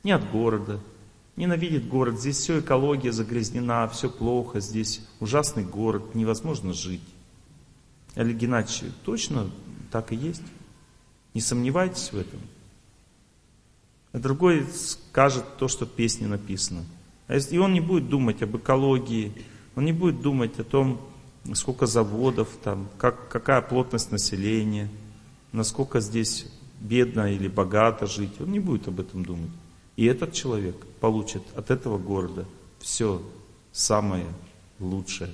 ни 0.04 0.12
от 0.12 0.30
города. 0.32 0.80
Ненавидит 1.36 1.88
город, 1.88 2.20
здесь 2.20 2.38
все 2.38 2.60
экология 2.60 3.12
загрязнена, 3.12 3.88
все 3.88 4.10
плохо, 4.10 4.60
здесь 4.60 5.02
ужасный 5.20 5.64
город, 5.64 6.16
невозможно 6.16 6.74
жить. 6.74 7.04
Олег 8.16 8.38
Геннадьевич, 8.38 8.92
точно 9.06 9.50
так 9.92 10.12
и 10.12 10.16
есть? 10.16 10.44
Не 11.34 11.42
сомневайтесь 11.42 12.12
в 12.12 12.18
этом. 12.18 12.40
А 14.12 14.20
другой 14.20 14.66
скажет 14.74 15.46
то, 15.58 15.68
что 15.68 15.86
в 15.86 15.92
песне 15.92 16.28
написано. 16.28 16.84
А 17.28 17.38
и 17.38 17.58
он 17.58 17.74
не 17.74 17.80
будет 17.80 18.10
думать 18.10 18.42
об 18.42 18.58
экологии, 18.58 19.32
он 19.76 19.86
не 19.86 19.94
будет 19.94 20.22
думать 20.22 20.60
о 20.60 20.64
том, 20.64 21.00
сколько 21.54 21.86
заводов, 21.86 22.50
там, 22.64 22.90
как, 22.98 23.30
какая 23.30 23.62
плотность 23.62 24.12
населения, 24.12 24.90
насколько 25.52 26.00
здесь 26.00 26.48
бедно 26.80 27.32
или 27.32 27.48
богато 27.48 28.08
жить. 28.08 28.42
Он 28.42 28.52
не 28.52 28.60
будет 28.60 28.88
об 28.88 29.00
этом 29.00 29.24
думать. 29.24 29.52
И 30.00 30.06
этот 30.06 30.32
человек 30.32 30.78
получит 31.02 31.44
от 31.58 31.72
этого 31.72 31.98
города 31.98 32.46
все 32.80 33.22
самое 33.74 34.28
лучшее. 34.80 35.30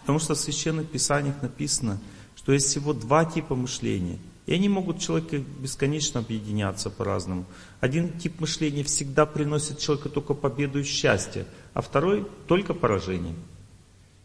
Потому 0.00 0.18
что 0.18 0.34
в 0.34 0.38
священных 0.38 0.90
писаниях 0.90 1.40
написано, 1.40 2.00
что 2.34 2.52
есть 2.52 2.66
всего 2.66 2.92
два 2.92 3.24
типа 3.24 3.54
мышления. 3.54 4.18
И 4.46 4.54
они 4.54 4.68
могут 4.68 4.98
человека 4.98 5.38
бесконечно 5.38 6.18
объединяться 6.18 6.90
по-разному. 6.90 7.44
Один 7.78 8.18
тип 8.18 8.40
мышления 8.40 8.82
всегда 8.82 9.26
приносит 9.26 9.78
человеку 9.78 10.08
только 10.08 10.34
победу 10.34 10.80
и 10.80 10.82
счастье, 10.82 11.46
а 11.72 11.82
второй 11.82 12.26
только 12.48 12.74
поражение. 12.74 13.36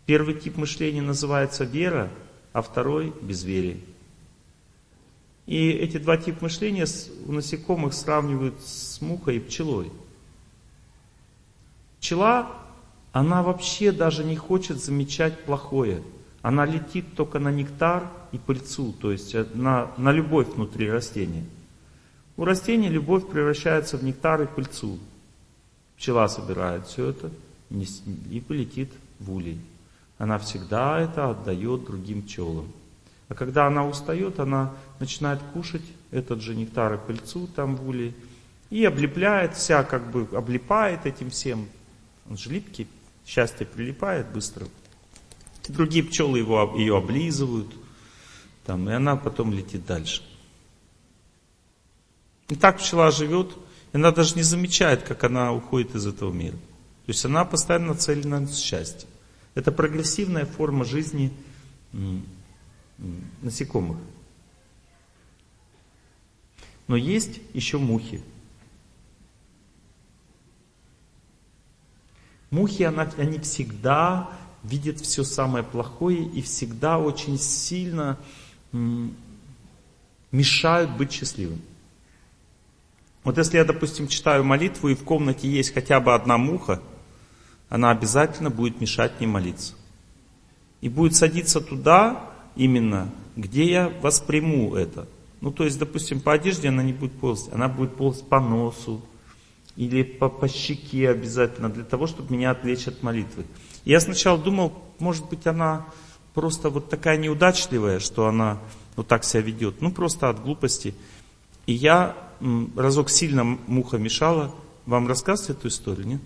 Первый 0.08 0.34
тип 0.34 0.58
мышления 0.58 1.04
называется 1.04 1.64
вера, 1.64 2.10
а 2.54 2.64
второй 2.64 3.14
безверие. 3.22 3.82
И 5.50 5.72
эти 5.72 5.98
два 5.98 6.16
типа 6.16 6.44
мышления 6.44 6.86
у 7.26 7.32
насекомых 7.32 7.96
сравнивают 7.96 8.62
с 8.62 9.02
мухой 9.02 9.38
и 9.38 9.40
пчелой. 9.40 9.92
Пчела, 12.00 12.52
она 13.14 13.42
вообще 13.42 13.92
даже 13.92 14.24
не 14.24 14.36
хочет 14.36 14.78
замечать 14.78 15.46
плохое. 15.46 16.04
Она 16.44 16.68
летит 16.68 17.16
только 17.16 17.40
на 17.40 17.52
нектар 17.52 18.12
и 18.32 18.38
пыльцу, 18.38 18.94
то 19.02 19.12
есть 19.12 19.36
на, 19.56 19.92
на 19.98 20.12
любовь 20.12 20.50
внутри 20.50 20.88
растения. 20.88 21.46
У 22.38 22.46
растения 22.46 22.90
любовь 22.90 23.28
превращается 23.28 23.98
в 23.98 24.04
нектар 24.04 24.44
и 24.44 24.46
пыльцу. 24.46 25.00
Пчела 25.98 26.28
собирает 26.28 26.86
все 26.86 27.10
это 27.10 27.32
и 27.72 28.40
полетит 28.40 28.92
в 29.20 29.34
улей. 29.34 29.60
Она 30.20 30.38
всегда 30.38 31.00
это 31.00 31.32
отдает 31.32 31.86
другим 31.86 32.22
пчелам. 32.22 32.72
А 33.30 33.36
когда 33.36 33.68
она 33.68 33.86
устает, 33.86 34.40
она 34.40 34.74
начинает 35.00 35.40
кушать 35.54 35.84
этот 36.12 36.42
же 36.42 36.56
нектар 36.56 36.96
и 36.96 36.98
пыльцу 36.98 37.48
там 37.48 37.76
в 37.76 37.88
улей 37.88 38.16
и 38.72 38.84
облепляет, 38.84 39.56
вся 39.56 39.84
как 39.84 40.12
бы 40.12 40.28
облипает 40.36 41.06
этим 41.06 41.30
всем. 41.30 41.68
Он 42.28 42.38
же 42.38 42.50
липкий, 42.50 42.88
счастье 43.26 43.66
прилипает 43.66 44.32
быстро. 44.32 44.68
Другие 45.68 46.04
пчелы 46.04 46.40
его, 46.40 46.74
ее 46.76 46.98
облизывают, 46.98 47.72
там, 48.66 48.90
и 48.90 48.94
она 48.94 49.16
потом 49.16 49.54
летит 49.54 49.86
дальше. 49.86 50.24
И 52.48 52.56
так 52.56 52.80
пчела 52.80 53.12
живет, 53.12 53.52
и 53.94 53.98
она 53.98 54.12
даже 54.12 54.36
не 54.36 54.42
замечает, 54.42 55.04
как 55.04 55.24
она 55.24 55.54
уходит 55.54 55.94
из 55.94 56.08
этого 56.08 56.32
мира. 56.32 56.56
То 56.56 57.12
есть 57.12 57.24
она 57.26 57.46
постоянно 57.46 57.90
нацелена 57.90 58.40
на 58.40 58.48
счастье. 58.48 59.08
Это 59.54 59.72
прогрессивная 59.72 60.46
форма 60.48 60.86
жизни 60.86 61.32
насекомых. 63.42 63.98
Но 66.88 66.96
есть 66.96 67.40
еще 67.54 67.78
мухи. 67.78 68.24
Мухи, 72.50 72.84
она, 72.84 73.10
они 73.18 73.38
всегда 73.40 74.30
видят 74.64 75.00
все 75.00 75.24
самое 75.24 75.64
плохое 75.64 76.24
и 76.24 76.42
всегда 76.42 76.98
очень 76.98 77.38
сильно 77.38 78.18
мешают 80.32 80.92
быть 80.98 81.12
счастливым. 81.12 81.62
Вот 83.24 83.38
если 83.38 83.58
я, 83.58 83.66
допустим, 83.66 84.08
читаю 84.08 84.44
молитву, 84.44 84.90
и 84.90 84.96
в 84.96 85.04
комнате 85.04 85.50
есть 85.50 85.74
хотя 85.74 86.00
бы 86.00 86.14
одна 86.14 86.38
муха, 86.38 86.82
она 87.68 87.92
обязательно 87.92 88.50
будет 88.50 88.82
мешать 88.82 89.20
мне 89.20 89.28
молиться. 89.28 89.76
И 90.82 90.90
будет 90.90 91.16
садиться 91.16 91.62
туда 91.62 92.32
именно, 92.60 93.10
где 93.38 93.64
я 93.64 93.92
восприму 94.02 94.76
это. 94.76 95.08
Ну, 95.40 95.52
то 95.52 95.64
есть, 95.64 95.80
допустим, 95.80 96.20
по 96.20 96.34
одежде 96.34 96.68
она 96.68 96.84
не 96.84 96.92
будет 96.92 97.14
ползать, 97.14 97.54
она 97.54 97.70
будет 97.70 97.96
ползать 97.96 98.28
по 98.28 98.42
носу 98.42 99.02
или 99.78 100.04
по, 100.04 100.28
по 100.28 100.50
щеке 100.50 101.10
обязательно, 101.10 101.70
для 101.70 101.86
того, 101.86 102.06
чтобы 102.06 102.34
меня 102.34 102.52
отвлечь 102.52 102.88
от 102.88 103.02
молитвы. 103.02 103.46
Я 103.86 104.02
сначала 104.02 104.38
думал, 104.38 104.74
может 105.00 105.30
быть, 105.30 105.48
она 105.48 105.86
просто 106.34 106.70
вот 106.70 106.90
такая 106.90 107.18
неудачливая, 107.18 108.00
что 108.00 108.28
она 108.28 108.60
вот 108.98 109.08
так 109.08 109.24
себя 109.24 109.42
ведет. 109.42 109.82
Ну, 109.82 109.92
просто 109.92 110.30
от 110.30 110.44
глупости. 110.44 110.94
И 111.66 111.72
я 111.72 112.18
разок 112.76 113.10
сильно 113.10 113.46
муха 113.46 113.98
мешала. 113.98 114.54
Вам 114.86 115.08
рассказывать 115.08 115.60
эту 115.60 115.70
историю, 115.70 116.08
нет? 116.08 116.22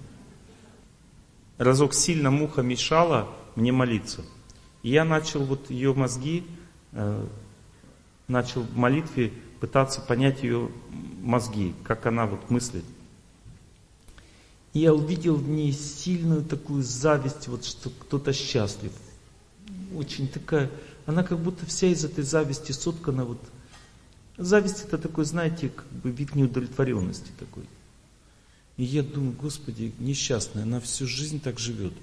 Разок 1.60 1.94
сильно 1.94 2.32
муха 2.32 2.64
мешала 2.64 3.30
мне 3.56 3.72
молиться. 3.72 4.26
И 4.84 4.90
я 4.90 5.06
начал 5.06 5.44
вот 5.44 5.70
ее 5.72 5.94
мозги, 5.94 6.44
э, 6.92 7.26
начал 8.28 8.62
в 8.62 8.76
молитве 8.76 9.34
пытаться 9.60 10.02
понять 10.02 10.44
ее 10.44 10.70
мозги, 11.22 11.74
как 11.84 12.06
она 12.06 12.26
вот 12.26 12.50
мыслит. 12.50 12.84
И 14.74 14.80
я 14.80 14.94
увидел 14.94 15.36
в 15.36 15.48
ней 15.48 15.72
сильную 15.72 16.44
такую 16.44 16.84
зависть, 16.84 17.48
вот 17.48 17.64
что 17.64 17.90
кто-то 17.90 18.34
счастлив. 18.34 18.92
Очень 19.96 20.28
такая, 20.28 20.70
она 21.06 21.24
как 21.24 21.40
будто 21.40 21.66
вся 21.66 21.88
из 21.88 22.04
этой 22.04 22.24
зависти 22.24 22.72
соткана 22.72 23.24
вот. 23.24 23.40
Зависть 24.36 24.84
это 24.84 24.98
такой, 24.98 25.26
знаете, 25.26 25.70
как 25.70 25.88
бы 25.88 26.10
вид 26.10 26.34
неудовлетворенности 26.34 27.32
такой. 27.40 27.64
И 28.78 28.84
я 28.84 29.04
думаю, 29.04 29.34
Господи, 29.34 29.94
несчастная, 30.00 30.64
она 30.64 30.80
всю 30.80 31.06
жизнь 31.06 31.40
так 31.40 31.60
живет. 31.60 31.94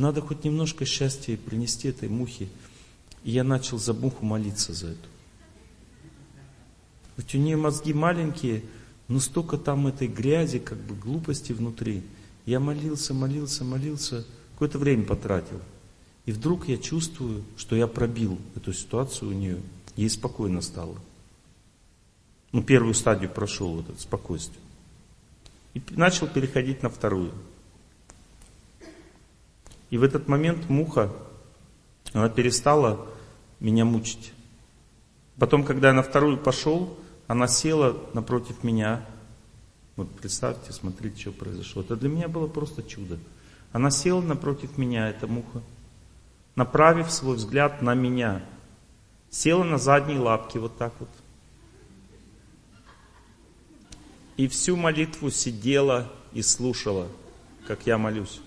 Надо 0.00 0.22
хоть 0.22 0.44
немножко 0.44 0.86
счастья 0.86 1.36
принести 1.36 1.88
этой 1.88 2.08
мухе. 2.08 2.48
И 3.22 3.32
я 3.32 3.44
начал 3.44 3.76
за 3.76 3.92
муху 3.92 4.24
молиться 4.24 4.72
за 4.72 4.86
эту. 4.86 5.08
Ведь 7.18 7.34
у 7.34 7.38
нее 7.38 7.58
мозги 7.58 7.92
маленькие, 7.92 8.62
но 9.08 9.20
столько 9.20 9.58
там 9.58 9.86
этой 9.88 10.08
грязи, 10.08 10.58
как 10.58 10.78
бы 10.78 10.94
глупости 10.94 11.52
внутри. 11.52 12.02
Я 12.46 12.60
молился, 12.60 13.12
молился, 13.12 13.62
молился, 13.62 14.24
какое-то 14.54 14.78
время 14.78 15.04
потратил. 15.04 15.60
И 16.24 16.32
вдруг 16.32 16.66
я 16.66 16.78
чувствую, 16.78 17.44
что 17.58 17.76
я 17.76 17.86
пробил 17.86 18.38
эту 18.56 18.72
ситуацию 18.72 19.28
у 19.28 19.34
нее. 19.34 19.60
Ей 19.96 20.08
спокойно 20.08 20.62
стало. 20.62 20.96
Ну, 22.52 22.62
первую 22.62 22.94
стадию 22.94 23.28
прошел 23.28 23.74
вот 23.74 23.90
это 23.90 24.00
спокойствие. 24.00 24.62
И 25.74 25.82
начал 25.90 26.26
переходить 26.26 26.82
на 26.82 26.88
вторую. 26.88 27.32
И 29.90 29.98
в 29.98 30.02
этот 30.02 30.28
момент 30.28 30.68
муха, 30.68 31.10
она 32.12 32.28
перестала 32.28 33.06
меня 33.58 33.84
мучить. 33.84 34.32
Потом, 35.38 35.64
когда 35.64 35.88
я 35.88 35.94
на 35.94 36.02
вторую 36.02 36.38
пошел, 36.38 36.96
она 37.26 37.46
села 37.48 37.96
напротив 38.14 38.62
меня. 38.62 39.04
Вот 39.96 40.10
представьте, 40.10 40.72
смотрите, 40.72 41.20
что 41.20 41.32
произошло. 41.32 41.82
Это 41.82 41.96
для 41.96 42.08
меня 42.08 42.28
было 42.28 42.46
просто 42.46 42.82
чудо. 42.82 43.18
Она 43.72 43.90
села 43.90 44.20
напротив 44.20 44.78
меня, 44.78 45.08
эта 45.08 45.26
муха, 45.26 45.62
направив 46.56 47.10
свой 47.10 47.36
взгляд 47.36 47.82
на 47.82 47.94
меня. 47.94 48.42
Села 49.30 49.62
на 49.62 49.78
задние 49.78 50.18
лапки 50.18 50.58
вот 50.58 50.76
так 50.76 50.92
вот. 50.98 51.08
И 54.36 54.48
всю 54.48 54.76
молитву 54.76 55.30
сидела 55.30 56.10
и 56.32 56.42
слушала, 56.42 57.08
как 57.66 57.86
я 57.86 57.98
молюсь. 57.98 58.40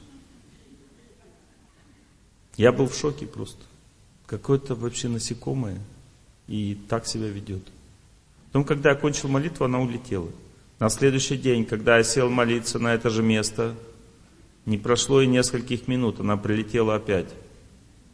Я 2.56 2.72
был 2.72 2.88
в 2.88 2.96
шоке 2.96 3.26
просто. 3.26 3.64
Какое-то 4.26 4.76
вообще 4.76 5.10
насекомое 5.10 5.80
и 6.48 6.78
так 6.88 7.08
себя 7.08 7.28
ведет. 7.28 7.64
Потом, 8.48 8.64
когда 8.64 8.92
я 8.92 8.96
кончил 8.96 9.30
молитву, 9.30 9.66
она 9.66 9.80
улетела. 9.80 10.30
На 10.80 10.90
следующий 10.90 11.38
день, 11.38 11.66
когда 11.66 11.98
я 11.98 12.04
сел 12.04 12.30
молиться 12.30 12.80
на 12.80 12.94
это 12.94 13.10
же 13.10 13.24
место, 13.24 13.76
не 14.66 14.78
прошло 14.78 15.22
и 15.22 15.28
нескольких 15.28 15.88
минут, 15.88 16.20
она 16.20 16.38
прилетела 16.38 16.96
опять. 16.96 17.30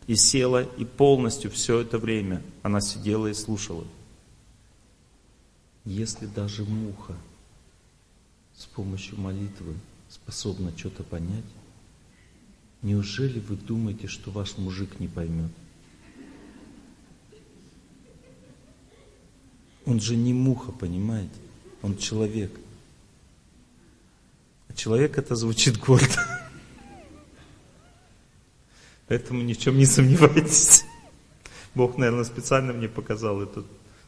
И 0.08 0.16
села, 0.16 0.64
и 0.64 0.86
полностью 0.86 1.52
все 1.52 1.80
это 1.80 1.98
время 1.98 2.42
она 2.64 2.82
сидела 2.82 3.28
и 3.28 3.34
слушала. 3.34 3.86
Если 5.86 6.26
даже 6.26 6.64
муха 6.64 7.16
с 8.56 8.66
помощью 8.66 9.20
молитвы 9.20 9.76
способна 10.10 10.72
что-то 10.76 11.04
понять, 11.04 11.46
неужели 12.82 13.40
вы 13.40 13.56
думаете, 13.56 14.08
что 14.08 14.32
ваш 14.32 14.58
мужик 14.58 15.00
не 15.00 15.08
поймет? 15.08 15.52
Он 19.86 20.00
же 20.00 20.16
не 20.16 20.34
муха, 20.34 20.72
понимаете? 20.72 21.34
Он 21.82 21.98
человек. 21.98 22.52
А 24.68 24.74
человек 24.74 25.18
это 25.18 25.36
звучит 25.36 25.78
гордо. 25.78 26.06
Поэтому 29.08 29.42
ни 29.42 29.54
в 29.54 29.58
чем 29.58 29.78
не 29.78 29.88
сомневайтесь. 29.88 30.86
Бог, 31.74 31.98
наверное, 31.98 32.24
специально 32.24 32.74
мне 32.74 32.88
показал 32.88 33.42
этот 33.42 33.66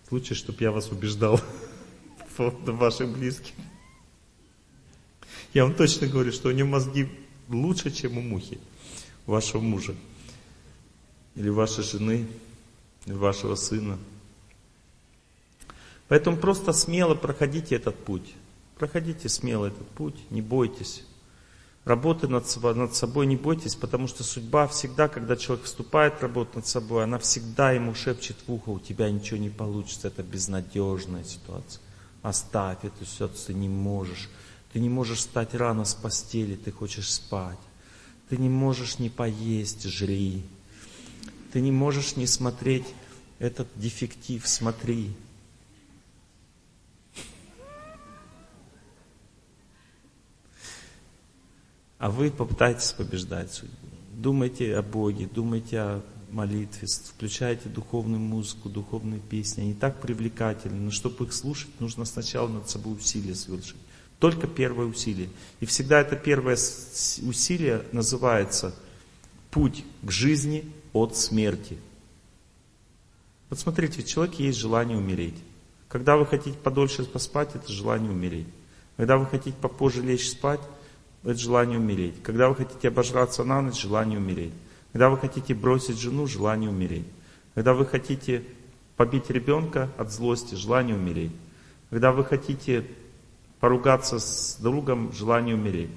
случай, 0.08 0.36
чтобы 0.36 0.60
я 0.62 0.72
вас 0.72 0.92
убеждал 0.92 1.42
по 2.38 2.52
поводу 2.52 2.76
ваших 2.76 3.10
близких. 3.10 3.54
Я 5.54 5.66
вам 5.66 5.74
точно 5.74 6.08
говорю, 6.08 6.32
что 6.32 6.50
у 6.50 6.52
него 6.52 6.70
мозги 6.70 7.10
лучше, 7.54 7.92
чем 7.92 8.18
у 8.18 8.22
мухи, 8.22 8.60
вашего 9.26 9.62
мужа, 9.62 9.96
или 11.36 11.50
вашей 11.50 11.84
жены, 11.84 12.28
или 13.06 13.14
вашего 13.14 13.56
сына. 13.56 13.98
Поэтому 16.08 16.38
просто 16.38 16.74
смело 16.74 17.16
проходите 17.16 17.76
этот 17.76 17.96
путь. 18.04 18.34
Проходите 18.78 19.30
смело 19.30 19.68
этот 19.68 19.88
путь, 19.90 20.16
не 20.30 20.42
бойтесь. 20.42 21.04
Работы 21.86 22.28
над, 22.28 22.46
над 22.76 22.96
собой 22.96 23.26
не 23.26 23.36
бойтесь, 23.36 23.76
потому 23.76 24.08
что 24.08 24.24
судьба 24.24 24.68
всегда, 24.68 25.08
когда 25.08 25.36
человек 25.36 25.66
вступает 25.66 26.16
в 26.16 26.22
работу 26.22 26.58
над 26.58 26.68
собой, 26.68 27.04
она 27.04 27.18
всегда 27.18 27.72
ему 27.72 27.96
шепчет 27.96 28.38
в 28.46 28.52
ухо, 28.52 28.70
у 28.70 28.80
тебя 28.80 29.10
ничего 29.10 29.40
не 29.40 29.50
получится, 29.50 30.10
это 30.10 30.22
безнадежная 30.22 31.24
ситуация. 31.24 31.82
Оставь 32.22 32.84
эту 32.84 33.04
ситуацию, 33.06 33.48
ты 33.48 33.54
не 33.56 33.68
можешь. 33.68 34.30
Ты 34.74 34.80
не 34.80 34.90
можешь 34.90 35.20
встать 35.20 35.54
рано 35.54 35.84
с 35.84 35.94
постели, 35.94 36.56
ты 36.56 36.72
хочешь 36.72 37.12
спать. 37.12 37.60
Ты 38.30 38.38
не 38.38 38.50
можешь 38.50 39.00
не 39.00 39.10
поесть, 39.10 39.84
жри. 39.84 40.44
Ты 41.52 41.60
не 41.60 41.72
можешь 41.72 42.16
не 42.16 42.26
смотреть 42.26 42.86
этот 43.40 43.68
дефектив, 43.76 44.48
смотри. 44.48 45.14
А 51.98 52.10
вы 52.10 52.32
попытайтесь 52.32 52.94
побеждать 52.94 53.52
судьбу. 53.54 53.76
Думайте 54.14 54.76
о 54.78 54.82
Боге, 54.82 55.30
думайте 55.32 55.80
о 55.80 56.04
молитве, 56.32 56.88
включайте 56.88 57.68
духовную 57.68 58.22
музыку, 58.22 58.70
духовные 58.70 59.20
песни. 59.20 59.62
Они 59.62 59.74
так 59.74 60.00
привлекательны, 60.00 60.80
но 60.80 60.92
чтобы 60.92 61.26
их 61.26 61.34
слушать, 61.34 61.80
нужно 61.80 62.06
сначала 62.06 62.48
над 62.48 62.70
собой 62.70 62.96
усилия 62.96 63.36
совершить. 63.36 63.76
Только 64.22 64.46
первое 64.46 64.86
усилие. 64.86 65.30
И 65.62 65.66
всегда 65.66 66.00
это 66.00 66.16
первое 66.16 66.54
усилие 66.54 67.84
называется 67.92 68.76
путь 69.50 69.84
к 70.04 70.12
жизни 70.12 70.72
от 70.94 71.18
смерти. 71.18 71.80
Вот 73.50 73.58
смотрите, 73.58 74.00
у 74.00 74.06
человека 74.06 74.36
есть 74.44 74.60
желание 74.60 74.96
умереть. 74.96 75.34
Когда 75.90 76.18
вы 76.18 76.28
хотите 76.28 76.56
подольше 76.56 77.04
поспать, 77.04 77.56
это 77.56 77.72
желание 77.72 78.12
умереть. 78.12 78.46
Когда 78.96 79.18
вы 79.18 79.26
хотите 79.26 79.58
попозже 79.60 80.04
лечь 80.04 80.30
спать, 80.30 80.62
это 81.24 81.40
желание 81.40 81.80
умереть. 81.80 82.22
Когда 82.22 82.48
вы 82.48 82.56
хотите 82.56 82.90
обожраться 82.90 83.44
на 83.44 83.60
ночь, 83.64 83.82
желание 83.82 84.20
умереть. 84.20 84.54
Когда 84.92 85.10
вы 85.10 85.18
хотите 85.18 85.56
бросить 85.56 86.00
жену, 86.00 86.28
желание 86.28 86.70
умереть. 86.70 87.08
Когда 87.56 87.74
вы 87.74 87.88
хотите 87.88 88.44
побить 88.98 89.32
ребенка 89.32 89.90
от 89.98 90.12
злости, 90.12 90.54
желание 90.54 90.96
умереть. 90.96 91.32
Когда 91.90 92.12
вы 92.12 92.24
хотите 92.24 92.86
поругаться 93.62 94.20
с 94.20 94.58
другом, 94.60 95.14
желание 95.14 95.56
умереть. 95.56 95.92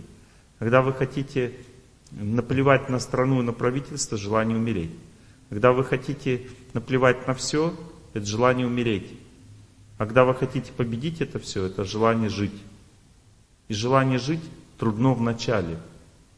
Когда 0.61 0.82
вы 0.82 0.93
хотите 0.93 1.55
наплевать 2.12 2.89
на 2.89 3.01
страну 3.01 3.41
и 3.41 3.45
на 3.45 3.53
правительство, 3.53 4.16
желание 4.16 4.57
умереть. 4.57 4.93
Когда 5.49 5.73
вы 5.73 5.82
хотите 5.82 6.43
наплевать 6.74 7.27
на 7.27 7.35
все, 7.35 7.74
это 8.12 8.24
желание 8.24 8.66
умереть. 8.66 9.12
А 9.99 10.07
когда 10.07 10.24
вы 10.24 10.35
хотите 10.35 10.73
победить 10.73 11.20
это 11.20 11.39
все, 11.39 11.65
это 11.65 11.85
желание 11.85 12.28
жить. 12.28 12.55
И 13.69 13.74
желание 13.74 14.19
жить 14.19 14.43
трудно 14.78 15.15
в 15.15 15.23
начале. 15.23 15.78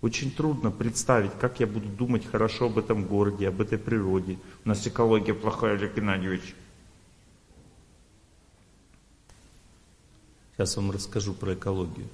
Очень 0.03 0.31
трудно 0.31 0.70
представить, 0.70 1.32
как 1.40 1.59
я 1.59 1.66
буду 1.66 1.89
думать 1.89 2.24
хорошо 2.31 2.66
об 2.66 2.78
этом 2.78 3.05
городе, 3.05 3.48
об 3.48 3.61
этой 3.61 3.78
природе. 3.78 4.39
У 4.65 4.69
нас 4.69 4.86
экология 4.86 5.35
плохая, 5.35 5.74
Олег 5.74 5.97
Геннадьевич. 5.97 6.55
Сейчас 10.57 10.77
вам 10.77 10.91
расскажу 10.91 11.35
про 11.35 11.53
экологию. 11.53 12.09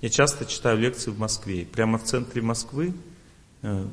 Я 0.00 0.08
часто 0.08 0.44
читаю 0.46 0.78
лекции 0.78 1.12
в 1.12 1.18
Москве. 1.18 1.64
Прямо 1.64 1.96
в 1.96 2.02
центре 2.02 2.42
Москвы 2.42 2.92
э, 3.62 3.86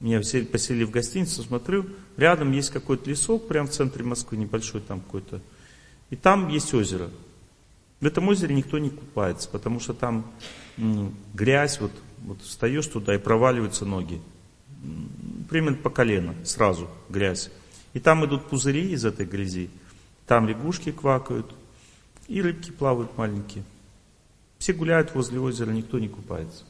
меня 0.00 0.18
поселили 0.18 0.84
в 0.84 0.90
гостиницу, 0.90 1.42
смотрю, 1.42 1.86
рядом 2.18 2.52
есть 2.52 2.68
какой-то 2.68 3.08
лесок, 3.08 3.48
прямо 3.48 3.68
в 3.68 3.70
центре 3.70 4.04
Москвы, 4.04 4.36
небольшой 4.36 4.82
там 4.82 5.00
какой-то. 5.00 5.40
И 6.10 6.16
там 6.16 6.48
есть 6.48 6.74
озеро. 6.74 7.08
В 8.00 8.06
этом 8.06 8.28
озере 8.28 8.54
никто 8.54 8.78
не 8.78 8.90
купается, 8.90 9.48
потому 9.48 9.80
что 9.80 9.94
там 9.94 10.30
м, 10.76 11.14
грязь, 11.32 11.80
вот, 11.80 11.92
вот 12.18 12.42
встаешь 12.42 12.86
туда 12.86 13.14
и 13.14 13.18
проваливаются 13.18 13.86
ноги. 13.86 14.20
Примерно 15.48 15.78
по 15.78 15.88
колено, 15.88 16.34
сразу 16.44 16.90
грязь. 17.08 17.50
И 17.94 17.98
там 17.98 18.26
идут 18.26 18.50
пузыри 18.50 18.92
из 18.92 19.06
этой 19.06 19.24
грязи. 19.24 19.70
Там 20.30 20.46
лягушки 20.46 20.92
квакают, 20.92 21.52
и 22.28 22.40
рыбки 22.40 22.70
плавают 22.70 23.18
маленькие. 23.18 23.64
Все 24.58 24.72
гуляют 24.72 25.12
возле 25.12 25.40
озера, 25.40 25.72
никто 25.72 25.98
не 25.98 26.06
купается. 26.06 26.62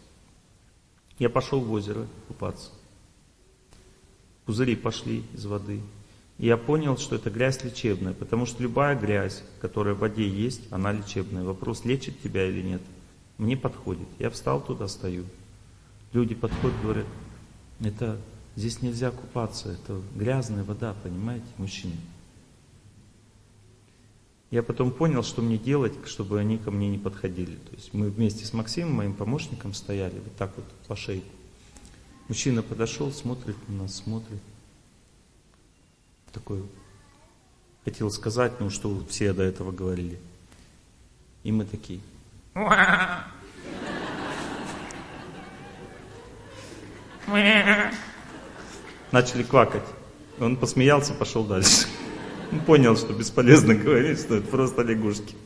Я 1.19 1.29
пошел 1.29 1.61
в 1.61 1.71
озеро 1.71 2.07
купаться. 2.27 2.71
Пузыри 4.47 4.77
пошли 4.77 5.27
из 5.35 5.45
воды. 5.45 5.83
И 6.39 6.47
я 6.47 6.57
понял, 6.57 6.97
что 6.97 7.17
это 7.17 7.29
грязь 7.29 7.63
лечебная, 7.63 8.15
потому 8.15 8.47
что 8.47 8.63
любая 8.63 8.99
грязь, 8.99 9.43
которая 9.61 9.93
в 9.95 9.99
воде 9.99 10.27
есть, 10.27 10.63
она 10.73 10.91
лечебная. 10.91 11.45
Вопрос, 11.45 11.85
лечит 11.85 12.19
тебя 12.23 12.49
или 12.49 12.63
нет. 12.63 12.81
Мне 13.37 13.59
подходит. 13.59 14.09
Я 14.19 14.31
встал 14.31 14.63
туда, 14.63 14.89
стою. 14.89 15.27
Люди 16.15 16.35
подходят, 16.35 16.81
говорят, 16.81 17.07
это 17.81 18.19
здесь 18.57 18.81
нельзя 18.81 19.11
купаться, 19.11 19.71
это 19.71 20.01
грязная 20.15 20.65
вода, 20.65 20.97
понимаете, 21.03 21.45
мужчины. 21.59 21.97
Я 24.51 24.65
потом 24.65 24.91
понял, 24.91 25.23
что 25.23 25.43
мне 25.43 25.59
делать, 25.59 25.95
чтобы 26.07 26.41
они 26.41 26.59
ко 26.59 26.73
мне 26.73 26.89
не 26.89 26.99
подходили. 26.99 27.55
То 27.55 27.77
есть 27.77 27.95
мы 27.95 28.11
вместе 28.11 28.45
с 28.45 28.53
Максимом, 28.53 28.95
моим 28.95 29.15
помощником, 29.15 29.75
стояли 29.75 30.19
вот 30.19 30.35
так 30.37 30.53
вот 30.57 30.65
по 30.89 30.97
шейку. 30.97 31.29
Мужчина 32.27 32.63
подошел, 32.63 33.13
смотрит 33.13 33.57
на 33.69 33.83
нас, 33.83 33.97
смотрит. 33.97 34.41
Такой, 36.33 36.65
хотел 37.85 38.11
сказать, 38.11 38.59
ну 38.61 38.71
что 38.71 39.05
все 39.09 39.33
до 39.33 39.45
этого 39.45 39.71
говорили. 39.71 40.19
И 41.45 41.53
мы 41.53 41.65
такие. 41.65 42.01
Начали 49.13 49.45
квакать. 49.45 49.87
Он 50.41 50.57
посмеялся, 50.57 51.15
пошел 51.15 51.45
дальше. 51.45 51.87
Он 52.53 52.61
понял, 52.61 52.97
что 52.97 53.13
бесполезно 53.13 53.75
говорить, 53.75 54.21
что 54.21 54.37
это 54.37 54.47
просто 54.47 54.83
лягушки. 54.83 55.37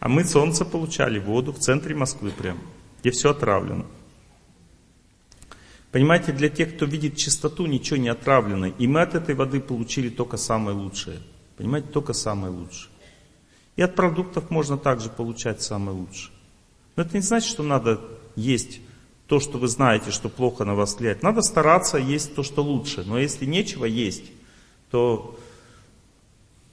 А 0.00 0.08
мы 0.08 0.24
солнце 0.24 0.64
получали, 0.64 1.18
воду 1.18 1.52
в 1.52 1.58
центре 1.58 1.94
Москвы 1.94 2.30
прям, 2.30 2.58
где 3.00 3.10
все 3.10 3.30
отравлено. 3.30 3.86
Понимаете, 5.92 6.32
для 6.32 6.48
тех, 6.48 6.74
кто 6.74 6.86
видит 6.86 7.16
чистоту, 7.16 7.66
ничего 7.66 7.98
не 7.98 8.08
отравлено. 8.08 8.66
И 8.66 8.86
мы 8.86 9.02
от 9.02 9.14
этой 9.14 9.34
воды 9.34 9.60
получили 9.60 10.08
только 10.08 10.38
самое 10.38 10.76
лучшее. 10.76 11.20
Понимаете, 11.58 11.88
только 11.88 12.14
самое 12.14 12.52
лучшее. 12.52 12.90
И 13.76 13.82
от 13.82 13.94
продуктов 13.94 14.50
можно 14.50 14.78
также 14.78 15.10
получать 15.10 15.62
самое 15.62 15.96
лучшее. 15.96 16.32
Но 16.96 17.02
это 17.02 17.16
не 17.16 17.22
значит, 17.22 17.48
что 17.48 17.62
надо 17.62 18.00
есть 18.34 18.80
то, 19.32 19.40
что 19.40 19.56
вы 19.56 19.66
знаете, 19.66 20.10
что 20.10 20.28
плохо 20.28 20.66
на 20.66 20.74
вас 20.74 20.98
влияет. 20.98 21.22
Надо 21.22 21.40
стараться 21.40 21.96
есть 21.96 22.34
то, 22.34 22.42
что 22.42 22.62
лучше. 22.62 23.02
Но 23.02 23.18
если 23.18 23.46
нечего 23.46 23.86
есть, 23.86 24.24
то 24.90 25.38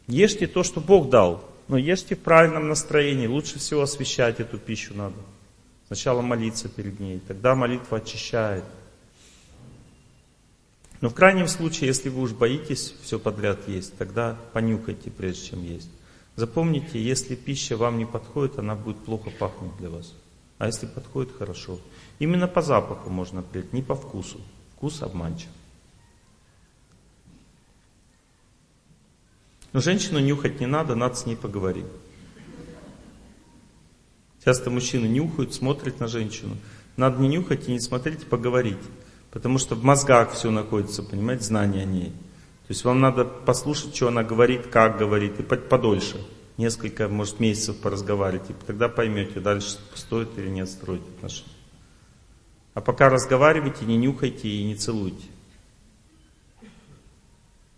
ешьте 0.07 0.45
то, 0.45 0.64
что 0.64 0.81
Бог 0.81 1.10
дал. 1.10 1.41
Но 1.69 1.77
ешьте 1.77 2.18
в 2.18 2.19
правильном 2.19 2.68
настроении. 2.68 3.27
Лучше 3.27 3.60
всего 3.60 3.84
освещать 3.84 4.41
эту 4.41 4.57
пищу 4.57 4.94
надо. 4.94 5.15
Сначала 5.88 6.22
молиться 6.22 6.68
перед 6.68 6.99
ней. 6.99 7.22
Тогда 7.26 7.56
молитва 7.56 7.99
очищает. 7.99 8.65
Но 10.99 11.07
в 11.07 11.14
крайнем 11.14 11.48
случае, 11.48 11.88
если 11.88 12.10
вы 12.10 12.23
уж 12.23 12.34
боитесь 12.34 12.94
все 13.02 13.19
подряд 13.19 13.69
есть, 13.69 13.98
тогда 13.98 14.36
понюхайте, 14.52 15.11
прежде 15.11 15.52
чем 15.52 15.64
есть. 15.64 15.90
Запомните, 16.36 17.02
если 17.02 17.36
пища 17.36 17.77
вам 17.77 17.98
не 17.98 18.06
подходит, 18.06 18.60
она 18.60 18.76
будет 18.76 18.98
плохо 18.98 19.30
пахнуть 19.30 19.77
для 19.77 19.90
вас. 19.90 20.14
А 20.60 20.68
если 20.68 20.86
подходит, 20.86 21.31
хорошо. 21.36 21.80
Именно 22.19 22.48
по 22.48 22.61
запаху 22.61 23.10
можно 23.10 23.40
определить, 23.40 23.73
не 23.73 23.81
по 23.81 23.95
вкусу. 23.95 24.41
Вкус 24.76 25.02
обманчив. 25.02 25.49
Но 29.72 29.80
женщину 29.80 30.19
нюхать 30.19 30.60
не 30.60 30.65
надо, 30.65 30.95
надо 30.95 31.15
с 31.15 31.26
ней 31.26 31.38
поговорить. 31.38 31.86
Часто 34.44 34.69
мужчины 34.69 35.06
нюхают, 35.06 35.53
смотрят 35.53 35.99
на 36.02 36.07
женщину. 36.07 36.57
Надо 36.98 37.22
не 37.22 37.30
нюхать 37.30 37.69
и 37.69 37.72
не 37.72 37.80
смотреть, 37.80 38.23
а 38.23 38.26
поговорить. 38.26 38.77
Потому 39.31 39.60
что 39.60 39.76
в 39.76 39.84
мозгах 39.84 40.34
все 40.34 40.52
находится, 40.52 41.03
понимаете, 41.03 41.45
знание 41.45 41.84
о 41.84 41.86
ней. 41.86 42.10
То 42.10 42.73
есть 42.73 42.84
вам 42.84 42.99
надо 42.99 43.23
послушать, 43.23 43.95
что 43.95 44.10
она 44.10 44.23
говорит, 44.23 44.68
как 44.68 44.98
говорит, 44.98 45.40
и 45.40 45.44
подольше 45.44 46.18
несколько, 46.60 47.07
может, 47.07 47.40
месяцев 47.40 47.77
поразговаривать, 47.77 48.49
и 48.49 48.53
тогда 48.68 48.90
поймете, 48.90 49.40
дальше 49.40 49.77
стоит 49.95 50.38
или 50.38 50.49
нет 50.49 50.69
строить 50.69 51.02
отношения. 51.15 51.53
А 52.73 52.81
пока 52.81 53.10
разговаривайте, 53.10 53.86
не 53.86 53.95
нюхайте 53.95 54.49
и 54.49 54.65
не 54.65 54.76
целуйте. 54.76 55.26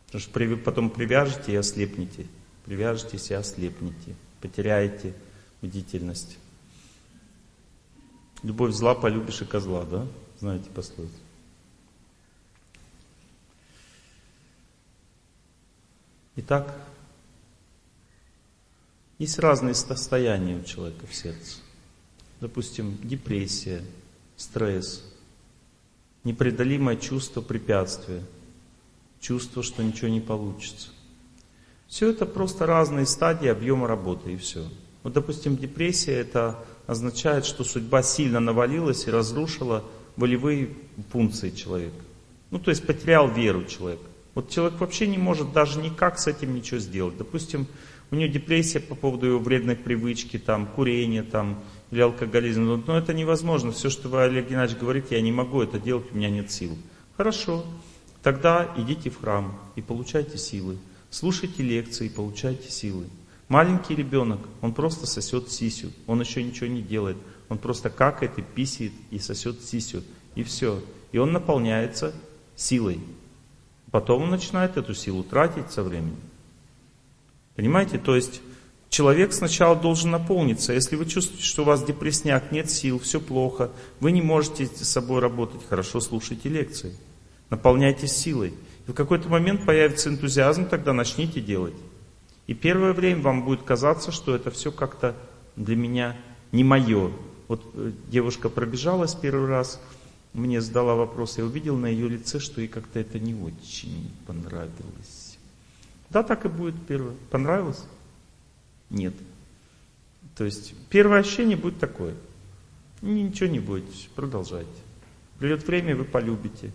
Потому 0.07 0.21
что 0.21 0.57
потом 0.65 0.89
привяжете 0.89 1.53
и 1.53 1.55
ослепнете. 1.55 2.25
Привяжетесь 2.65 3.29
и 3.29 3.35
ослепнете. 3.35 4.15
Потеряете 4.41 5.13
бдительность. 5.61 6.39
Любовь 8.41 8.73
зла 8.73 8.95
полюбишь 8.95 9.41
и 9.41 9.45
козла, 9.45 9.85
да? 9.85 10.07
Знаете 10.39 10.71
пословицу. 10.71 11.13
Итак, 16.37 16.75
есть 19.21 19.37
разные 19.37 19.75
состояния 19.75 20.57
у 20.57 20.63
человека 20.63 21.05
в 21.05 21.13
сердце. 21.13 21.57
Допустим, 22.39 22.97
депрессия, 23.03 23.83
стресс, 24.35 25.03
непреодолимое 26.23 26.95
чувство 26.95 27.41
препятствия, 27.41 28.23
чувство, 29.19 29.61
что 29.61 29.83
ничего 29.83 30.07
не 30.07 30.21
получится. 30.21 30.89
Все 31.87 32.09
это 32.09 32.25
просто 32.25 32.65
разные 32.65 33.05
стадии 33.05 33.47
объема 33.47 33.87
работы 33.87 34.33
и 34.33 34.37
все. 34.37 34.67
Вот, 35.03 35.13
допустим, 35.13 35.55
депрессия 35.55 36.13
это 36.13 36.57
означает, 36.87 37.45
что 37.45 37.63
судьба 37.63 38.01
сильно 38.01 38.39
навалилась 38.39 39.05
и 39.05 39.11
разрушила 39.11 39.83
волевые 40.15 40.75
функции 41.11 41.51
человека. 41.51 42.01
Ну, 42.49 42.57
то 42.57 42.71
есть 42.71 42.87
потерял 42.87 43.29
веру 43.29 43.65
человек. 43.65 43.99
Вот 44.33 44.49
человек 44.49 44.79
вообще 44.79 45.05
не 45.05 45.19
может 45.19 45.53
даже 45.53 45.79
никак 45.79 46.17
с 46.17 46.25
этим 46.25 46.55
ничего 46.55 46.79
сделать. 46.79 47.17
Допустим, 47.17 47.67
у 48.11 48.15
него 48.15 48.31
депрессия 48.31 48.81
по 48.81 48.93
поводу 48.93 49.25
его 49.25 49.39
вредной 49.39 49.77
привычки, 49.77 50.37
там, 50.37 50.67
курения 50.67 51.23
там, 51.23 51.63
или 51.91 52.01
алкоголизма. 52.01 52.65
Но, 52.65 52.83
но 52.85 52.97
это 52.97 53.13
невозможно. 53.13 53.71
Все, 53.71 53.89
что 53.89 54.09
вы, 54.09 54.23
Олег 54.23 54.49
Геннадьевич, 54.49 54.79
говорите, 54.81 55.15
я 55.15 55.21
не 55.21 55.31
могу 55.31 55.61
это 55.61 55.79
делать, 55.79 56.11
у 56.11 56.17
меня 56.17 56.29
нет 56.29 56.51
сил. 56.51 56.77
Хорошо. 57.15 57.65
Тогда 58.21 58.71
идите 58.77 59.09
в 59.09 59.19
храм 59.19 59.57
и 59.75 59.81
получайте 59.81 60.37
силы. 60.37 60.77
Слушайте 61.09 61.63
лекции 61.63 62.07
и 62.07 62.09
получайте 62.09 62.69
силы. 62.69 63.05
Маленький 63.47 63.95
ребенок, 63.95 64.39
он 64.61 64.73
просто 64.73 65.07
сосет 65.07 65.49
сисю. 65.49 65.91
Он 66.05 66.21
еще 66.21 66.43
ничего 66.43 66.67
не 66.67 66.81
делает. 66.81 67.17
Он 67.49 67.57
просто 67.57 67.89
какает 67.89 68.37
и 68.37 68.41
писает 68.41 68.93
и 69.09 69.19
сосет 69.19 69.61
сисю. 69.61 70.03
И 70.35 70.43
все. 70.43 70.81
И 71.11 71.17
он 71.17 71.31
наполняется 71.31 72.13
силой. 72.55 72.99
Потом 73.89 74.23
он 74.23 74.29
начинает 74.29 74.77
эту 74.77 74.93
силу 74.93 75.23
тратить 75.23 75.71
со 75.71 75.83
временем. 75.83 76.15
Понимаете? 77.61 77.99
То 77.99 78.15
есть 78.15 78.41
человек 78.89 79.33
сначала 79.33 79.75
должен 79.75 80.09
наполниться. 80.09 80.73
Если 80.73 80.95
вы 80.95 81.05
чувствуете, 81.05 81.45
что 81.45 81.61
у 81.61 81.65
вас 81.65 81.83
депресняк, 81.83 82.51
нет 82.51 82.71
сил, 82.71 82.97
все 82.97 83.21
плохо, 83.21 83.69
вы 83.99 84.11
не 84.13 84.21
можете 84.23 84.65
с 84.65 84.89
собой 84.89 85.19
работать, 85.19 85.61
хорошо 85.69 85.99
слушайте 85.99 86.49
лекции. 86.49 86.95
Наполняйтесь 87.51 88.13
силой. 88.13 88.55
И 88.87 88.91
в 88.91 88.95
какой-то 88.95 89.29
момент 89.29 89.63
появится 89.63 90.09
энтузиазм, 90.09 90.65
тогда 90.65 90.91
начните 90.91 91.39
делать. 91.39 91.75
И 92.47 92.55
первое 92.55 92.93
время 92.93 93.21
вам 93.21 93.45
будет 93.45 93.61
казаться, 93.61 94.11
что 94.11 94.35
это 94.35 94.49
все 94.49 94.71
как-то 94.71 95.15
для 95.55 95.75
меня 95.75 96.17
не 96.51 96.63
мое. 96.63 97.11
Вот 97.47 97.61
э, 97.75 97.91
девушка 98.07 98.49
пробежалась 98.49 99.13
первый 99.13 99.49
раз, 99.49 99.79
мне 100.33 100.61
задала 100.61 100.95
вопрос, 100.95 101.37
я 101.37 101.45
увидел 101.45 101.77
на 101.77 101.85
ее 101.85 102.09
лице, 102.09 102.39
что 102.39 102.59
ей 102.59 102.67
как-то 102.67 102.99
это 102.99 103.19
не 103.19 103.35
очень 103.35 104.11
понравилось. 104.25 105.20
Да, 106.11 106.23
так 106.23 106.45
и 106.45 106.49
будет 106.49 106.75
первое. 106.87 107.15
Понравилось? 107.29 107.83
Нет. 108.89 109.13
То 110.35 110.43
есть 110.43 110.73
первое 110.89 111.19
ощущение 111.19 111.57
будет 111.57 111.79
такое. 111.79 112.15
Ничего 113.01 113.49
не 113.49 113.59
будет, 113.59 113.85
продолжайте. 114.15 114.69
Придет 115.39 115.65
время, 115.65 115.95
вы 115.95 116.03
полюбите 116.03 116.71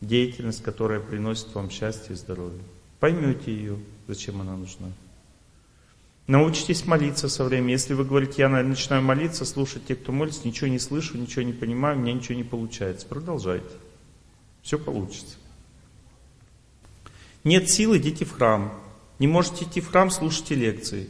деятельность, 0.00 0.62
которая 0.62 1.00
приносит 1.00 1.54
вам 1.54 1.70
счастье 1.70 2.14
и 2.14 2.16
здоровье. 2.16 2.60
Поймете 3.00 3.54
ее, 3.54 3.78
зачем 4.08 4.40
она 4.40 4.56
нужна. 4.56 4.88
Научитесь 6.26 6.86
молиться 6.86 7.28
со 7.28 7.44
временем. 7.44 7.68
Если 7.68 7.92
вы 7.92 8.04
говорите, 8.04 8.36
я 8.38 8.48
начинаю 8.48 9.02
молиться, 9.02 9.44
слушать 9.44 9.86
тех, 9.86 10.00
кто 10.00 10.10
молится, 10.10 10.46
ничего 10.46 10.68
не 10.68 10.78
слышу, 10.78 11.18
ничего 11.18 11.42
не 11.42 11.52
понимаю, 11.52 11.98
у 11.98 12.00
меня 12.00 12.14
ничего 12.14 12.34
не 12.34 12.44
получается. 12.44 13.06
Продолжайте. 13.06 13.66
Все 14.62 14.78
получится. 14.78 15.36
Нет 17.44 17.70
сил, 17.70 17.96
идите 17.96 18.24
в 18.24 18.32
храм. 18.32 18.72
Не 19.18 19.26
можете 19.26 19.64
идти 19.64 19.80
в 19.80 19.90
храм, 19.90 20.10
слушайте 20.10 20.54
лекции. 20.54 21.08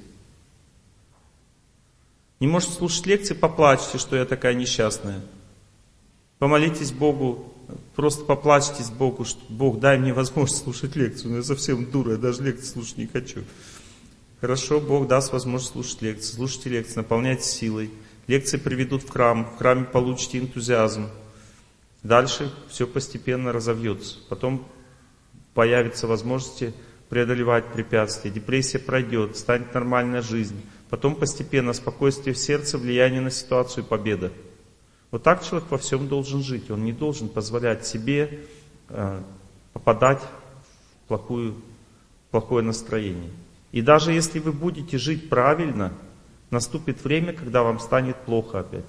Не 2.41 2.49
можете 2.49 2.75
слушать 2.75 3.07
лекции, 3.07 3.35
поплачьте, 3.35 3.99
что 3.99 4.17
я 4.17 4.25
такая 4.25 4.55
несчастная. 4.55 5.23
Помолитесь 6.39 6.93
Богу, 6.93 7.55
просто 7.95 8.25
поплачьтесь 8.25 8.91
Богу, 8.91 9.25
что 9.25 9.41
Бог, 9.49 9.79
дай 9.79 9.97
мне 9.97 10.13
возможность 10.13 10.65
слушать 10.65 10.97
лекцию. 10.97 11.31
Но 11.31 11.37
я 11.39 11.43
совсем 11.45 11.91
дура, 11.91 12.13
я 12.13 12.19
даже 12.19 12.43
лекции 12.43 12.67
слушать 12.67 12.99
не 12.99 13.07
хочу. 13.07 13.45
Хорошо, 14.41 14.81
Бог 14.81 15.07
даст 15.07 15.33
возможность 15.33 15.73
слушать 15.73 16.03
лекции. 16.03 16.35
Слушайте 16.35 16.71
лекции, 16.71 16.97
наполняйте 16.97 17.45
силой. 17.45 17.91
Лекции 18.27 18.59
приведут 18.59 19.05
в 19.05 19.09
храм, 19.09 19.45
в 19.47 19.59
храме 19.59 19.85
получите 19.85 20.39
энтузиазм. 20.39 21.09
Дальше 22.03 22.53
все 22.69 22.87
постепенно 22.87 23.53
разовьется. 23.53 24.19
Потом 24.29 24.67
появятся 25.55 26.07
возможности 26.07 26.75
преодолевать 27.09 27.73
препятствия. 27.73 28.31
Депрессия 28.31 28.79
пройдет, 28.79 29.37
станет 29.37 29.73
нормальная 29.73 30.21
жизнь. 30.21 30.61
Потом 30.91 31.15
постепенно 31.15 31.73
спокойствие 31.73 32.35
в 32.35 32.39
сердце, 32.39 32.77
влияние 32.77 33.21
на 33.21 33.31
ситуацию, 33.31 33.85
победа. 33.85 34.33
Вот 35.11 35.23
так 35.23 35.45
человек 35.45 35.71
во 35.71 35.79
всем 35.79 36.09
должен 36.09 36.43
жить. 36.43 36.71
Он 36.71 36.85
не 36.85 36.93
должен 36.93 37.29
позволять 37.29 37.87
себе 37.87 38.41
э, 38.89 39.23
попадать 39.73 40.23
в 40.23 41.09
плохую, 41.09 41.55
плохое 42.31 42.65
настроение. 42.65 43.31
И 43.71 43.81
даже 43.81 44.13
если 44.13 44.39
вы 44.39 44.53
будете 44.53 44.99
жить 44.99 45.29
правильно, 45.29 45.93
наступит 46.51 47.03
время, 47.03 47.33
когда 47.33 47.63
вам 47.63 47.79
станет 47.79 48.17
плохо 48.25 48.61
опять. 48.61 48.85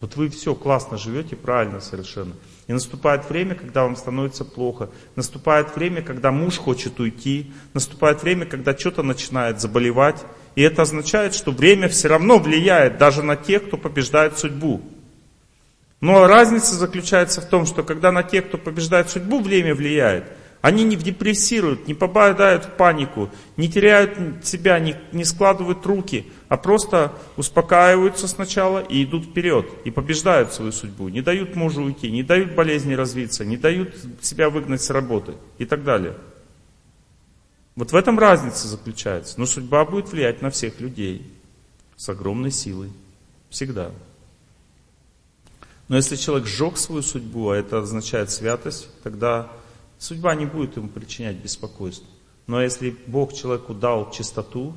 Вот 0.00 0.14
вы 0.14 0.28
все 0.28 0.54
классно 0.54 0.96
живете, 0.96 1.34
правильно 1.34 1.80
совершенно. 1.80 2.34
И 2.68 2.72
наступает 2.72 3.28
время, 3.28 3.56
когда 3.56 3.82
вам 3.82 3.96
становится 3.96 4.44
плохо. 4.44 4.90
Наступает 5.16 5.74
время, 5.74 6.02
когда 6.02 6.30
муж 6.30 6.56
хочет 6.56 7.00
уйти. 7.00 7.50
Наступает 7.74 8.22
время, 8.22 8.46
когда 8.46 8.76
что-то 8.76 9.02
начинает 9.02 9.60
заболевать. 9.60 10.24
И 10.54 10.62
это 10.62 10.82
означает, 10.82 11.34
что 11.34 11.50
время 11.50 11.88
все 11.88 12.08
равно 12.08 12.38
влияет 12.38 12.98
даже 12.98 13.22
на 13.22 13.34
тех, 13.34 13.66
кто 13.66 13.76
побеждает 13.76 14.38
судьбу. 14.38 14.82
Но 16.00 16.28
разница 16.28 16.74
заключается 16.74 17.40
в 17.40 17.46
том, 17.46 17.66
что 17.66 17.82
когда 17.82 18.12
на 18.12 18.22
тех, 18.22 18.46
кто 18.46 18.56
побеждает 18.56 19.10
судьбу, 19.10 19.40
время 19.40 19.74
влияет, 19.74 20.24
они 20.60 20.82
не 20.82 20.96
депрессируют, 20.96 21.86
не 21.86 21.94
попадают 21.94 22.64
в 22.64 22.70
панику, 22.70 23.30
не 23.56 23.68
теряют 23.70 24.44
себя, 24.44 24.78
не, 24.80 24.96
не 25.12 25.24
складывают 25.24 25.86
руки, 25.86 26.26
а 26.48 26.56
просто 26.56 27.12
успокаиваются 27.36 28.26
сначала 28.26 28.80
и 28.80 29.04
идут 29.04 29.26
вперед, 29.26 29.66
и 29.84 29.90
побеждают 29.90 30.52
свою 30.52 30.72
судьбу. 30.72 31.08
Не 31.08 31.22
дают 31.22 31.54
мужу 31.54 31.82
уйти, 31.82 32.10
не 32.10 32.24
дают 32.24 32.54
болезни 32.54 32.94
развиться, 32.94 33.44
не 33.44 33.56
дают 33.56 33.94
себя 34.20 34.50
выгнать 34.50 34.82
с 34.82 34.90
работы 34.90 35.34
и 35.58 35.64
так 35.64 35.84
далее. 35.84 36.14
Вот 37.76 37.92
в 37.92 37.96
этом 37.96 38.18
разница 38.18 38.66
заключается. 38.66 39.38
Но 39.38 39.46
судьба 39.46 39.84
будет 39.84 40.10
влиять 40.10 40.42
на 40.42 40.50
всех 40.50 40.80
людей 40.80 41.32
с 41.96 42.08
огромной 42.08 42.50
силой. 42.50 42.90
Всегда. 43.50 43.92
Но 45.86 45.94
если 45.94 46.16
человек 46.16 46.48
сжег 46.48 46.76
свою 46.76 47.02
судьбу, 47.02 47.50
а 47.50 47.56
это 47.56 47.78
означает 47.78 48.32
святость, 48.32 48.88
тогда 49.04 49.48
Судьба 49.98 50.34
не 50.34 50.46
будет 50.46 50.76
ему 50.76 50.88
причинять 50.88 51.36
беспокойство. 51.36 52.08
Но 52.46 52.62
если 52.62 52.96
Бог 53.06 53.32
человеку 53.32 53.74
дал 53.74 54.10
чистоту, 54.10 54.72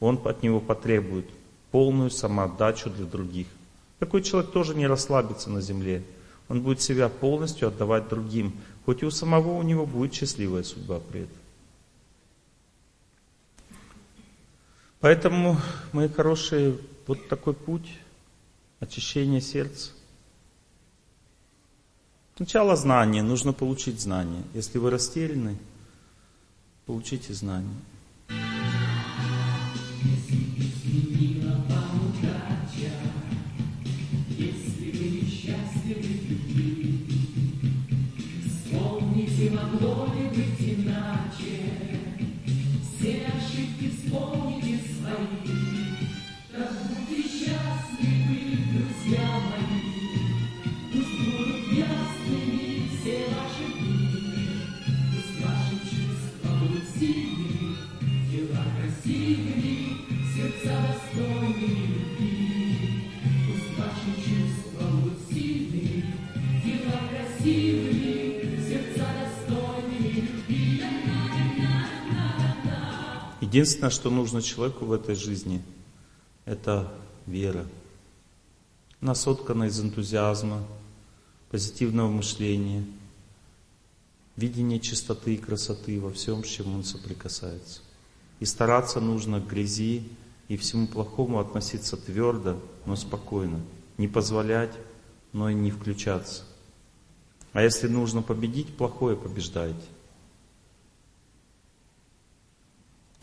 он 0.00 0.20
от 0.24 0.42
него 0.42 0.60
потребует 0.60 1.26
полную 1.70 2.10
самоотдачу 2.10 2.90
для 2.90 3.06
других. 3.06 3.46
Такой 3.98 4.22
человек 4.22 4.52
тоже 4.52 4.74
не 4.74 4.86
расслабится 4.86 5.50
на 5.50 5.60
земле. 5.60 6.04
Он 6.48 6.60
будет 6.60 6.80
себя 6.80 7.08
полностью 7.08 7.68
отдавать 7.68 8.08
другим. 8.08 8.54
Хоть 8.84 9.02
и 9.02 9.06
у 9.06 9.10
самого 9.10 9.52
у 9.52 9.62
него 9.62 9.86
будет 9.86 10.14
счастливая 10.14 10.62
судьба 10.62 11.00
при 11.00 11.22
этом. 11.22 11.36
Поэтому, 15.00 15.56
мои 15.92 16.08
хорошие, 16.08 16.78
вот 17.06 17.28
такой 17.28 17.54
путь 17.54 17.88
очищения 18.80 19.40
сердца. 19.40 19.90
Сначала 22.36 22.76
знание, 22.76 23.22
нужно 23.22 23.54
получить 23.54 23.98
знание. 23.98 24.42
Если 24.52 24.76
вы 24.78 24.90
растеряны, 24.90 25.56
получите 26.84 27.32
знание. 27.32 27.76
Единственное, 73.56 73.88
что 73.88 74.10
нужно 74.10 74.42
человеку 74.42 74.84
в 74.84 74.92
этой 74.92 75.14
жизни, 75.14 75.62
это 76.44 76.92
вера. 77.24 77.64
Она 79.00 79.14
соткана 79.14 79.64
из 79.64 79.80
энтузиазма, 79.80 80.62
позитивного 81.50 82.10
мышления, 82.10 82.84
видения 84.36 84.78
чистоты 84.78 85.32
и 85.32 85.38
красоты 85.38 85.98
во 85.98 86.12
всем, 86.12 86.44
с 86.44 86.48
чем 86.48 86.74
он 86.74 86.84
соприкасается. 86.84 87.80
И 88.40 88.44
стараться 88.44 89.00
нужно 89.00 89.40
к 89.40 89.46
грязи 89.46 90.06
и 90.48 90.58
всему 90.58 90.86
плохому 90.86 91.40
относиться 91.40 91.96
твердо, 91.96 92.60
но 92.84 92.94
спокойно. 92.94 93.62
Не 93.96 94.06
позволять, 94.06 94.74
но 95.32 95.48
и 95.48 95.54
не 95.54 95.70
включаться. 95.70 96.42
А 97.54 97.62
если 97.62 97.88
нужно 97.88 98.20
победить, 98.20 98.76
плохое 98.76 99.16
побеждайте. 99.16 99.86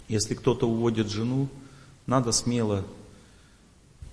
Если 0.07 0.35
кто-то 0.35 0.69
уводит 0.69 1.09
жену, 1.09 1.47
надо 2.05 2.31
смело 2.31 2.85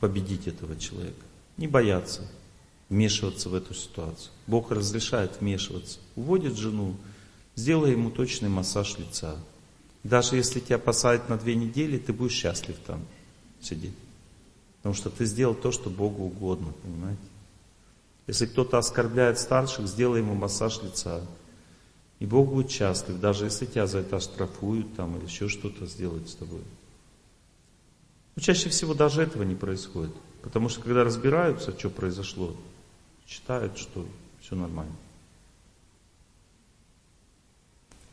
победить 0.01 0.47
этого 0.47 0.77
человека. 0.77 1.25
Не 1.57 1.67
бояться 1.67 2.23
вмешиваться 2.89 3.49
в 3.49 3.55
эту 3.55 3.73
ситуацию. 3.73 4.31
Бог 4.47 4.71
разрешает 4.71 5.41
вмешиваться. 5.41 5.99
Уводит 6.17 6.57
жену, 6.57 6.97
сделай 7.55 7.93
ему 7.93 8.11
точный 8.11 8.49
массаж 8.49 8.99
лица. 8.99 9.37
Даже 10.03 10.37
если 10.37 10.61
тебя 10.61 10.79
посадят 10.79 11.29
на 11.29 11.37
две 11.39 11.55
недели, 11.55 11.99
ты 11.99 12.13
будешь 12.13 12.33
счастлив 12.33 12.77
там 12.87 13.05
сидеть. 13.61 13.95
Потому 14.79 14.95
что 14.95 15.11
ты 15.11 15.25
сделал 15.25 15.55
то, 15.55 15.73
что 15.73 15.89
Богу 15.91 16.25
угодно, 16.25 16.73
понимаете? 16.83 17.21
Если 18.27 18.47
кто-то 18.47 18.79
оскорбляет 18.79 19.39
старших, 19.39 19.87
сделай 19.87 20.21
ему 20.21 20.35
массаж 20.35 20.83
лица. 20.83 21.21
И 22.21 22.27
Бог 22.27 22.51
будет 22.51 22.71
счастлив, 22.71 23.19
даже 23.19 23.47
если 23.47 23.65
тебя 23.67 23.87
за 23.87 23.99
это 23.99 24.17
оштрафуют 24.17 24.95
там, 24.95 25.17
или 25.17 25.25
еще 25.25 25.49
что-то 25.49 25.87
сделают 25.87 26.29
с 26.29 26.35
тобой. 26.35 26.61
Но 28.37 28.43
чаще 28.43 28.69
всего 28.69 28.95
даже 28.95 29.23
этого 29.23 29.43
не 29.43 29.55
происходит. 29.55 30.13
Потому 30.43 30.69
что 30.69 30.83
когда 30.83 31.03
разбираются, 31.03 31.77
что 31.77 31.91
произошло, 31.91 32.55
считают, 33.27 33.79
что 33.79 34.07
все 34.41 34.55
нормально. 34.55 34.95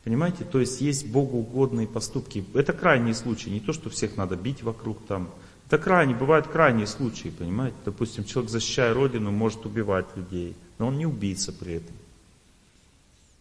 Понимаете? 0.06 0.46
То 0.46 0.62
есть 0.62 0.80
есть 0.80 1.06
Богу 1.08 1.40
угодные 1.40 1.86
поступки. 1.86 2.46
Это 2.54 2.72
крайний 2.72 3.14
случай. 3.14 3.50
Не 3.50 3.60
то, 3.60 3.74
что 3.74 3.90
всех 3.90 4.16
надо 4.16 4.38
бить 4.38 4.64
вокруг 4.64 5.06
там, 5.06 5.30
Это 5.66 5.78
крайне, 5.78 6.16
бывают 6.16 6.48
крайние 6.48 6.88
случаи, 6.88 7.28
понимаете? 7.28 7.76
Допустим, 7.84 8.24
человек, 8.24 8.50
защищая 8.50 8.94
Родину, 8.94 9.32
может 9.32 9.66
убивать 9.66 10.06
людей, 10.16 10.56
но 10.80 10.88
он 10.88 10.98
не 10.98 11.06
убийца 11.06 11.52
при 11.52 11.74
этом. 11.74 11.94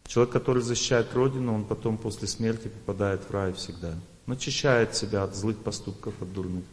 Человек, 0.07 0.33
который 0.33 0.63
защищает 0.63 1.13
Родину, 1.15 1.55
он 1.55 1.65
потом 1.65 1.99
после 1.99 2.29
смерти 2.29 2.69
попадает 2.69 3.23
в 3.23 3.31
рай 3.31 3.53
всегда. 3.53 3.95
Он 4.27 4.35
очищает 4.35 4.95
себя 4.95 5.25
от 5.25 5.35
злых 5.35 5.59
поступков, 5.59 6.15
от 6.21 6.33
дурных. 6.33 6.65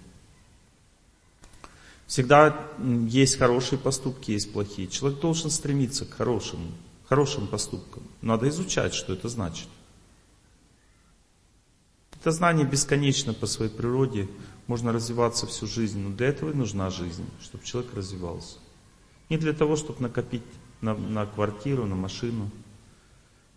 Всегда 2.07 2.67
есть 3.07 3.37
хорошие 3.37 3.79
поступки, 3.79 4.31
есть 4.31 4.53
плохие. 4.53 4.87
Человек 4.87 5.19
должен 5.19 5.49
стремиться 5.49 6.05
к 6.05 6.13
хорошему, 6.13 6.71
хорошим 7.05 7.47
поступкам. 7.47 8.03
Надо 8.21 8.47
изучать, 8.49 8.93
что 8.93 9.13
это 9.13 9.29
значит. 9.29 9.67
Это 12.19 12.31
знание 12.31 12.65
бесконечно 12.65 13.33
по 13.33 13.47
своей 13.47 13.71
природе. 13.71 14.29
Можно 14.67 14.93
развиваться 14.93 15.47
всю 15.47 15.67
жизнь, 15.67 15.99
но 15.99 16.15
для 16.15 16.27
этого 16.27 16.51
и 16.51 16.53
нужна 16.53 16.89
жизнь, 16.89 17.25
чтобы 17.41 17.65
человек 17.65 17.93
развивался. 17.93 18.57
Не 19.29 19.37
для 19.37 19.53
того, 19.53 19.75
чтобы 19.75 20.01
накопить 20.01 20.43
на, 20.81 20.93
на 20.93 21.25
квартиру, 21.25 21.85
на 21.85 21.95
машину. 21.95 22.49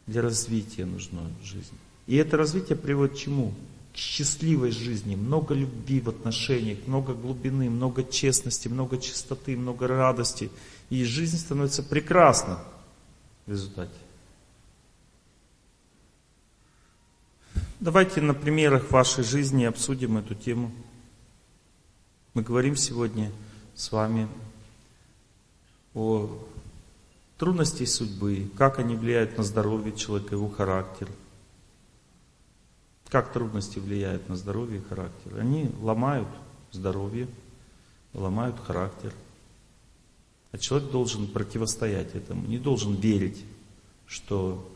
Для 0.06 0.22
развития 0.22 0.84
нужна 0.84 1.22
жизнь. 1.42 1.74
И 2.06 2.16
это 2.16 2.36
развитие 2.36 2.76
приводит 2.76 3.16
к 3.16 3.18
чему? 3.18 3.52
К 3.92 3.96
счастливой 3.96 4.70
жизни. 4.70 5.16
Много 5.16 5.54
любви 5.54 6.00
в 6.00 6.08
отношениях, 6.08 6.78
много 6.86 7.14
глубины, 7.14 7.68
много 7.68 8.04
честности, 8.04 8.68
много 8.68 8.98
чистоты, 8.98 9.56
много 9.56 9.88
радости. 9.88 10.50
И 10.90 11.04
жизнь 11.04 11.38
становится 11.38 11.82
прекрасна 11.82 12.62
в 13.46 13.50
результате. 13.50 13.90
Давайте 17.80 18.20
на 18.20 18.32
примерах 18.32 18.90
вашей 18.90 19.24
жизни 19.24 19.64
обсудим 19.64 20.16
эту 20.18 20.34
тему. 20.34 20.70
Мы 22.32 22.42
говорим 22.42 22.76
сегодня 22.76 23.32
с 23.74 23.90
вами 23.92 24.28
о 25.94 26.38
трудностей 27.38 27.86
судьбы, 27.86 28.50
как 28.56 28.78
они 28.78 28.96
влияют 28.96 29.36
на 29.36 29.44
здоровье 29.44 29.94
человека, 29.96 30.34
его 30.34 30.48
характер. 30.48 31.08
Как 33.08 33.32
трудности 33.32 33.78
влияют 33.78 34.28
на 34.28 34.36
здоровье 34.36 34.80
и 34.80 34.82
характер? 34.82 35.38
Они 35.38 35.70
ломают 35.80 36.28
здоровье, 36.72 37.28
ломают 38.12 38.56
характер. 38.66 39.12
А 40.52 40.58
человек 40.58 40.90
должен 40.90 41.26
противостоять 41.28 42.14
этому, 42.14 42.46
не 42.46 42.58
должен 42.58 42.94
верить, 42.94 43.44
что 44.06 44.66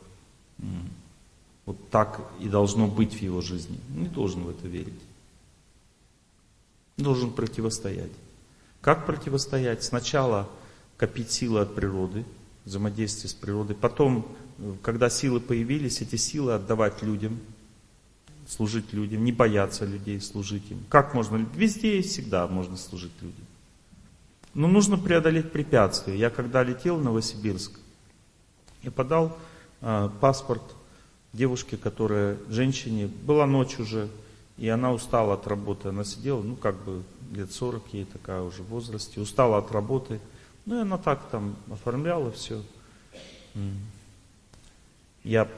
вот 1.65 1.77
так 1.91 2.21
и 2.41 2.49
должно 2.49 2.87
быть 2.87 3.15
в 3.15 3.23
его 3.23 3.41
жизни. 3.41 3.79
Не 3.91 4.09
должен 4.09 4.45
в 4.45 4.51
это 4.51 4.69
верить. 4.69 5.01
Должен 6.97 7.33
противостоять. 7.33 8.13
Как 8.81 9.07
противостоять? 9.07 9.83
Сначала 9.83 10.49
копить 10.97 11.31
силы 11.31 11.61
от 11.61 11.75
природы, 11.75 12.25
взаимодействие 12.65 13.31
с 13.31 13.35
природой. 13.35 13.77
Потом, 13.77 14.27
когда 14.83 15.11
силы 15.11 15.41
появились, 15.41 16.01
эти 16.01 16.17
силы 16.17 16.55
отдавать 16.55 17.03
людям, 17.03 17.41
служить 18.47 18.93
людям, 18.93 19.25
не 19.25 19.33
бояться 19.33 19.85
людей, 19.85 20.21
служить 20.21 20.71
им. 20.71 20.85
Как 20.89 21.15
можно? 21.15 21.47
Везде 21.55 21.99
и 21.99 22.03
всегда 22.03 22.47
можно 22.47 22.77
служить 22.77 23.13
людям. 23.21 23.45
Но 24.55 24.67
нужно 24.67 24.99
преодолеть 24.99 25.53
препятствия. 25.53 26.19
Я 26.19 26.31
когда 26.31 26.63
летел 26.63 26.97
в 26.97 27.05
Новосибирск, 27.05 27.79
я 28.83 28.91
подал 28.91 29.39
э, 29.81 30.11
паспорт 30.21 30.63
девушке, 31.33 31.77
которая, 31.77 32.39
женщине, 32.49 33.07
была 33.07 33.47
ночь 33.47 33.79
уже, 33.79 34.09
и 34.57 34.69
она 34.69 34.93
устала 34.93 35.35
от 35.35 35.47
работы. 35.47 35.91
Она 35.91 36.05
сидела, 36.05 36.43
ну, 36.43 36.57
как 36.57 36.83
бы, 36.83 37.03
лет 37.33 37.53
40 37.53 37.95
ей 37.95 38.05
такая 38.05 38.43
уже 38.43 38.63
в 38.63 38.67
возрасте, 38.67 39.21
устала 39.21 39.59
от 39.59 39.71
работы. 39.71 40.21
Ну, 40.67 40.79
и 40.79 40.83
она 40.83 40.99
так 40.99 41.29
там 41.31 41.57
оформляла 41.71 42.31
все. 42.31 42.63
Я 45.25 45.49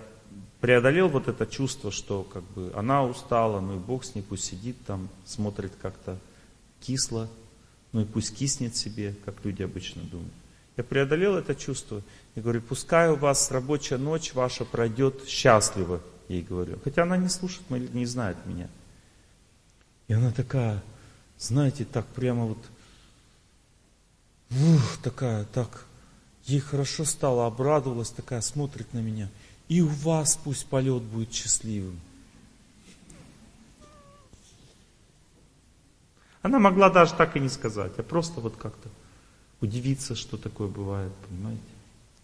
преодолел 0.61 1.09
вот 1.09 1.29
это 1.29 1.47
чувство, 1.47 1.91
что 1.91 2.23
как 2.23 2.45
бы 2.55 2.73
она 2.75 3.05
устала, 3.05 3.61
ну 3.61 3.77
и 3.77 3.79
Бог 3.79 4.05
с 4.05 4.15
ней 4.15 4.23
пусть 4.23 4.45
сидит 4.45 4.77
там, 4.87 5.09
смотрит 5.25 5.73
как-то 5.81 6.19
кисло, 6.81 7.29
ну 7.93 8.03
и 8.03 8.05
пусть 8.05 8.37
киснет 8.37 8.77
себе, 8.77 9.15
как 9.25 9.45
люди 9.45 9.63
обычно 9.63 10.03
думают. 10.03 10.33
Я 10.77 10.85
преодолел 10.85 11.37
это 11.37 11.55
чувство 11.55 12.01
и 12.35 12.41
говорю, 12.41 12.63
пускай 12.63 13.11
у 13.11 13.17
вас 13.17 13.51
рабочая 13.51 13.99
ночь 13.99 14.33
ваша 14.33 14.65
пройдет 14.65 15.27
счастливо, 15.29 16.01
ей 16.29 16.43
говорю. 16.43 16.79
Хотя 16.83 17.03
она 17.03 17.17
не 17.17 17.29
слушает, 17.29 17.69
не 17.69 18.07
знает 18.07 18.37
меня. 18.47 18.69
И 20.09 20.15
она 20.15 20.31
такая, 20.31 20.83
знаете, 21.39 21.85
так 21.85 22.07
прямо 22.07 22.47
вот, 22.47 22.59
ух, 24.61 24.99
такая, 25.03 25.45
так, 25.45 25.87
ей 26.45 26.61
хорошо 26.61 27.05
стало, 27.05 27.47
обрадовалась, 27.47 28.11
такая, 28.11 28.41
смотрит 28.41 28.93
на 28.93 28.99
меня. 28.99 29.29
И 29.69 29.81
у 29.81 29.89
вас 29.89 30.39
пусть 30.43 30.67
полет 30.67 31.03
будет 31.03 31.33
счастливым. 31.33 31.99
Она 36.43 36.59
могла 36.59 36.91
даже 36.91 37.15
так 37.15 37.37
и 37.37 37.41
не 37.41 37.49
сказать, 37.49 37.93
а 37.99 38.03
просто 38.03 38.41
вот 38.41 38.57
как-то 38.57 38.89
удивиться, 39.61 40.17
что 40.17 40.37
такое 40.37 40.69
бывает, 40.69 41.13
понимаете? 41.29 41.63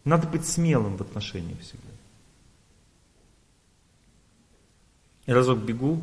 Надо 0.05 0.27
быть 0.27 0.47
смелым 0.47 0.97
в 0.97 1.03
отношениях 1.03 1.61
всегда. 1.61 1.89
И 5.27 5.33
разок 5.33 5.59
бегу, 5.59 6.03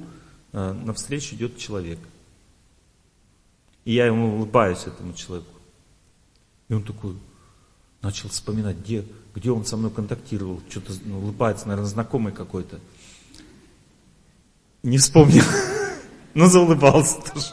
э, 0.53 0.73
навстречу 0.73 1.35
идет 1.35 1.57
человек. 1.57 1.99
И 3.83 3.93
я 3.93 4.05
ему 4.05 4.35
улыбаюсь, 4.35 4.85
этому 4.85 5.13
человеку. 5.13 5.54
И 6.69 6.73
он 6.73 6.83
такой 6.83 7.15
начал 8.01 8.29
вспоминать, 8.29 8.77
где, 8.77 9.05
где 9.33 9.51
он 9.51 9.65
со 9.65 9.77
мной 9.77 9.91
контактировал. 9.91 10.61
Что-то 10.69 10.93
ну, 11.05 11.19
улыбается, 11.19 11.67
наверное, 11.67 11.89
знакомый 11.89 12.33
какой-то. 12.33 12.79
Не 14.83 14.97
вспомнил, 14.97 15.43
но 16.33 16.47
заулыбался 16.47 17.21
тоже. 17.21 17.47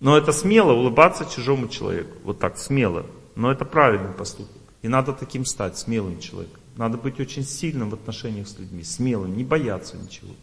Но 0.00 0.16
это 0.16 0.32
смело 0.32 0.72
улыбаться 0.72 1.24
чужому 1.26 1.68
человеку. 1.68 2.16
Вот 2.24 2.40
так, 2.40 2.58
смело. 2.58 3.06
Но 3.36 3.52
это 3.52 3.64
правильный 3.64 4.12
поступок. 4.12 4.56
И 4.82 4.88
надо 4.88 5.12
таким 5.12 5.44
стать, 5.44 5.78
смелым 5.78 6.18
человеком. 6.18 6.60
Надо 6.76 6.98
быть 6.98 7.20
очень 7.20 7.44
сильным 7.44 7.90
в 7.90 7.94
отношениях 7.94 8.48
с 8.48 8.58
людьми, 8.58 8.82
смелым, 8.82 9.36
не 9.36 9.44
бояться 9.44 9.96
ничего. 9.96 10.34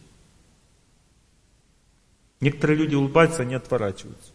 Некоторые 2.40 2.78
люди 2.78 2.94
улыбаются, 2.94 3.42
они 3.42 3.54
отворачиваются. 3.54 4.32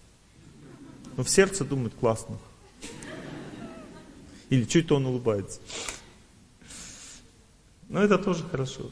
Но 1.17 1.23
в 1.23 1.29
сердце 1.29 1.65
думают, 1.65 1.93
классно. 1.95 2.37
Или 4.49 4.63
чуть 4.65 4.91
он 4.91 5.05
улыбается. 5.07 5.59
Но 7.89 8.03
это 8.03 8.17
тоже 8.17 8.43
хорошо. 8.43 8.91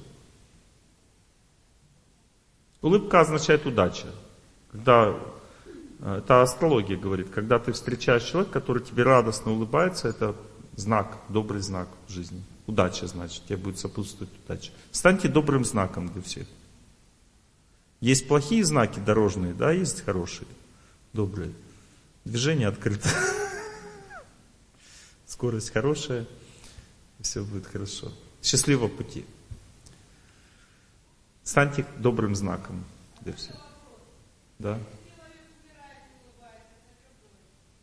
Улыбка 2.81 3.21
означает 3.21 3.65
удача. 3.65 4.07
Когда 4.71 5.15
а, 5.99 6.17
это 6.17 6.41
астрология 6.41 6.97
говорит, 6.97 7.29
когда 7.29 7.59
ты 7.59 7.71
встречаешь 7.71 8.23
человека, 8.23 8.53
который 8.53 8.83
тебе 8.83 9.03
радостно 9.03 9.51
улыбается, 9.51 10.07
это 10.07 10.35
знак, 10.75 11.17
добрый 11.29 11.61
знак 11.61 11.87
в 12.07 12.11
жизни. 12.11 12.43
Удача, 12.65 13.07
значит, 13.07 13.45
тебе 13.45 13.57
будет 13.57 13.77
сопутствовать 13.77 14.33
удача. 14.43 14.71
Станьте 14.91 15.27
добрым 15.27 15.63
знаком 15.65 16.09
для 16.09 16.21
всех. 16.21 16.47
Есть 18.03 18.27
плохие 18.27 18.65
знаки 18.65 18.99
дорожные, 18.99 19.53
да, 19.53 19.71
есть 19.71 20.03
хорошие, 20.03 20.45
добрые. 21.13 21.53
Движение 22.25 22.67
открыто. 22.67 23.07
Скорость 25.25 25.71
хорошая, 25.71 26.27
все 27.21 27.45
будет 27.45 27.65
хорошо. 27.65 28.11
Счастливого 28.41 28.89
пути. 28.89 29.25
Станьте 31.45 31.85
добрым 31.97 32.35
знаком 32.35 32.83
для 33.21 33.31
всех. 33.31 33.55
Да. 34.59 34.77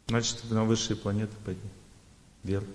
Значит, 0.09 0.51
на 0.51 0.64
высшие 0.64 0.98
планеты 0.98 1.32
пойди. 1.47 1.60
Вера. 2.42 2.66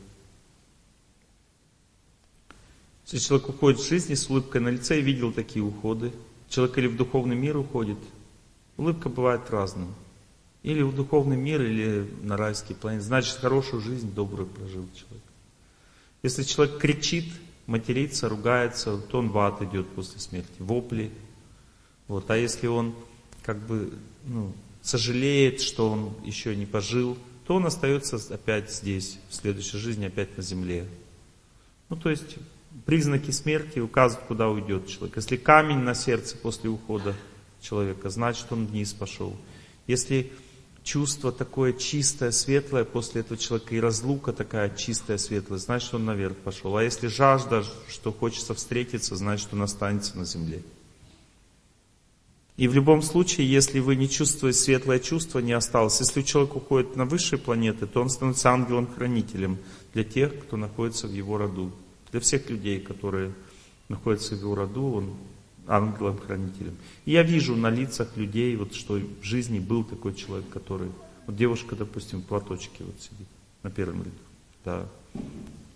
Если 3.05 3.19
человек 3.19 3.49
уходит 3.49 3.79
в 3.81 3.87
жизни 3.87 4.15
с 4.15 4.31
улыбкой 4.31 4.61
на 4.61 4.69
лице, 4.69 4.95
я 4.95 5.01
видел 5.01 5.31
такие 5.31 5.63
уходы. 5.63 6.11
Человек 6.49 6.77
или 6.77 6.87
в 6.87 6.95
духовный 6.95 7.35
мир 7.35 7.57
уходит. 7.57 7.97
Улыбка 8.77 9.09
бывает 9.09 9.49
разная. 9.49 9.87
Или 10.63 10.81
в 10.81 10.95
духовный 10.95 11.37
мир, 11.37 11.61
или 11.61 12.09
на 12.23 12.37
райский 12.37 12.73
планет. 12.73 13.03
Значит, 13.03 13.37
хорошую 13.37 13.81
жизнь, 13.81 14.13
добрую 14.13 14.47
прожил 14.47 14.87
человек. 14.95 15.23
Если 16.23 16.43
человек 16.43 16.79
кричит, 16.79 17.31
матерится, 17.67 18.29
ругается, 18.29 18.97
то 18.97 19.19
он 19.19 19.29
в 19.29 19.37
ад 19.37 19.61
идет 19.61 19.87
после 19.89 20.19
смерти. 20.19 20.55
Вопли. 20.59 21.11
Вот. 22.07 22.29
А 22.31 22.37
если 22.37 22.67
он 22.67 22.95
как 23.43 23.59
бы 23.59 23.93
ну, 24.25 24.53
сожалеет, 24.81 25.61
что 25.61 25.91
он 25.91 26.13
еще 26.23 26.55
не 26.55 26.65
пожил, 26.65 27.17
то 27.45 27.55
он 27.55 27.65
остается 27.65 28.17
опять 28.33 28.71
здесь, 28.71 29.19
в 29.29 29.35
следующей 29.35 29.77
жизни 29.77 30.05
опять 30.05 30.35
на 30.35 30.43
земле. 30.43 30.87
Ну, 31.89 31.95
то 31.95 32.09
есть, 32.09 32.37
признаки 32.85 33.31
смерти 33.31 33.79
указывают, 33.79 34.27
куда 34.27 34.49
уйдет 34.49 34.87
человек. 34.87 35.17
Если 35.17 35.37
камень 35.37 35.79
на 35.79 35.95
сердце 35.95 36.35
после 36.37 36.69
ухода 36.69 37.15
человека, 37.61 38.09
значит 38.09 38.51
он 38.51 38.65
вниз 38.65 38.93
пошел. 38.93 39.35
Если 39.87 40.31
чувство 40.83 41.31
такое 41.31 41.73
чистое, 41.73 42.31
светлое 42.31 42.83
после 42.85 43.21
этого 43.21 43.37
человека 43.37 43.75
и 43.75 43.79
разлука 43.79 44.33
такая 44.33 44.69
чистая, 44.75 45.17
светлая, 45.17 45.59
значит 45.59 45.93
он 45.93 46.05
наверх 46.05 46.37
пошел. 46.37 46.75
А 46.77 46.83
если 46.83 47.07
жажда, 47.07 47.63
что 47.89 48.11
хочется 48.11 48.53
встретиться, 48.53 49.15
значит 49.15 49.49
он 49.51 49.63
останется 49.63 50.17
на 50.17 50.25
земле. 50.25 50.61
И 52.57 52.69
в 52.69 52.73
любом 52.73 53.01
случае, 53.01 53.51
если 53.51 53.79
вы 53.79 53.97
не 53.97 54.09
чувствуете 54.09 54.59
светлое 54.59 54.99
чувство, 54.99 55.39
не 55.39 55.51
осталось. 55.51 55.99
Если 55.99 56.21
человек 56.21 56.55
уходит 56.55 56.95
на 56.95 57.03
высшие 57.03 57.37
планеты, 57.37 57.85
то 57.85 58.01
он 58.01 58.09
становится 58.09 58.49
ангелом-хранителем 58.51 59.57
для 59.93 60.05
тех, 60.05 60.39
кто 60.39 60.55
находится 60.55 61.07
в 61.07 61.11
его 61.11 61.37
роду. 61.37 61.73
Для 62.15 62.21
всех 62.21 62.49
людей, 62.49 62.79
которые 62.79 63.33
находятся 63.89 64.37
в 64.37 64.39
его 64.39 64.55
роду, 64.55 64.89
он 64.93 65.17
ангелом-хранителем. 65.67 66.77
И 67.03 67.11
я 67.11 67.23
вижу 67.23 67.57
на 67.57 67.69
лицах 67.69 68.15
людей, 68.15 68.55
вот, 68.55 68.73
что 68.73 68.93
в 68.93 69.21
жизни 69.21 69.59
был 69.59 69.83
такой 69.83 70.13
человек, 70.15 70.47
который... 70.47 70.89
Вот 71.27 71.35
девушка, 71.35 71.75
допустим, 71.75 72.21
в 72.21 72.23
платочке 72.23 72.85
вот 72.85 72.95
сидит 73.01 73.27
на 73.63 73.69
первом 73.69 74.03
ряду. 74.03 74.15
Да. 74.63 74.87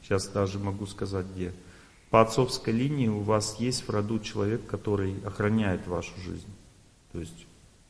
Сейчас 0.01 0.29
даже 0.29 0.59
могу 0.59 0.85
сказать, 0.85 1.25
где. 1.35 1.51
По 2.09 2.21
отцовской 2.21 2.73
линии 2.73 3.09
у 3.09 3.19
вас 3.19 3.59
есть 3.59 3.85
в 3.85 3.89
роду 3.89 4.17
человек, 4.19 4.65
который 4.65 5.19
охраняет 5.25 5.87
вашу 5.87 6.13
жизнь. 6.21 6.47
То 7.11 7.19
есть 7.19 7.47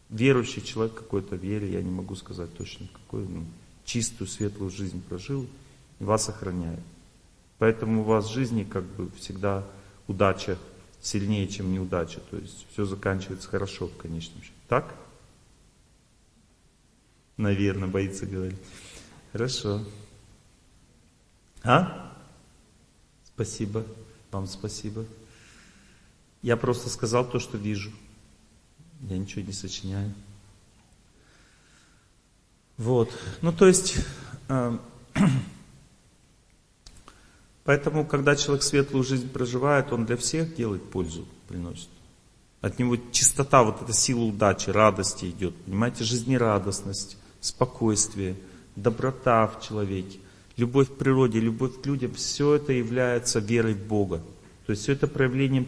верующий 0.09 0.63
человек 0.63 0.95
какой-то 0.95 1.35
вере, 1.35 1.71
я 1.71 1.83
не 1.83 1.91
могу 1.91 2.15
сказать 2.15 2.51
точно 2.57 2.87
какой, 2.93 3.27
ну, 3.27 3.45
чистую, 3.85 4.27
светлую 4.27 4.71
жизнь 4.71 5.03
прожил, 5.07 5.45
вас 5.99 6.29
охраняет. 6.29 6.79
Поэтому 7.59 8.01
у 8.01 8.03
вас 8.03 8.29
в 8.29 8.33
жизни 8.33 8.63
как 8.63 8.83
бы 8.83 9.11
всегда 9.11 9.65
удача 10.07 10.57
сильнее, 11.01 11.47
чем 11.47 11.71
неудача. 11.71 12.19
То 12.31 12.37
есть 12.37 12.65
все 12.71 12.85
заканчивается 12.85 13.47
хорошо 13.47 13.87
в 13.87 13.97
конечном 13.97 14.41
счете. 14.41 14.55
Так? 14.67 14.95
Наверное, 17.37 17.87
боится 17.87 18.25
говорить. 18.25 18.59
Хорошо. 19.31 19.85
А? 21.63 22.17
Спасибо. 23.25 23.85
Вам 24.31 24.47
спасибо. 24.47 25.05
Я 26.41 26.57
просто 26.57 26.89
сказал 26.89 27.29
то, 27.29 27.39
что 27.39 27.57
вижу. 27.57 27.91
Я 29.01 29.17
ничего 29.17 29.41
не 29.45 29.53
сочиняю. 29.53 30.13
Вот. 32.77 33.11
Ну, 33.41 33.51
то 33.51 33.67
есть, 33.67 33.97
э, 34.47 34.77
поэтому, 37.69 38.03
когда 38.03 38.35
человек 38.35 38.63
светлую 38.63 39.03
жизнь 39.03 39.29
проживает, 39.29 39.93
он 39.93 40.07
для 40.07 40.17
всех 40.17 40.55
делает 40.55 40.81
пользу, 40.89 41.27
приносит. 41.47 41.89
От 42.61 42.79
него 42.79 42.97
чистота, 43.11 43.61
вот 43.61 43.83
эта 43.83 43.93
сила 43.93 44.23
удачи, 44.23 44.71
радости 44.71 45.25
идет. 45.25 45.53
Понимаете, 45.65 46.03
жизнерадостность, 46.03 47.15
спокойствие, 47.41 48.37
доброта 48.75 49.45
в 49.45 49.61
человеке, 49.61 50.17
любовь 50.57 50.87
к 50.87 50.95
природе, 50.95 51.39
любовь 51.39 51.79
к 51.79 51.85
людям, 51.85 52.11
все 52.15 52.55
это 52.55 52.73
является 52.73 53.37
верой 53.37 53.75
в 53.75 53.85
Бога. 53.85 54.23
То 54.65 54.71
есть 54.71 54.81
все 54.81 54.93
это 54.93 55.05
проявлением 55.05 55.67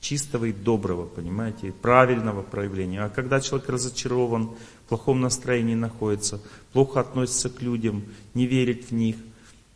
чистого 0.00 0.46
и 0.46 0.54
доброго, 0.54 1.04
понимаете, 1.04 1.74
правильного 1.82 2.40
проявления. 2.40 3.04
А 3.04 3.10
когда 3.10 3.42
человек 3.42 3.68
разочарован, 3.68 4.52
в 4.86 4.88
плохом 4.88 5.20
настроении 5.20 5.74
находится, 5.74 6.40
плохо 6.72 7.00
относится 7.00 7.50
к 7.50 7.60
людям, 7.60 8.04
не 8.32 8.46
верит 8.46 8.86
в 8.86 8.92
них, 8.92 9.16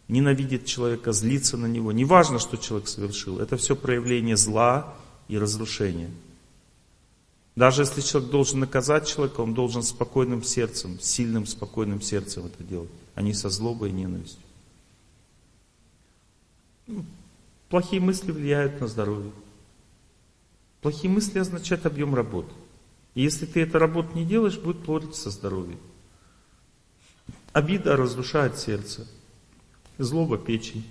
ненавидит 0.08 0.66
человека, 0.66 1.12
злится 1.12 1.56
на 1.56 1.66
него, 1.66 1.92
неважно, 1.92 2.38
что 2.38 2.56
человек 2.56 2.88
совершил, 2.88 3.40
это 3.40 3.56
все 3.56 3.74
проявление 3.74 4.36
зла 4.36 4.94
и 5.28 5.38
разрушения. 5.38 6.10
Даже 7.56 7.82
если 7.82 8.02
человек 8.02 8.30
должен 8.30 8.60
наказать 8.60 9.08
человека, 9.08 9.40
он 9.40 9.54
должен 9.54 9.82
спокойным 9.82 10.42
сердцем, 10.42 11.00
сильным 11.00 11.46
спокойным 11.46 12.02
сердцем 12.02 12.46
это 12.46 12.62
делать, 12.62 12.90
а 13.14 13.22
не 13.22 13.32
со 13.32 13.48
злобой 13.48 13.90
и 13.90 13.92
ненавистью. 13.92 14.42
Ну, 16.86 17.04
плохие 17.70 18.00
мысли 18.00 18.30
влияют 18.30 18.80
на 18.80 18.86
здоровье. 18.86 19.32
Плохие 20.82 21.10
мысли 21.10 21.38
означают 21.38 21.86
объем 21.86 22.14
работы. 22.14 22.52
И 23.14 23.22
если 23.22 23.46
ты 23.46 23.62
эту 23.62 23.78
работу 23.78 24.10
не 24.14 24.26
делаешь, 24.26 24.58
будет 24.58 24.84
портиться 24.84 25.30
здоровье. 25.30 25.78
Обида 27.52 27.96
разрушает 27.96 28.58
сердце. 28.58 29.08
Злоба 29.98 30.38
печень. 30.38 30.84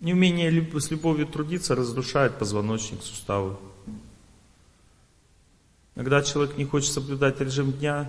Неумение 0.00 0.50
с 0.78 0.90
любовью 0.90 1.26
трудиться 1.26 1.74
разрушает 1.74 2.38
позвоночник, 2.38 3.02
суставы. 3.02 3.56
Когда 5.94 6.22
человек 6.22 6.56
не 6.56 6.64
хочет 6.64 6.92
соблюдать 6.92 7.40
режим 7.40 7.72
дня, 7.72 8.08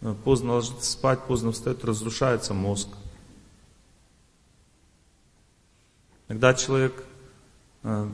э, 0.00 0.14
поздно 0.24 0.54
ложится 0.54 0.90
спать, 0.90 1.24
поздно 1.26 1.52
встает, 1.52 1.84
разрушается 1.84 2.54
мозг. 2.54 2.88
Когда 6.26 6.54
человек 6.54 7.04
Э, 7.82 8.08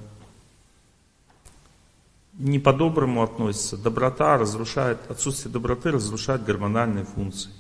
не 2.35 2.59
по-доброму 2.59 3.23
относится. 3.23 3.77
Доброта 3.77 4.37
разрушает, 4.37 4.99
отсутствие 5.11 5.53
доброты 5.53 5.91
разрушает 5.91 6.45
гормональные 6.45 7.05
функции. 7.05 7.51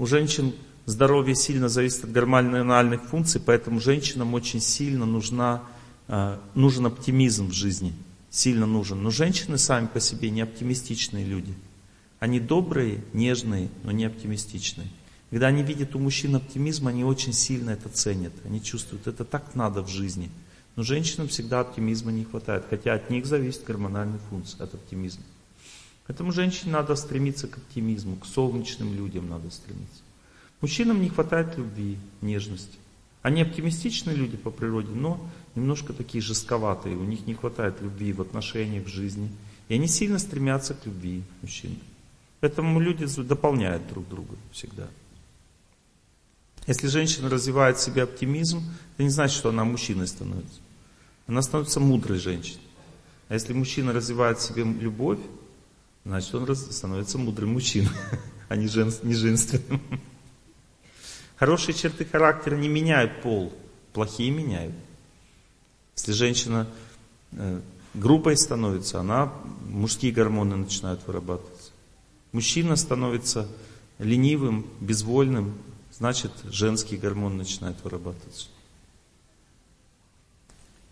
У 0.00 0.06
женщин 0.06 0.54
здоровье 0.86 1.34
сильно 1.34 1.68
зависит 1.68 2.04
от 2.04 2.12
гормональных 2.12 3.04
функций, 3.04 3.38
поэтому 3.38 3.80
женщинам 3.80 4.32
очень 4.32 4.58
сильно 4.58 5.04
нужна, 5.04 5.62
э, 6.08 6.38
нужен 6.54 6.86
оптимизм 6.86 7.50
в 7.50 7.52
жизни. 7.52 7.92
Сильно 8.30 8.64
нужен. 8.64 9.02
Но 9.02 9.10
женщины 9.10 9.58
сами 9.58 9.88
по 9.88 10.00
себе 10.00 10.30
не 10.30 10.40
оптимистичные 10.40 11.26
люди. 11.26 11.52
Они 12.18 12.40
добрые, 12.40 13.04
нежные, 13.12 13.68
но 13.84 13.92
не 13.92 14.06
оптимистичные. 14.06 14.88
Когда 15.28 15.48
они 15.48 15.62
видят 15.62 15.94
у 15.94 15.98
мужчин 15.98 16.34
оптимизм, 16.34 16.88
они 16.88 17.04
очень 17.04 17.34
сильно 17.34 17.68
это 17.68 17.90
ценят. 17.90 18.32
Они 18.46 18.62
чувствуют, 18.62 19.06
это 19.06 19.26
так 19.26 19.54
надо 19.54 19.82
в 19.82 19.88
жизни. 19.90 20.30
Но 20.76 20.82
женщинам 20.82 21.28
всегда 21.28 21.60
оптимизма 21.60 22.10
не 22.10 22.24
хватает, 22.24 22.64
хотя 22.70 22.94
от 22.94 23.10
них 23.10 23.26
зависит 23.26 23.64
гормональная 23.64 24.20
функция, 24.30 24.64
от 24.64 24.72
оптимизма. 24.72 25.24
Поэтому 26.10 26.32
женщине 26.32 26.72
надо 26.72 26.96
стремиться 26.96 27.46
к 27.46 27.56
оптимизму, 27.56 28.16
к 28.16 28.26
солнечным 28.26 28.92
людям 28.96 29.28
надо 29.28 29.48
стремиться. 29.48 30.02
Мужчинам 30.60 31.00
не 31.00 31.08
хватает 31.08 31.56
любви, 31.56 31.98
нежности. 32.20 32.78
Они 33.22 33.42
оптимистичные 33.42 34.16
люди 34.16 34.36
по 34.36 34.50
природе, 34.50 34.88
но 34.92 35.24
немножко 35.54 35.92
такие 35.92 36.20
жестковатые. 36.20 36.96
У 36.96 37.04
них 37.04 37.28
не 37.28 37.34
хватает 37.34 37.80
любви 37.80 38.12
в 38.12 38.20
отношениях, 38.20 38.86
в 38.86 38.88
жизни. 38.88 39.30
И 39.68 39.74
они 39.74 39.86
сильно 39.86 40.18
стремятся 40.18 40.74
к 40.74 40.84
любви, 40.84 41.22
мужчин. 41.42 41.78
Поэтому 42.40 42.80
люди 42.80 43.06
дополняют 43.22 43.86
друг 43.86 44.08
друга 44.08 44.34
всегда. 44.50 44.88
Если 46.66 46.88
женщина 46.88 47.30
развивает 47.30 47.76
в 47.76 47.82
себе 47.82 48.02
оптимизм, 48.02 48.64
это 48.94 49.04
не 49.04 49.10
значит, 49.10 49.38
что 49.38 49.50
она 49.50 49.62
мужчиной 49.62 50.08
становится. 50.08 50.58
Она 51.28 51.40
становится 51.40 51.78
мудрой 51.78 52.18
женщиной. 52.18 52.66
А 53.28 53.34
если 53.34 53.52
мужчина 53.52 53.92
развивает 53.92 54.38
в 54.38 54.42
себе 54.42 54.64
любовь, 54.64 55.20
значит 56.04 56.34
он 56.34 56.56
становится 56.56 57.18
мудрым 57.18 57.52
мужчиной, 57.52 57.90
а 58.48 58.56
не, 58.56 58.68
жен, 58.68 58.92
не 59.02 59.14
женственным. 59.14 59.80
Хорошие 61.36 61.74
черты 61.74 62.04
характера 62.04 62.56
не 62.56 62.68
меняют 62.68 63.22
пол, 63.22 63.52
плохие 63.92 64.30
меняют. 64.30 64.74
Если 65.96 66.12
женщина 66.12 66.66
э, 67.32 67.60
грубой 67.94 68.36
становится, 68.36 69.00
она 69.00 69.32
мужские 69.66 70.12
гормоны 70.12 70.56
начинают 70.56 71.06
вырабатываться. 71.06 71.72
Мужчина 72.32 72.76
становится 72.76 73.48
ленивым, 73.98 74.66
безвольным, 74.80 75.58
значит 75.92 76.32
женский 76.44 76.96
гормон 76.96 77.36
начинает 77.36 77.82
вырабатываться. 77.82 78.48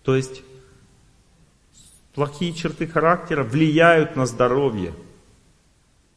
То 0.02 0.16
есть 0.16 0.42
плохие 2.18 2.52
черты 2.52 2.88
характера 2.88 3.44
влияют 3.44 4.16
на 4.16 4.26
здоровье. 4.26 4.92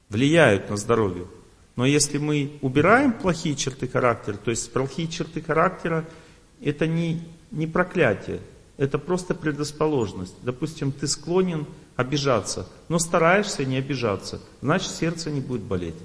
Влияют 0.09 0.67
на 0.71 0.75
здоровье. 0.75 1.27
Но 1.75 1.85
если 1.85 2.17
мы 2.17 2.57
убираем 2.61 3.13
плохие 3.13 3.55
черты 3.55 3.87
характера, 3.87 4.35
то 4.43 4.49
есть 4.49 4.73
плохие 4.73 5.07
черты 5.07 5.43
характера, 5.43 6.03
это 6.59 6.87
не, 6.87 7.21
не 7.51 7.67
проклятие, 7.67 8.39
это 8.77 8.97
просто 8.97 9.35
предрасположенность. 9.35 10.33
Допустим, 10.41 10.91
ты 10.91 11.05
склонен 11.05 11.67
обижаться, 11.95 12.67
но 12.89 12.97
стараешься 12.97 13.63
не 13.63 13.77
обижаться, 13.77 14.41
значит 14.59 14.89
сердце 14.89 15.29
не 15.29 15.39
будет 15.39 15.61
болеть. 15.61 16.01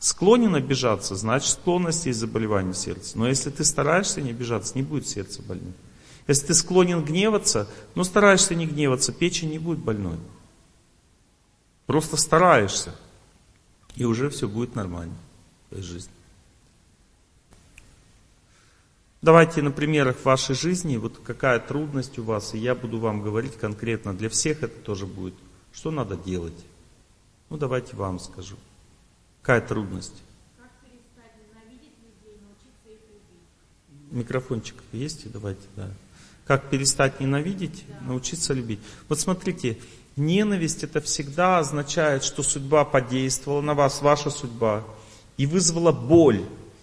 Склонен 0.00 0.56
обижаться, 0.56 1.14
значит 1.14 1.50
склонность 1.50 2.06
есть 2.06 2.18
заболевание 2.18 2.74
сердца. 2.74 3.16
Но 3.16 3.28
если 3.28 3.50
ты 3.50 3.62
стараешься 3.62 4.20
не 4.20 4.30
обижаться, 4.30 4.72
не 4.74 4.82
будет 4.82 5.06
сердце 5.06 5.40
больным. 5.40 5.72
Если 6.26 6.46
ты 6.46 6.54
склонен 6.54 7.04
гневаться, 7.04 7.68
но 7.94 8.04
стараешься 8.04 8.54
не 8.54 8.66
гневаться, 8.66 9.12
печень 9.12 9.50
не 9.50 9.58
будет 9.58 9.78
больной. 9.78 10.18
Просто 11.86 12.16
стараешься. 12.16 12.94
И 13.96 14.04
уже 14.04 14.30
все 14.30 14.48
будет 14.48 14.74
нормально 14.74 15.16
в 15.66 15.68
твоей 15.70 15.84
жизни. 15.84 16.12
Давайте 19.20 19.62
на 19.62 19.70
примерах 19.70 20.24
вашей 20.24 20.56
жизни, 20.56 20.96
вот 20.96 21.18
какая 21.18 21.60
трудность 21.60 22.18
у 22.18 22.24
вас, 22.24 22.54
и 22.54 22.58
я 22.58 22.74
буду 22.74 22.98
вам 22.98 23.22
говорить 23.22 23.56
конкретно, 23.56 24.14
для 24.14 24.28
всех 24.28 24.64
это 24.64 24.80
тоже 24.80 25.06
будет. 25.06 25.34
Что 25.72 25.92
надо 25.92 26.16
делать? 26.16 26.58
Ну, 27.48 27.56
давайте 27.56 27.94
вам 27.94 28.18
скажу. 28.18 28.56
Какая 29.42 29.60
трудность? 29.60 30.22
Микрофончик 34.10 34.76
есть? 34.92 35.30
Давайте, 35.30 35.62
да. 35.76 35.88
Как 36.46 36.70
перестать 36.70 37.20
ненавидеть, 37.20 37.84
научиться 38.00 38.52
любить. 38.52 38.80
Вот 39.08 39.20
смотрите, 39.20 39.78
ненависть 40.16 40.82
это 40.82 41.00
всегда 41.00 41.58
означает, 41.58 42.24
что 42.24 42.42
судьба 42.42 42.84
подействовала 42.84 43.60
на 43.60 43.74
вас, 43.74 44.02
ваша 44.02 44.30
судьба, 44.30 44.84
и 45.36 45.46
вызвала 45.46 45.92
боль. 45.92 46.42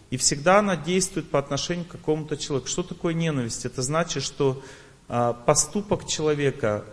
И 0.10 0.18
всегда 0.18 0.60
она 0.60 0.76
действует 0.76 1.30
по 1.30 1.38
отношению 1.40 1.86
к 1.86 1.90
какому-то 1.90 2.38
человеку. 2.38 2.68
Что 2.70 2.84
такое 2.84 3.14
ненависть? 3.14 3.66
Это 3.66 3.82
значит, 3.82 4.24
что 4.24 4.64
а, 5.08 5.34
поступок 5.34 6.08
человека 6.08 6.86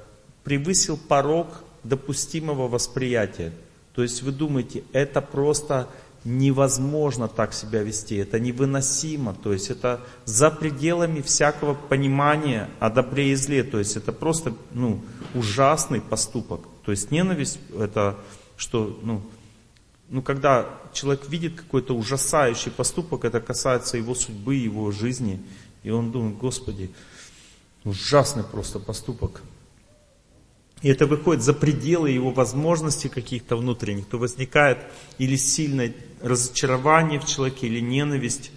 превысил 0.45 0.97
порог 0.97 1.49
допустимого 1.83 2.69
восприятия. 2.69 3.53
То 3.95 4.03
есть 4.03 4.23
вы 4.23 4.33
думаете, 4.33 4.85
это 4.93 5.23
просто 5.23 5.89
невозможно 6.27 7.29
так 7.29 7.55
себя 7.55 7.83
вести, 7.83 8.17
это 8.17 8.39
невыносимо, 8.41 9.35
то 9.35 9.53
есть 9.53 9.71
это 9.71 10.01
за 10.25 10.51
пределами 10.51 11.23
всякого 11.23 11.75
понимания 11.75 12.69
о 12.81 12.91
добре 12.91 13.33
и 13.33 13.35
зле, 13.35 13.63
то 13.63 13.79
есть 13.79 13.97
это 13.97 14.13
просто 14.13 14.55
ну, 14.73 15.01
ужасный 15.35 16.01
поступок. 16.01 16.63
То 16.85 16.91
есть 16.91 17.11
ненависть 17.11 17.59
это 17.79 18.19
что, 18.57 18.99
ну, 19.03 19.23
ну, 20.09 20.23
когда 20.23 20.69
человек 20.93 21.29
видит 21.29 21.57
какой-то 21.57 21.95
ужасающий 21.95 22.71
поступок, 22.71 23.25
это 23.25 23.41
касается 23.41 23.97
его 23.97 24.15
судьбы, 24.15 24.55
его 24.55 24.91
жизни, 24.93 25.43
и 25.83 25.91
он 25.91 26.13
думает, 26.13 26.39
Господи, 26.39 26.91
ужасный 27.85 28.45
просто 28.45 28.79
поступок. 28.79 29.43
И 30.83 30.89
это 30.89 31.07
выходит 31.07 31.43
за 31.43 31.55
пределы 31.55 32.11
его 32.11 32.31
возможностей 32.31 33.09
каких-то 33.09 33.57
внутренних, 33.57 34.07
то 34.07 34.19
возникает 34.19 34.79
или 35.19 35.37
сильное 35.37 35.93
разочарование 36.21 37.21
в 37.21 37.27
человеке, 37.27 37.67
или 37.67 37.81
ненависть, 37.81 38.51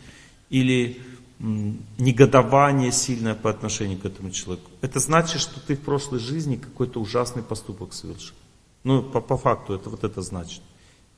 или 0.49 1.01
негодование 1.39 2.91
сильное 2.91 3.33
по 3.33 3.49
отношению 3.49 3.97
к 3.97 4.05
этому 4.05 4.29
человеку. 4.31 4.69
Это 4.81 4.99
значит, 4.99 5.39
что 5.39 5.59
ты 5.61 5.75
в 5.75 5.81
прошлой 5.81 6.19
жизни 6.19 6.57
какой-то 6.57 6.99
ужасный 6.99 7.43
поступок 7.43 7.93
совершил. 7.93 8.35
Ну, 8.83 9.03
по, 9.03 9.21
по 9.21 9.37
факту 9.37 9.73
это 9.73 9.89
вот 9.89 10.03
это 10.03 10.21
значит. 10.21 10.61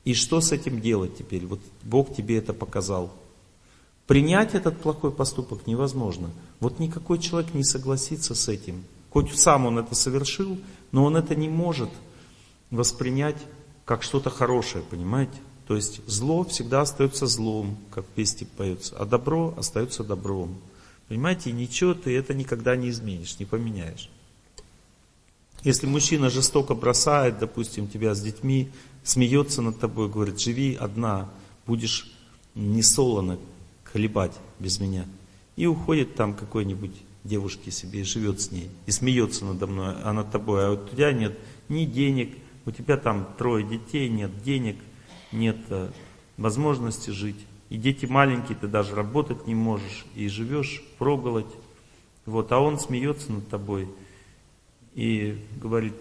И 0.04 0.14
что 0.14 0.40
с 0.40 0.52
этим 0.52 0.80
делать 0.80 1.16
теперь? 1.16 1.46
Вот 1.46 1.60
Бог 1.82 2.14
тебе 2.14 2.36
это 2.38 2.52
показал. 2.52 3.12
Принять 4.06 4.54
этот 4.54 4.80
плохой 4.80 5.12
поступок 5.12 5.66
невозможно. 5.66 6.30
Вот 6.60 6.78
никакой 6.78 7.18
человек 7.18 7.54
не 7.54 7.64
согласится 7.64 8.34
с 8.34 8.48
этим. 8.48 8.84
Хоть 9.10 9.36
сам 9.38 9.66
он 9.66 9.78
это 9.78 9.94
совершил, 9.94 10.58
но 10.90 11.04
он 11.04 11.16
это 11.16 11.34
не 11.34 11.48
может 11.48 11.90
воспринять 12.70 13.36
как 13.84 14.02
что-то 14.02 14.30
хорошее, 14.30 14.84
понимаете? 14.88 15.36
То 15.72 15.76
есть 15.76 16.06
зло 16.06 16.44
всегда 16.44 16.82
остается 16.82 17.26
злом, 17.26 17.78
как 17.92 18.04
в 18.04 18.08
песне 18.08 18.46
поется, 18.58 18.94
а 18.98 19.06
добро 19.06 19.54
остается 19.56 20.04
добром. 20.04 20.58
Понимаете, 21.08 21.50
ничего 21.50 21.94
ты 21.94 22.14
это 22.14 22.34
никогда 22.34 22.76
не 22.76 22.90
изменишь, 22.90 23.38
не 23.38 23.46
поменяешь. 23.46 24.10
Если 25.64 25.86
мужчина 25.86 26.28
жестоко 26.28 26.74
бросает, 26.74 27.38
допустим, 27.38 27.88
тебя 27.88 28.14
с 28.14 28.20
детьми, 28.20 28.70
смеется 29.02 29.62
над 29.62 29.80
тобой, 29.80 30.10
говорит, 30.10 30.38
живи 30.38 30.74
одна, 30.74 31.30
будешь 31.66 32.12
не 32.54 32.82
солоно 32.82 33.38
хлебать 33.84 34.38
без 34.58 34.78
меня. 34.78 35.06
И 35.56 35.64
уходит 35.64 36.16
там 36.16 36.34
какой-нибудь 36.34 36.92
девушки 37.24 37.70
себе 37.70 38.02
и 38.02 38.04
живет 38.04 38.42
с 38.42 38.50
ней, 38.50 38.68
и 38.84 38.90
смеется 38.90 39.46
надо 39.46 39.66
мной, 39.66 39.94
а 40.02 40.12
над 40.12 40.30
тобой, 40.30 40.66
а 40.66 40.70
вот 40.72 40.84
у 40.84 40.94
тебя 40.94 41.12
нет 41.12 41.32
ни 41.70 41.86
денег, 41.86 42.36
у 42.66 42.70
тебя 42.72 42.98
там 42.98 43.26
трое 43.38 43.66
детей, 43.66 44.10
нет 44.10 44.42
денег, 44.42 44.76
нет 45.32 45.56
э, 45.70 45.90
возможности 46.36 47.10
жить. 47.10 47.46
И 47.70 47.78
дети 47.78 48.06
маленькие, 48.06 48.56
ты 48.58 48.68
даже 48.68 48.94
работать 48.94 49.46
не 49.46 49.54
можешь, 49.54 50.04
и 50.14 50.28
живешь 50.28 50.82
проголодь. 50.98 51.52
Вот, 52.26 52.52
а 52.52 52.60
он 52.60 52.78
смеется 52.78 53.32
над 53.32 53.48
тобой 53.48 53.88
и 54.94 55.42
говорит, 55.60 55.96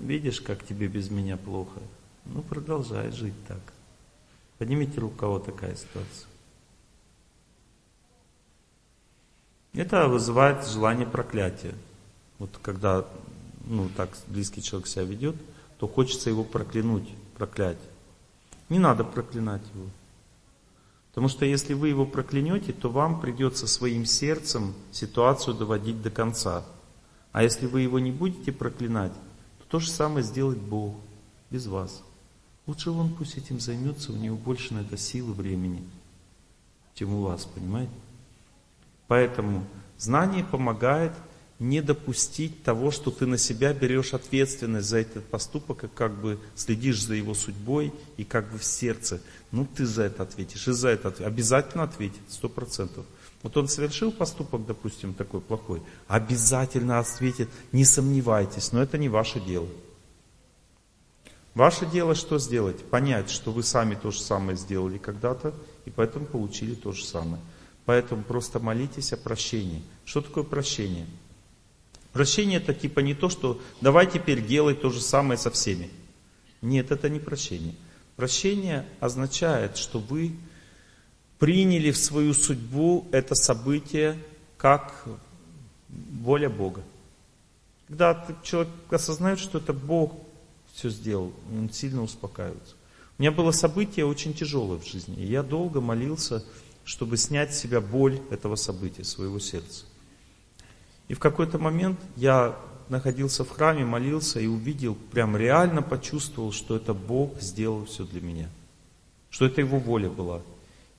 видишь, 0.00 0.40
как 0.40 0.64
тебе 0.64 0.88
без 0.88 1.10
меня 1.10 1.36
плохо. 1.36 1.80
Ну, 2.24 2.42
продолжай 2.42 3.12
жить 3.12 3.34
так. 3.46 3.60
Поднимите 4.58 5.00
руку, 5.00 5.16
кого 5.16 5.38
такая 5.38 5.76
ситуация. 5.76 6.28
Это 9.72 10.08
вызывает 10.08 10.66
желание 10.66 11.06
проклятия. 11.06 11.74
Вот 12.38 12.50
когда 12.62 13.06
ну, 13.66 13.88
так 13.96 14.10
близкий 14.26 14.62
человек 14.62 14.88
себя 14.88 15.04
ведет, 15.04 15.36
то 15.78 15.86
хочется 15.86 16.30
его 16.30 16.44
проклянуть, 16.44 17.08
проклять. 17.36 17.78
Не 18.68 18.78
надо 18.78 19.04
проклинать 19.04 19.62
его. 19.74 19.86
Потому 21.10 21.28
что 21.28 21.46
если 21.46 21.72
вы 21.72 21.88
его 21.88 22.04
проклянете, 22.04 22.72
то 22.72 22.90
вам 22.90 23.20
придется 23.20 23.66
своим 23.66 24.04
сердцем 24.04 24.74
ситуацию 24.92 25.54
доводить 25.54 26.02
до 26.02 26.10
конца. 26.10 26.64
А 27.32 27.42
если 27.42 27.66
вы 27.66 27.80
его 27.80 27.98
не 27.98 28.10
будете 28.10 28.52
проклинать, 28.52 29.12
то 29.58 29.64
то 29.68 29.78
же 29.78 29.90
самое 29.90 30.24
сделает 30.24 30.58
Бог 30.58 30.94
без 31.50 31.66
вас. 31.66 32.02
Лучше 32.66 32.90
он 32.90 33.14
пусть 33.14 33.38
этим 33.38 33.60
займется, 33.60 34.12
у 34.12 34.16
него 34.16 34.36
больше 34.36 34.74
на 34.74 34.80
это 34.80 34.96
силы 34.96 35.32
времени, 35.32 35.82
чем 36.94 37.14
у 37.14 37.22
вас, 37.22 37.44
понимаете? 37.46 37.92
Поэтому 39.06 39.64
знание 39.96 40.44
помогает 40.44 41.12
не 41.58 41.80
допустить 41.80 42.62
того, 42.62 42.90
что 42.90 43.10
ты 43.10 43.26
на 43.26 43.38
себя 43.38 43.72
берешь 43.72 44.12
ответственность 44.12 44.88
за 44.88 44.98
этот 44.98 45.24
поступок 45.24 45.84
и 45.84 45.88
как 45.88 46.12
бы 46.20 46.38
следишь 46.54 47.02
за 47.02 47.14
его 47.14 47.34
судьбой 47.34 47.92
и 48.16 48.24
как 48.24 48.50
бы 48.52 48.58
в 48.58 48.64
сердце. 48.64 49.20
Ну 49.52 49.66
ты 49.66 49.86
за 49.86 50.04
это 50.04 50.22
ответишь 50.22 50.68
и 50.68 50.72
за 50.72 50.88
это 50.88 51.08
ответишь. 51.08 51.26
Обязательно 51.26 51.84
ответит, 51.84 52.20
сто 52.28 52.48
процентов. 52.48 53.06
Вот 53.42 53.56
он 53.56 53.68
совершил 53.68 54.12
поступок, 54.12 54.66
допустим, 54.66 55.14
такой 55.14 55.40
плохой, 55.40 55.82
обязательно 56.08 56.98
ответит, 56.98 57.48
не 57.72 57.84
сомневайтесь, 57.84 58.72
но 58.72 58.82
это 58.82 58.98
не 58.98 59.08
ваше 59.08 59.40
дело. 59.40 59.68
Ваше 61.54 61.86
дело 61.86 62.14
что 62.14 62.38
сделать? 62.38 62.84
Понять, 62.84 63.30
что 63.30 63.50
вы 63.50 63.62
сами 63.62 63.94
то 63.94 64.10
же 64.10 64.20
самое 64.20 64.58
сделали 64.58 64.98
когда-то, 64.98 65.54
и 65.86 65.90
поэтому 65.90 66.26
получили 66.26 66.74
то 66.74 66.92
же 66.92 67.04
самое. 67.04 67.40
Поэтому 67.86 68.24
просто 68.24 68.58
молитесь 68.58 69.12
о 69.12 69.16
прощении. 69.16 69.82
Что 70.04 70.20
такое 70.20 70.44
прощение? 70.44 71.06
Прощение 72.16 72.56
это 72.56 72.72
типа 72.72 73.00
не 73.00 73.12
то, 73.12 73.28
что 73.28 73.60
давай 73.82 74.10
теперь 74.10 74.42
делай 74.42 74.74
то 74.74 74.88
же 74.88 75.02
самое 75.02 75.36
со 75.36 75.50
всеми. 75.50 75.90
Нет, 76.62 76.90
это 76.90 77.10
не 77.10 77.20
прощение. 77.20 77.74
Прощение 78.16 78.86
означает, 79.00 79.76
что 79.76 79.98
вы 79.98 80.34
приняли 81.38 81.90
в 81.90 81.98
свою 81.98 82.32
судьбу 82.32 83.06
это 83.12 83.34
событие 83.34 84.16
как 84.56 85.04
воля 85.90 86.48
Бога. 86.48 86.82
Когда 87.86 88.26
человек 88.42 88.72
осознает, 88.88 89.38
что 89.38 89.58
это 89.58 89.74
Бог 89.74 90.14
все 90.72 90.88
сделал, 90.88 91.34
он 91.52 91.68
сильно 91.70 92.02
успокаивается. 92.02 92.76
У 93.18 93.22
меня 93.22 93.30
было 93.30 93.50
событие 93.50 94.06
очень 94.06 94.32
тяжелое 94.32 94.78
в 94.78 94.86
жизни, 94.86 95.22
и 95.22 95.26
я 95.26 95.42
долго 95.42 95.82
молился, 95.82 96.42
чтобы 96.86 97.18
снять 97.18 97.54
с 97.54 97.58
себя 97.58 97.82
боль 97.82 98.22
этого 98.30 98.56
события, 98.56 99.04
своего 99.04 99.38
сердца. 99.38 99.84
И 101.08 101.14
в 101.14 101.18
какой-то 101.18 101.58
момент 101.58 101.98
я 102.16 102.56
находился 102.88 103.44
в 103.44 103.50
храме, 103.50 103.84
молился 103.84 104.40
и 104.40 104.46
увидел, 104.46 104.96
прям 105.12 105.36
реально 105.36 105.82
почувствовал, 105.82 106.52
что 106.52 106.76
это 106.76 106.94
Бог 106.94 107.40
сделал 107.40 107.84
все 107.84 108.04
для 108.04 108.20
меня. 108.20 108.48
Что 109.30 109.46
это 109.46 109.60
Его 109.60 109.78
воля 109.78 110.08
была. 110.08 110.40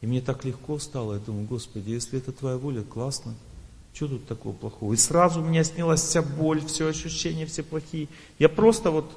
И 0.01 0.07
мне 0.07 0.21
так 0.21 0.45
легко 0.45 0.79
стало, 0.79 1.13
я 1.13 1.19
думаю, 1.19 1.47
Господи, 1.47 1.89
если 1.89 2.19
это 2.19 2.31
Твоя 2.31 2.57
воля, 2.57 2.83
классно. 2.83 3.33
Что 3.93 4.09
тут 4.09 4.27
такого 4.27 4.53
плохого? 4.53 4.93
И 4.93 4.97
сразу 4.97 5.41
у 5.41 5.45
меня 5.45 5.63
снялась 5.63 6.03
вся 6.03 6.21
боль, 6.21 6.63
все 6.63 6.87
ощущения, 6.87 7.47
все 7.47 7.63
плохие. 7.63 8.07
Я 8.37 8.47
просто 8.47 8.91
вот 8.91 9.11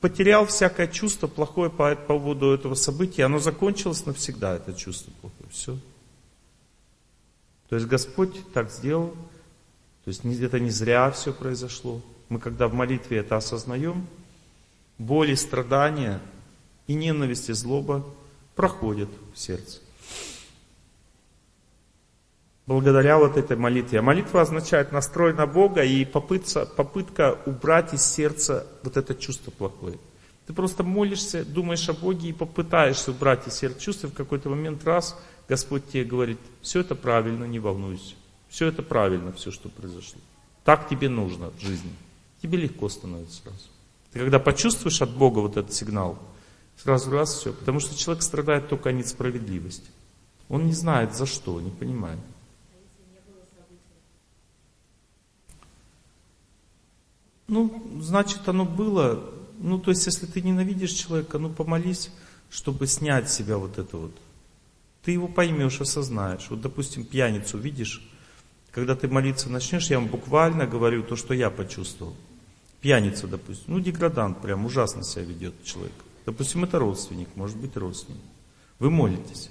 потерял 0.00 0.46
всякое 0.46 0.88
чувство 0.88 1.28
плохое 1.28 1.70
по 1.70 1.94
поводу 1.94 2.52
этого 2.52 2.74
события, 2.74 3.24
оно 3.24 3.38
закончилось 3.38 4.04
навсегда, 4.04 4.56
это 4.56 4.74
чувство 4.74 5.12
плохое. 5.20 5.48
Все. 5.50 5.78
То 7.68 7.76
есть 7.76 7.86
Господь 7.88 8.34
так 8.52 8.70
сделал, 8.70 9.14
то 10.06 10.10
есть 10.10 10.24
это 10.24 10.60
не 10.60 10.70
зря 10.70 11.10
все 11.10 11.32
произошло. 11.32 12.00
Мы 12.28 12.38
когда 12.38 12.68
в 12.68 12.72
молитве 12.72 13.18
это 13.18 13.36
осознаем, 13.36 14.06
боли, 14.98 15.34
страдания 15.34 16.20
и 16.86 16.94
ненависть 16.94 17.50
и 17.50 17.52
злоба 17.52 18.06
проходят 18.54 19.10
в 19.34 19.38
сердце 19.38 19.80
благодаря 22.66 23.18
вот 23.18 23.36
этой 23.36 23.56
молитве. 23.56 23.98
А 23.98 24.02
молитва 24.02 24.42
означает 24.42 24.92
настрой 24.92 25.32
на 25.32 25.46
Бога 25.46 25.82
и 25.82 26.04
попытка, 26.04 26.66
попытка 26.66 27.38
убрать 27.44 27.92
из 27.94 28.04
сердца 28.04 28.64
вот 28.84 28.96
это 28.96 29.14
чувство 29.14 29.50
плохое. 29.50 29.98
Ты 30.46 30.52
просто 30.52 30.84
молишься, 30.84 31.44
думаешь 31.44 31.88
о 31.88 31.94
Боге 31.94 32.28
и 32.28 32.32
попытаешься 32.32 33.10
убрать 33.10 33.48
из 33.48 33.54
сердца 33.54 33.80
чувства, 33.80 34.08
в 34.08 34.14
какой-то 34.14 34.50
момент 34.50 34.84
раз 34.84 35.18
Господь 35.48 35.88
тебе 35.88 36.04
говорит, 36.04 36.38
все 36.62 36.80
это 36.80 36.94
правильно, 36.94 37.44
не 37.44 37.58
волнуйся. 37.58 38.14
Все 38.48 38.66
это 38.66 38.82
правильно, 38.82 39.32
все, 39.32 39.50
что 39.50 39.68
произошло. 39.68 40.20
Так 40.64 40.88
тебе 40.88 41.08
нужно 41.08 41.50
в 41.50 41.60
жизни. 41.60 41.92
Тебе 42.42 42.58
легко 42.58 42.88
становится 42.88 43.42
сразу. 43.42 43.58
Ты 44.12 44.18
когда 44.20 44.38
почувствуешь 44.38 45.02
от 45.02 45.10
Бога 45.10 45.40
вот 45.40 45.56
этот 45.56 45.72
сигнал, 45.72 46.18
сразу 46.76 47.10
раз 47.10 47.34
все. 47.34 47.52
Потому 47.52 47.80
что 47.80 47.96
человек 47.96 48.22
страдает 48.22 48.68
только 48.68 48.90
от 48.90 48.94
несправедливости. 48.94 49.90
Он 50.48 50.66
не 50.66 50.72
знает 50.72 51.14
за 51.14 51.26
что, 51.26 51.60
не 51.60 51.70
понимает. 51.70 52.20
Ну, 57.48 58.00
значит, 58.00 58.48
оно 58.48 58.64
было. 58.64 59.22
Ну, 59.58 59.78
то 59.78 59.90
есть, 59.90 60.04
если 60.06 60.26
ты 60.26 60.42
ненавидишь 60.42 60.92
человека, 60.92 61.38
ну, 61.38 61.50
помолись, 61.50 62.10
чтобы 62.50 62.86
снять 62.86 63.30
с 63.30 63.34
себя 63.34 63.58
вот 63.58 63.78
это 63.78 63.96
вот. 63.96 64.12
Ты 65.02 65.12
его 65.12 65.28
поймешь, 65.28 65.80
осознаешь. 65.80 66.46
Вот, 66.50 66.60
допустим, 66.60 67.04
пьяницу 67.04 67.58
видишь, 67.58 68.02
когда 68.76 68.94
ты 68.94 69.08
молиться 69.08 69.48
начнешь, 69.48 69.88
я 69.88 69.98
вам 69.98 70.08
буквально 70.08 70.66
говорю 70.66 71.02
то, 71.02 71.16
что 71.16 71.32
я 71.32 71.48
почувствовал. 71.48 72.14
Пьяница, 72.82 73.26
допустим, 73.26 73.64
ну, 73.68 73.80
деградант, 73.80 74.42
прям 74.42 74.66
ужасно 74.66 75.02
себя 75.02 75.24
ведет 75.24 75.64
человек. 75.64 75.94
Допустим, 76.26 76.62
это 76.62 76.78
родственник, 76.78 77.28
может 77.36 77.56
быть 77.56 77.74
родственник. 77.74 78.20
Вы 78.78 78.90
молитесь. 78.90 79.48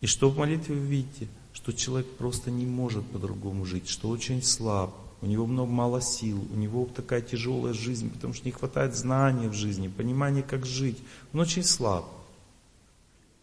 И 0.00 0.06
что 0.06 0.30
в 0.30 0.38
молитве 0.38 0.74
вы 0.74 0.86
видите? 0.86 1.28
Что 1.52 1.74
человек 1.74 2.10
просто 2.16 2.50
не 2.50 2.64
может 2.64 3.04
по-другому 3.08 3.66
жить, 3.66 3.86
что 3.86 4.08
очень 4.08 4.42
слаб, 4.42 4.94
у 5.20 5.26
него 5.26 5.46
много 5.46 5.70
мало 5.70 6.00
сил, 6.00 6.48
у 6.50 6.56
него 6.56 6.86
такая 6.86 7.20
тяжелая 7.20 7.74
жизнь, 7.74 8.10
потому 8.10 8.32
что 8.32 8.46
не 8.46 8.52
хватает 8.52 8.96
знаний 8.96 9.48
в 9.48 9.52
жизни, 9.52 9.88
понимания, 9.88 10.42
как 10.42 10.64
жить. 10.64 10.96
Он 11.34 11.40
очень 11.40 11.62
слаб. 11.62 12.06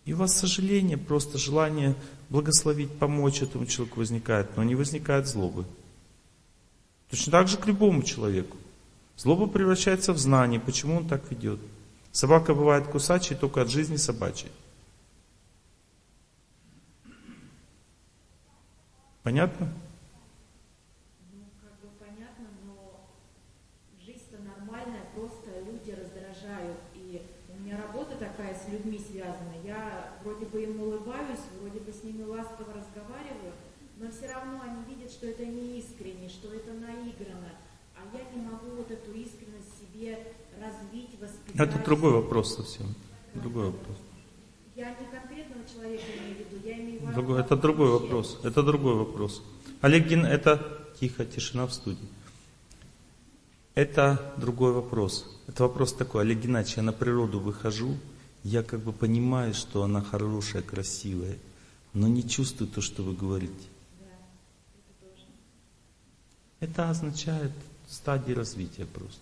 И 0.05 0.13
у 0.13 0.17
вас 0.17 0.35
сожаление, 0.35 0.97
просто 0.97 1.37
желание 1.37 1.95
благословить, 2.29 2.91
помочь 2.97 3.41
этому 3.41 3.65
человеку 3.65 3.99
возникает, 3.99 4.57
но 4.57 4.63
не 4.63 4.75
возникает 4.75 5.27
злобы. 5.27 5.65
Точно 7.09 7.31
так 7.31 7.47
же 7.47 7.57
к 7.57 7.67
любому 7.67 8.03
человеку. 8.03 8.57
Злоба 9.17 9.47
превращается 9.47 10.13
в 10.13 10.17
знание, 10.17 10.59
почему 10.59 10.97
он 10.97 11.07
так 11.07 11.29
ведет. 11.29 11.59
Собака 12.11 12.55
бывает 12.55 12.87
кусачей 12.87 13.37
только 13.37 13.61
от 13.61 13.69
жизни 13.69 13.97
собачьей. 13.97 14.51
Понятно? 19.23 19.71
Ну, 21.31 21.43
как 21.61 21.79
бы 21.79 21.89
понятно, 21.99 22.47
но 22.65 23.07
жизнь-то 24.03 24.41
нормальная, 24.41 25.05
просто 25.13 25.61
люди 25.61 25.91
раздражают. 25.91 26.79
И 26.95 27.21
у 27.49 27.61
меня 27.61 27.77
работа 27.77 28.15
такая 28.15 28.55
с 28.55 28.67
людьми 28.67 28.99
связана. 28.99 29.53
Я 29.63 30.15
вроде 30.23 30.47
бы 30.47 30.63
им 30.63 30.81
улыбаюсь, 30.81 31.39
вроде 31.59 31.79
бы 31.79 31.93
с 31.93 32.03
ними 32.03 32.23
ласково 32.23 32.73
разговариваю, 32.73 33.53
но 33.97 34.09
все 34.09 34.27
равно 34.33 34.59
они 34.63 34.83
видят, 34.95 35.11
что 35.11 35.27
это 35.27 35.45
не 35.45 35.79
искренне, 35.79 36.27
что 36.27 36.51
это 36.51 36.73
наиграно. 36.73 37.51
А 37.95 38.17
я 38.17 38.23
не 38.35 38.41
могу 38.43 38.71
вот 38.77 38.89
эту 38.89 39.13
искренность 39.13 39.77
себе 39.79 40.33
развить, 40.59 41.11
воспитать. 41.21 41.39
Это 41.55 41.79
другой 41.83 42.11
вопрос 42.11 42.55
совсем. 42.55 42.87
Другой 43.33 43.67
вопрос. 43.67 43.97
Я 44.75 44.89
не 44.89 45.05
конкретного 45.07 45.63
человека 45.67 46.03
имею 46.17 46.35
в 46.35 46.39
виду, 46.39 46.67
я 46.67 46.73
имею 46.75 46.99
в 46.99 47.01
виду... 47.03 47.13
Другой, 47.13 47.39
это 47.41 47.55
другой 47.55 47.89
вопрос. 47.91 48.39
Это 48.43 48.63
другой 48.63 48.95
вопрос. 48.95 49.41
Олег 49.81 50.07
Ген, 50.07 50.25
это... 50.25 50.77
Тихо, 50.99 51.25
тишина 51.25 51.65
в 51.65 51.73
студии. 51.73 52.07
Это 53.73 54.33
другой 54.37 54.71
вопрос. 54.73 55.25
Это 55.47 55.63
вопрос 55.63 55.93
такой. 55.93 56.21
Олег 56.21 56.39
Геннадьевич, 56.39 56.77
я 56.77 56.83
на 56.83 56.93
природу 56.93 57.39
выхожу, 57.39 57.97
я 58.43 58.61
как 58.61 58.81
бы 58.81 58.93
понимаю, 58.93 59.53
что 59.53 59.83
она 59.83 60.01
хорошая, 60.01 60.61
красивая, 60.61 61.37
но 61.93 62.07
не 62.07 62.27
чувствую 62.27 62.69
то, 62.69 62.81
что 62.81 63.01
вы 63.01 63.13
говорите. 63.13 63.67
Это 66.59 66.89
означает 66.89 67.51
стадии 67.89 68.33
развития 68.33 68.85
просто. 68.85 69.19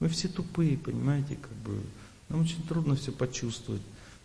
Мы 0.00 0.08
все 0.08 0.28
тупые, 0.28 0.76
понимаете, 0.76 1.36
как 1.36 1.52
бы. 1.64 1.80
Нам 2.28 2.42
очень 2.42 2.62
трудно 2.62 2.94
все 2.94 3.12
почувствовать. 3.12 3.82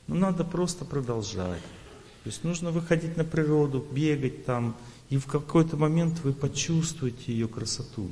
Но 0.08 0.16
надо 0.16 0.44
просто 0.44 0.86
продолжать. 0.86 1.62
То 2.24 2.30
есть 2.30 2.44
нужно 2.44 2.72
выходить 2.72 3.18
на 3.18 3.24
природу, 3.24 3.86
бегать 3.92 4.46
там, 4.46 4.76
и 5.10 5.18
в 5.18 5.26
какой-то 5.26 5.78
момент 5.78 6.20
вы 6.24 6.34
почувствуете 6.34 7.34
ее 7.34 7.48
красоту. 7.48 8.10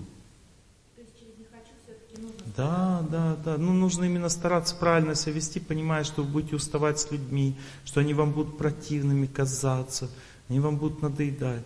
Да, 2.57 3.05
да, 3.09 3.37
да. 3.45 3.57
Ну, 3.57 3.71
нужно 3.71 4.03
именно 4.05 4.27
стараться 4.27 4.75
правильно 4.75 5.15
себя 5.15 5.35
вести, 5.35 5.59
понимая, 5.59 6.03
что 6.03 6.23
вы 6.23 6.29
будете 6.29 6.55
уставать 6.55 6.99
с 6.99 7.09
людьми, 7.09 7.55
что 7.85 8.01
они 8.01 8.13
вам 8.13 8.31
будут 8.31 8.57
противными 8.57 9.25
казаться, 9.25 10.09
они 10.49 10.59
вам 10.59 10.77
будут 10.77 11.01
надоедать. 11.01 11.63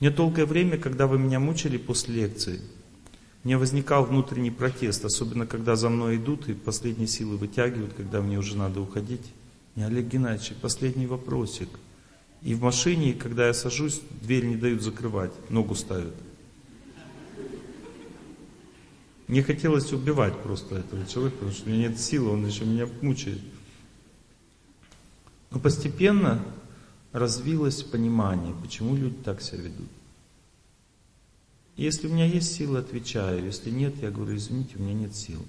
Мне 0.00 0.10
долгое 0.10 0.44
время, 0.44 0.76
когда 0.76 1.06
вы 1.06 1.18
меня 1.18 1.38
мучили 1.38 1.76
после 1.76 2.14
лекции, 2.14 2.60
мне 3.46 3.56
возникал 3.56 4.04
внутренний 4.04 4.50
протест, 4.50 5.04
особенно 5.04 5.46
когда 5.46 5.76
за 5.76 5.88
мной 5.88 6.16
идут 6.16 6.48
и 6.48 6.52
последние 6.52 7.06
силы 7.06 7.36
вытягивают, 7.36 7.92
когда 7.92 8.20
мне 8.20 8.40
уже 8.40 8.56
надо 8.56 8.80
уходить. 8.80 9.22
Не, 9.76 9.84
Олег 9.84 10.06
Геннадьевич, 10.06 10.54
последний 10.60 11.06
вопросик. 11.06 11.68
И 12.42 12.54
в 12.54 12.62
машине, 12.62 13.14
когда 13.14 13.46
я 13.46 13.54
сажусь, 13.54 14.00
дверь 14.20 14.46
не 14.46 14.56
дают 14.56 14.82
закрывать, 14.82 15.30
ногу 15.48 15.76
ставят. 15.76 16.16
Мне 19.28 19.44
хотелось 19.44 19.92
убивать 19.92 20.36
просто 20.42 20.78
этого 20.78 21.06
человека, 21.06 21.36
потому 21.36 21.54
что 21.54 21.70
у 21.70 21.72
меня 21.72 21.90
нет 21.90 22.00
силы, 22.00 22.30
он 22.30 22.44
еще 22.44 22.64
меня 22.64 22.88
мучает. 23.00 23.38
Но 25.52 25.60
постепенно 25.60 26.44
развилось 27.12 27.84
понимание, 27.84 28.56
почему 28.60 28.96
люди 28.96 29.14
так 29.22 29.40
себя 29.40 29.58
ведут. 29.58 29.88
Если 31.76 32.08
у 32.08 32.10
меня 32.10 32.24
есть 32.24 32.54
силы, 32.54 32.78
отвечаю. 32.78 33.44
Если 33.44 33.70
нет, 33.70 33.94
я 34.00 34.10
говорю, 34.10 34.36
извините, 34.36 34.76
у 34.76 34.82
меня 34.82 34.94
нет 34.94 35.14
сил. 35.14 35.44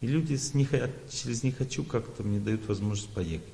И 0.00 0.06
люди 0.06 0.34
с 0.34 0.52
не, 0.52 0.68
через 1.10 1.42
«не 1.42 1.52
хочу» 1.52 1.82
как-то 1.84 2.22
мне 2.22 2.38
дают 2.38 2.66
возможность 2.66 3.08
поехать. 3.10 3.48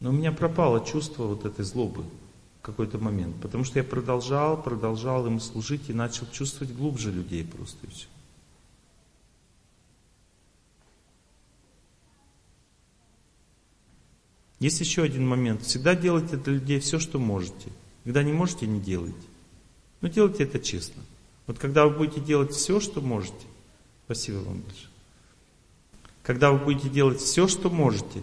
Но 0.00 0.10
у 0.10 0.12
меня 0.12 0.32
пропало 0.32 0.84
чувство 0.84 1.24
вот 1.24 1.44
этой 1.44 1.64
злобы 1.64 2.04
в 2.58 2.62
какой-то 2.62 2.98
момент. 2.98 3.36
Потому 3.40 3.64
что 3.64 3.78
я 3.78 3.84
продолжал, 3.84 4.62
продолжал 4.62 5.26
им 5.26 5.40
служить 5.40 5.88
и 5.88 5.94
начал 5.94 6.26
чувствовать 6.30 6.74
глубже 6.74 7.10
людей 7.10 7.44
просто 7.44 7.86
и 7.86 7.90
все. 7.90 8.06
Есть 14.58 14.80
еще 14.80 15.02
один 15.02 15.26
момент. 15.26 15.62
Всегда 15.62 15.94
делайте 15.94 16.36
для 16.36 16.52
людей 16.52 16.80
все, 16.80 16.98
что 16.98 17.18
можете. 17.18 17.70
Когда 18.04 18.22
не 18.22 18.32
можете, 18.32 18.66
не 18.66 18.78
делайте. 18.78 19.29
Но 20.00 20.08
делайте 20.08 20.44
это 20.44 20.58
честно. 20.58 21.02
Вот 21.46 21.58
когда 21.58 21.86
вы 21.86 21.96
будете 21.96 22.20
делать 22.20 22.52
все, 22.52 22.80
что 22.80 23.00
можете, 23.00 23.46
спасибо 24.06 24.36
вам 24.38 24.60
большое. 24.60 24.90
Когда 26.22 26.52
вы 26.52 26.58
будете 26.58 26.88
делать 26.88 27.20
все, 27.20 27.48
что 27.48 27.70
можете, 27.70 28.22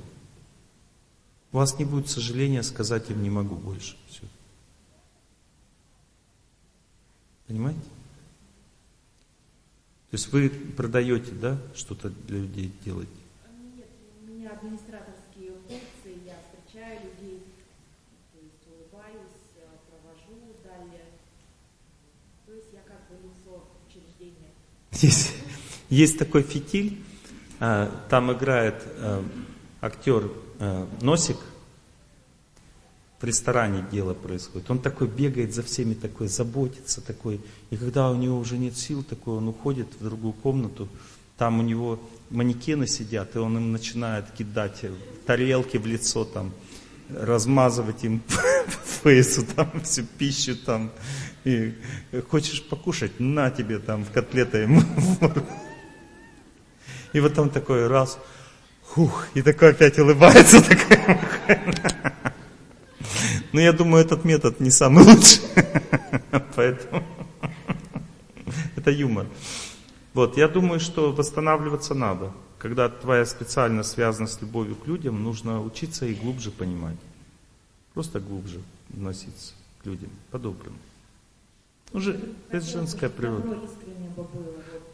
у 1.51 1.57
вас 1.57 1.77
не 1.80 1.85
будет 1.85 2.09
сожаления 2.09 2.64
сказать 2.64 3.09
им 3.09 3.23
не 3.23 3.30
могу 3.30 3.56
больше. 3.56 3.97
Все. 4.09 4.23
Понимаете? 7.47 7.81
То 10.09 10.15
есть 10.15 10.31
вы 10.31 10.49
продаете, 10.49 11.31
да, 11.31 11.57
что-то 11.75 12.09
для 12.09 12.39
людей 12.39 12.72
делаете? 12.85 13.11
Нет, 13.75 13.88
у 14.22 14.31
меня 14.31 14.51
администраторские 14.51 15.51
функции, 15.67 16.25
я 16.25 16.35
встречаю 16.47 16.99
людей, 17.03 17.43
то 18.31 18.39
есть 18.39 18.64
улыбаюсь, 18.67 19.41
э, 19.57 19.67
провожу 19.89 20.56
далее. 20.64 21.06
То 22.45 22.53
есть 22.53 22.67
я 22.72 22.80
как 22.88 23.03
бы 23.09 23.15
лицо 23.22 23.67
Есть, 25.01 25.34
есть 25.90 26.17
такой 26.17 26.43
фитиль, 26.43 26.98
а, 27.59 27.92
там 28.09 28.32
играет 28.32 28.76
а, 29.00 29.24
актер 29.82 30.32
а, 30.59 30.88
Носик, 31.01 31.38
в 33.19 33.24
ресторане 33.24 33.84
дело 33.92 34.14
происходит. 34.14 34.69
Он 34.69 34.80
такой 34.80 35.08
бегает 35.08 35.53
за 35.53 35.64
всеми, 35.64 35.95
такой 35.95 36.27
заботится, 36.27 37.01
такой. 37.01 37.42
И 37.72 37.77
когда 37.77 38.11
у 38.11 38.16
него 38.16 38.38
уже 38.38 38.59
нет 38.59 38.77
сил, 38.77 39.03
такой, 39.03 39.38
он 39.38 39.48
уходит 39.48 39.88
в 40.00 40.03
другую 40.03 40.34
комнату, 40.34 40.88
там 41.35 41.59
у 41.59 41.64
него 41.64 42.00
манекены 42.30 42.88
сидят, 42.88 43.35
и 43.35 43.40
он 43.40 43.58
им 43.58 43.72
начинает 43.72 44.26
кидать 44.38 44.85
тарелки 45.26 45.77
в 45.77 45.85
лицо, 45.88 46.26
там, 46.26 46.51
размазывать 47.09 48.03
им 48.03 48.19
по 48.27 49.09
фейсу 49.09 49.45
там 49.55 49.81
всю 49.83 50.03
пищу 50.03 50.55
там. 50.55 50.91
И 51.43 51.73
хочешь 52.29 52.63
покушать? 52.63 53.19
На 53.19 53.49
тебе 53.49 53.79
там 53.79 54.05
котлета 54.05 54.57
ему. 54.57 54.81
И 57.13 57.19
вот 57.19 57.33
там 57.33 57.49
такой 57.49 57.87
раз, 57.87 58.19
хух, 58.83 59.27
и 59.33 59.41
такой 59.41 59.71
опять 59.71 59.97
улыбается. 59.97 60.61
Такой. 60.61 61.59
Но 63.53 63.61
я 63.61 63.71
думаю, 63.71 64.03
этот 64.03 64.25
метод 64.25 64.59
не 64.59 64.69
самый 64.69 65.03
лучший. 65.03 65.41
Поэтому 66.55 67.03
это 68.75 68.91
юмор. 68.91 69.25
Вот, 70.17 70.35
я 70.35 70.47
думаю, 70.47 70.79
что 70.79 71.11
восстанавливаться 71.11 71.93
надо. 71.93 72.31
Когда 72.57 72.89
твоя 72.89 73.23
специальность 73.23 73.91
связана 73.91 74.27
с 74.27 74.41
любовью 74.41 74.75
к 74.75 74.87
людям, 74.87 75.21
нужно 75.21 75.61
учиться 75.61 76.07
и 76.07 76.15
глубже 76.15 76.49
понимать. 76.49 76.97
Просто 77.93 78.19
глубже 78.19 78.63
относиться 78.91 79.53
к 79.79 79.85
людям, 79.85 80.09
по-доброму. 80.31 80.75
Уже 81.93 82.19
это 82.49 82.65
женская 82.65 83.09
природа. 83.09 83.59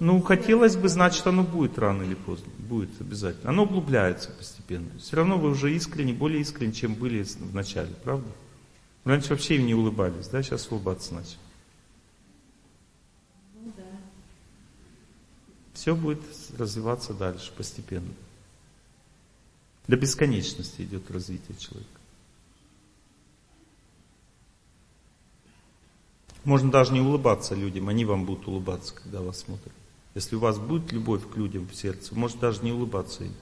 Ну, 0.02 0.22
хотелось 0.22 0.76
бы, 0.76 0.90
значит, 0.90 1.26
оно 1.26 1.44
будет 1.44 1.80
рано 1.80 2.04
или 2.04 2.16
поздно. 2.16 2.52
Будет 2.58 2.90
обязательно. 3.00 3.52
Оно 3.52 3.64
углубляется 3.64 4.30
постепенно. 4.30 4.90
Все 5.00 5.16
равно 5.16 5.38
вы 5.38 5.52
уже 5.52 5.74
искренне, 5.74 6.12
более 6.12 6.42
искренне, 6.42 6.74
чем 6.74 6.96
были 6.96 7.24
в 7.24 7.56
начале, 7.56 7.94
правда? 8.04 8.28
Раньше 9.06 9.30
вообще 9.30 9.56
им 9.56 9.68
не 9.68 9.74
улыбались, 9.74 10.28
да? 10.28 10.44
Сейчас 10.44 10.70
улыбаться 10.70 11.14
начали. 11.14 11.38
Ну 13.56 13.72
да. 13.78 13.84
Все 15.84 15.98
будет 15.98 16.22
развиваться 16.58 17.14
дальше 17.14 17.52
постепенно. 17.58 18.14
До 19.86 19.98
бесконечности 19.98 20.84
идет 20.84 21.12
развитие 21.12 21.58
человека. 21.58 22.00
Можно 26.46 26.72
даже 26.72 26.94
не 26.94 27.02
улыбаться 27.02 27.54
людям, 27.54 27.90
они 27.90 28.06
вам 28.06 28.24
будут 28.24 28.48
улыбаться, 28.48 28.96
когда 28.96 29.22
вас 29.22 29.40
смотрят. 29.40 29.74
Если 30.16 30.38
у 30.38 30.40
вас 30.40 30.58
будет 30.58 30.94
любовь 30.94 31.30
к 31.30 31.36
людям 31.36 31.68
в 31.68 31.76
сердце, 31.76 32.16
может 32.16 32.40
даже 32.40 32.64
не 32.64 32.72
улыбаться 32.72 33.26
им. 33.26 33.36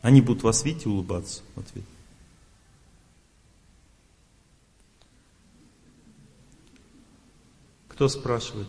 Они 0.00 0.22
будут 0.22 0.42
вас 0.42 0.64
видеть 0.64 0.86
и 0.86 0.88
улыбаться 0.88 1.42
в 1.54 1.60
ответ. 1.60 1.84
Кто 7.88 8.08
спрашивает? 8.08 8.68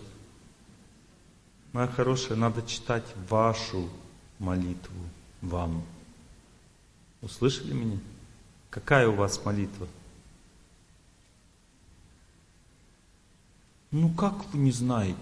Моя 1.73 1.87
хорошая, 1.87 2.37
надо 2.37 2.61
читать 2.63 3.05
вашу 3.29 3.89
молитву 4.39 4.95
вам. 5.41 5.83
Услышали 7.21 7.73
меня? 7.73 7.97
Какая 8.69 9.07
у 9.07 9.13
вас 9.15 9.43
молитва? 9.45 9.87
Ну 13.91 14.09
как 14.09 14.45
вы 14.51 14.59
не 14.59 14.71
знаете? 14.71 15.17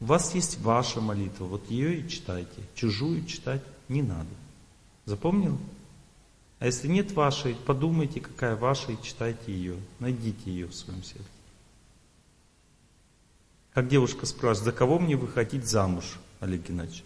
У 0.00 0.06
вас 0.06 0.34
есть 0.34 0.60
ваша 0.60 1.00
молитва, 1.00 1.44
вот 1.44 1.70
ее 1.70 2.00
и 2.00 2.08
читайте. 2.08 2.62
Чужую 2.74 3.24
читать 3.24 3.62
не 3.88 4.02
надо. 4.02 4.28
Запомнил? 5.04 5.58
А 6.58 6.66
если 6.66 6.88
нет 6.88 7.12
вашей, 7.12 7.54
подумайте, 7.54 8.20
какая 8.20 8.56
ваша, 8.56 8.92
и 8.92 9.02
читайте 9.02 9.52
ее. 9.52 9.76
Найдите 9.98 10.50
ее 10.50 10.66
в 10.66 10.74
своем 10.74 11.02
сердце. 11.02 11.24
Как 13.74 13.88
девушка 13.88 14.24
спрашивает, 14.24 14.64
за 14.64 14.72
кого 14.72 15.00
мне 15.00 15.16
выходить 15.16 15.66
замуж, 15.66 16.04
Олег 16.38 16.68
Геннадьевич? 16.68 17.02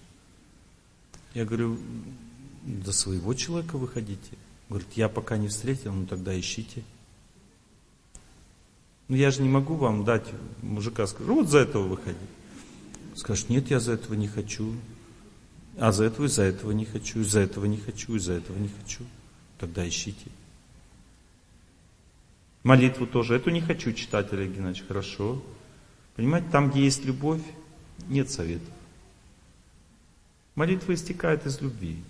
Я 1.33 1.47
говорю, 1.47 1.79
за 2.85 2.93
своего 2.93 3.33
человека 3.33 3.79
выходите. 3.79 4.37
Говорит, 4.69 4.89
я 4.93 5.09
пока 5.09 5.39
не 5.39 5.49
встретил, 5.49 5.95
ну 5.95 6.07
тогда 6.07 6.39
ищите. 6.39 6.85
Ну 9.09 9.17
я 9.17 9.31
же 9.31 9.41
не 9.41 9.49
могу 9.49 9.77
вам 9.77 10.05
дать 10.05 10.27
мужика, 10.61 11.07
скажу, 11.07 11.37
вот 11.37 11.49
за 11.49 11.61
этого 11.61 11.85
выходи. 11.85 12.19
Скажешь, 13.15 13.49
нет, 13.49 13.71
я 13.71 13.81
за 13.81 13.93
этого 13.93 14.13
не 14.13 14.29
хочу. 14.29 14.75
А 15.79 15.91
за 15.93 16.05
этого 16.05 16.27
и 16.27 16.29
за 16.29 16.43
этого 16.43 16.73
не 16.73 16.85
хочу, 16.85 17.21
и 17.21 17.25
за 17.25 17.41
этого 17.41 17.65
не 17.65 17.79
хочу, 17.79 18.15
и 18.17 18.19
за 18.19 18.35
этого 18.35 18.59
не 18.59 18.69
хочу. 18.69 19.05
Тогда 19.59 19.89
ищите. 19.89 20.31
Молитву 22.63 23.07
тоже. 23.07 23.37
Эту 23.37 23.49
не 23.49 23.63
хочу 23.63 23.93
читать, 23.93 24.33
Олег 24.33 24.51
Геннадьевич, 24.51 24.87
хорошо. 24.87 25.43
Понимаете, 26.19 26.49
там, 26.51 26.69
где 26.69 26.83
есть 26.83 27.05
любовь, 27.05 27.41
нет 28.09 28.29
советов. 28.29 28.75
Молитва 30.57 30.95
истекает 30.95 31.47
из 31.47 31.61
любви. 31.61 32.03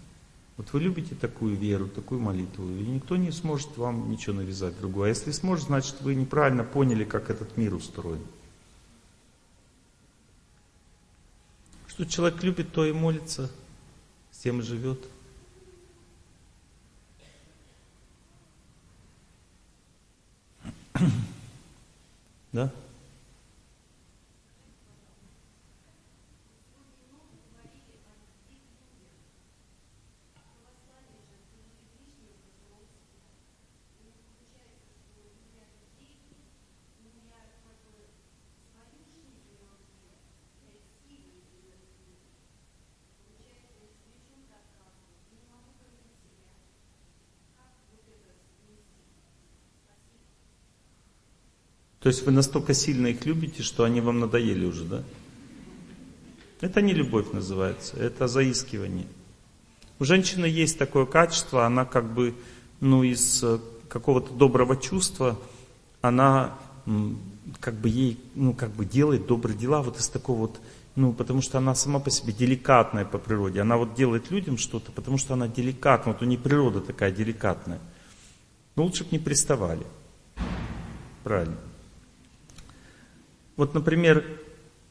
Вот 0.57 0.73
вы 0.73 0.81
любите 0.81 1.15
такую 1.15 1.57
веру, 1.57 1.89
такую 1.89 2.19
молитву, 2.19 2.65
и 2.71 2.87
никто 2.87 3.19
не 3.19 3.31
сможет 3.31 3.77
вам 3.77 4.11
ничего 4.11 4.37
навязать 4.37 4.79
другое. 4.79 5.09
А 5.09 5.11
если 5.11 5.31
сможет, 5.31 5.67
значит 5.67 6.01
вы 6.01 6.15
неправильно 6.15 6.65
поняли, 6.65 7.05
как 7.05 7.29
этот 7.29 7.59
мир 7.59 7.75
устроен. 7.75 8.23
Что 11.87 12.07
человек 12.07 12.43
любит, 12.43 12.73
то 12.73 12.87
и 12.87 12.93
молится, 12.93 13.51
с 14.31 14.39
тем 14.39 14.61
и 14.61 14.63
живет. 14.63 15.05
Да? 22.53 22.73
То 52.01 52.09
есть 52.09 52.25
вы 52.25 52.33
настолько 52.33 52.75
сильно 52.75 53.09
их 53.09 53.27
любите, 53.27 53.63
что 53.63 53.85
они 53.85 54.01
вам 54.01 54.21
надоели 54.21 54.65
уже, 54.67 54.85
да? 54.85 55.03
Это 56.61 56.81
не 56.81 56.93
любовь 56.93 57.33
называется, 57.33 57.97
это 57.97 58.27
заискивание. 58.27 59.07
У 59.99 60.05
женщины 60.05 60.47
есть 60.47 60.79
такое 60.79 61.07
качество, 61.07 61.67
она 61.67 61.85
как 61.85 62.13
бы, 62.13 62.35
ну, 62.81 63.03
из 63.03 63.43
э, 63.43 63.59
какого-то 63.89 64.33
доброго 64.33 64.77
чувства, 64.77 65.39
она 66.01 66.57
как 67.61 67.75
бы 67.75 67.89
ей, 67.89 68.19
ну, 68.35 68.55
как 68.55 68.71
бы 68.71 68.85
делает 68.85 69.27
добрые 69.27 69.57
дела 69.57 69.83
вот 69.83 69.99
из 69.99 70.09
такого 70.09 70.39
вот, 70.39 70.61
ну, 70.95 71.13
потому 71.13 71.43
что 71.43 71.59
она 71.59 71.75
сама 71.75 71.99
по 72.01 72.11
себе 72.11 72.33
деликатная 72.33 73.05
по 73.05 73.19
природе. 73.19 73.61
Она 73.61 73.77
вот 73.77 73.95
делает 73.95 74.31
людям 74.31 74.57
что-то, 74.57 74.93
потому 74.93 75.19
что 75.19 75.35
она 75.35 75.49
деликатна, 75.49 76.13
вот 76.13 76.23
у 76.23 76.25
нее 76.25 76.39
природа 76.39 76.81
такая 76.81 77.11
деликатная. 77.11 77.81
Но 78.75 78.85
лучше 78.85 79.05
бы 79.05 79.11
не 79.13 79.19
приставали. 79.19 79.87
Правильно. 81.25 81.57
Вот, 83.59 83.75
например, 83.75 84.25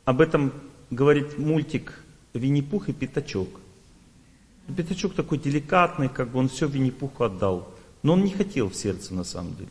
об 0.04 0.20
этом 0.20 0.52
говорит 0.92 1.40
мультик 1.40 2.04
«Винни-Пух 2.34 2.90
и 2.90 2.94
Пятачок». 2.94 3.48
Пятачок 4.76 5.14
такой 5.14 5.38
деликатный, 5.38 6.10
как 6.10 6.32
бы 6.32 6.40
он 6.40 6.50
все 6.50 6.68
Винни-Пуху 6.68 7.24
отдал. 7.24 7.74
Но 8.04 8.14
он 8.14 8.26
не 8.26 8.32
хотел 8.32 8.70
в 8.70 8.76
сердце 8.76 9.14
на 9.14 9.24
самом 9.24 9.56
деле. 9.56 9.70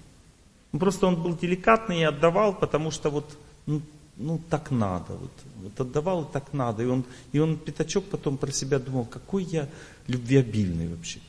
Ну, 0.73 0.79
просто 0.79 1.07
он 1.07 1.23
был 1.23 1.37
деликатный 1.37 2.01
и 2.01 2.05
отдавал, 2.05 2.55
потому 2.55 2.91
что 2.91 3.11
вот, 3.11 3.37
ну, 3.67 3.83
ну 4.17 4.41
так 4.49 4.71
надо. 4.71 5.13
Вот, 5.13 5.33
вот 5.57 5.79
отдавал 5.79 6.25
и 6.25 6.33
так 6.33 6.55
надо. 6.55 6.83
И 6.83 6.87
он, 6.87 7.05
и 7.33 7.39
он, 7.39 7.59
Пятачок, 7.59 8.07
потом 8.07 8.39
про 8.39 8.51
себя 8.51 8.79
думал, 8.79 9.05
какой 9.05 9.45
я 9.45 9.69
любвеобильный 10.07 10.89
вообще. 10.89 11.21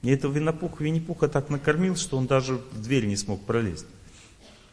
И 0.00 0.08
этого 0.08 0.32
Винни-Пуха, 0.32 1.28
так 1.28 1.50
накормил, 1.50 1.96
что 1.96 2.16
он 2.16 2.26
даже 2.26 2.54
в 2.54 2.82
дверь 2.82 3.04
не 3.04 3.16
смог 3.16 3.42
пролезть. 3.42 3.86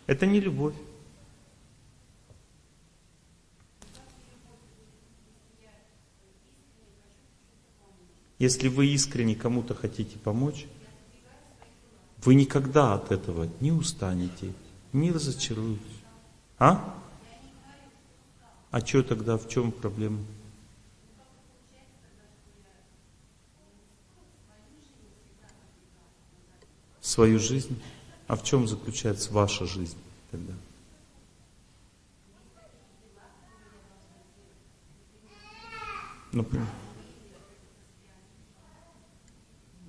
Это 0.08 0.26
не 0.26 0.40
любовь. 0.40 0.76
Если 8.44 8.68
вы 8.68 8.88
искренне 8.88 9.36
кому-то 9.36 9.74
хотите 9.74 10.18
помочь, 10.20 10.66
вы 12.18 12.36
никогда 12.36 12.94
от 12.94 13.10
этого 13.10 13.50
не 13.62 13.72
устанете, 13.72 14.54
не 14.92 15.14
разочаруетесь. 15.14 16.04
А? 16.60 16.94
А 18.70 18.82
что 18.82 19.02
тогда, 19.02 19.38
в 19.38 19.48
чем 19.48 19.72
проблема? 19.72 20.20
Свою 27.00 27.40
жизнь? 27.40 27.82
А 28.28 28.36
в 28.36 28.44
чем 28.44 28.68
заключается 28.68 29.32
ваша 29.32 29.66
жизнь 29.66 29.98
тогда? 30.32 30.54
Например? 36.34 36.68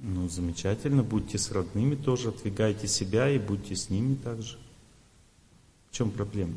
Ну, 0.07 0.29
замечательно, 0.29 1.03
будьте 1.03 1.39
с 1.39 1.51
родными 1.51 1.95
тоже, 1.95 2.29
отвигайте 2.29 2.87
себя 2.87 3.31
и 3.31 3.39
будьте 3.39 3.75
с 3.75 3.89
ними 3.89 4.17
также. 4.17 4.59
В 5.91 5.97
чем 5.97 6.11
проблема? 6.11 6.53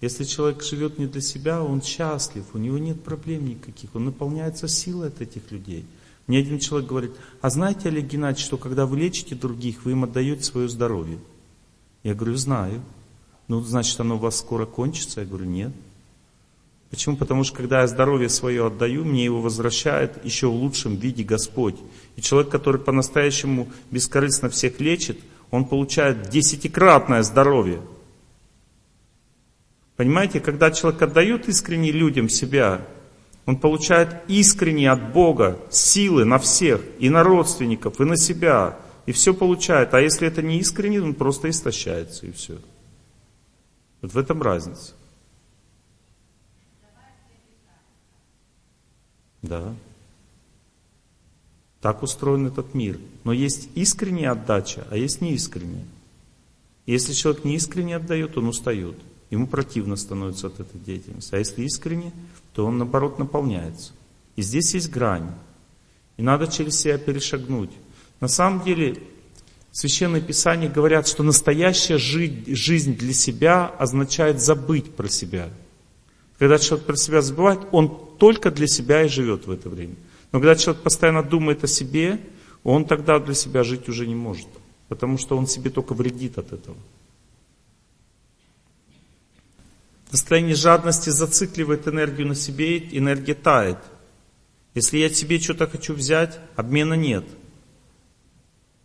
Если 0.00 0.24
человек 0.24 0.60
живет 0.64 0.98
не 0.98 1.06
для 1.06 1.20
себя, 1.20 1.62
он 1.62 1.82
счастлив, 1.82 2.44
у 2.52 2.58
него 2.58 2.76
нет 2.78 3.00
проблем 3.00 3.48
никаких, 3.48 3.94
он 3.94 4.06
наполняется 4.06 4.66
силой 4.66 5.08
от 5.08 5.20
этих 5.20 5.52
людей. 5.52 5.84
Мне 6.26 6.40
один 6.40 6.58
человек 6.58 6.88
говорит, 6.88 7.12
а 7.40 7.48
знаете, 7.48 7.90
Олег 7.90 8.06
Геннадьевич, 8.06 8.44
что 8.44 8.56
когда 8.56 8.86
вы 8.86 8.98
лечите 8.98 9.36
других, 9.36 9.84
вы 9.84 9.92
им 9.92 10.02
отдаете 10.02 10.42
свое 10.42 10.68
здоровье? 10.68 11.18
Я 12.02 12.14
говорю, 12.14 12.34
знаю. 12.34 12.82
Ну, 13.46 13.60
значит, 13.60 14.00
оно 14.00 14.16
у 14.16 14.18
вас 14.18 14.38
скоро 14.38 14.66
кончится? 14.66 15.20
Я 15.20 15.26
говорю, 15.26 15.44
нет. 15.44 15.72
Почему? 16.90 17.16
Потому 17.16 17.44
что 17.44 17.56
когда 17.56 17.82
я 17.82 17.86
здоровье 17.86 18.28
свое 18.28 18.66
отдаю, 18.66 19.04
мне 19.04 19.24
его 19.24 19.40
возвращает 19.40 20.24
еще 20.24 20.48
в 20.48 20.54
лучшем 20.54 20.96
виде 20.96 21.24
Господь. 21.24 21.76
И 22.16 22.22
человек, 22.22 22.50
который 22.50 22.80
по-настоящему 22.80 23.68
бескорыстно 23.90 24.48
всех 24.48 24.80
лечит, 24.80 25.18
он 25.50 25.64
получает 25.64 26.28
десятикратное 26.28 27.22
здоровье. 27.22 27.80
Понимаете, 29.96 30.40
когда 30.40 30.70
человек 30.70 31.02
отдает 31.02 31.48
искренне 31.48 31.92
людям 31.92 32.28
себя, 32.28 32.86
он 33.46 33.58
получает 33.58 34.08
искренне 34.28 34.90
от 34.90 35.12
Бога 35.12 35.58
силы 35.70 36.24
на 36.24 36.38
всех, 36.38 36.80
и 36.98 37.10
на 37.10 37.22
родственников, 37.22 38.00
и 38.00 38.04
на 38.04 38.16
себя, 38.16 38.78
и 39.06 39.12
все 39.12 39.34
получает. 39.34 39.94
А 39.94 40.00
если 40.00 40.26
это 40.26 40.42
не 40.42 40.58
искренне, 40.58 41.00
он 41.00 41.14
просто 41.14 41.50
истощается, 41.50 42.26
и 42.26 42.32
все. 42.32 42.58
Вот 44.00 44.12
в 44.12 44.18
этом 44.18 44.42
разница. 44.42 44.94
Да. 49.42 49.74
Так 51.84 52.02
устроен 52.02 52.46
этот 52.46 52.72
мир. 52.72 52.98
Но 53.24 53.34
есть 53.34 53.68
искренняя 53.74 54.30
отдача, 54.30 54.86
а 54.90 54.96
есть 54.96 55.20
неискренняя. 55.20 55.84
Если 56.86 57.12
человек 57.12 57.44
неискренне 57.44 57.96
отдает, 57.96 58.38
он 58.38 58.48
устает. 58.48 58.94
Ему 59.28 59.46
противно 59.46 59.96
становится 59.96 60.46
от 60.46 60.60
этой 60.60 60.80
деятельности. 60.80 61.34
А 61.34 61.38
если 61.38 61.62
искренне, 61.62 62.10
то 62.54 62.64
он 62.64 62.78
наоборот 62.78 63.18
наполняется. 63.18 63.92
И 64.34 64.40
здесь 64.40 64.72
есть 64.72 64.90
грань. 64.90 65.30
И 66.16 66.22
надо 66.22 66.46
через 66.46 66.80
себя 66.80 66.96
перешагнуть. 66.96 67.72
На 68.18 68.28
самом 68.28 68.64
деле, 68.64 68.96
Священное 69.70 70.22
Писание 70.22 70.70
говорят, 70.70 71.06
что 71.06 71.22
настоящая 71.22 71.98
жизнь 71.98 72.96
для 72.96 73.12
себя 73.12 73.66
означает 73.66 74.40
забыть 74.40 74.90
про 74.90 75.10
себя. 75.10 75.50
Когда 76.38 76.58
человек 76.58 76.86
про 76.86 76.96
себя 76.96 77.20
забывает, 77.20 77.60
он 77.72 77.94
только 78.18 78.50
для 78.50 78.68
себя 78.68 79.02
и 79.02 79.08
живет 79.08 79.46
в 79.46 79.50
это 79.50 79.68
время. 79.68 79.96
Но 80.34 80.40
когда 80.40 80.56
человек 80.56 80.82
постоянно 80.82 81.22
думает 81.22 81.62
о 81.62 81.68
себе, 81.68 82.18
он 82.64 82.86
тогда 82.86 83.20
для 83.20 83.34
себя 83.34 83.62
жить 83.62 83.88
уже 83.88 84.04
не 84.04 84.16
может. 84.16 84.48
Потому 84.88 85.16
что 85.16 85.38
он 85.38 85.46
себе 85.46 85.70
только 85.70 85.94
вредит 85.94 86.38
от 86.38 86.52
этого. 86.52 86.76
Состояние 90.10 90.56
жадности 90.56 91.10
зацикливает 91.10 91.86
энергию 91.86 92.26
на 92.26 92.34
себе, 92.34 92.78
энергия 92.78 93.34
тает. 93.34 93.78
Если 94.74 94.98
я 94.98 95.08
себе 95.08 95.38
что-то 95.38 95.68
хочу 95.68 95.94
взять, 95.94 96.40
обмена 96.56 96.94
нет. 96.94 97.24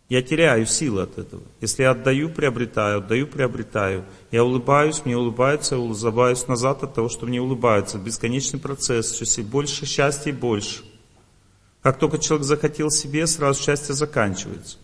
Я 0.08 0.22
теряю 0.22 0.66
силы 0.66 1.02
от 1.02 1.18
этого. 1.18 1.42
Если 1.60 1.82
я 1.82 1.90
отдаю, 1.90 2.28
приобретаю, 2.28 2.98
отдаю, 2.98 3.26
приобретаю. 3.26 4.04
Я 4.30 4.44
улыбаюсь, 4.44 5.04
мне 5.04 5.16
улыбаются, 5.16 5.74
я 5.74 5.80
улыбаюсь 5.80 6.46
назад 6.46 6.84
от 6.84 6.94
того, 6.94 7.08
что 7.08 7.26
мне 7.26 7.40
улыбаются. 7.40 7.98
Бесконечный 7.98 8.60
процесс, 8.60 9.10
все 9.10 9.42
больше 9.42 9.84
счастья 9.84 10.30
и 10.30 10.32
больше. 10.32 10.84
Как 11.82 11.98
только 11.98 12.18
человек 12.18 12.46
захотел 12.46 12.90
себе, 12.90 13.26
сразу 13.26 13.62
счастье 13.62 13.94
заканчивается. 13.94 14.76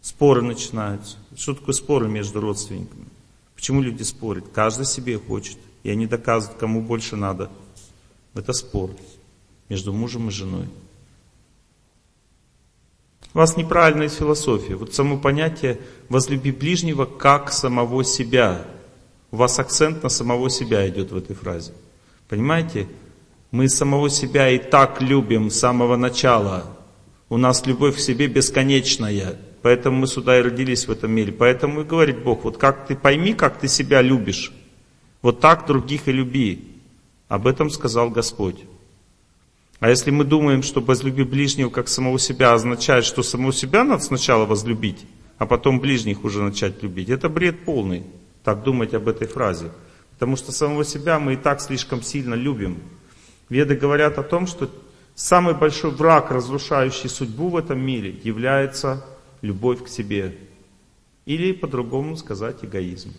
Споры 0.00 0.42
начинаются. 0.42 1.16
Что 1.36 1.54
такое 1.54 1.74
споры 1.74 2.08
между 2.08 2.40
родственниками? 2.40 3.06
Почему 3.54 3.82
люди 3.82 4.02
спорят? 4.02 4.44
Каждый 4.52 4.86
себе 4.86 5.18
хочет. 5.18 5.58
И 5.82 5.90
они 5.90 6.06
доказывают, 6.06 6.58
кому 6.58 6.82
больше 6.82 7.16
надо. 7.16 7.50
Это 8.34 8.52
спор 8.52 8.90
между 9.68 9.92
мужем 9.92 10.28
и 10.28 10.30
женой. 10.30 10.68
У 13.32 13.38
вас 13.38 13.56
неправильная 13.56 14.08
философия. 14.08 14.74
Вот 14.74 14.94
само 14.94 15.16
понятие 15.18 15.80
«возлюби 16.08 16.50
ближнего 16.50 17.04
как 17.04 17.52
самого 17.52 18.02
себя». 18.02 18.66
У 19.30 19.36
вас 19.36 19.60
акцент 19.60 20.02
на 20.02 20.08
самого 20.08 20.50
себя 20.50 20.88
идет 20.88 21.12
в 21.12 21.16
этой 21.16 21.36
фразе. 21.36 21.72
Понимаете? 22.28 22.88
Мы 23.50 23.68
самого 23.68 24.08
себя 24.08 24.48
и 24.48 24.58
так 24.58 25.02
любим 25.02 25.50
с 25.50 25.58
самого 25.58 25.96
начала. 25.96 26.64
У 27.28 27.36
нас 27.36 27.66
любовь 27.66 27.96
к 27.96 28.00
себе 28.00 28.28
бесконечная. 28.28 29.36
Поэтому 29.62 29.98
мы 29.98 30.06
сюда 30.06 30.38
и 30.38 30.42
родились 30.42 30.86
в 30.86 30.90
этом 30.90 31.10
мире. 31.10 31.32
Поэтому 31.32 31.80
и 31.80 31.84
говорит 31.84 32.22
Бог, 32.22 32.44
вот 32.44 32.56
как 32.56 32.86
ты 32.86 32.96
пойми, 32.96 33.34
как 33.34 33.58
ты 33.58 33.68
себя 33.68 34.02
любишь. 34.02 34.52
Вот 35.20 35.40
так 35.40 35.66
других 35.66 36.08
и 36.08 36.12
люби. 36.12 36.64
Об 37.28 37.46
этом 37.46 37.70
сказал 37.70 38.10
Господь. 38.10 38.64
А 39.80 39.88
если 39.88 40.10
мы 40.10 40.24
думаем, 40.24 40.62
что 40.62 40.80
возлюби 40.80 41.24
ближнего 41.24 41.70
как 41.70 41.88
самого 41.88 42.18
себя 42.18 42.52
означает, 42.52 43.04
что 43.04 43.22
самого 43.22 43.52
себя 43.52 43.82
надо 43.82 44.02
сначала 44.02 44.44
возлюбить, 44.44 45.06
а 45.38 45.46
потом 45.46 45.80
ближних 45.80 46.22
уже 46.22 46.42
начать 46.42 46.82
любить, 46.82 47.08
это 47.08 47.30
бред 47.30 47.64
полный, 47.64 48.02
так 48.44 48.62
думать 48.62 48.92
об 48.92 49.08
этой 49.08 49.26
фразе. 49.26 49.70
Потому 50.12 50.36
что 50.36 50.52
самого 50.52 50.84
себя 50.84 51.18
мы 51.18 51.32
и 51.32 51.36
так 51.36 51.62
слишком 51.62 52.02
сильно 52.02 52.34
любим. 52.34 52.78
Веды 53.50 53.74
говорят 53.74 54.16
о 54.16 54.22
том, 54.22 54.46
что 54.46 54.70
самый 55.14 55.54
большой 55.54 55.90
враг, 55.90 56.30
разрушающий 56.30 57.10
судьбу 57.10 57.48
в 57.48 57.56
этом 57.56 57.80
мире, 57.80 58.18
является 58.22 59.04
любовь 59.42 59.84
к 59.84 59.88
себе. 59.88 60.38
Или 61.26 61.52
по-другому 61.52 62.16
сказать 62.16 62.64
эгоизм. 62.64 63.12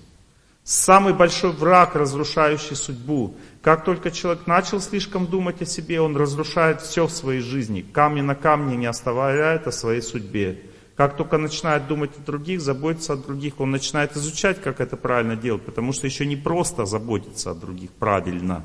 Самый 0.63 1.13
большой 1.13 1.51
враг, 1.51 1.95
разрушающий 1.95 2.75
судьбу. 2.75 3.35
Как 3.61 3.83
только 3.83 4.09
человек 4.09 4.47
начал 4.47 4.79
слишком 4.79 5.27
думать 5.27 5.61
о 5.61 5.65
себе, 5.65 5.99
он 5.99 6.15
разрушает 6.15 6.81
все 6.81 7.07
в 7.07 7.11
своей 7.11 7.41
жизни. 7.41 7.81
Камни 7.81 8.21
на 8.21 8.35
камне 8.35 8.77
не 8.77 8.85
оставляет 8.85 9.67
о 9.67 9.71
своей 9.71 10.01
судьбе. 10.01 10.61
Как 10.95 11.17
только 11.17 11.37
начинает 11.37 11.87
думать 11.87 12.11
о 12.17 12.21
других, 12.21 12.61
заботиться 12.61 13.13
о 13.13 13.17
других, 13.17 13.59
он 13.59 13.71
начинает 13.71 14.15
изучать, 14.15 14.61
как 14.61 14.79
это 14.79 14.97
правильно 14.97 15.35
делать, 15.35 15.63
потому 15.63 15.93
что 15.93 16.05
еще 16.05 16.25
не 16.25 16.35
просто 16.35 16.85
заботиться 16.85 17.51
о 17.51 17.55
других 17.55 17.89
правильно. 17.91 18.63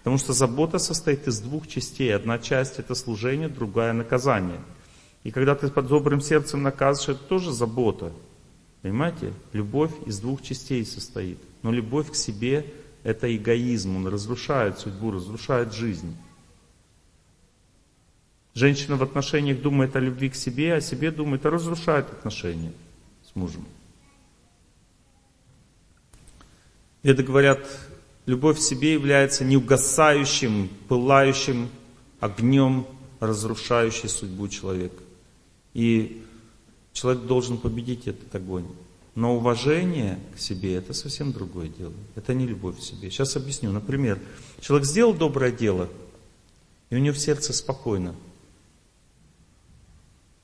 Потому 0.00 0.16
что 0.18 0.32
забота 0.32 0.78
состоит 0.78 1.28
из 1.28 1.40
двух 1.40 1.68
частей. 1.68 2.14
Одна 2.14 2.38
часть 2.38 2.78
это 2.78 2.94
служение, 2.94 3.48
другая 3.48 3.92
наказание. 3.92 4.60
И 5.24 5.30
когда 5.30 5.54
ты 5.54 5.68
под 5.68 5.88
добрым 5.88 6.20
сердцем 6.22 6.62
наказываешь, 6.62 7.18
это 7.18 7.28
тоже 7.28 7.52
забота. 7.52 8.12
Понимаете? 8.80 9.34
Любовь 9.52 9.92
из 10.06 10.18
двух 10.18 10.42
частей 10.42 10.86
состоит. 10.86 11.38
Но 11.62 11.70
любовь 11.70 12.10
к 12.10 12.14
себе– 12.14 12.66
это 13.02 13.34
эгоизм, 13.34 13.96
он 13.96 14.06
разрушает 14.06 14.78
судьбу, 14.78 15.10
разрушает 15.10 15.74
жизнь. 15.74 16.16
Женщина 18.54 18.96
в 18.96 19.02
отношениях 19.02 19.60
думает 19.60 19.94
о 19.96 20.00
любви 20.00 20.30
к 20.30 20.34
себе, 20.34 20.74
о 20.74 20.80
себе 20.80 21.10
думает, 21.10 21.44
а 21.46 21.50
разрушает 21.50 22.10
отношения 22.10 22.72
с 23.22 23.36
мужем. 23.36 23.64
Это 27.02 27.22
говорят, 27.22 27.60
любовь 28.30 28.58
к 28.58 28.62
себе 28.62 28.94
является 28.94 29.44
неугасающим, 29.44 30.70
пылающим 30.88 31.68
огнем, 32.20 32.86
разрушающий 33.20 34.08
судьбу 34.08 34.48
человека. 34.48 35.02
И 35.74 36.22
Человек 36.92 37.24
должен 37.24 37.58
победить 37.58 38.06
этот 38.08 38.34
огонь. 38.34 38.66
Но 39.14 39.36
уважение 39.36 40.18
к 40.36 40.40
себе 40.40 40.74
это 40.74 40.92
совсем 40.92 41.32
другое 41.32 41.68
дело. 41.68 41.92
Это 42.14 42.34
не 42.34 42.46
любовь 42.46 42.78
к 42.78 42.82
себе. 42.82 43.10
Сейчас 43.10 43.36
объясню. 43.36 43.72
Например, 43.72 44.18
человек 44.60 44.86
сделал 44.86 45.14
доброе 45.14 45.52
дело, 45.52 45.88
и 46.90 46.96
у 46.96 46.98
него 46.98 47.14
в 47.14 47.18
сердце 47.18 47.52
спокойно. 47.52 48.14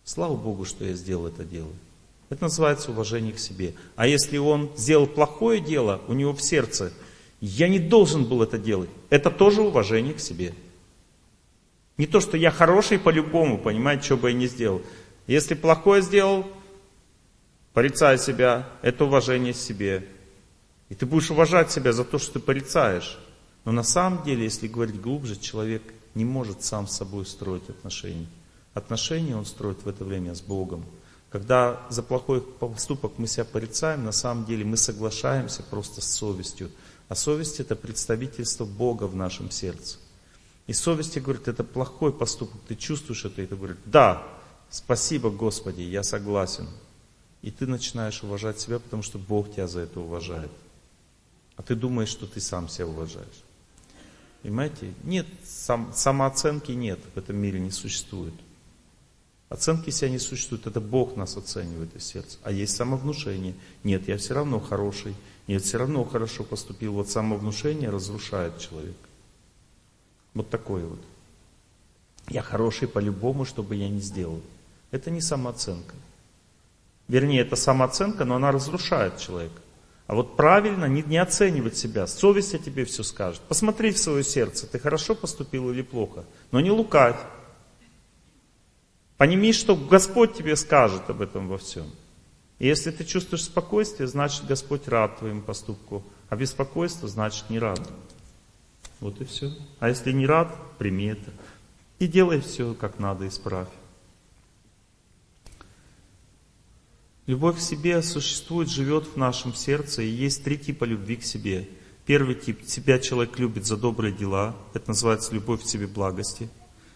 Слава 0.05 0.37
Богу, 0.37 0.65
что 0.65 0.85
я 0.85 0.95
сделал 0.95 1.27
это 1.27 1.45
дело. 1.45 1.71
Это 2.29 2.45
называется 2.45 2.91
уважение 2.91 3.33
к 3.33 3.39
себе. 3.39 3.75
А 3.95 4.07
если 4.07 4.37
он 4.39 4.71
сделал 4.77 5.07
плохое 5.07 5.61
дело, 5.61 6.01
у 6.09 6.13
него 6.13 6.33
в 6.33 6.43
сердце, 6.43 6.93
я 7.47 7.69
не 7.69 7.79
должен 7.79 8.25
был 8.25 8.43
это 8.43 8.59
делать, 8.59 8.91
это 9.11 9.31
тоже 9.31 9.63
уважение 9.63 10.15
к 10.15 10.21
себе. 10.21 10.55
Не 11.97 12.07
то, 12.07 12.21
что 12.21 12.37
я 12.37 12.51
хороший 12.51 12.99
по-любому, 12.99 13.59
понимаете, 13.59 14.05
что 14.05 14.17
бы 14.17 14.31
я 14.31 14.37
ни 14.37 14.47
сделал. 14.47 14.83
Если 15.27 15.55
плохое 15.55 16.03
сделал, 16.03 16.47
порицай 17.73 18.19
себя, 18.19 18.69
это 18.83 19.05
уважение 19.05 19.53
к 19.53 19.57
себе. 19.57 20.07
И 20.89 20.95
ты 20.95 21.07
будешь 21.07 21.31
уважать 21.31 21.71
себя 21.71 21.93
за 21.93 22.05
то, 22.05 22.19
что 22.19 22.35
ты 22.35 22.41
порицаешь. 22.41 23.19
Но 23.65 23.73
на 23.73 23.83
самом 23.83 24.23
деле, 24.25 24.45
если 24.45 24.69
говорить 24.69 25.01
глубже, 25.01 25.37
человек 25.37 25.83
не 26.15 26.25
может 26.25 26.63
сам 26.63 26.87
с 26.87 26.97
собой 26.97 27.27
строить 27.27 27.69
отношения. 27.69 28.27
Отношения 28.75 29.37
он 29.37 29.47
строит 29.47 29.83
в 29.85 29.89
это 29.89 30.05
время 30.05 30.35
с 30.35 30.41
Богом. 30.41 30.85
Когда 31.31 31.83
за 31.91 32.03
плохой 32.03 32.41
поступок 32.41 33.15
мы 33.19 33.27
себя 33.27 33.45
порицаем, 33.45 34.05
на 34.05 34.13
самом 34.13 34.45
деле 34.45 34.65
мы 34.65 34.77
соглашаемся 34.77 35.63
просто 35.63 36.01
с 36.01 36.13
совестью. 36.13 36.71
А 37.09 37.15
совесть 37.15 37.61
это 37.61 37.77
представительство 37.77 38.65
Бога 38.65 39.05
в 39.05 39.15
нашем 39.15 39.51
сердце. 39.51 39.99
И 40.67 40.73
совесть 40.73 41.17
говорит, 41.19 41.49
это 41.49 41.63
плохой 41.63 42.13
поступок, 42.13 42.61
ты 42.67 42.75
чувствуешь 42.75 43.25
это, 43.25 43.43
и 43.43 43.47
ты 43.47 43.55
говоришь, 43.55 43.79
да, 43.85 44.27
Спасибо, 44.71 45.31
Господи, 45.31 45.83
я 45.83 46.03
согласен. 46.03 46.69
И 47.43 47.51
ты 47.51 47.67
начинаешь 47.67 48.23
уважать 48.23 48.59
себя, 48.61 48.79
потому 48.79 49.03
что 49.03 49.19
Бог 49.19 49.53
тебя 49.53 49.69
за 49.69 49.81
это 49.81 50.01
уважает. 50.01 50.51
А 51.57 51.63
ты 51.63 51.75
думаешь, 51.75 52.09
что 52.09 52.27
ты 52.27 52.41
сам 52.41 52.69
себя 52.69 52.87
уважаешь. 52.87 53.43
Понимаете? 54.43 54.93
Нет, 55.05 55.27
сам, 55.45 55.93
самооценки 55.95 56.73
нет, 56.73 56.99
в 57.15 57.19
этом 57.19 57.37
мире 57.37 57.61
не 57.61 57.71
существует. 57.71 58.35
Оценки 59.49 59.91
себя 59.91 60.11
не 60.11 60.19
существует, 60.19 60.67
это 60.67 60.81
Бог 60.81 61.17
нас 61.17 61.37
оценивает 61.37 61.95
из 61.95 62.05
сердца. 62.05 62.39
А 62.43 62.51
есть 62.51 62.77
самовнушение. 62.77 63.55
Нет, 63.85 64.09
я 64.09 64.19
все 64.19 64.35
равно 64.35 64.59
хороший. 64.59 65.15
Нет, 65.47 65.63
все 65.63 65.79
равно 65.79 66.05
хорошо 66.05 66.45
поступил. 66.45 66.95
Вот 66.95 67.09
самовнушение 67.09 67.91
разрушает 67.91 68.59
человека. 68.59 69.09
Вот 70.35 70.51
такое 70.51 70.85
вот. 70.85 71.01
Я 72.29 72.43
хороший 72.43 72.89
по-любому, 72.89 73.45
что 73.45 73.63
бы 73.63 73.77
я 73.77 73.89
ни 73.89 74.01
сделал. 74.01 74.41
Это 74.91 75.11
не 75.11 75.21
самооценка. 75.21 75.95
Вернее, 77.09 77.43
это 77.43 77.55
самооценка, 77.55 78.25
но 78.25 78.35
она 78.37 78.51
разрушает 78.51 79.19
человека. 79.19 79.61
А 80.09 80.15
вот 80.15 80.37
правильно 80.37 80.87
не, 80.87 81.03
не 81.03 81.19
оценивать 81.19 81.77
себя. 81.77 82.07
Совесть 82.07 82.55
о 82.55 82.59
тебе 82.59 82.85
все 82.85 83.03
скажет. 83.03 83.41
Посмотри 83.49 83.93
в 83.93 83.99
свое 83.99 84.25
сердце, 84.25 84.67
ты 84.67 84.79
хорошо 84.79 85.15
поступил 85.15 85.71
или 85.71 85.83
плохо. 85.83 86.25
Но 86.51 86.61
не 86.61 86.71
лукавь. 86.71 87.17
Поними, 89.17 89.53
что 89.53 89.77
Господь 89.77 90.35
тебе 90.35 90.57
скажет 90.57 91.09
об 91.09 91.23
этом 91.23 91.49
во 91.49 91.59
всем. 91.59 91.91
И 92.59 92.67
если 92.67 92.91
ты 92.91 93.05
чувствуешь 93.05 93.45
спокойствие, 93.45 94.09
значит 94.09 94.47
Господь 94.47 94.89
рад 94.89 95.19
твоему 95.19 95.43
поступку. 95.43 96.03
А 96.29 96.37
беспокойство 96.37 97.09
значит 97.09 97.51
не 97.51 97.59
рад. 97.59 97.81
Вот 99.01 99.21
и 99.21 99.25
все. 99.25 99.53
А 99.79 99.89
если 99.89 100.13
не 100.13 100.27
рад, 100.27 100.57
прими 100.79 101.07
это. 101.07 101.31
И 101.99 102.07
делай 102.07 102.41
все 102.41 102.75
как 102.75 102.99
надо, 102.99 103.29
исправь. 103.29 103.69
Любовь 107.27 107.57
к 107.57 107.61
себе 107.61 108.03
существует, 108.03 108.69
живет 108.71 109.05
в 109.05 109.17
нашем 109.17 109.55
сердце, 109.55 110.03
и 110.03 110.09
есть 110.09 110.45
три 110.45 110.57
типа 110.57 110.85
любви 110.85 111.17
к 111.17 111.25
себе. 111.25 111.69
Первый 112.07 112.37
тип– 112.37 112.61
себя 112.67 113.01
человек 113.01 113.37
любит 113.39 113.67
за 113.67 113.77
добрые 113.77 114.13
дела, 114.15 114.55
это 114.75 114.91
называется 114.91 115.35
любовь 115.35 115.65
к 115.65 115.67
себе 115.67 115.89
благости. 115.89 116.49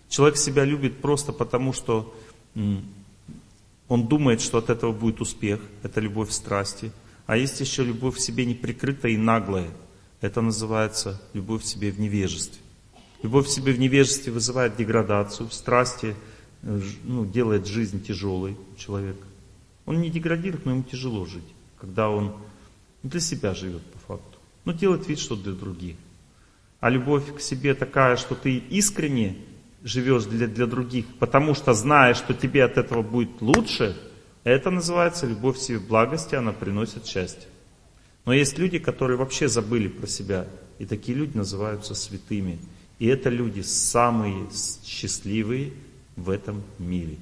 Человек 0.09 0.37
себя 0.37 0.65
любит 0.65 1.01
просто 1.03 1.33
потому, 1.33 1.73
что 1.73 2.15
он 3.91 4.07
думает, 4.07 4.41
что 4.41 4.59
от 4.59 4.71
этого 4.71 4.93
будет 4.93 5.21
успех, 5.21 5.61
это 5.83 6.01
любовь 6.01 6.31
страсти. 6.31 6.93
А 7.27 7.37
есть 7.37 7.61
еще 7.61 7.83
любовь 7.83 8.17
к 8.17 8.21
себе 8.21 8.47
неприкрытая 8.47 9.13
и 9.13 9.17
наглая, 9.17 9.69
это 10.21 10.41
называется 10.41 11.21
любовь 11.33 11.63
к 11.63 11.67
себе 11.67 11.91
в 11.91 11.99
невежестве. 11.99 12.61
Любовь 13.25 13.49
к 13.49 13.51
себе 13.51 13.73
в 13.73 13.81
невежестве 13.81 14.33
вызывает 14.33 14.77
деградацию, 14.77 15.49
в 15.49 15.53
страсти 15.53 16.15
э, 16.63 16.81
ну, 17.03 17.27
делает 17.27 17.67
жизнь 17.67 18.01
тяжелой 18.01 18.57
человека. 18.79 19.27
Он 19.87 20.01
не 20.01 20.09
деградирует, 20.09 20.67
но 20.67 20.71
ему 20.71 20.85
тяжело 20.85 21.27
жить, 21.27 21.53
когда 21.81 22.11
он 22.11 22.37
для 23.03 23.19
себя 23.19 23.55
живет 23.55 23.83
по 23.83 23.99
факту. 23.99 24.39
Но 24.65 24.71
делает 24.71 25.09
вид, 25.09 25.19
что 25.19 25.35
для 25.35 25.53
других. 25.53 25.97
А 26.79 26.91
любовь 26.91 27.35
к 27.35 27.41
себе 27.41 27.75
такая, 27.75 28.17
что 28.17 28.37
ты 28.37 28.57
искренне 28.57 29.37
живешь 29.83 30.25
для, 30.25 30.47
для 30.47 30.67
других, 30.67 31.07
потому 31.19 31.55
что 31.55 31.73
знаешь, 31.75 32.17
что 32.17 32.35
тебе 32.35 32.65
от 32.65 32.77
этого 32.77 33.03
будет 33.03 33.41
лучше, 33.41 33.97
это 34.45 34.71
называется 34.71 35.27
любовь 35.27 35.59
к 35.59 35.61
себе 35.61 35.79
благости, 35.79 36.35
она 36.35 36.53
приносит 36.53 37.07
счастье. 37.07 37.49
Но 38.25 38.33
есть 38.33 38.59
люди, 38.59 38.79
которые 38.79 39.17
вообще 39.17 39.49
забыли 39.49 39.89
про 39.89 40.07
себя, 40.07 40.47
и 40.79 40.87
такие 40.87 41.17
люди 41.17 41.37
называются 41.37 41.95
святыми. 41.95 42.59
И 42.99 43.07
это 43.07 43.31
люди 43.31 43.61
самые 43.61 44.49
счастливые 44.85 45.73
в 46.17 46.29
этом 46.29 46.63
мире. 46.79 47.17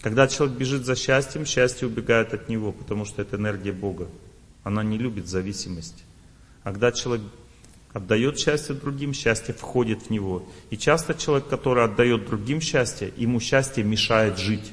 Когда 0.00 0.26
человек 0.28 0.56
бежит 0.56 0.84
за 0.84 0.96
счастьем, 0.96 1.46
счастье 1.46 1.86
убегает 1.86 2.34
от 2.34 2.48
него, 2.48 2.72
потому 2.72 3.04
что 3.04 3.22
это 3.22 3.36
энергия 3.36 3.72
Бога. 3.72 4.08
Она 4.64 4.82
не 4.82 4.98
любит 4.98 5.28
зависимость. 5.28 6.04
А 6.62 6.72
когда 6.72 6.92
человек 6.92 7.26
отдает 7.92 8.38
счастье 8.38 8.74
другим, 8.74 9.12
счастье 9.12 9.54
входит 9.54 10.02
в 10.02 10.10
него. 10.10 10.44
И 10.70 10.76
часто 10.76 11.14
человек, 11.14 11.48
который 11.48 11.84
отдает 11.84 12.26
другим 12.26 12.60
счастье, 12.60 13.12
ему 13.16 13.40
счастье 13.40 13.84
мешает 13.84 14.38
жить. 14.38 14.72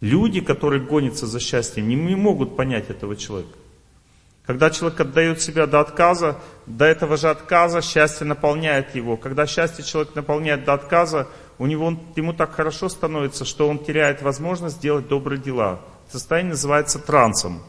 Люди, 0.00 0.40
которые 0.40 0.82
гонятся 0.82 1.26
за 1.26 1.40
счастьем, 1.40 1.88
не 1.88 1.96
могут 2.16 2.56
понять 2.56 2.90
этого 2.90 3.16
человека. 3.16 3.56
Когда 4.44 4.70
человек 4.70 5.00
отдает 5.00 5.40
себя 5.40 5.66
до 5.66 5.80
отказа, 5.80 6.40
до 6.66 6.84
этого 6.84 7.16
же 7.16 7.30
отказа 7.30 7.80
счастье 7.80 8.26
наполняет 8.26 8.94
его. 8.94 9.16
Когда 9.16 9.46
счастье 9.46 9.84
человек 9.84 10.16
наполняет 10.16 10.64
до 10.64 10.74
отказа, 10.74 11.28
у 11.58 11.66
него, 11.66 11.96
ему 12.16 12.32
так 12.32 12.52
хорошо 12.52 12.88
становится, 12.88 13.44
что 13.44 13.68
он 13.68 13.78
теряет 13.78 14.20
возможность 14.22 14.80
делать 14.80 15.06
добрые 15.06 15.40
дела. 15.40 15.80
Состояние 16.10 16.52
называется 16.52 16.98
трансом. 16.98 17.62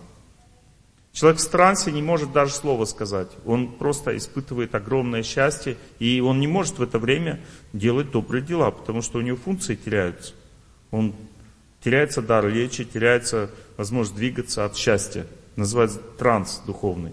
Человек 1.13 1.39
в 1.39 1.47
трансе 1.47 1.91
не 1.91 2.01
может 2.01 2.33
даже 2.33 2.53
слова 2.53 2.85
сказать. 2.85 3.29
Он 3.45 3.71
просто 3.71 4.17
испытывает 4.17 4.75
огромное 4.75 5.23
счастье, 5.23 5.77
и 5.99 6.19
он 6.19 6.39
не 6.41 6.47
может 6.47 6.79
в 6.79 6.81
это 6.81 6.99
время 6.99 7.39
делать 7.71 8.11
добрые 8.11 8.43
дела, 8.43 8.71
потому 8.71 9.01
что 9.01 9.19
у 9.19 9.21
него 9.21 9.37
функции 9.37 9.75
теряются. 9.75 10.33
Он 10.91 11.13
теряется 11.83 12.21
дар 12.21 12.47
речи, 12.47 12.83
теряется 12.83 13.49
возможность 13.77 14.17
двигаться 14.17 14.65
от 14.65 14.75
счастья 14.75 15.25
называется 15.55 15.99
транс 16.17 16.61
духовный. 16.65 17.11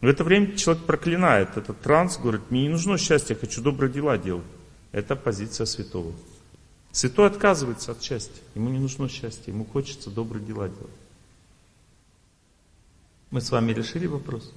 В 0.00 0.06
это 0.06 0.24
время 0.24 0.56
человек 0.56 0.84
проклинает 0.84 1.56
этот 1.56 1.80
транс, 1.80 2.18
говорит, 2.18 2.42
мне 2.50 2.62
не 2.62 2.68
нужно 2.68 2.98
счастье, 2.98 3.34
я 3.34 3.40
хочу 3.40 3.60
добрые 3.60 3.92
дела 3.92 4.16
делать. 4.16 4.44
Это 4.92 5.16
позиция 5.16 5.66
святого. 5.66 6.12
Святой 6.92 7.26
отказывается 7.26 7.92
от 7.92 8.02
счастья. 8.02 8.42
Ему 8.54 8.70
не 8.70 8.78
нужно 8.78 9.08
счастье, 9.08 9.52
ему 9.52 9.64
хочется 9.64 10.10
добрые 10.10 10.44
дела 10.44 10.68
делать. 10.68 10.92
Мы 13.30 13.42
с 13.42 13.50
вами 13.50 13.72
решили 13.72 14.06
вопрос? 14.06 14.54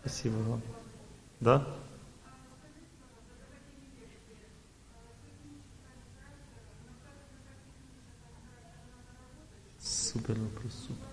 Спасибо 0.00 0.36
вам. 0.36 0.62
Да? 1.40 1.66
Супер 9.80 10.38
вопрос, 10.38 10.72
супер. 10.86 11.04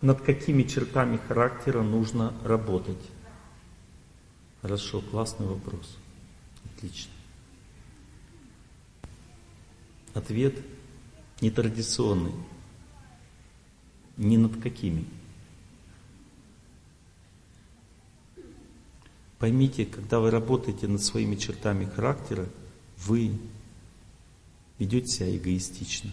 Над 0.00 0.22
какими 0.22 0.62
чертами 0.62 1.18
характера 1.18 1.82
нужно 1.82 2.32
работать? 2.44 3.13
Хорошо, 4.64 5.02
классный 5.02 5.46
вопрос. 5.46 5.94
Отлично. 6.64 7.12
Ответ 10.14 10.54
нетрадиционный. 11.42 12.32
Ни 14.16 14.38
над 14.38 14.58
какими. 14.62 15.04
Поймите, 19.38 19.84
когда 19.84 20.18
вы 20.18 20.30
работаете 20.30 20.88
над 20.88 21.02
своими 21.02 21.36
чертами 21.36 21.84
характера, 21.84 22.48
вы 22.96 23.38
ведете 24.78 25.08
себя 25.08 25.36
эгоистично. 25.36 26.10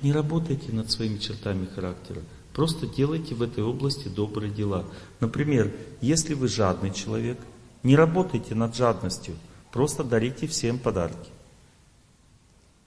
Не 0.00 0.12
работайте 0.12 0.70
над 0.70 0.92
своими 0.92 1.18
чертами 1.18 1.66
характера. 1.66 2.22
Просто 2.58 2.88
делайте 2.88 3.36
в 3.36 3.42
этой 3.42 3.62
области 3.62 4.08
добрые 4.08 4.50
дела. 4.50 4.84
Например, 5.20 5.70
если 6.00 6.34
вы 6.34 6.48
жадный 6.48 6.92
человек, 6.92 7.38
не 7.84 7.94
работайте 7.94 8.56
над 8.56 8.74
жадностью, 8.74 9.36
просто 9.70 10.02
дарите 10.02 10.48
всем 10.48 10.80
подарки. 10.80 11.30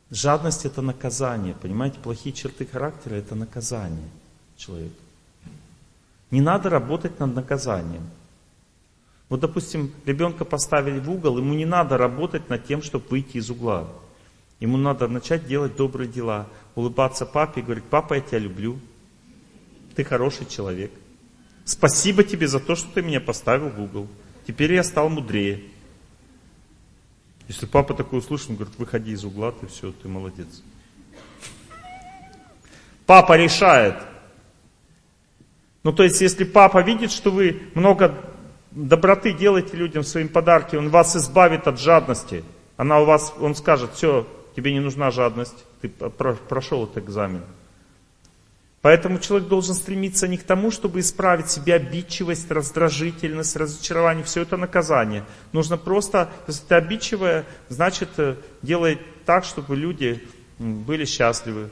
Жадность 0.09 0.65
это 0.65 0.81
наказание, 0.81 1.55
понимаете, 1.55 1.99
плохие 1.99 2.35
черты 2.35 2.65
характера 2.65 3.15
это 3.15 3.33
наказание 3.33 4.09
человека. 4.57 4.99
Не 6.31 6.41
надо 6.41 6.69
работать 6.69 7.17
над 7.21 7.33
наказанием. 7.33 8.03
Вот, 9.29 9.39
допустим, 9.39 9.93
ребенка 10.05 10.43
поставили 10.43 10.99
в 10.99 11.09
угол, 11.09 11.37
ему 11.37 11.53
не 11.53 11.65
надо 11.65 11.97
работать 11.97 12.49
над 12.49 12.65
тем, 12.65 12.81
чтобы 12.81 13.05
выйти 13.09 13.37
из 13.37 13.49
угла. 13.49 13.87
Ему 14.59 14.75
надо 14.75 15.07
начать 15.07 15.47
делать 15.47 15.77
добрые 15.77 16.09
дела, 16.09 16.47
улыбаться 16.75 17.25
папе 17.25 17.61
и 17.61 17.63
говорить, 17.63 17.85
папа, 17.85 18.15
я 18.15 18.19
тебя 18.19 18.39
люблю, 18.39 18.77
ты 19.95 20.03
хороший 20.03 20.45
человек. 20.45 20.91
Спасибо 21.65 22.23
тебе 22.23 22.47
за 22.47 22.59
то, 22.59 22.75
что 22.75 22.91
ты 22.93 23.01
меня 23.01 23.21
поставил 23.21 23.69
в 23.69 23.81
угол. 23.81 24.07
Теперь 24.47 24.73
я 24.73 24.83
стал 24.83 25.09
мудрее. 25.09 25.61
Если 27.47 27.65
папа 27.65 27.93
такой 27.93 28.19
услышит, 28.19 28.49
он 28.49 28.55
говорит, 28.55 28.77
выходи 28.77 29.11
из 29.11 29.23
угла, 29.25 29.51
ты 29.51 29.67
все, 29.67 29.91
ты 29.91 30.07
молодец. 30.07 30.63
Папа 33.05 33.37
решает. 33.37 33.95
Ну, 35.83 35.91
то 35.91 36.03
есть, 36.03 36.21
если 36.21 36.43
папа 36.43 36.81
видит, 36.81 37.11
что 37.11 37.31
вы 37.31 37.63
много 37.73 38.15
доброты 38.71 39.33
делайте 39.33 39.75
людям 39.75 40.03
своим 40.03 40.29
подарки, 40.29 40.75
он 40.75 40.89
вас 40.89 41.15
избавит 41.15 41.67
от 41.67 41.79
жадности. 41.79 42.43
Она 42.77 43.01
у 43.01 43.05
вас, 43.05 43.33
он 43.39 43.55
скажет, 43.55 43.93
все, 43.95 44.27
тебе 44.55 44.71
не 44.71 44.79
нужна 44.79 45.11
жадность, 45.11 45.65
ты 45.81 45.89
прошел 45.89 46.85
этот 46.85 47.03
экзамен. 47.03 47.43
Поэтому 48.81 49.19
человек 49.19 49.47
должен 49.47 49.75
стремиться 49.75 50.27
не 50.27 50.37
к 50.37 50.43
тому, 50.43 50.71
чтобы 50.71 51.01
исправить 51.01 51.51
себе 51.51 51.75
обидчивость, 51.75 52.49
раздражительность, 52.49 53.55
разочарование. 53.55 54.23
Все 54.23 54.41
это 54.41 54.57
наказание. 54.57 55.23
Нужно 55.51 55.77
просто, 55.77 56.31
если 56.47 56.65
ты 56.65 56.75
обидчивая, 56.75 57.45
значит 57.69 58.09
э, 58.17 58.37
делай 58.63 58.97
так, 59.25 59.45
чтобы 59.45 59.75
люди 59.75 60.27
были 60.57 61.05
счастливы 61.05 61.69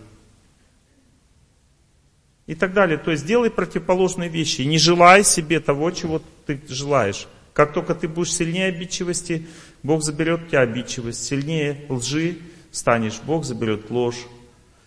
и 2.45 2.53
так 2.53 2.73
далее. 2.73 2.99
То 2.99 3.09
есть 3.09 3.25
делай 3.25 3.49
противоположные 3.49 4.29
вещи. 4.29 4.61
Не 4.61 4.77
желай 4.77 5.23
себе 5.23 5.59
того, 5.59 5.89
чего 5.91 6.21
ты 6.45 6.61
желаешь. 6.67 7.27
Как 7.53 7.73
только 7.73 7.95
ты 7.95 8.07
будешь 8.07 8.33
сильнее 8.33 8.67
обидчивости, 8.67 9.47
Бог 9.81 10.03
заберет 10.03 10.43
у 10.43 10.45
тебя 10.47 10.61
обидчивость. 10.61 11.23
Сильнее 11.23 11.85
лжи 11.89 12.37
станешь, 12.71 13.19
Бог 13.23 13.45
заберет 13.45 13.89
ложь. 13.89 14.27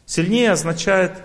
Сильнее 0.07 0.52
означает 0.52 1.23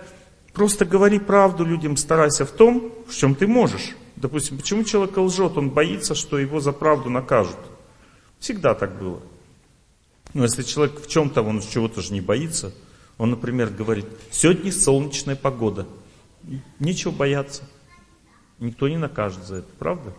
просто 0.52 0.84
говори 0.84 1.18
правду 1.18 1.64
людям, 1.64 1.96
старайся 1.96 2.44
в 2.44 2.50
том, 2.50 2.92
в 3.06 3.14
чем 3.14 3.34
ты 3.34 3.46
можешь. 3.46 3.96
Допустим, 4.16 4.58
почему 4.58 4.84
человек 4.84 5.16
лжет? 5.16 5.56
Он 5.56 5.70
боится, 5.70 6.14
что 6.14 6.38
его 6.38 6.60
за 6.60 6.72
правду 6.72 7.10
накажут. 7.10 7.56
Всегда 8.40 8.74
так 8.74 8.98
было. 8.98 9.20
Но 10.34 10.42
если 10.44 10.62
человек 10.62 11.00
в 11.00 11.08
чем-то, 11.08 11.42
он 11.42 11.60
чего-то 11.60 12.00
же 12.00 12.12
не 12.12 12.20
боится, 12.20 12.72
он, 13.16 13.30
например, 13.30 13.70
говорит, 13.70 14.06
сегодня 14.30 14.72
солнечная 14.72 15.36
погода. 15.36 15.86
Нечего 16.78 17.10
бояться. 17.10 17.62
Никто 18.58 18.88
не 18.88 18.96
накажет 18.96 19.44
за 19.44 19.56
это, 19.56 19.68
правда? 19.78 20.12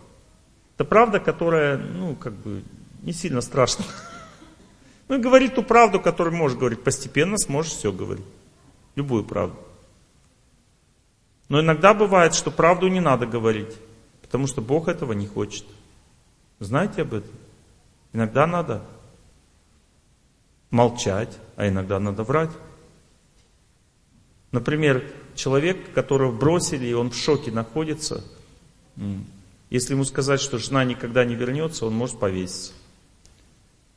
Это 0.76 0.84
правда, 0.84 1.20
которая, 1.20 1.76
ну, 1.76 2.14
как 2.14 2.34
бы, 2.34 2.62
не 3.02 3.12
сильно 3.12 3.40
страшна. 3.40 3.84
Ну, 5.08 5.16
и 5.16 5.18
говорит 5.18 5.54
ту 5.56 5.62
правду, 5.62 6.00
которую 6.00 6.36
можешь 6.36 6.56
говорить. 6.56 6.82
Постепенно 6.82 7.36
сможешь 7.36 7.72
все 7.72 7.92
говорить. 7.92 8.24
Любую 8.94 9.24
правду. 9.24 9.56
Но 11.50 11.60
иногда 11.60 11.94
бывает, 11.94 12.34
что 12.34 12.52
правду 12.52 12.86
не 12.86 13.00
надо 13.00 13.26
говорить, 13.26 13.76
потому 14.22 14.46
что 14.46 14.62
Бог 14.62 14.86
этого 14.86 15.12
не 15.12 15.26
хочет. 15.26 15.64
Знаете 16.60 17.02
об 17.02 17.12
этом? 17.12 17.32
Иногда 18.12 18.46
надо 18.46 18.84
молчать, 20.70 21.36
а 21.56 21.66
иногда 21.66 21.98
надо 21.98 22.22
врать. 22.22 22.52
Например, 24.52 25.04
человек, 25.34 25.92
которого 25.92 26.30
бросили, 26.30 26.86
и 26.86 26.92
он 26.92 27.10
в 27.10 27.16
шоке 27.16 27.50
находится, 27.50 28.22
если 29.70 29.94
ему 29.94 30.04
сказать, 30.04 30.40
что 30.40 30.56
жена 30.58 30.84
никогда 30.84 31.24
не 31.24 31.34
вернется, 31.34 31.84
он 31.84 31.94
может 31.94 32.20
повеситься. 32.20 32.72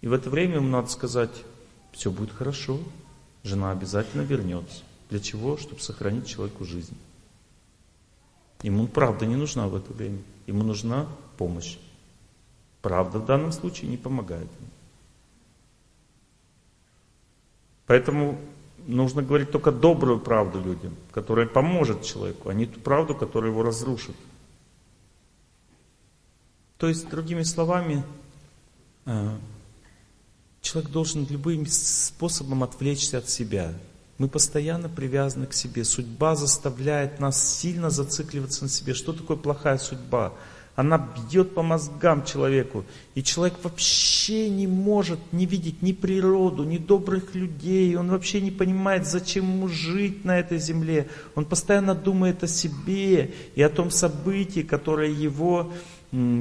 И 0.02 0.08
в 0.08 0.14
это 0.14 0.32
время 0.32 0.56
ему 0.56 0.70
надо 0.70 0.90
сказать, 0.90 1.44
все 1.92 2.10
будет 2.10 2.34
хорошо, 2.34 2.80
жена 3.44 3.70
обязательно 3.72 4.24
вернется. 4.24 4.82
Для 5.12 5.20
чего? 5.20 5.56
Чтобы 5.58 5.82
сохранить 5.82 6.28
человеку 6.28 6.66
жизнь. 6.66 6.98
Ему 8.64 8.88
правда 8.88 9.26
не 9.26 9.36
нужна 9.36 9.68
в 9.68 9.76
это 9.76 9.94
время. 9.94 10.20
Ему 10.48 10.64
нужна 10.64 11.08
помощь. 11.38 11.78
Правда 12.82 13.20
в 13.20 13.26
данном 13.26 13.52
случае 13.52 13.90
не 13.90 13.98
помогает. 13.98 14.50
Поэтому 17.86 18.40
нужно 18.88 19.22
говорить 19.22 19.52
только 19.52 19.72
добрую 19.72 20.20
правду 20.20 20.62
людям, 20.62 20.96
которая 21.12 21.46
поможет 21.46 22.04
человеку, 22.04 22.50
а 22.50 22.54
не 22.54 22.66
ту 22.66 22.80
правду, 22.80 23.14
которая 23.16 23.52
его 23.52 23.64
разрушит. 23.64 24.16
То 26.78 26.88
есть, 26.88 27.10
другими 27.10 27.44
словами, 27.44 28.04
э, 29.06 29.38
человек 30.62 30.92
должен 30.92 31.26
любым 31.30 31.66
способом 31.66 32.64
отвлечься 32.64 33.20
от 33.20 33.30
себя. 33.30 33.74
Мы 34.24 34.30
постоянно 34.30 34.88
привязаны 34.88 35.48
к 35.48 35.54
себе. 35.54 35.84
Судьба 35.84 36.38
заставляет 36.38 37.20
нас 37.20 37.60
сильно 37.60 37.90
зацикливаться 37.90 38.64
на 38.64 38.70
себе. 38.70 38.94
Что 38.94 39.12
такое 39.12 39.36
плохая 39.36 39.78
судьба? 39.78 40.32
Она 40.78 40.98
бьет 40.98 41.54
по 41.54 41.62
мозгам 41.62 42.24
человеку. 42.24 42.86
И 43.16 43.22
человек 43.22 43.56
вообще 43.62 44.50
не 44.50 44.66
может 44.66 45.20
не 45.34 45.46
видеть 45.46 45.82
ни 45.82 45.92
природу, 45.92 46.64
ни 46.64 46.78
добрых 46.78 47.36
людей. 47.36 47.98
Он 47.98 48.12
вообще 48.12 48.40
не 48.40 48.52
понимает, 48.52 49.06
зачем 49.06 49.44
ему 49.44 49.68
жить 49.68 50.24
на 50.24 50.40
этой 50.40 50.58
земле. 50.58 51.10
Он 51.36 51.44
постоянно 51.44 51.94
думает 51.94 52.44
о 52.44 52.48
себе 52.48 53.34
и 53.56 53.62
о 53.62 53.68
том 53.68 53.92
событии, 53.92 54.62
которое 54.62 55.12
его 55.12 55.74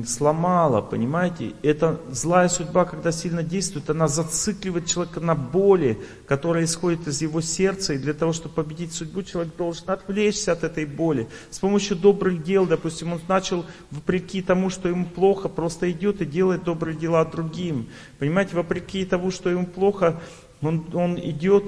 сломала, 0.07 0.83
понимаете? 0.83 1.53
Это 1.63 1.99
злая 2.11 2.49
судьба, 2.49 2.85
когда 2.85 3.11
сильно 3.11 3.43
действует, 3.43 3.89
она 3.89 4.07
зацикливает 4.07 4.87
человека 4.87 5.21
на 5.21 5.35
боли, 5.35 5.99
которая 6.27 6.65
исходит 6.65 7.09
из 7.09 7.23
его 7.23 7.41
сердца, 7.41 7.95
и 7.95 7.99
для 7.99 8.13
того, 8.13 8.35
чтобы 8.35 8.55
победить 8.55 8.93
судьбу, 8.93 9.23
человек 9.23 9.57
должен 9.57 9.89
отвлечься 9.89 10.53
от 10.53 10.63
этой 10.63 10.85
боли. 10.85 11.27
С 11.51 11.59
помощью 11.59 11.97
добрых 11.97 12.43
дел, 12.43 12.67
допустим, 12.67 13.15
он 13.15 13.21
начал, 13.29 13.65
вопреки 13.91 14.43
тому, 14.43 14.69
что 14.69 14.89
ему 14.89 15.07
плохо, 15.07 15.49
просто 15.49 15.91
идет 15.91 16.21
и 16.21 16.27
делает 16.27 16.65
добрые 16.65 16.97
дела 16.97 17.25
другим. 17.25 17.89
Понимаете, 18.19 18.57
вопреки 18.57 19.07
тому, 19.07 19.31
что 19.31 19.49
ему 19.49 19.67
плохо, 19.67 20.21
он, 20.61 20.85
он 20.93 21.19
идет 21.19 21.65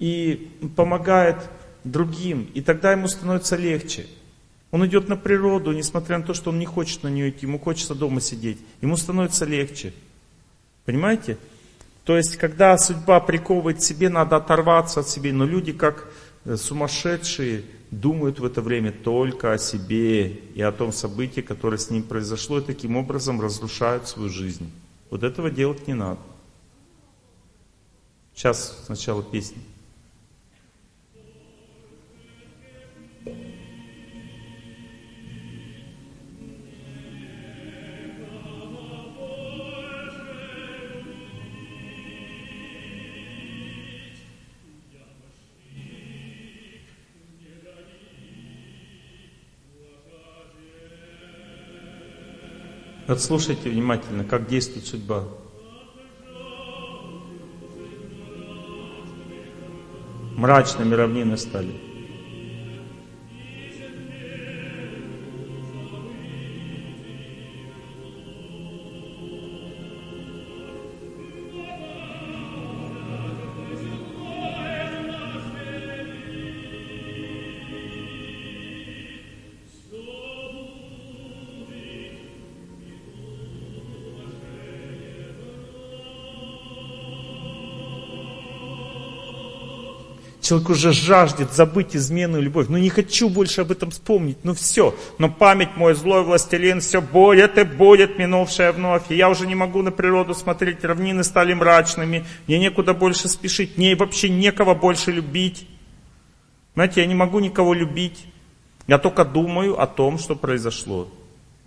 и 0.00 0.50
помогает 0.74 1.36
другим, 1.84 2.50
и 2.52 2.60
тогда 2.60 2.90
ему 2.90 3.06
становится 3.06 3.54
легче. 3.54 4.06
Он 4.74 4.84
идет 4.84 5.08
на 5.08 5.16
природу, 5.16 5.70
несмотря 5.70 6.18
на 6.18 6.24
то, 6.24 6.34
что 6.34 6.50
он 6.50 6.58
не 6.58 6.66
хочет 6.66 7.04
на 7.04 7.08
нее 7.08 7.30
идти, 7.30 7.46
ему 7.46 7.60
хочется 7.60 7.94
дома 7.94 8.20
сидеть. 8.20 8.58
Ему 8.80 8.96
становится 8.96 9.44
легче. 9.44 9.94
Понимаете? 10.84 11.38
То 12.02 12.16
есть, 12.16 12.36
когда 12.38 12.76
судьба 12.76 13.20
приковывает 13.20 13.78
к 13.78 13.82
себе, 13.82 14.08
надо 14.08 14.34
оторваться 14.34 14.98
от 14.98 15.08
себя. 15.08 15.32
Но 15.32 15.44
люди, 15.46 15.72
как 15.72 16.10
э, 16.44 16.56
сумасшедшие, 16.56 17.62
думают 17.92 18.40
в 18.40 18.44
это 18.44 18.62
время 18.62 18.90
только 18.90 19.52
о 19.52 19.58
себе 19.58 20.26
и 20.26 20.60
о 20.60 20.72
том 20.72 20.92
событии, 20.92 21.40
которое 21.40 21.78
с 21.78 21.90
ним 21.90 22.02
произошло, 22.02 22.58
и 22.58 22.64
таким 22.64 22.96
образом 22.96 23.40
разрушают 23.40 24.08
свою 24.08 24.28
жизнь. 24.28 24.72
Вот 25.08 25.22
этого 25.22 25.52
делать 25.52 25.86
не 25.86 25.94
надо. 25.94 26.18
Сейчас 28.34 28.82
сначала 28.86 29.22
песня. 29.22 29.62
Вот 53.14 53.20
внимательно, 53.68 54.24
как 54.24 54.48
действует 54.48 54.86
судьба. 54.86 55.22
Мрачными 60.36 60.96
равнины 60.96 61.36
стали. 61.36 61.93
Человек 90.44 90.68
уже 90.68 90.92
жаждет 90.92 91.54
забыть 91.54 91.96
измену 91.96 92.36
и 92.36 92.42
любовь. 92.42 92.66
Ну 92.68 92.76
не 92.76 92.90
хочу 92.90 93.30
больше 93.30 93.62
об 93.62 93.70
этом 93.70 93.90
вспомнить. 93.90 94.36
Ну 94.42 94.52
все. 94.52 94.94
Но 95.16 95.30
память 95.30 95.74
мой 95.74 95.94
злой 95.94 96.22
властелин 96.22 96.82
все 96.82 97.00
будет 97.00 97.56
и 97.56 97.64
будет 97.64 98.18
минувшая 98.18 98.72
вновь. 98.72 99.04
И 99.08 99.16
я 99.16 99.30
уже 99.30 99.46
не 99.46 99.54
могу 99.54 99.80
на 99.80 99.90
природу 99.90 100.34
смотреть. 100.34 100.84
Равнины 100.84 101.24
стали 101.24 101.54
мрачными. 101.54 102.26
Мне 102.46 102.58
некуда 102.58 102.92
больше 102.92 103.26
спешить. 103.30 103.78
Мне 103.78 103.96
вообще 103.96 104.28
некого 104.28 104.74
больше 104.74 105.12
любить. 105.12 105.66
Знаете, 106.74 107.00
я 107.00 107.06
не 107.06 107.14
могу 107.14 107.40
никого 107.40 107.72
любить. 107.72 108.26
Я 108.86 108.98
только 108.98 109.24
думаю 109.24 109.80
о 109.80 109.86
том, 109.86 110.18
что 110.18 110.36
произошло. 110.36 111.08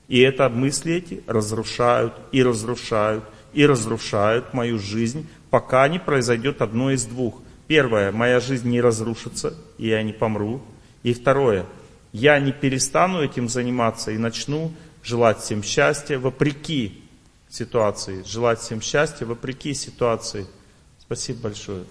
И 0.07 0.19
это 0.19 0.49
мысли 0.49 0.93
эти 0.93 1.23
разрушают 1.25 2.13
и 2.31 2.43
разрушают 2.43 3.23
и 3.53 3.65
разрушают 3.65 4.53
мою 4.53 4.77
жизнь, 4.77 5.27
пока 5.49 5.87
не 5.87 5.97
произойдет 5.97 6.61
одно 6.61 6.91
из 6.91 7.05
двух. 7.05 7.41
Первое, 7.67 8.11
моя 8.11 8.39
жизнь 8.39 8.69
не 8.69 8.79
разрушится, 8.79 9.53
и 9.77 9.89
я 9.89 10.01
не 10.01 10.13
помру. 10.13 10.61
И 11.03 11.13
второе, 11.13 11.65
я 12.13 12.39
не 12.39 12.51
перестану 12.51 13.21
этим 13.21 13.49
заниматься 13.49 14.11
и 14.11 14.17
начну 14.17 14.73
желать 15.03 15.39
всем 15.39 15.63
счастья 15.63 16.17
вопреки 16.17 17.03
ситуации. 17.49 18.23
Желать 18.23 18.59
всем 18.59 18.81
счастья 18.81 19.25
вопреки 19.25 19.73
ситуации. 19.73 20.47
Спасибо 20.99 21.43
большое. 21.43 21.83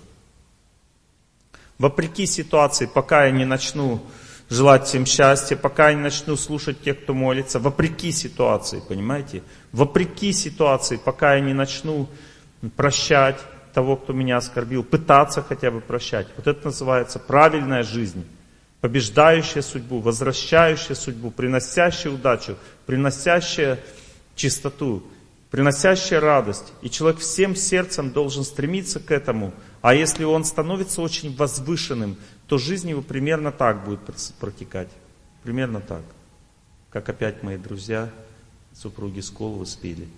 Вопреки 1.78 2.26
ситуации, 2.26 2.86
пока 2.86 3.26
я 3.26 3.30
не 3.30 3.44
начну 3.44 4.00
желать 4.48 4.86
всем 4.86 5.04
счастья, 5.04 5.56
пока 5.56 5.90
я 5.90 5.94
не 5.94 6.02
начну 6.02 6.36
слушать 6.36 6.80
тех, 6.82 7.02
кто 7.02 7.12
молится, 7.12 7.58
вопреки 7.58 8.12
ситуации, 8.12 8.82
понимаете? 8.86 9.42
Вопреки 9.72 10.32
ситуации, 10.32 10.96
пока 10.96 11.34
я 11.34 11.40
не 11.40 11.52
начну 11.52 12.08
прощать, 12.76 13.38
того, 13.76 13.96
кто 13.96 14.14
меня 14.14 14.38
оскорбил, 14.38 14.82
пытаться 14.82 15.42
хотя 15.42 15.70
бы 15.70 15.82
прощать. 15.82 16.26
Вот 16.38 16.46
это 16.46 16.64
называется 16.64 17.18
правильная 17.18 17.82
жизнь, 17.82 18.24
побеждающая 18.80 19.60
судьбу, 19.60 20.00
возвращающая 20.00 20.94
судьбу, 20.94 21.30
приносящая 21.30 22.14
удачу, 22.14 22.56
приносящая 22.86 23.78
чистоту. 24.34 25.02
приносящая 25.50 26.20
радость. 26.20 26.72
И 26.80 26.88
человек 26.88 27.20
всем 27.20 27.54
сердцем 27.54 28.12
должен 28.12 28.44
стремиться 28.44 28.98
к 28.98 29.10
этому. 29.10 29.52
А 29.82 29.94
если 29.94 30.24
он 30.24 30.44
становится 30.44 31.02
очень 31.02 31.36
возвышенным, 31.36 32.16
то 32.48 32.56
жизнь 32.56 32.88
его 32.88 33.02
примерно 33.02 33.52
так 33.52 33.84
будет 33.84 34.00
протекать. 34.40 34.88
Примерно 35.42 35.82
так. 35.82 36.02
Как 36.90 37.08
опять 37.10 37.42
мои 37.42 37.58
друзья, 37.58 38.10
супруги 38.74 39.20
Сколовы 39.20 39.66
спели. 39.66 40.08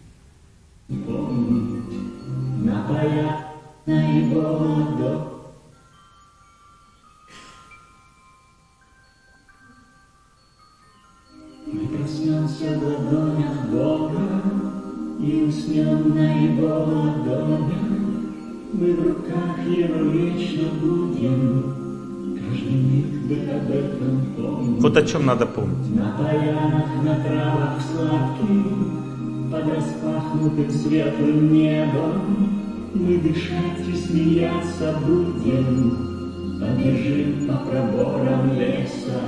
Вот 24.81 24.97
о 24.97 25.02
чем 25.02 25.26
надо 25.26 25.44
помнить. 25.44 25.94
На 25.94 26.12
полянах, 26.12 26.86
на 27.02 27.17
травах 27.17 27.78
сладких, 27.83 29.08
под 29.51 29.67
распахнутым 29.67 30.70
светлым 30.70 31.52
небом 31.52 32.91
мы 32.94 33.18
дышать 33.18 33.86
и 33.86 33.94
смеяться 33.94 34.99
будем, 35.07 36.60
побежим 36.60 37.49
по 37.49 37.57
проборам 37.57 38.59
леса, 38.59 39.20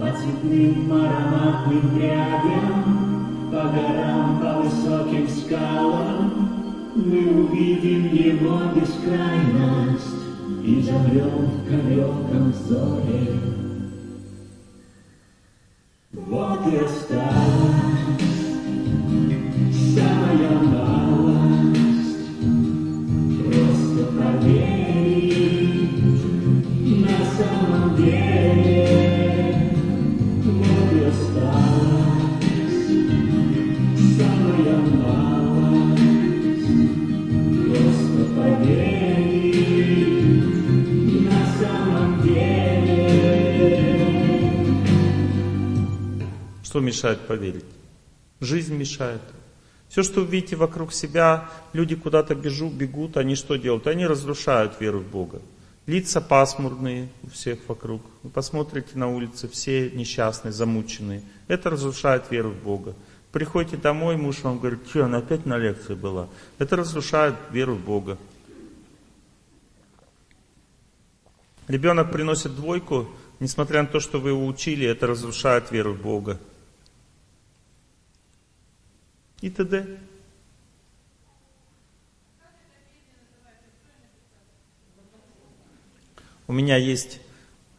по 0.00 0.06
цветным 0.16 0.92
ароматным 0.92 1.90
прядям, 1.90 3.50
по 3.52 3.68
горам, 3.68 4.40
по 4.40 4.62
высоким 4.62 5.28
скалам. 5.28 6.48
Мы 6.96 7.44
увидим 7.44 8.12
его 8.12 8.60
бескрайность 8.74 10.06
и 10.64 10.82
замрем 10.82 11.46
в 11.46 11.70
далеком 11.70 12.52
зоре. 12.66 13.40
Вот 16.12 16.66
и 16.72 16.76
осталась 16.76 18.39
Что 46.70 46.78
мешает 46.78 47.18
поверить? 47.26 47.64
Жизнь 48.38 48.76
мешает. 48.76 49.20
Все, 49.90 50.04
что 50.04 50.20
вы 50.20 50.28
видите 50.28 50.54
вокруг 50.54 50.92
себя, 50.92 51.50
люди 51.72 51.96
куда-то 51.96 52.36
бежу, 52.36 52.70
бегут, 52.70 53.16
они 53.16 53.34
что 53.34 53.56
делают? 53.56 53.88
Они 53.88 54.06
разрушают 54.06 54.80
веру 54.80 55.00
в 55.00 55.10
Бога. 55.10 55.42
Лица 55.86 56.20
пасмурные 56.20 57.08
у 57.24 57.30
всех 57.30 57.58
вокруг. 57.66 58.00
Вы 58.22 58.30
посмотрите 58.30 58.90
на 58.94 59.08
улице, 59.08 59.48
все 59.48 59.90
несчастные, 59.90 60.52
замученные. 60.52 61.24
Это 61.48 61.70
разрушает 61.70 62.30
веру 62.30 62.50
в 62.50 62.62
Бога. 62.62 62.94
Приходите 63.32 63.76
домой, 63.76 64.16
муж 64.16 64.42
вам 64.42 64.60
говорит, 64.60 64.78
что, 64.88 65.06
она 65.06 65.18
опять 65.18 65.44
на 65.44 65.58
лекции 65.58 65.94
была. 65.94 66.28
Это 66.58 66.76
разрушает 66.76 67.34
веру 67.50 67.74
в 67.74 67.84
Бога. 67.84 68.16
Ребенок 71.66 72.12
приносит 72.12 72.54
двойку, 72.54 73.08
несмотря 73.40 73.82
на 73.82 73.88
то, 73.88 73.98
что 73.98 74.20
вы 74.20 74.30
его 74.30 74.46
учили, 74.46 74.86
это 74.86 75.08
разрушает 75.08 75.72
веру 75.72 75.94
в 75.94 76.00
Бога. 76.00 76.38
И 79.40 79.48
т.д. 79.48 79.98
У 86.46 86.52
меня 86.52 86.76
есть 86.76 87.20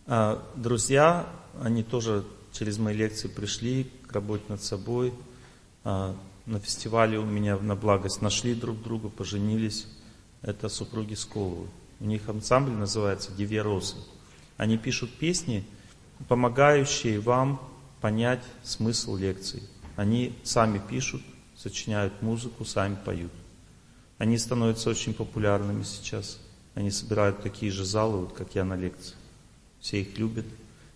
а, 0.08 0.44
друзья, 0.56 1.30
они 1.62 1.84
тоже 1.84 2.26
через 2.52 2.78
мои 2.80 2.96
лекции 2.96 3.28
пришли 3.28 3.92
к 4.08 4.12
работе 4.14 4.44
над 4.50 4.64
собой. 4.64 5.14
А, 5.84 6.16
на 6.46 6.60
фестивале 6.60 7.20
у 7.20 7.26
меня 7.26 7.58
на 7.58 7.76
благость 7.76 8.22
нашли 8.22 8.56
друг 8.56 8.82
друга, 8.82 9.10
поженились. 9.10 9.88
Это 10.42 10.70
супруги 10.70 11.14
Сколовы. 11.14 11.68
У 12.00 12.06
них 12.06 12.28
ансамбль 12.28 12.72
называется 12.72 13.32
«Девья 13.32 13.64
Они 14.58 14.78
пишут 14.78 15.14
песни, 15.14 15.64
помогающие 16.28 17.20
вам 17.20 17.62
понять 18.02 18.44
смысл 18.64 19.16
лекций. 19.16 19.62
Они 19.96 20.34
сами 20.44 20.80
пишут, 20.80 21.22
сочиняют 21.62 22.22
музыку, 22.22 22.66
сами 22.66 22.98
поют. 23.06 23.32
Они 24.18 24.38
становятся 24.38 24.90
очень 24.90 25.14
популярными 25.14 25.84
сейчас. 25.84 26.40
Они 26.74 26.90
собирают 26.90 27.44
такие 27.44 27.72
же 27.72 27.86
залы, 27.86 28.20
вот 28.20 28.34
как 28.34 28.56
я 28.56 28.64
на 28.64 28.76
лекции. 28.76 29.16
Все 29.80 30.02
их 30.02 30.18
любят. 30.18 30.46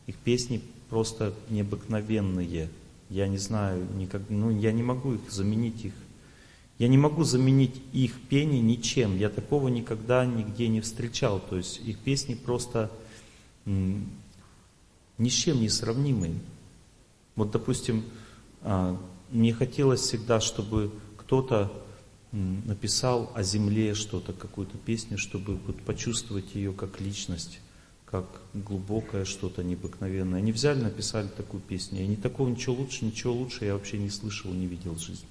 Их 0.08 0.16
песни 0.16 0.62
просто 0.90 1.34
необыкновенные. 1.50 2.70
Я 3.10 3.28
не 3.28 3.38
знаю, 3.38 3.86
никак, 3.96 4.22
ну, 4.30 4.50
я 4.50 4.72
не 4.72 4.84
могу 4.84 5.16
их 5.16 5.30
заменить 5.30 5.86
их. 5.86 5.94
Я 6.78 6.88
не 6.88 6.98
могу 6.98 7.24
заменить 7.24 7.82
их 7.94 8.20
пение 8.22 8.62
ничем. 8.62 9.18
Я 9.18 9.30
такого 9.30 9.68
никогда 9.68 10.26
нигде 10.26 10.68
не 10.68 10.82
встречал. 10.82 11.40
То 11.40 11.58
есть 11.58 11.80
их 11.80 12.00
песни 12.00 12.34
просто 12.34 12.92
ни 13.66 14.10
с 15.20 15.32
чем 15.34 15.62
не 15.62 15.70
сравнимые. 15.70 16.34
Вот, 17.36 17.52
допустим, 17.52 18.04
а, 18.62 19.00
мне 19.32 19.54
хотелось 19.54 20.02
всегда, 20.02 20.40
чтобы 20.40 20.92
кто-то 21.18 21.72
написал 22.32 23.32
о 23.34 23.44
земле 23.44 23.94
что-то, 23.94 24.34
какую-то 24.34 24.78
песню, 24.78 25.18
чтобы 25.18 25.56
вот 25.56 25.82
почувствовать 25.82 26.54
ее 26.54 26.74
как 26.74 27.00
личность, 27.00 27.60
как 28.06 28.26
глубокое 28.54 29.26
что-то 29.26 29.64
необыкновенное. 29.64 30.40
Они 30.40 30.52
взяли, 30.52 30.82
написали 30.82 31.28
такую 31.28 31.62
песню. 31.62 32.04
И 32.04 32.08
не 32.08 32.16
такого 32.16 32.50
ничего 32.50 32.76
лучше, 32.76 33.06
ничего 33.06 33.34
лучше 33.34 33.66
я 33.66 33.74
вообще 33.74 33.98
не 33.98 34.10
слышал, 34.10 34.52
не 34.52 34.68
видел 34.68 34.96
в 34.96 35.00
жизни. 35.00 35.28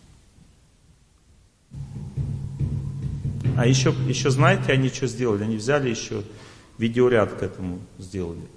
А 3.57 3.67
еще, 3.67 3.95
еще 4.09 4.31
знаете, 4.31 4.73
они 4.73 4.89
что 4.89 5.07
сделали? 5.07 5.45
Они 5.45 5.57
взяли 5.57 5.89
еще 5.89 6.25
видеоряд 6.79 7.35
к 7.35 7.43
этому 7.43 7.79
сделали. 7.99 8.49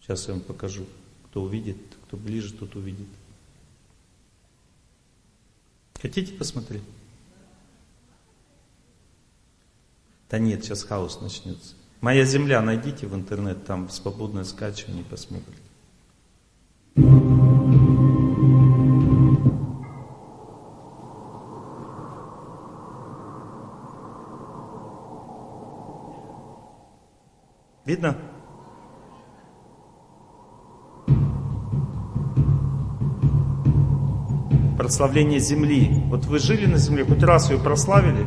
Сейчас 0.00 0.26
я 0.28 0.34
вам 0.34 0.42
покажу. 0.42 0.84
Кто 1.26 1.42
увидит, 1.42 1.78
кто 2.06 2.16
ближе, 2.16 2.52
тот 2.52 2.76
увидит. 2.76 3.06
Хотите 6.02 6.32
посмотреть? 6.32 6.82
Да 10.28 10.40
нет, 10.40 10.64
сейчас 10.64 10.82
хаос 10.82 11.20
начнется. 11.20 11.76
Моя 12.00 12.24
земля, 12.24 12.60
найдите 12.60 13.06
в 13.06 13.14
интернет, 13.14 13.64
там 13.64 13.88
свободное 13.88 14.42
скачивание, 14.42 15.04
посмотрите. 15.04 15.62
Видно? 27.84 28.18
Прославление 34.82 35.38
земли. 35.38 35.88
Вот 36.06 36.24
вы 36.24 36.40
жили 36.40 36.66
на 36.66 36.76
земле, 36.76 37.04
хоть 37.04 37.22
раз 37.22 37.48
ее 37.52 37.58
прославили? 37.60 38.26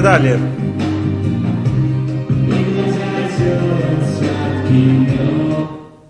Так 0.00 0.02
далее. 0.02 0.38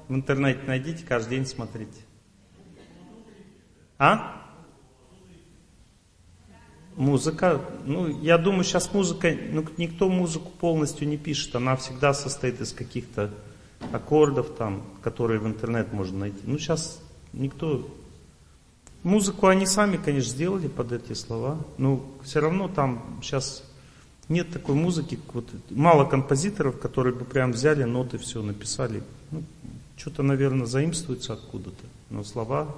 В 0.09 0.15
интернете 0.15 0.61
найдите, 0.67 1.05
каждый 1.05 1.31
день 1.31 1.47
смотрите. 1.47 2.01
А? 3.99 4.37
Музыка, 6.97 7.61
ну, 7.85 8.09
я 8.21 8.39
думаю, 8.39 8.65
сейчас 8.65 8.93
музыка, 8.93 9.35
ну, 9.51 9.65
никто 9.77 10.09
музыку 10.09 10.51
полностью 10.51 11.09
не 11.09 11.17
пишет, 11.17 11.55
она 11.57 11.77
всегда 11.77 12.13
состоит 12.13 12.61
из 12.61 12.73
каких-то 12.73 13.31
аккордов 13.93 14.55
там, 14.57 14.83
которые 15.03 15.41
в 15.41 15.47
интернет 15.47 15.93
можно 15.93 16.19
найти. 16.19 16.41
Ну, 16.45 16.59
сейчас 16.59 17.01
никто... 17.33 17.89
Музыку 19.03 19.47
они 19.47 19.65
сами, 19.65 19.97
конечно, 19.97 20.31
сделали 20.31 20.69
под 20.69 20.93
эти 20.93 21.15
слова, 21.15 21.59
но 21.79 22.05
все 22.23 22.41
равно 22.41 22.69
там 22.69 23.19
сейчас 23.23 23.65
нет 24.31 24.51
такой 24.53 24.77
музыки, 24.77 25.19
вот, 25.35 25.51
мало 25.71 26.05
композиторов, 26.05 26.79
которые 26.79 27.15
бы 27.15 27.25
прям 27.25 27.51
взяли 27.53 27.83
ноты, 27.83 28.17
все 28.17 28.41
написали. 28.43 29.03
Ну, 29.33 29.43
что-то, 29.97 30.23
наверное, 30.23 30.67
заимствуется 30.67 31.35
откуда-то, 31.35 31.85
но 32.09 32.23
слова, 32.23 32.75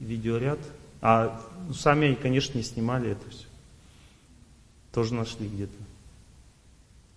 видеоряд. 0.00 0.58
А 1.00 1.40
ну, 1.66 1.72
сами 1.72 2.08
они, 2.08 2.16
конечно, 2.16 2.58
не 2.58 2.64
снимали 2.64 3.10
это 3.10 3.30
все. 3.30 3.46
Тоже 4.92 5.14
нашли 5.14 5.48
где-то. 5.48 5.72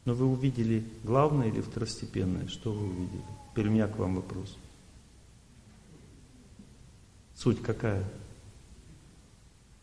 Но 0.06 0.14
вы 0.14 0.27
увидели 0.27 0.85
главное 1.03 1.48
или 1.48 1.61
второстепенное? 1.61 2.48
Что 2.48 2.72
вы 2.72 2.85
увидели? 2.85 3.24
Теперь 3.52 3.68
у 3.68 3.72
меня 3.72 3.88
к 3.88 3.98
вам 3.98 4.16
вопрос. 4.16 4.56
Суть 7.35 7.61
какая? 7.64 8.03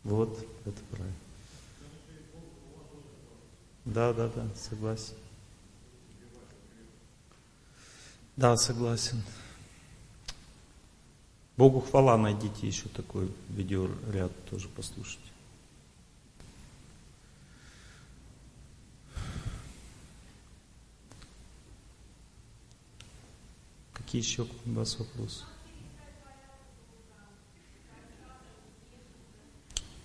Вот, 0.03 0.37
это 0.65 0.81
правильно. 0.89 1.22
Да, 3.85 4.13
да, 4.13 4.29
да, 4.29 4.47
согласен. 4.55 5.15
Да, 8.37 8.57
согласен. 8.57 9.21
Богу 11.57 11.81
хвала, 11.81 12.17
найдите 12.17 12.65
еще 12.65 12.87
такой 12.89 13.31
видеоряд, 13.49 14.31
тоже 14.49 14.69
послушайте. 14.69 15.19
Какие 23.93 24.21
еще 24.21 24.43
у 24.43 24.71
вас 24.73 24.97
вопросы? 24.97 25.43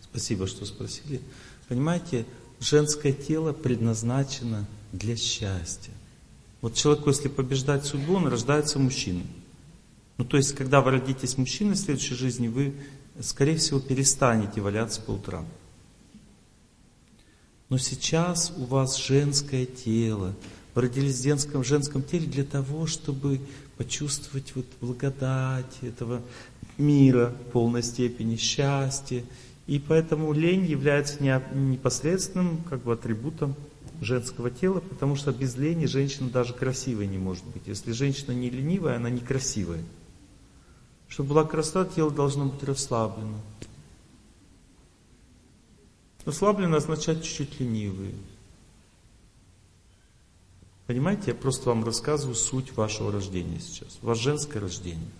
Спасибо, 0.02 0.46
что 0.46 0.66
спросили. 0.66 1.22
Понимаете, 1.68 2.26
женское 2.60 3.12
тело 3.12 3.52
предназначено 3.52 4.66
для 4.92 5.16
счастья. 5.16 5.92
Вот 6.60 6.74
человеку, 6.74 7.10
если 7.10 7.28
побеждать 7.28 7.84
судьбу, 7.84 8.14
он 8.14 8.26
рождается 8.26 8.78
мужчиной. 8.78 9.26
Ну, 10.16 10.24
то 10.24 10.36
есть, 10.36 10.54
когда 10.54 10.80
вы 10.80 10.90
родитесь 10.90 11.38
мужчиной 11.38 11.74
в 11.74 11.78
следующей 11.78 12.14
жизни, 12.14 12.48
вы, 12.48 12.74
скорее 13.20 13.56
всего, 13.56 13.78
перестанете 13.78 14.60
валяться 14.60 15.00
по 15.00 15.12
утрам. 15.12 15.46
Но 17.68 17.78
сейчас 17.78 18.52
у 18.56 18.64
вас 18.64 18.96
женское 18.96 19.66
тело. 19.66 20.34
Вы 20.74 20.82
родились 20.82 21.20
в 21.20 21.22
женском, 21.22 21.62
в 21.62 21.66
женском 21.66 22.02
теле 22.02 22.26
для 22.26 22.44
того, 22.44 22.86
чтобы 22.86 23.40
почувствовать 23.76 24.56
вот 24.56 24.66
благодать 24.80 25.76
этого 25.82 26.22
мира 26.78 27.34
в 27.48 27.52
полной 27.52 27.82
степени, 27.82 28.36
счастье. 28.36 29.24
И 29.68 29.78
поэтому 29.78 30.32
лень 30.32 30.64
является 30.64 31.22
не, 31.22 31.40
непосредственным 31.52 32.62
как 32.70 32.82
бы, 32.82 32.94
атрибутом 32.94 33.54
женского 34.00 34.50
тела, 34.50 34.80
потому 34.80 35.14
что 35.14 35.30
без 35.30 35.56
лени 35.56 35.84
женщина 35.84 36.30
даже 36.30 36.54
красивой 36.54 37.06
не 37.06 37.18
может 37.18 37.44
быть. 37.44 37.66
Если 37.66 37.92
женщина 37.92 38.32
не 38.32 38.48
ленивая, 38.48 38.96
она 38.96 39.10
некрасивая. 39.10 39.84
Чтобы 41.06 41.30
была 41.30 41.44
красота, 41.44 41.84
тело 41.84 42.10
должно 42.10 42.46
быть 42.46 42.62
расслаблено. 42.62 43.38
Расслаблено 46.24 46.78
означает 46.78 47.22
чуть-чуть 47.22 47.60
ленивые. 47.60 48.14
Понимаете, 50.86 51.24
я 51.26 51.34
просто 51.34 51.68
вам 51.68 51.84
рассказываю 51.84 52.34
суть 52.34 52.74
вашего 52.74 53.12
рождения 53.12 53.60
сейчас. 53.60 53.98
У 54.00 54.14
женское 54.14 54.60
рождение. 54.60 55.10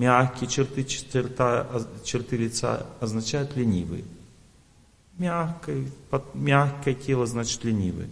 Мягкие 0.00 0.48
черты, 0.48 0.82
черта, 0.82 1.68
черты 2.04 2.38
лица 2.38 2.86
означают 3.00 3.54
ленивые. 3.54 4.02
Мягкое, 5.18 5.90
под, 6.08 6.34
мягкое 6.34 6.94
тело 6.94 7.26
значит 7.26 7.62
ленивое. 7.64 8.08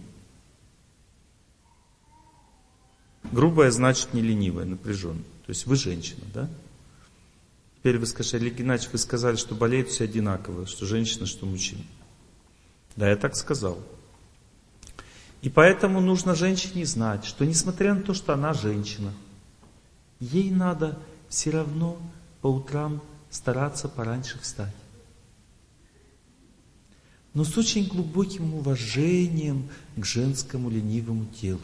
Грубое 3.31 3.71
значит 3.71 4.13
не 4.13 4.21
ленивое, 4.21 4.65
напряженное. 4.65 5.23
То 5.47 5.49
есть 5.49 5.65
вы 5.65 5.75
женщина, 5.77 6.21
да? 6.31 6.47
Теперь 7.79 7.97
вы 7.97 8.05
скажете, 8.05 8.37
Олег 8.37 8.57
Геннадьевич, 8.57 8.91
вы 8.93 8.99
сказали, 8.99 9.35
что 9.35 9.55
болеют 9.55 9.89
все 9.89 10.03
одинаково, 10.03 10.67
что 10.67 10.85
женщина, 10.85 11.25
что 11.25 11.47
мужчина. 11.47 11.81
Да, 12.97 13.09
я 13.09 13.15
так 13.15 13.35
сказал. 13.35 13.79
И 15.41 15.49
поэтому 15.49 16.01
нужно 16.01 16.35
женщине 16.35 16.85
знать, 16.85 17.25
что 17.25 17.47
несмотря 17.47 17.95
на 17.95 18.03
то, 18.03 18.13
что 18.13 18.33
она 18.35 18.53
женщина, 18.53 19.11
ей 20.19 20.51
надо 20.51 20.99
все 21.29 21.51
равно 21.51 21.97
по 22.41 22.47
утрам 22.47 23.01
стараться 23.29 23.87
пораньше 23.87 24.39
встать. 24.39 24.73
Но 27.33 27.43
с 27.43 27.57
очень 27.57 27.87
глубоким 27.87 28.55
уважением 28.55 29.69
к 29.95 30.03
женскому 30.03 30.69
ленивому 30.69 31.25
телу. 31.25 31.61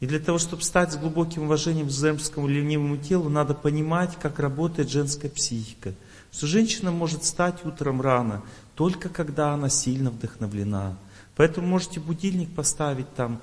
И 0.00 0.06
для 0.06 0.20
того, 0.20 0.38
чтобы 0.38 0.62
стать 0.62 0.92
с 0.92 0.96
глубоким 0.96 1.44
уважением 1.44 1.88
к 1.88 1.90
женскому 1.90 2.46
ленивому 2.46 2.98
телу, 2.98 3.28
надо 3.28 3.54
понимать, 3.54 4.16
как 4.20 4.38
работает 4.38 4.90
женская 4.90 5.28
психика. 5.28 5.94
Что 6.30 6.46
женщина 6.46 6.92
может 6.92 7.22
встать 7.22 7.64
утром 7.64 8.00
рано, 8.00 8.42
только 8.76 9.08
когда 9.08 9.54
она 9.54 9.70
сильно 9.70 10.10
вдохновлена. 10.10 10.96
Поэтому 11.34 11.66
можете 11.66 12.00
будильник 12.00 12.54
поставить 12.54 13.12
там, 13.14 13.40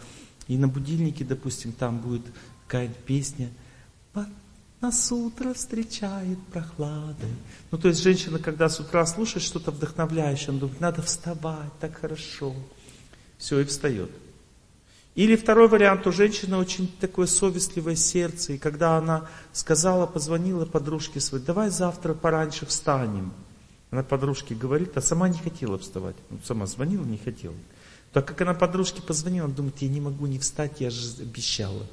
и 0.48 0.58
на 0.58 0.68
будильнике, 0.68 1.26
допустим, 1.26 1.74
там 1.74 1.98
будет 1.98 2.24
какая-то 2.68 2.94
песня 3.06 3.50
нас 4.86 5.12
утро 5.12 5.54
встречает 5.54 6.38
прохладой. 6.54 7.30
Ну, 7.72 7.78
то 7.78 7.88
есть 7.88 8.04
женщина, 8.04 8.38
когда 8.38 8.70
с 8.70 8.80
утра 8.80 9.06
слушает 9.06 9.44
что-то 9.44 9.72
вдохновляющее, 9.72 10.50
она 10.50 10.60
думает, 10.60 10.80
надо 10.80 11.02
вставать, 11.02 11.72
так 11.80 11.98
хорошо. 11.98 12.54
Все, 13.38 13.60
и 13.60 13.66
встает. 13.66 14.12
Или 15.16 15.36
второй 15.36 15.68
вариант, 15.70 16.06
у 16.06 16.12
женщины 16.12 16.58
очень 16.58 16.88
такое 17.00 17.26
совестливое 17.26 17.96
сердце, 17.96 18.54
и 18.54 18.58
когда 18.58 18.98
она 18.98 19.28
сказала, 19.54 20.06
позвонила 20.06 20.66
подружке 20.66 21.20
своей, 21.20 21.44
давай 21.44 21.70
завтра 21.70 22.14
пораньше 22.14 22.66
встанем. 22.66 23.34
Она 23.92 24.04
подружке 24.04 24.54
говорит, 24.54 24.96
а 24.98 25.02
сама 25.02 25.30
не 25.30 25.40
хотела 25.40 25.78
вставать. 25.80 26.18
Ну, 26.30 26.40
сама 26.44 26.68
звонила, 26.68 27.06
не 27.06 27.18
хотела. 27.18 27.56
Так 28.12 28.28
как 28.28 28.42
она 28.42 28.54
подружке 28.54 29.02
позвонила, 29.02 29.46
она 29.46 29.56
думает, 29.56 29.82
я 29.82 29.88
не 29.88 30.02
могу 30.02 30.28
не 30.28 30.38
встать, 30.38 30.80
я 30.80 30.90
же 30.90 31.22
обещала. 31.22 31.88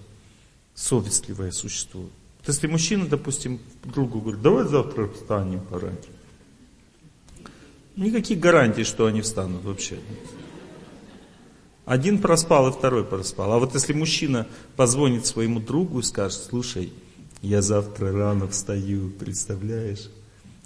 Совестливое 0.74 1.52
существо. 1.52 2.04
Вот 2.42 2.48
если 2.48 2.66
мужчина, 2.66 3.06
допустим, 3.06 3.60
другу 3.84 4.20
говорит, 4.20 4.42
давай 4.42 4.66
завтра 4.66 5.06
встанем 5.06 5.60
пораньше. 5.60 6.08
Никаких 7.94 8.40
гарантий, 8.40 8.82
что 8.82 9.06
они 9.06 9.20
встанут 9.20 9.62
вообще. 9.62 10.00
Один 11.84 12.18
проспал, 12.18 12.68
и 12.68 12.72
второй 12.72 13.04
проспал. 13.04 13.52
А 13.52 13.60
вот 13.60 13.74
если 13.74 13.92
мужчина 13.92 14.48
позвонит 14.74 15.24
своему 15.24 15.60
другу 15.60 16.00
и 16.00 16.02
скажет, 16.02 16.40
слушай, 16.50 16.92
я 17.42 17.62
завтра 17.62 18.10
рано 18.10 18.48
встаю, 18.48 19.10
представляешь? 19.10 20.10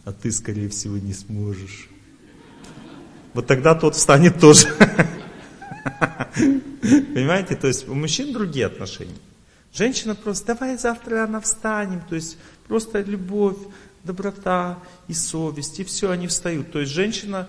А 0.06 0.12
ты, 0.12 0.32
скорее 0.32 0.70
всего, 0.70 0.96
не 0.96 1.12
сможешь. 1.12 1.90
Вот 3.34 3.46
тогда 3.46 3.74
тот 3.74 3.96
встанет 3.96 4.40
тоже. 4.40 4.66
Понимаете? 6.34 7.54
То 7.54 7.66
есть 7.66 7.86
у 7.86 7.92
мужчин 7.94 8.32
другие 8.32 8.64
отношения. 8.64 9.12
Женщина 9.76 10.14
просто, 10.14 10.54
давай 10.54 10.78
завтра 10.78 11.16
рано 11.16 11.40
встанем. 11.40 12.00
То 12.08 12.14
есть 12.14 12.38
просто 12.66 13.00
любовь, 13.02 13.58
доброта 14.04 14.78
и 15.06 15.12
совесть. 15.12 15.78
И 15.80 15.84
все, 15.84 16.10
они 16.10 16.26
встают. 16.26 16.72
То 16.72 16.80
есть 16.80 16.92
женщина 16.92 17.48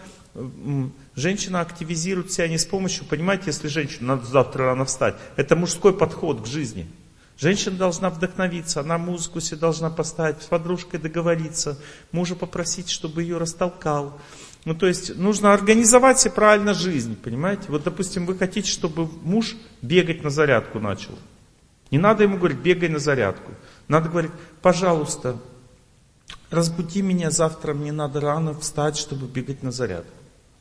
Женщина 1.16 1.62
активизирует 1.62 2.32
себя 2.32 2.48
не 2.48 2.60
с 2.60 2.66
помощью, 2.66 3.06
понимаете, 3.06 3.46
если 3.48 3.68
женщина 3.68 4.16
надо 4.16 4.28
завтра 4.28 4.66
рано 4.66 4.86
встать, 4.86 5.16
это 5.36 5.56
мужской 5.56 5.98
подход 5.98 6.44
к 6.44 6.46
жизни. 6.46 6.88
Женщина 7.40 7.76
должна 7.76 8.10
вдохновиться, 8.10 8.82
она 8.82 8.98
музыку 8.98 9.40
себе 9.40 9.60
должна 9.60 9.90
поставить, 9.90 10.42
с 10.42 10.46
подружкой 10.46 11.00
договориться, 11.00 11.80
мужа 12.12 12.36
попросить, 12.36 12.90
чтобы 12.90 13.24
ее 13.24 13.38
растолкал. 13.38 14.20
Ну, 14.66 14.76
то 14.76 14.86
есть, 14.86 15.16
нужно 15.16 15.54
организовать 15.54 16.20
себе 16.20 16.34
правильно 16.34 16.74
жизнь, 16.74 17.16
понимаете? 17.16 17.66
Вот, 17.70 17.84
допустим, 17.84 18.26
вы 18.26 18.36
хотите, 18.36 18.70
чтобы 18.70 19.08
муж 19.24 19.56
бегать 19.82 20.24
на 20.24 20.30
зарядку 20.30 20.80
начал. 20.80 21.18
Не 21.92 21.98
надо 21.98 22.24
ему 22.24 22.38
говорить, 22.38 22.60
бегай 22.60 22.90
на 22.90 23.00
зарядку. 23.00 23.52
Надо 23.88 24.10
говорить, 24.10 24.32
пожалуйста, 24.62 25.38
разбуди 26.50 27.02
меня 27.02 27.32
завтра, 27.32 27.74
мне 27.74 27.92
надо 27.92 28.20
рано 28.20 28.54
встать, 28.54 28.98
чтобы 28.98 29.28
бегать 29.28 29.64
на 29.64 29.72
зарядку. 29.72 30.12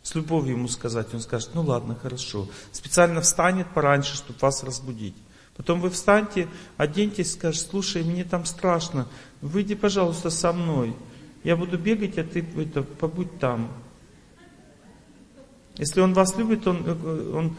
С 0.03 0.15
любовью 0.15 0.57
ему 0.57 0.69
сказать, 0.69 1.13
он 1.15 1.21
скажет, 1.21 1.51
ну 1.55 1.63
ладно, 1.63 1.97
хорошо. 2.01 2.47
Специально 2.71 3.21
встанет 3.21 3.67
пораньше, 3.75 4.15
чтобы 4.15 4.39
вас 4.41 4.63
разбудить. 4.63 5.17
Потом 5.57 5.81
вы 5.81 5.91
встаньте, 5.91 6.49
оденьтесь, 6.77 7.33
скажете, 7.33 7.67
слушай, 7.71 8.05
мне 8.05 8.23
там 8.25 8.45
страшно, 8.45 9.09
выйди, 9.41 9.75
пожалуйста, 9.75 10.31
со 10.31 10.53
мной. 10.53 10.95
Я 11.43 11.57
буду 11.57 11.79
бегать, 11.79 12.19
а 12.19 12.25
ты 12.25 12.47
это, 12.57 12.83
побудь 12.83 13.39
там. 13.41 13.73
Если 15.77 16.01
он 16.01 16.15
вас 16.15 16.37
любит, 16.37 16.67
он, 16.67 16.87
он 17.35 17.57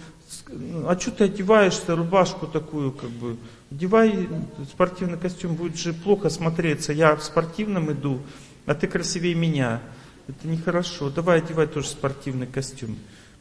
а 0.85 0.97
что 0.99 1.11
ты 1.11 1.23
одеваешься, 1.25 1.95
рубашку 1.95 2.47
такую, 2.47 2.91
как 2.91 3.09
бы, 3.09 3.37
одевай 3.71 4.29
спортивный 4.69 5.17
костюм, 5.17 5.55
будет 5.55 5.77
же 5.77 5.93
плохо 5.93 6.29
смотреться, 6.29 6.93
я 6.93 7.15
в 7.15 7.23
спортивном 7.23 7.91
иду, 7.91 8.21
а 8.65 8.75
ты 8.75 8.87
красивее 8.87 9.35
меня. 9.35 9.81
Это 10.27 10.47
нехорошо, 10.47 11.09
давай 11.09 11.39
одевай 11.39 11.67
тоже 11.67 11.87
спортивный 11.87 12.47
костюм. 12.47 12.97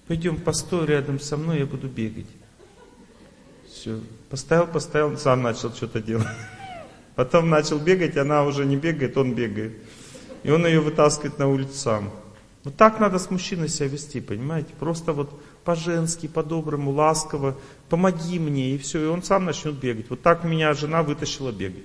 Пойдем, 0.06 0.36
постой 0.36 0.86
рядом 0.86 1.18
со 1.18 1.36
мной, 1.36 1.60
я 1.60 1.66
буду 1.66 1.88
бегать. 1.88 2.28
Все, 3.68 4.00
поставил, 4.30 4.68
поставил, 4.68 5.18
сам 5.18 5.42
начал 5.42 5.72
что-то 5.72 6.00
делать. 6.00 6.26
Потом 7.16 7.50
начал 7.50 7.78
бегать, 7.78 8.16
она 8.16 8.44
уже 8.44 8.64
не 8.64 8.76
бегает, 8.76 9.16
он 9.16 9.34
бегает. 9.34 9.76
И 10.44 10.50
он 10.50 10.64
ее 10.64 10.80
вытаскивает 10.80 11.38
на 11.38 11.48
улицу 11.48 11.74
сам. 11.74 12.12
Вот 12.62 12.76
так 12.76 13.00
надо 13.00 13.18
с 13.18 13.30
мужчиной 13.30 13.68
себя 13.68 13.88
вести, 13.88 14.20
понимаете? 14.20 14.74
Просто 14.78 15.12
вот 15.12 15.40
по-женски, 15.64 16.26
по-доброму, 16.26 16.92
ласково, 16.92 17.56
помоги 17.88 18.38
мне, 18.38 18.74
и 18.74 18.78
все, 18.78 19.04
и 19.04 19.06
он 19.06 19.22
сам 19.22 19.44
начнет 19.44 19.74
бегать. 19.74 20.10
Вот 20.10 20.22
так 20.22 20.44
меня 20.44 20.72
жена 20.74 21.02
вытащила 21.02 21.52
бегать. 21.52 21.84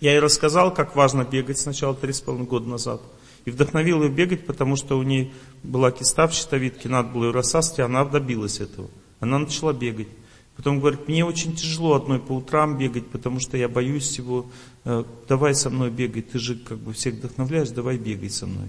Я 0.00 0.12
ей 0.12 0.20
рассказал, 0.20 0.72
как 0.72 0.94
важно 0.94 1.24
бегать 1.24 1.58
сначала 1.58 1.94
три 1.94 2.12
с 2.12 2.20
половиной 2.20 2.46
года 2.46 2.68
назад. 2.68 3.00
И 3.44 3.50
вдохновил 3.50 4.02
ее 4.02 4.10
бегать, 4.10 4.46
потому 4.46 4.76
что 4.76 4.98
у 4.98 5.02
нее 5.02 5.32
была 5.62 5.90
киста 5.90 6.28
в 6.28 6.34
щитовидке, 6.34 6.88
надо 6.88 7.08
было 7.08 7.26
ее 7.26 7.30
рассасывать, 7.32 7.78
и 7.80 7.82
она 7.82 8.04
добилась 8.04 8.60
этого. 8.60 8.88
Она 9.20 9.38
начала 9.38 9.72
бегать. 9.72 10.08
Потом 10.56 10.80
говорит, 10.80 11.06
мне 11.08 11.24
очень 11.24 11.54
тяжело 11.54 11.94
одной 11.94 12.18
по 12.18 12.32
утрам 12.32 12.76
бегать, 12.76 13.06
потому 13.06 13.38
что 13.38 13.56
я 13.56 13.68
боюсь 13.68 14.02
всего. 14.02 14.46
Э, 14.84 15.04
давай 15.28 15.54
со 15.54 15.70
мной 15.70 15.90
бегай, 15.90 16.22
ты 16.22 16.38
же 16.38 16.56
как 16.56 16.78
бы 16.78 16.92
всех 16.92 17.14
вдохновляешь, 17.14 17.70
давай 17.70 17.96
бегай 17.96 18.28
со 18.28 18.46
мной. 18.46 18.68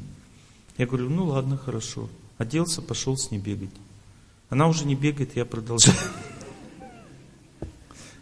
Я 0.78 0.86
говорю, 0.86 1.10
ну 1.10 1.26
ладно, 1.26 1.58
хорошо. 1.58 2.08
Оделся, 2.38 2.82
пошел 2.82 3.18
с 3.18 3.32
ней 3.32 3.40
бегать. 3.40 3.72
Она 4.50 4.68
уже 4.68 4.86
не 4.86 4.96
бегает, 4.96 5.36
я 5.36 5.46
продолжаю. 5.46 5.98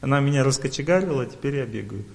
Она 0.02 0.20
меня 0.20 0.44
раскочегарила, 0.44 1.24
а 1.24 1.26
теперь 1.26 1.56
я 1.56 1.66
бегаю. 1.66 2.06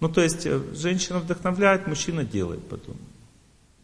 Ну, 0.00 0.08
то 0.08 0.20
есть, 0.20 0.46
э, 0.46 0.60
женщина 0.74 1.18
вдохновляет, 1.18 1.86
мужчина 1.86 2.24
делает 2.24 2.66
потом. 2.68 2.96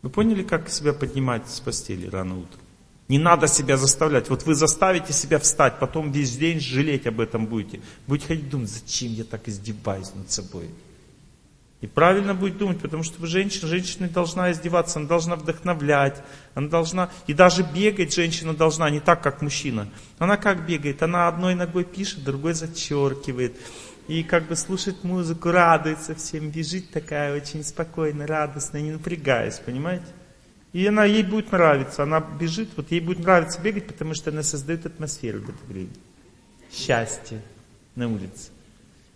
Вы 0.02 0.10
поняли, 0.10 0.42
как 0.42 0.68
себя 0.68 0.92
поднимать 0.92 1.48
с 1.48 1.60
постели 1.60 2.06
рано 2.06 2.38
утром? 2.38 2.60
Не 3.08 3.18
надо 3.18 3.46
себя 3.48 3.76
заставлять. 3.76 4.28
Вот 4.28 4.44
вы 4.44 4.54
заставите 4.54 5.12
себя 5.12 5.38
встать, 5.38 5.78
потом 5.78 6.12
весь 6.12 6.36
день 6.36 6.60
жалеть 6.60 7.06
об 7.06 7.20
этом 7.20 7.46
будете. 7.46 7.80
Будете 8.06 8.28
ходить 8.28 8.50
думать, 8.50 8.70
зачем 8.70 9.12
я 9.12 9.24
так 9.24 9.48
издеваюсь 9.48 10.14
над 10.14 10.30
собой. 10.30 10.68
И 11.82 11.88
правильно 11.88 12.32
будет 12.32 12.58
думать, 12.58 12.78
потому 12.78 13.02
что 13.02 13.26
женщина, 13.26 13.66
женщина 13.66 14.08
должна 14.08 14.52
издеваться, 14.52 15.00
она 15.00 15.08
должна 15.08 15.34
вдохновлять, 15.34 16.22
она 16.54 16.68
должна, 16.68 17.10
и 17.26 17.34
даже 17.34 17.64
бегать 17.64 18.14
женщина 18.14 18.54
должна 18.54 18.88
не 18.88 19.00
так, 19.00 19.20
как 19.20 19.42
мужчина. 19.42 19.88
Она 20.18 20.36
как 20.36 20.64
бегает? 20.64 21.02
Она 21.02 21.26
одной 21.26 21.56
ногой 21.56 21.82
пишет, 21.82 22.22
другой 22.22 22.54
зачеркивает. 22.54 23.56
И 24.06 24.22
как 24.22 24.46
бы 24.46 24.54
слушает 24.54 25.02
музыку, 25.02 25.50
радуется 25.50 26.14
всем, 26.14 26.50
бежит 26.50 26.92
такая 26.92 27.36
очень 27.36 27.64
спокойно, 27.64 28.28
радостная, 28.28 28.80
не 28.80 28.92
напрягаясь, 28.92 29.58
понимаете? 29.58 30.06
И 30.72 30.86
она, 30.86 31.04
ей 31.04 31.24
будет 31.24 31.50
нравиться, 31.50 32.04
она 32.04 32.20
бежит, 32.20 32.68
вот 32.76 32.92
ей 32.92 33.00
будет 33.00 33.18
нравиться 33.18 33.60
бегать, 33.60 33.88
потому 33.88 34.14
что 34.14 34.30
она 34.30 34.44
создает 34.44 34.86
атмосферу 34.86 35.40
в 35.40 35.48
это 35.48 35.66
время. 35.66 35.90
Счастье 36.72 37.42
на 37.96 38.06
улице. 38.06 38.51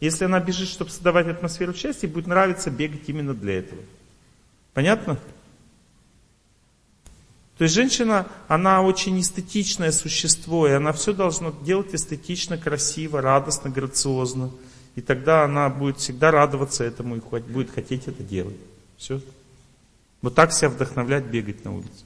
Если 0.00 0.25
она 0.25 0.41
бежит, 0.41 0.68
чтобы 0.68 0.91
создавать 0.91 1.26
атмосферу 1.26 1.73
счастья, 1.73 2.07
будет 2.08 2.26
нравиться 2.26 2.70
бегать 2.70 3.08
именно 3.08 3.34
для 3.34 3.60
этого. 3.60 3.81
Понятно? 4.75 5.18
То 7.57 7.65
есть 7.65 7.75
женщина, 7.75 8.26
она 8.49 8.83
очень 8.83 9.18
эстетичное 9.18 9.91
существо, 9.91 10.68
и 10.68 10.73
она 10.73 10.92
все 10.92 11.15
должна 11.15 11.52
делать 11.62 11.94
эстетично, 11.94 12.58
красиво, 12.58 13.23
радостно, 13.23 13.70
грациозно. 13.70 14.50
И 14.94 15.00
тогда 15.00 15.44
она 15.44 15.70
будет 15.70 15.99
всегда 15.99 16.31
радоваться 16.31 16.84
этому 16.84 17.16
и 17.16 17.20
будет 17.20 17.70
хотеть 17.70 18.08
это 18.08 18.23
делать. 18.23 18.57
Все. 18.99 19.23
Вот 20.20 20.34
так 20.34 20.52
себя 20.52 20.68
вдохновлять, 20.68 21.25
бегать 21.25 21.65
на 21.65 21.75
улице. 21.75 22.05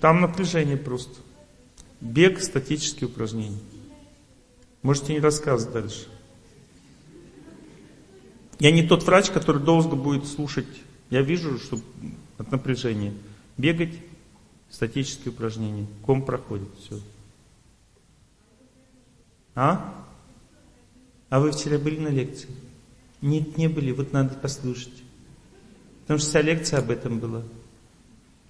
Там 0.00 0.20
напряжение 0.20 0.76
просто. 0.76 1.25
Бег, 2.00 2.40
статические 2.40 3.08
упражнения. 3.08 3.58
Можете 4.82 5.14
не 5.14 5.20
рассказывать 5.20 5.72
дальше. 5.72 6.06
Я 8.58 8.70
не 8.70 8.86
тот 8.86 9.02
врач, 9.02 9.30
который 9.30 9.62
долго 9.62 9.96
будет 9.96 10.26
слушать. 10.26 10.66
Я 11.10 11.22
вижу, 11.22 11.58
что 11.58 11.80
от 12.38 12.50
напряжения. 12.50 13.12
Бегать, 13.56 13.94
статические 14.70 15.32
упражнения. 15.32 15.86
Ком 16.04 16.24
проходит, 16.24 16.68
все. 16.80 17.00
А? 19.54 20.06
А 21.28 21.40
вы 21.40 21.52
вчера 21.52 21.78
были 21.78 21.98
на 21.98 22.08
лекции? 22.08 22.50
Нет, 23.22 23.56
не 23.56 23.68
были, 23.68 23.92
вот 23.92 24.12
надо 24.12 24.34
послушать. 24.34 25.02
Потому 26.02 26.18
что 26.18 26.28
вся 26.28 26.42
лекция 26.42 26.78
об 26.78 26.90
этом 26.90 27.18
была. 27.18 27.42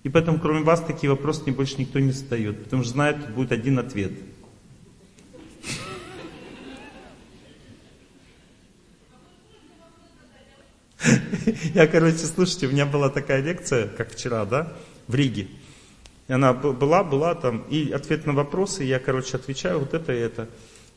И 0.07 0.09
поэтому, 0.09 0.39
кроме 0.39 0.63
вас, 0.63 0.81
такие 0.83 1.11
вопросы 1.11 1.43
не 1.47 1.51
больше 1.51 1.79
никто 1.79 1.99
не 1.99 2.13
задает, 2.13 2.63
потому 2.63 2.85
что 2.85 2.93
знает, 2.93 3.27
тут 3.27 3.35
будет 3.35 3.51
один 3.51 3.81
ответ. 3.81 4.13
Я, 11.75 11.89
короче, 11.89 12.19
слушайте, 12.19 12.69
у 12.69 12.71
меня 12.71 12.87
была 12.87 13.09
такая 13.09 13.43
лекция, 13.43 13.89
как 13.89 14.13
вчера, 14.13 14.45
да, 14.45 14.75
в 15.09 15.17
Риге. 15.17 15.49
И 16.29 16.33
она 16.33 16.53
была, 16.53 17.03
была 17.03 17.35
там, 17.35 17.65
и 17.69 17.91
ответ 17.91 18.27
на 18.27 18.33
вопросы, 18.33 18.85
я, 18.85 19.01
короче, 19.01 19.37
отвечаю 19.37 19.81
вот 19.81 19.93
это 19.93 20.13
и 20.13 20.19
это. 20.19 20.49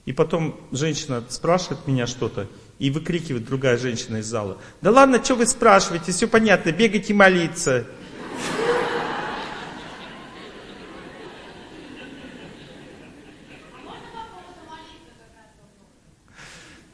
И 0.06 0.14
потом 0.14 0.56
женщина 0.72 1.24
спрашивает 1.30 1.88
меня 1.88 2.06
что-то, 2.06 2.46
и 2.78 2.92
выкрикивает 2.92 3.44
другая 3.44 3.78
женщина 3.78 4.18
из 4.18 4.28
зала. 4.28 4.60
Да 4.84 4.92
ладно, 4.92 5.20
что 5.24 5.34
вы 5.34 5.48
спрашиваете, 5.48 6.12
все 6.12 6.28
понятно, 6.28 6.72
бегайте 6.72 7.16
молиться. 7.16 7.88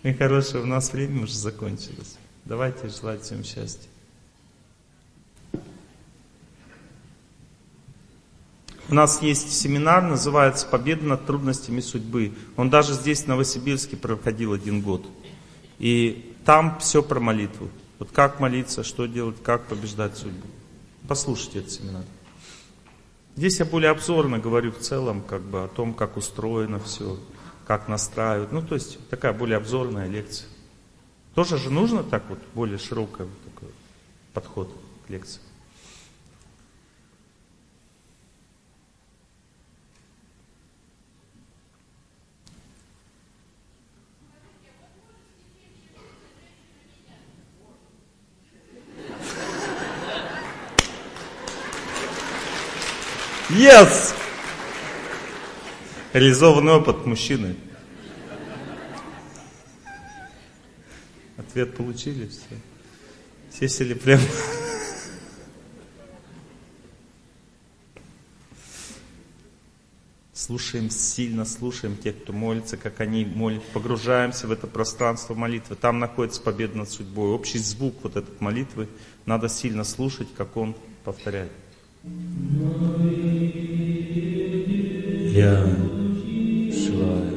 И 0.06 0.14
хорошее, 0.14 0.62
у 0.62 0.68
нас 0.68 0.94
время 0.94 1.24
уже 1.24 1.34
закончилось. 1.34 2.18
Давайте 2.44 2.90
желать 2.90 3.24
всем 3.24 3.44
счастья. 3.44 3.90
У 8.88 8.94
нас 8.94 9.24
есть 9.24 9.52
семинар, 9.52 10.04
называется 10.04 10.68
«Победа 10.68 11.06
над 11.06 11.26
трудностями 11.26 11.80
судьбы». 11.80 12.34
Он 12.56 12.70
даже 12.70 12.94
здесь, 12.94 13.24
в 13.24 13.28
Новосибирске, 13.28 13.98
проходил 13.98 14.54
один 14.54 14.82
год. 14.82 15.04
И 15.80 16.36
там 16.46 16.78
все 16.78 17.02
про 17.02 17.20
молитву. 17.20 17.68
Вот 17.98 18.12
как 18.12 18.40
молиться, 18.40 18.84
что 18.84 19.08
делать, 19.08 19.38
как 19.42 19.66
побеждать 19.66 20.16
судьбу. 20.18 20.48
Послушайте 21.08 21.60
этот 21.60 21.72
семинар. 21.72 22.04
Здесь 23.36 23.58
я 23.58 23.66
более 23.66 23.90
обзорно 23.90 24.38
говорю 24.38 24.72
в 24.72 24.78
целом 24.78 25.24
как 25.24 25.42
бы 25.42 25.64
о 25.64 25.68
том, 25.68 25.96
как 25.96 26.16
устроено 26.16 26.80
все, 26.80 27.18
как 27.66 27.88
настраивать. 27.88 28.52
Ну, 28.52 28.62
то 28.62 28.76
есть 28.76 29.10
такая 29.10 29.34
более 29.34 29.58
обзорная 29.58 30.08
лекция. 30.08 30.48
Тоже 31.34 31.58
же 31.58 31.70
нужно 31.70 32.04
так 32.04 32.24
вот, 32.30 32.40
более 32.54 32.78
широкий 32.78 33.26
такой 33.44 33.70
подход 34.34 34.70
к 35.06 35.10
лекции. 35.10 35.42
Yes! 53.50 54.14
Реализованный 56.16 56.72
опыт 56.72 57.06
мужчины. 57.06 57.58
Ответ 61.36 61.76
получили, 61.76 62.28
все. 62.28 62.40
Все 63.52 63.68
сели 63.68 63.94
прямо. 63.96 64.24
Слушаем 70.32 70.90
сильно, 70.90 71.44
слушаем 71.44 71.98
тех, 71.98 72.18
кто 72.24 72.32
молится, 72.32 72.78
как 72.78 73.02
они 73.02 73.26
молят. 73.26 73.64
Погружаемся 73.74 74.48
в 74.48 74.54
это 74.54 74.68
пространство 74.68 75.34
молитвы. 75.34 75.76
Там 75.76 76.00
находится 76.00 76.42
победа 76.42 76.78
над 76.78 76.90
судьбой. 76.90 77.32
Общий 77.32 77.60
звук 77.60 77.94
вот 78.04 78.16
этой 78.16 78.34
молитвы 78.40 78.88
надо 79.26 79.50
сильно 79.50 79.84
слушать, 79.84 80.30
как 80.38 80.56
он 80.56 80.78
повторяет. 81.04 81.52
Я 85.34 86.05
blood. 86.96 87.35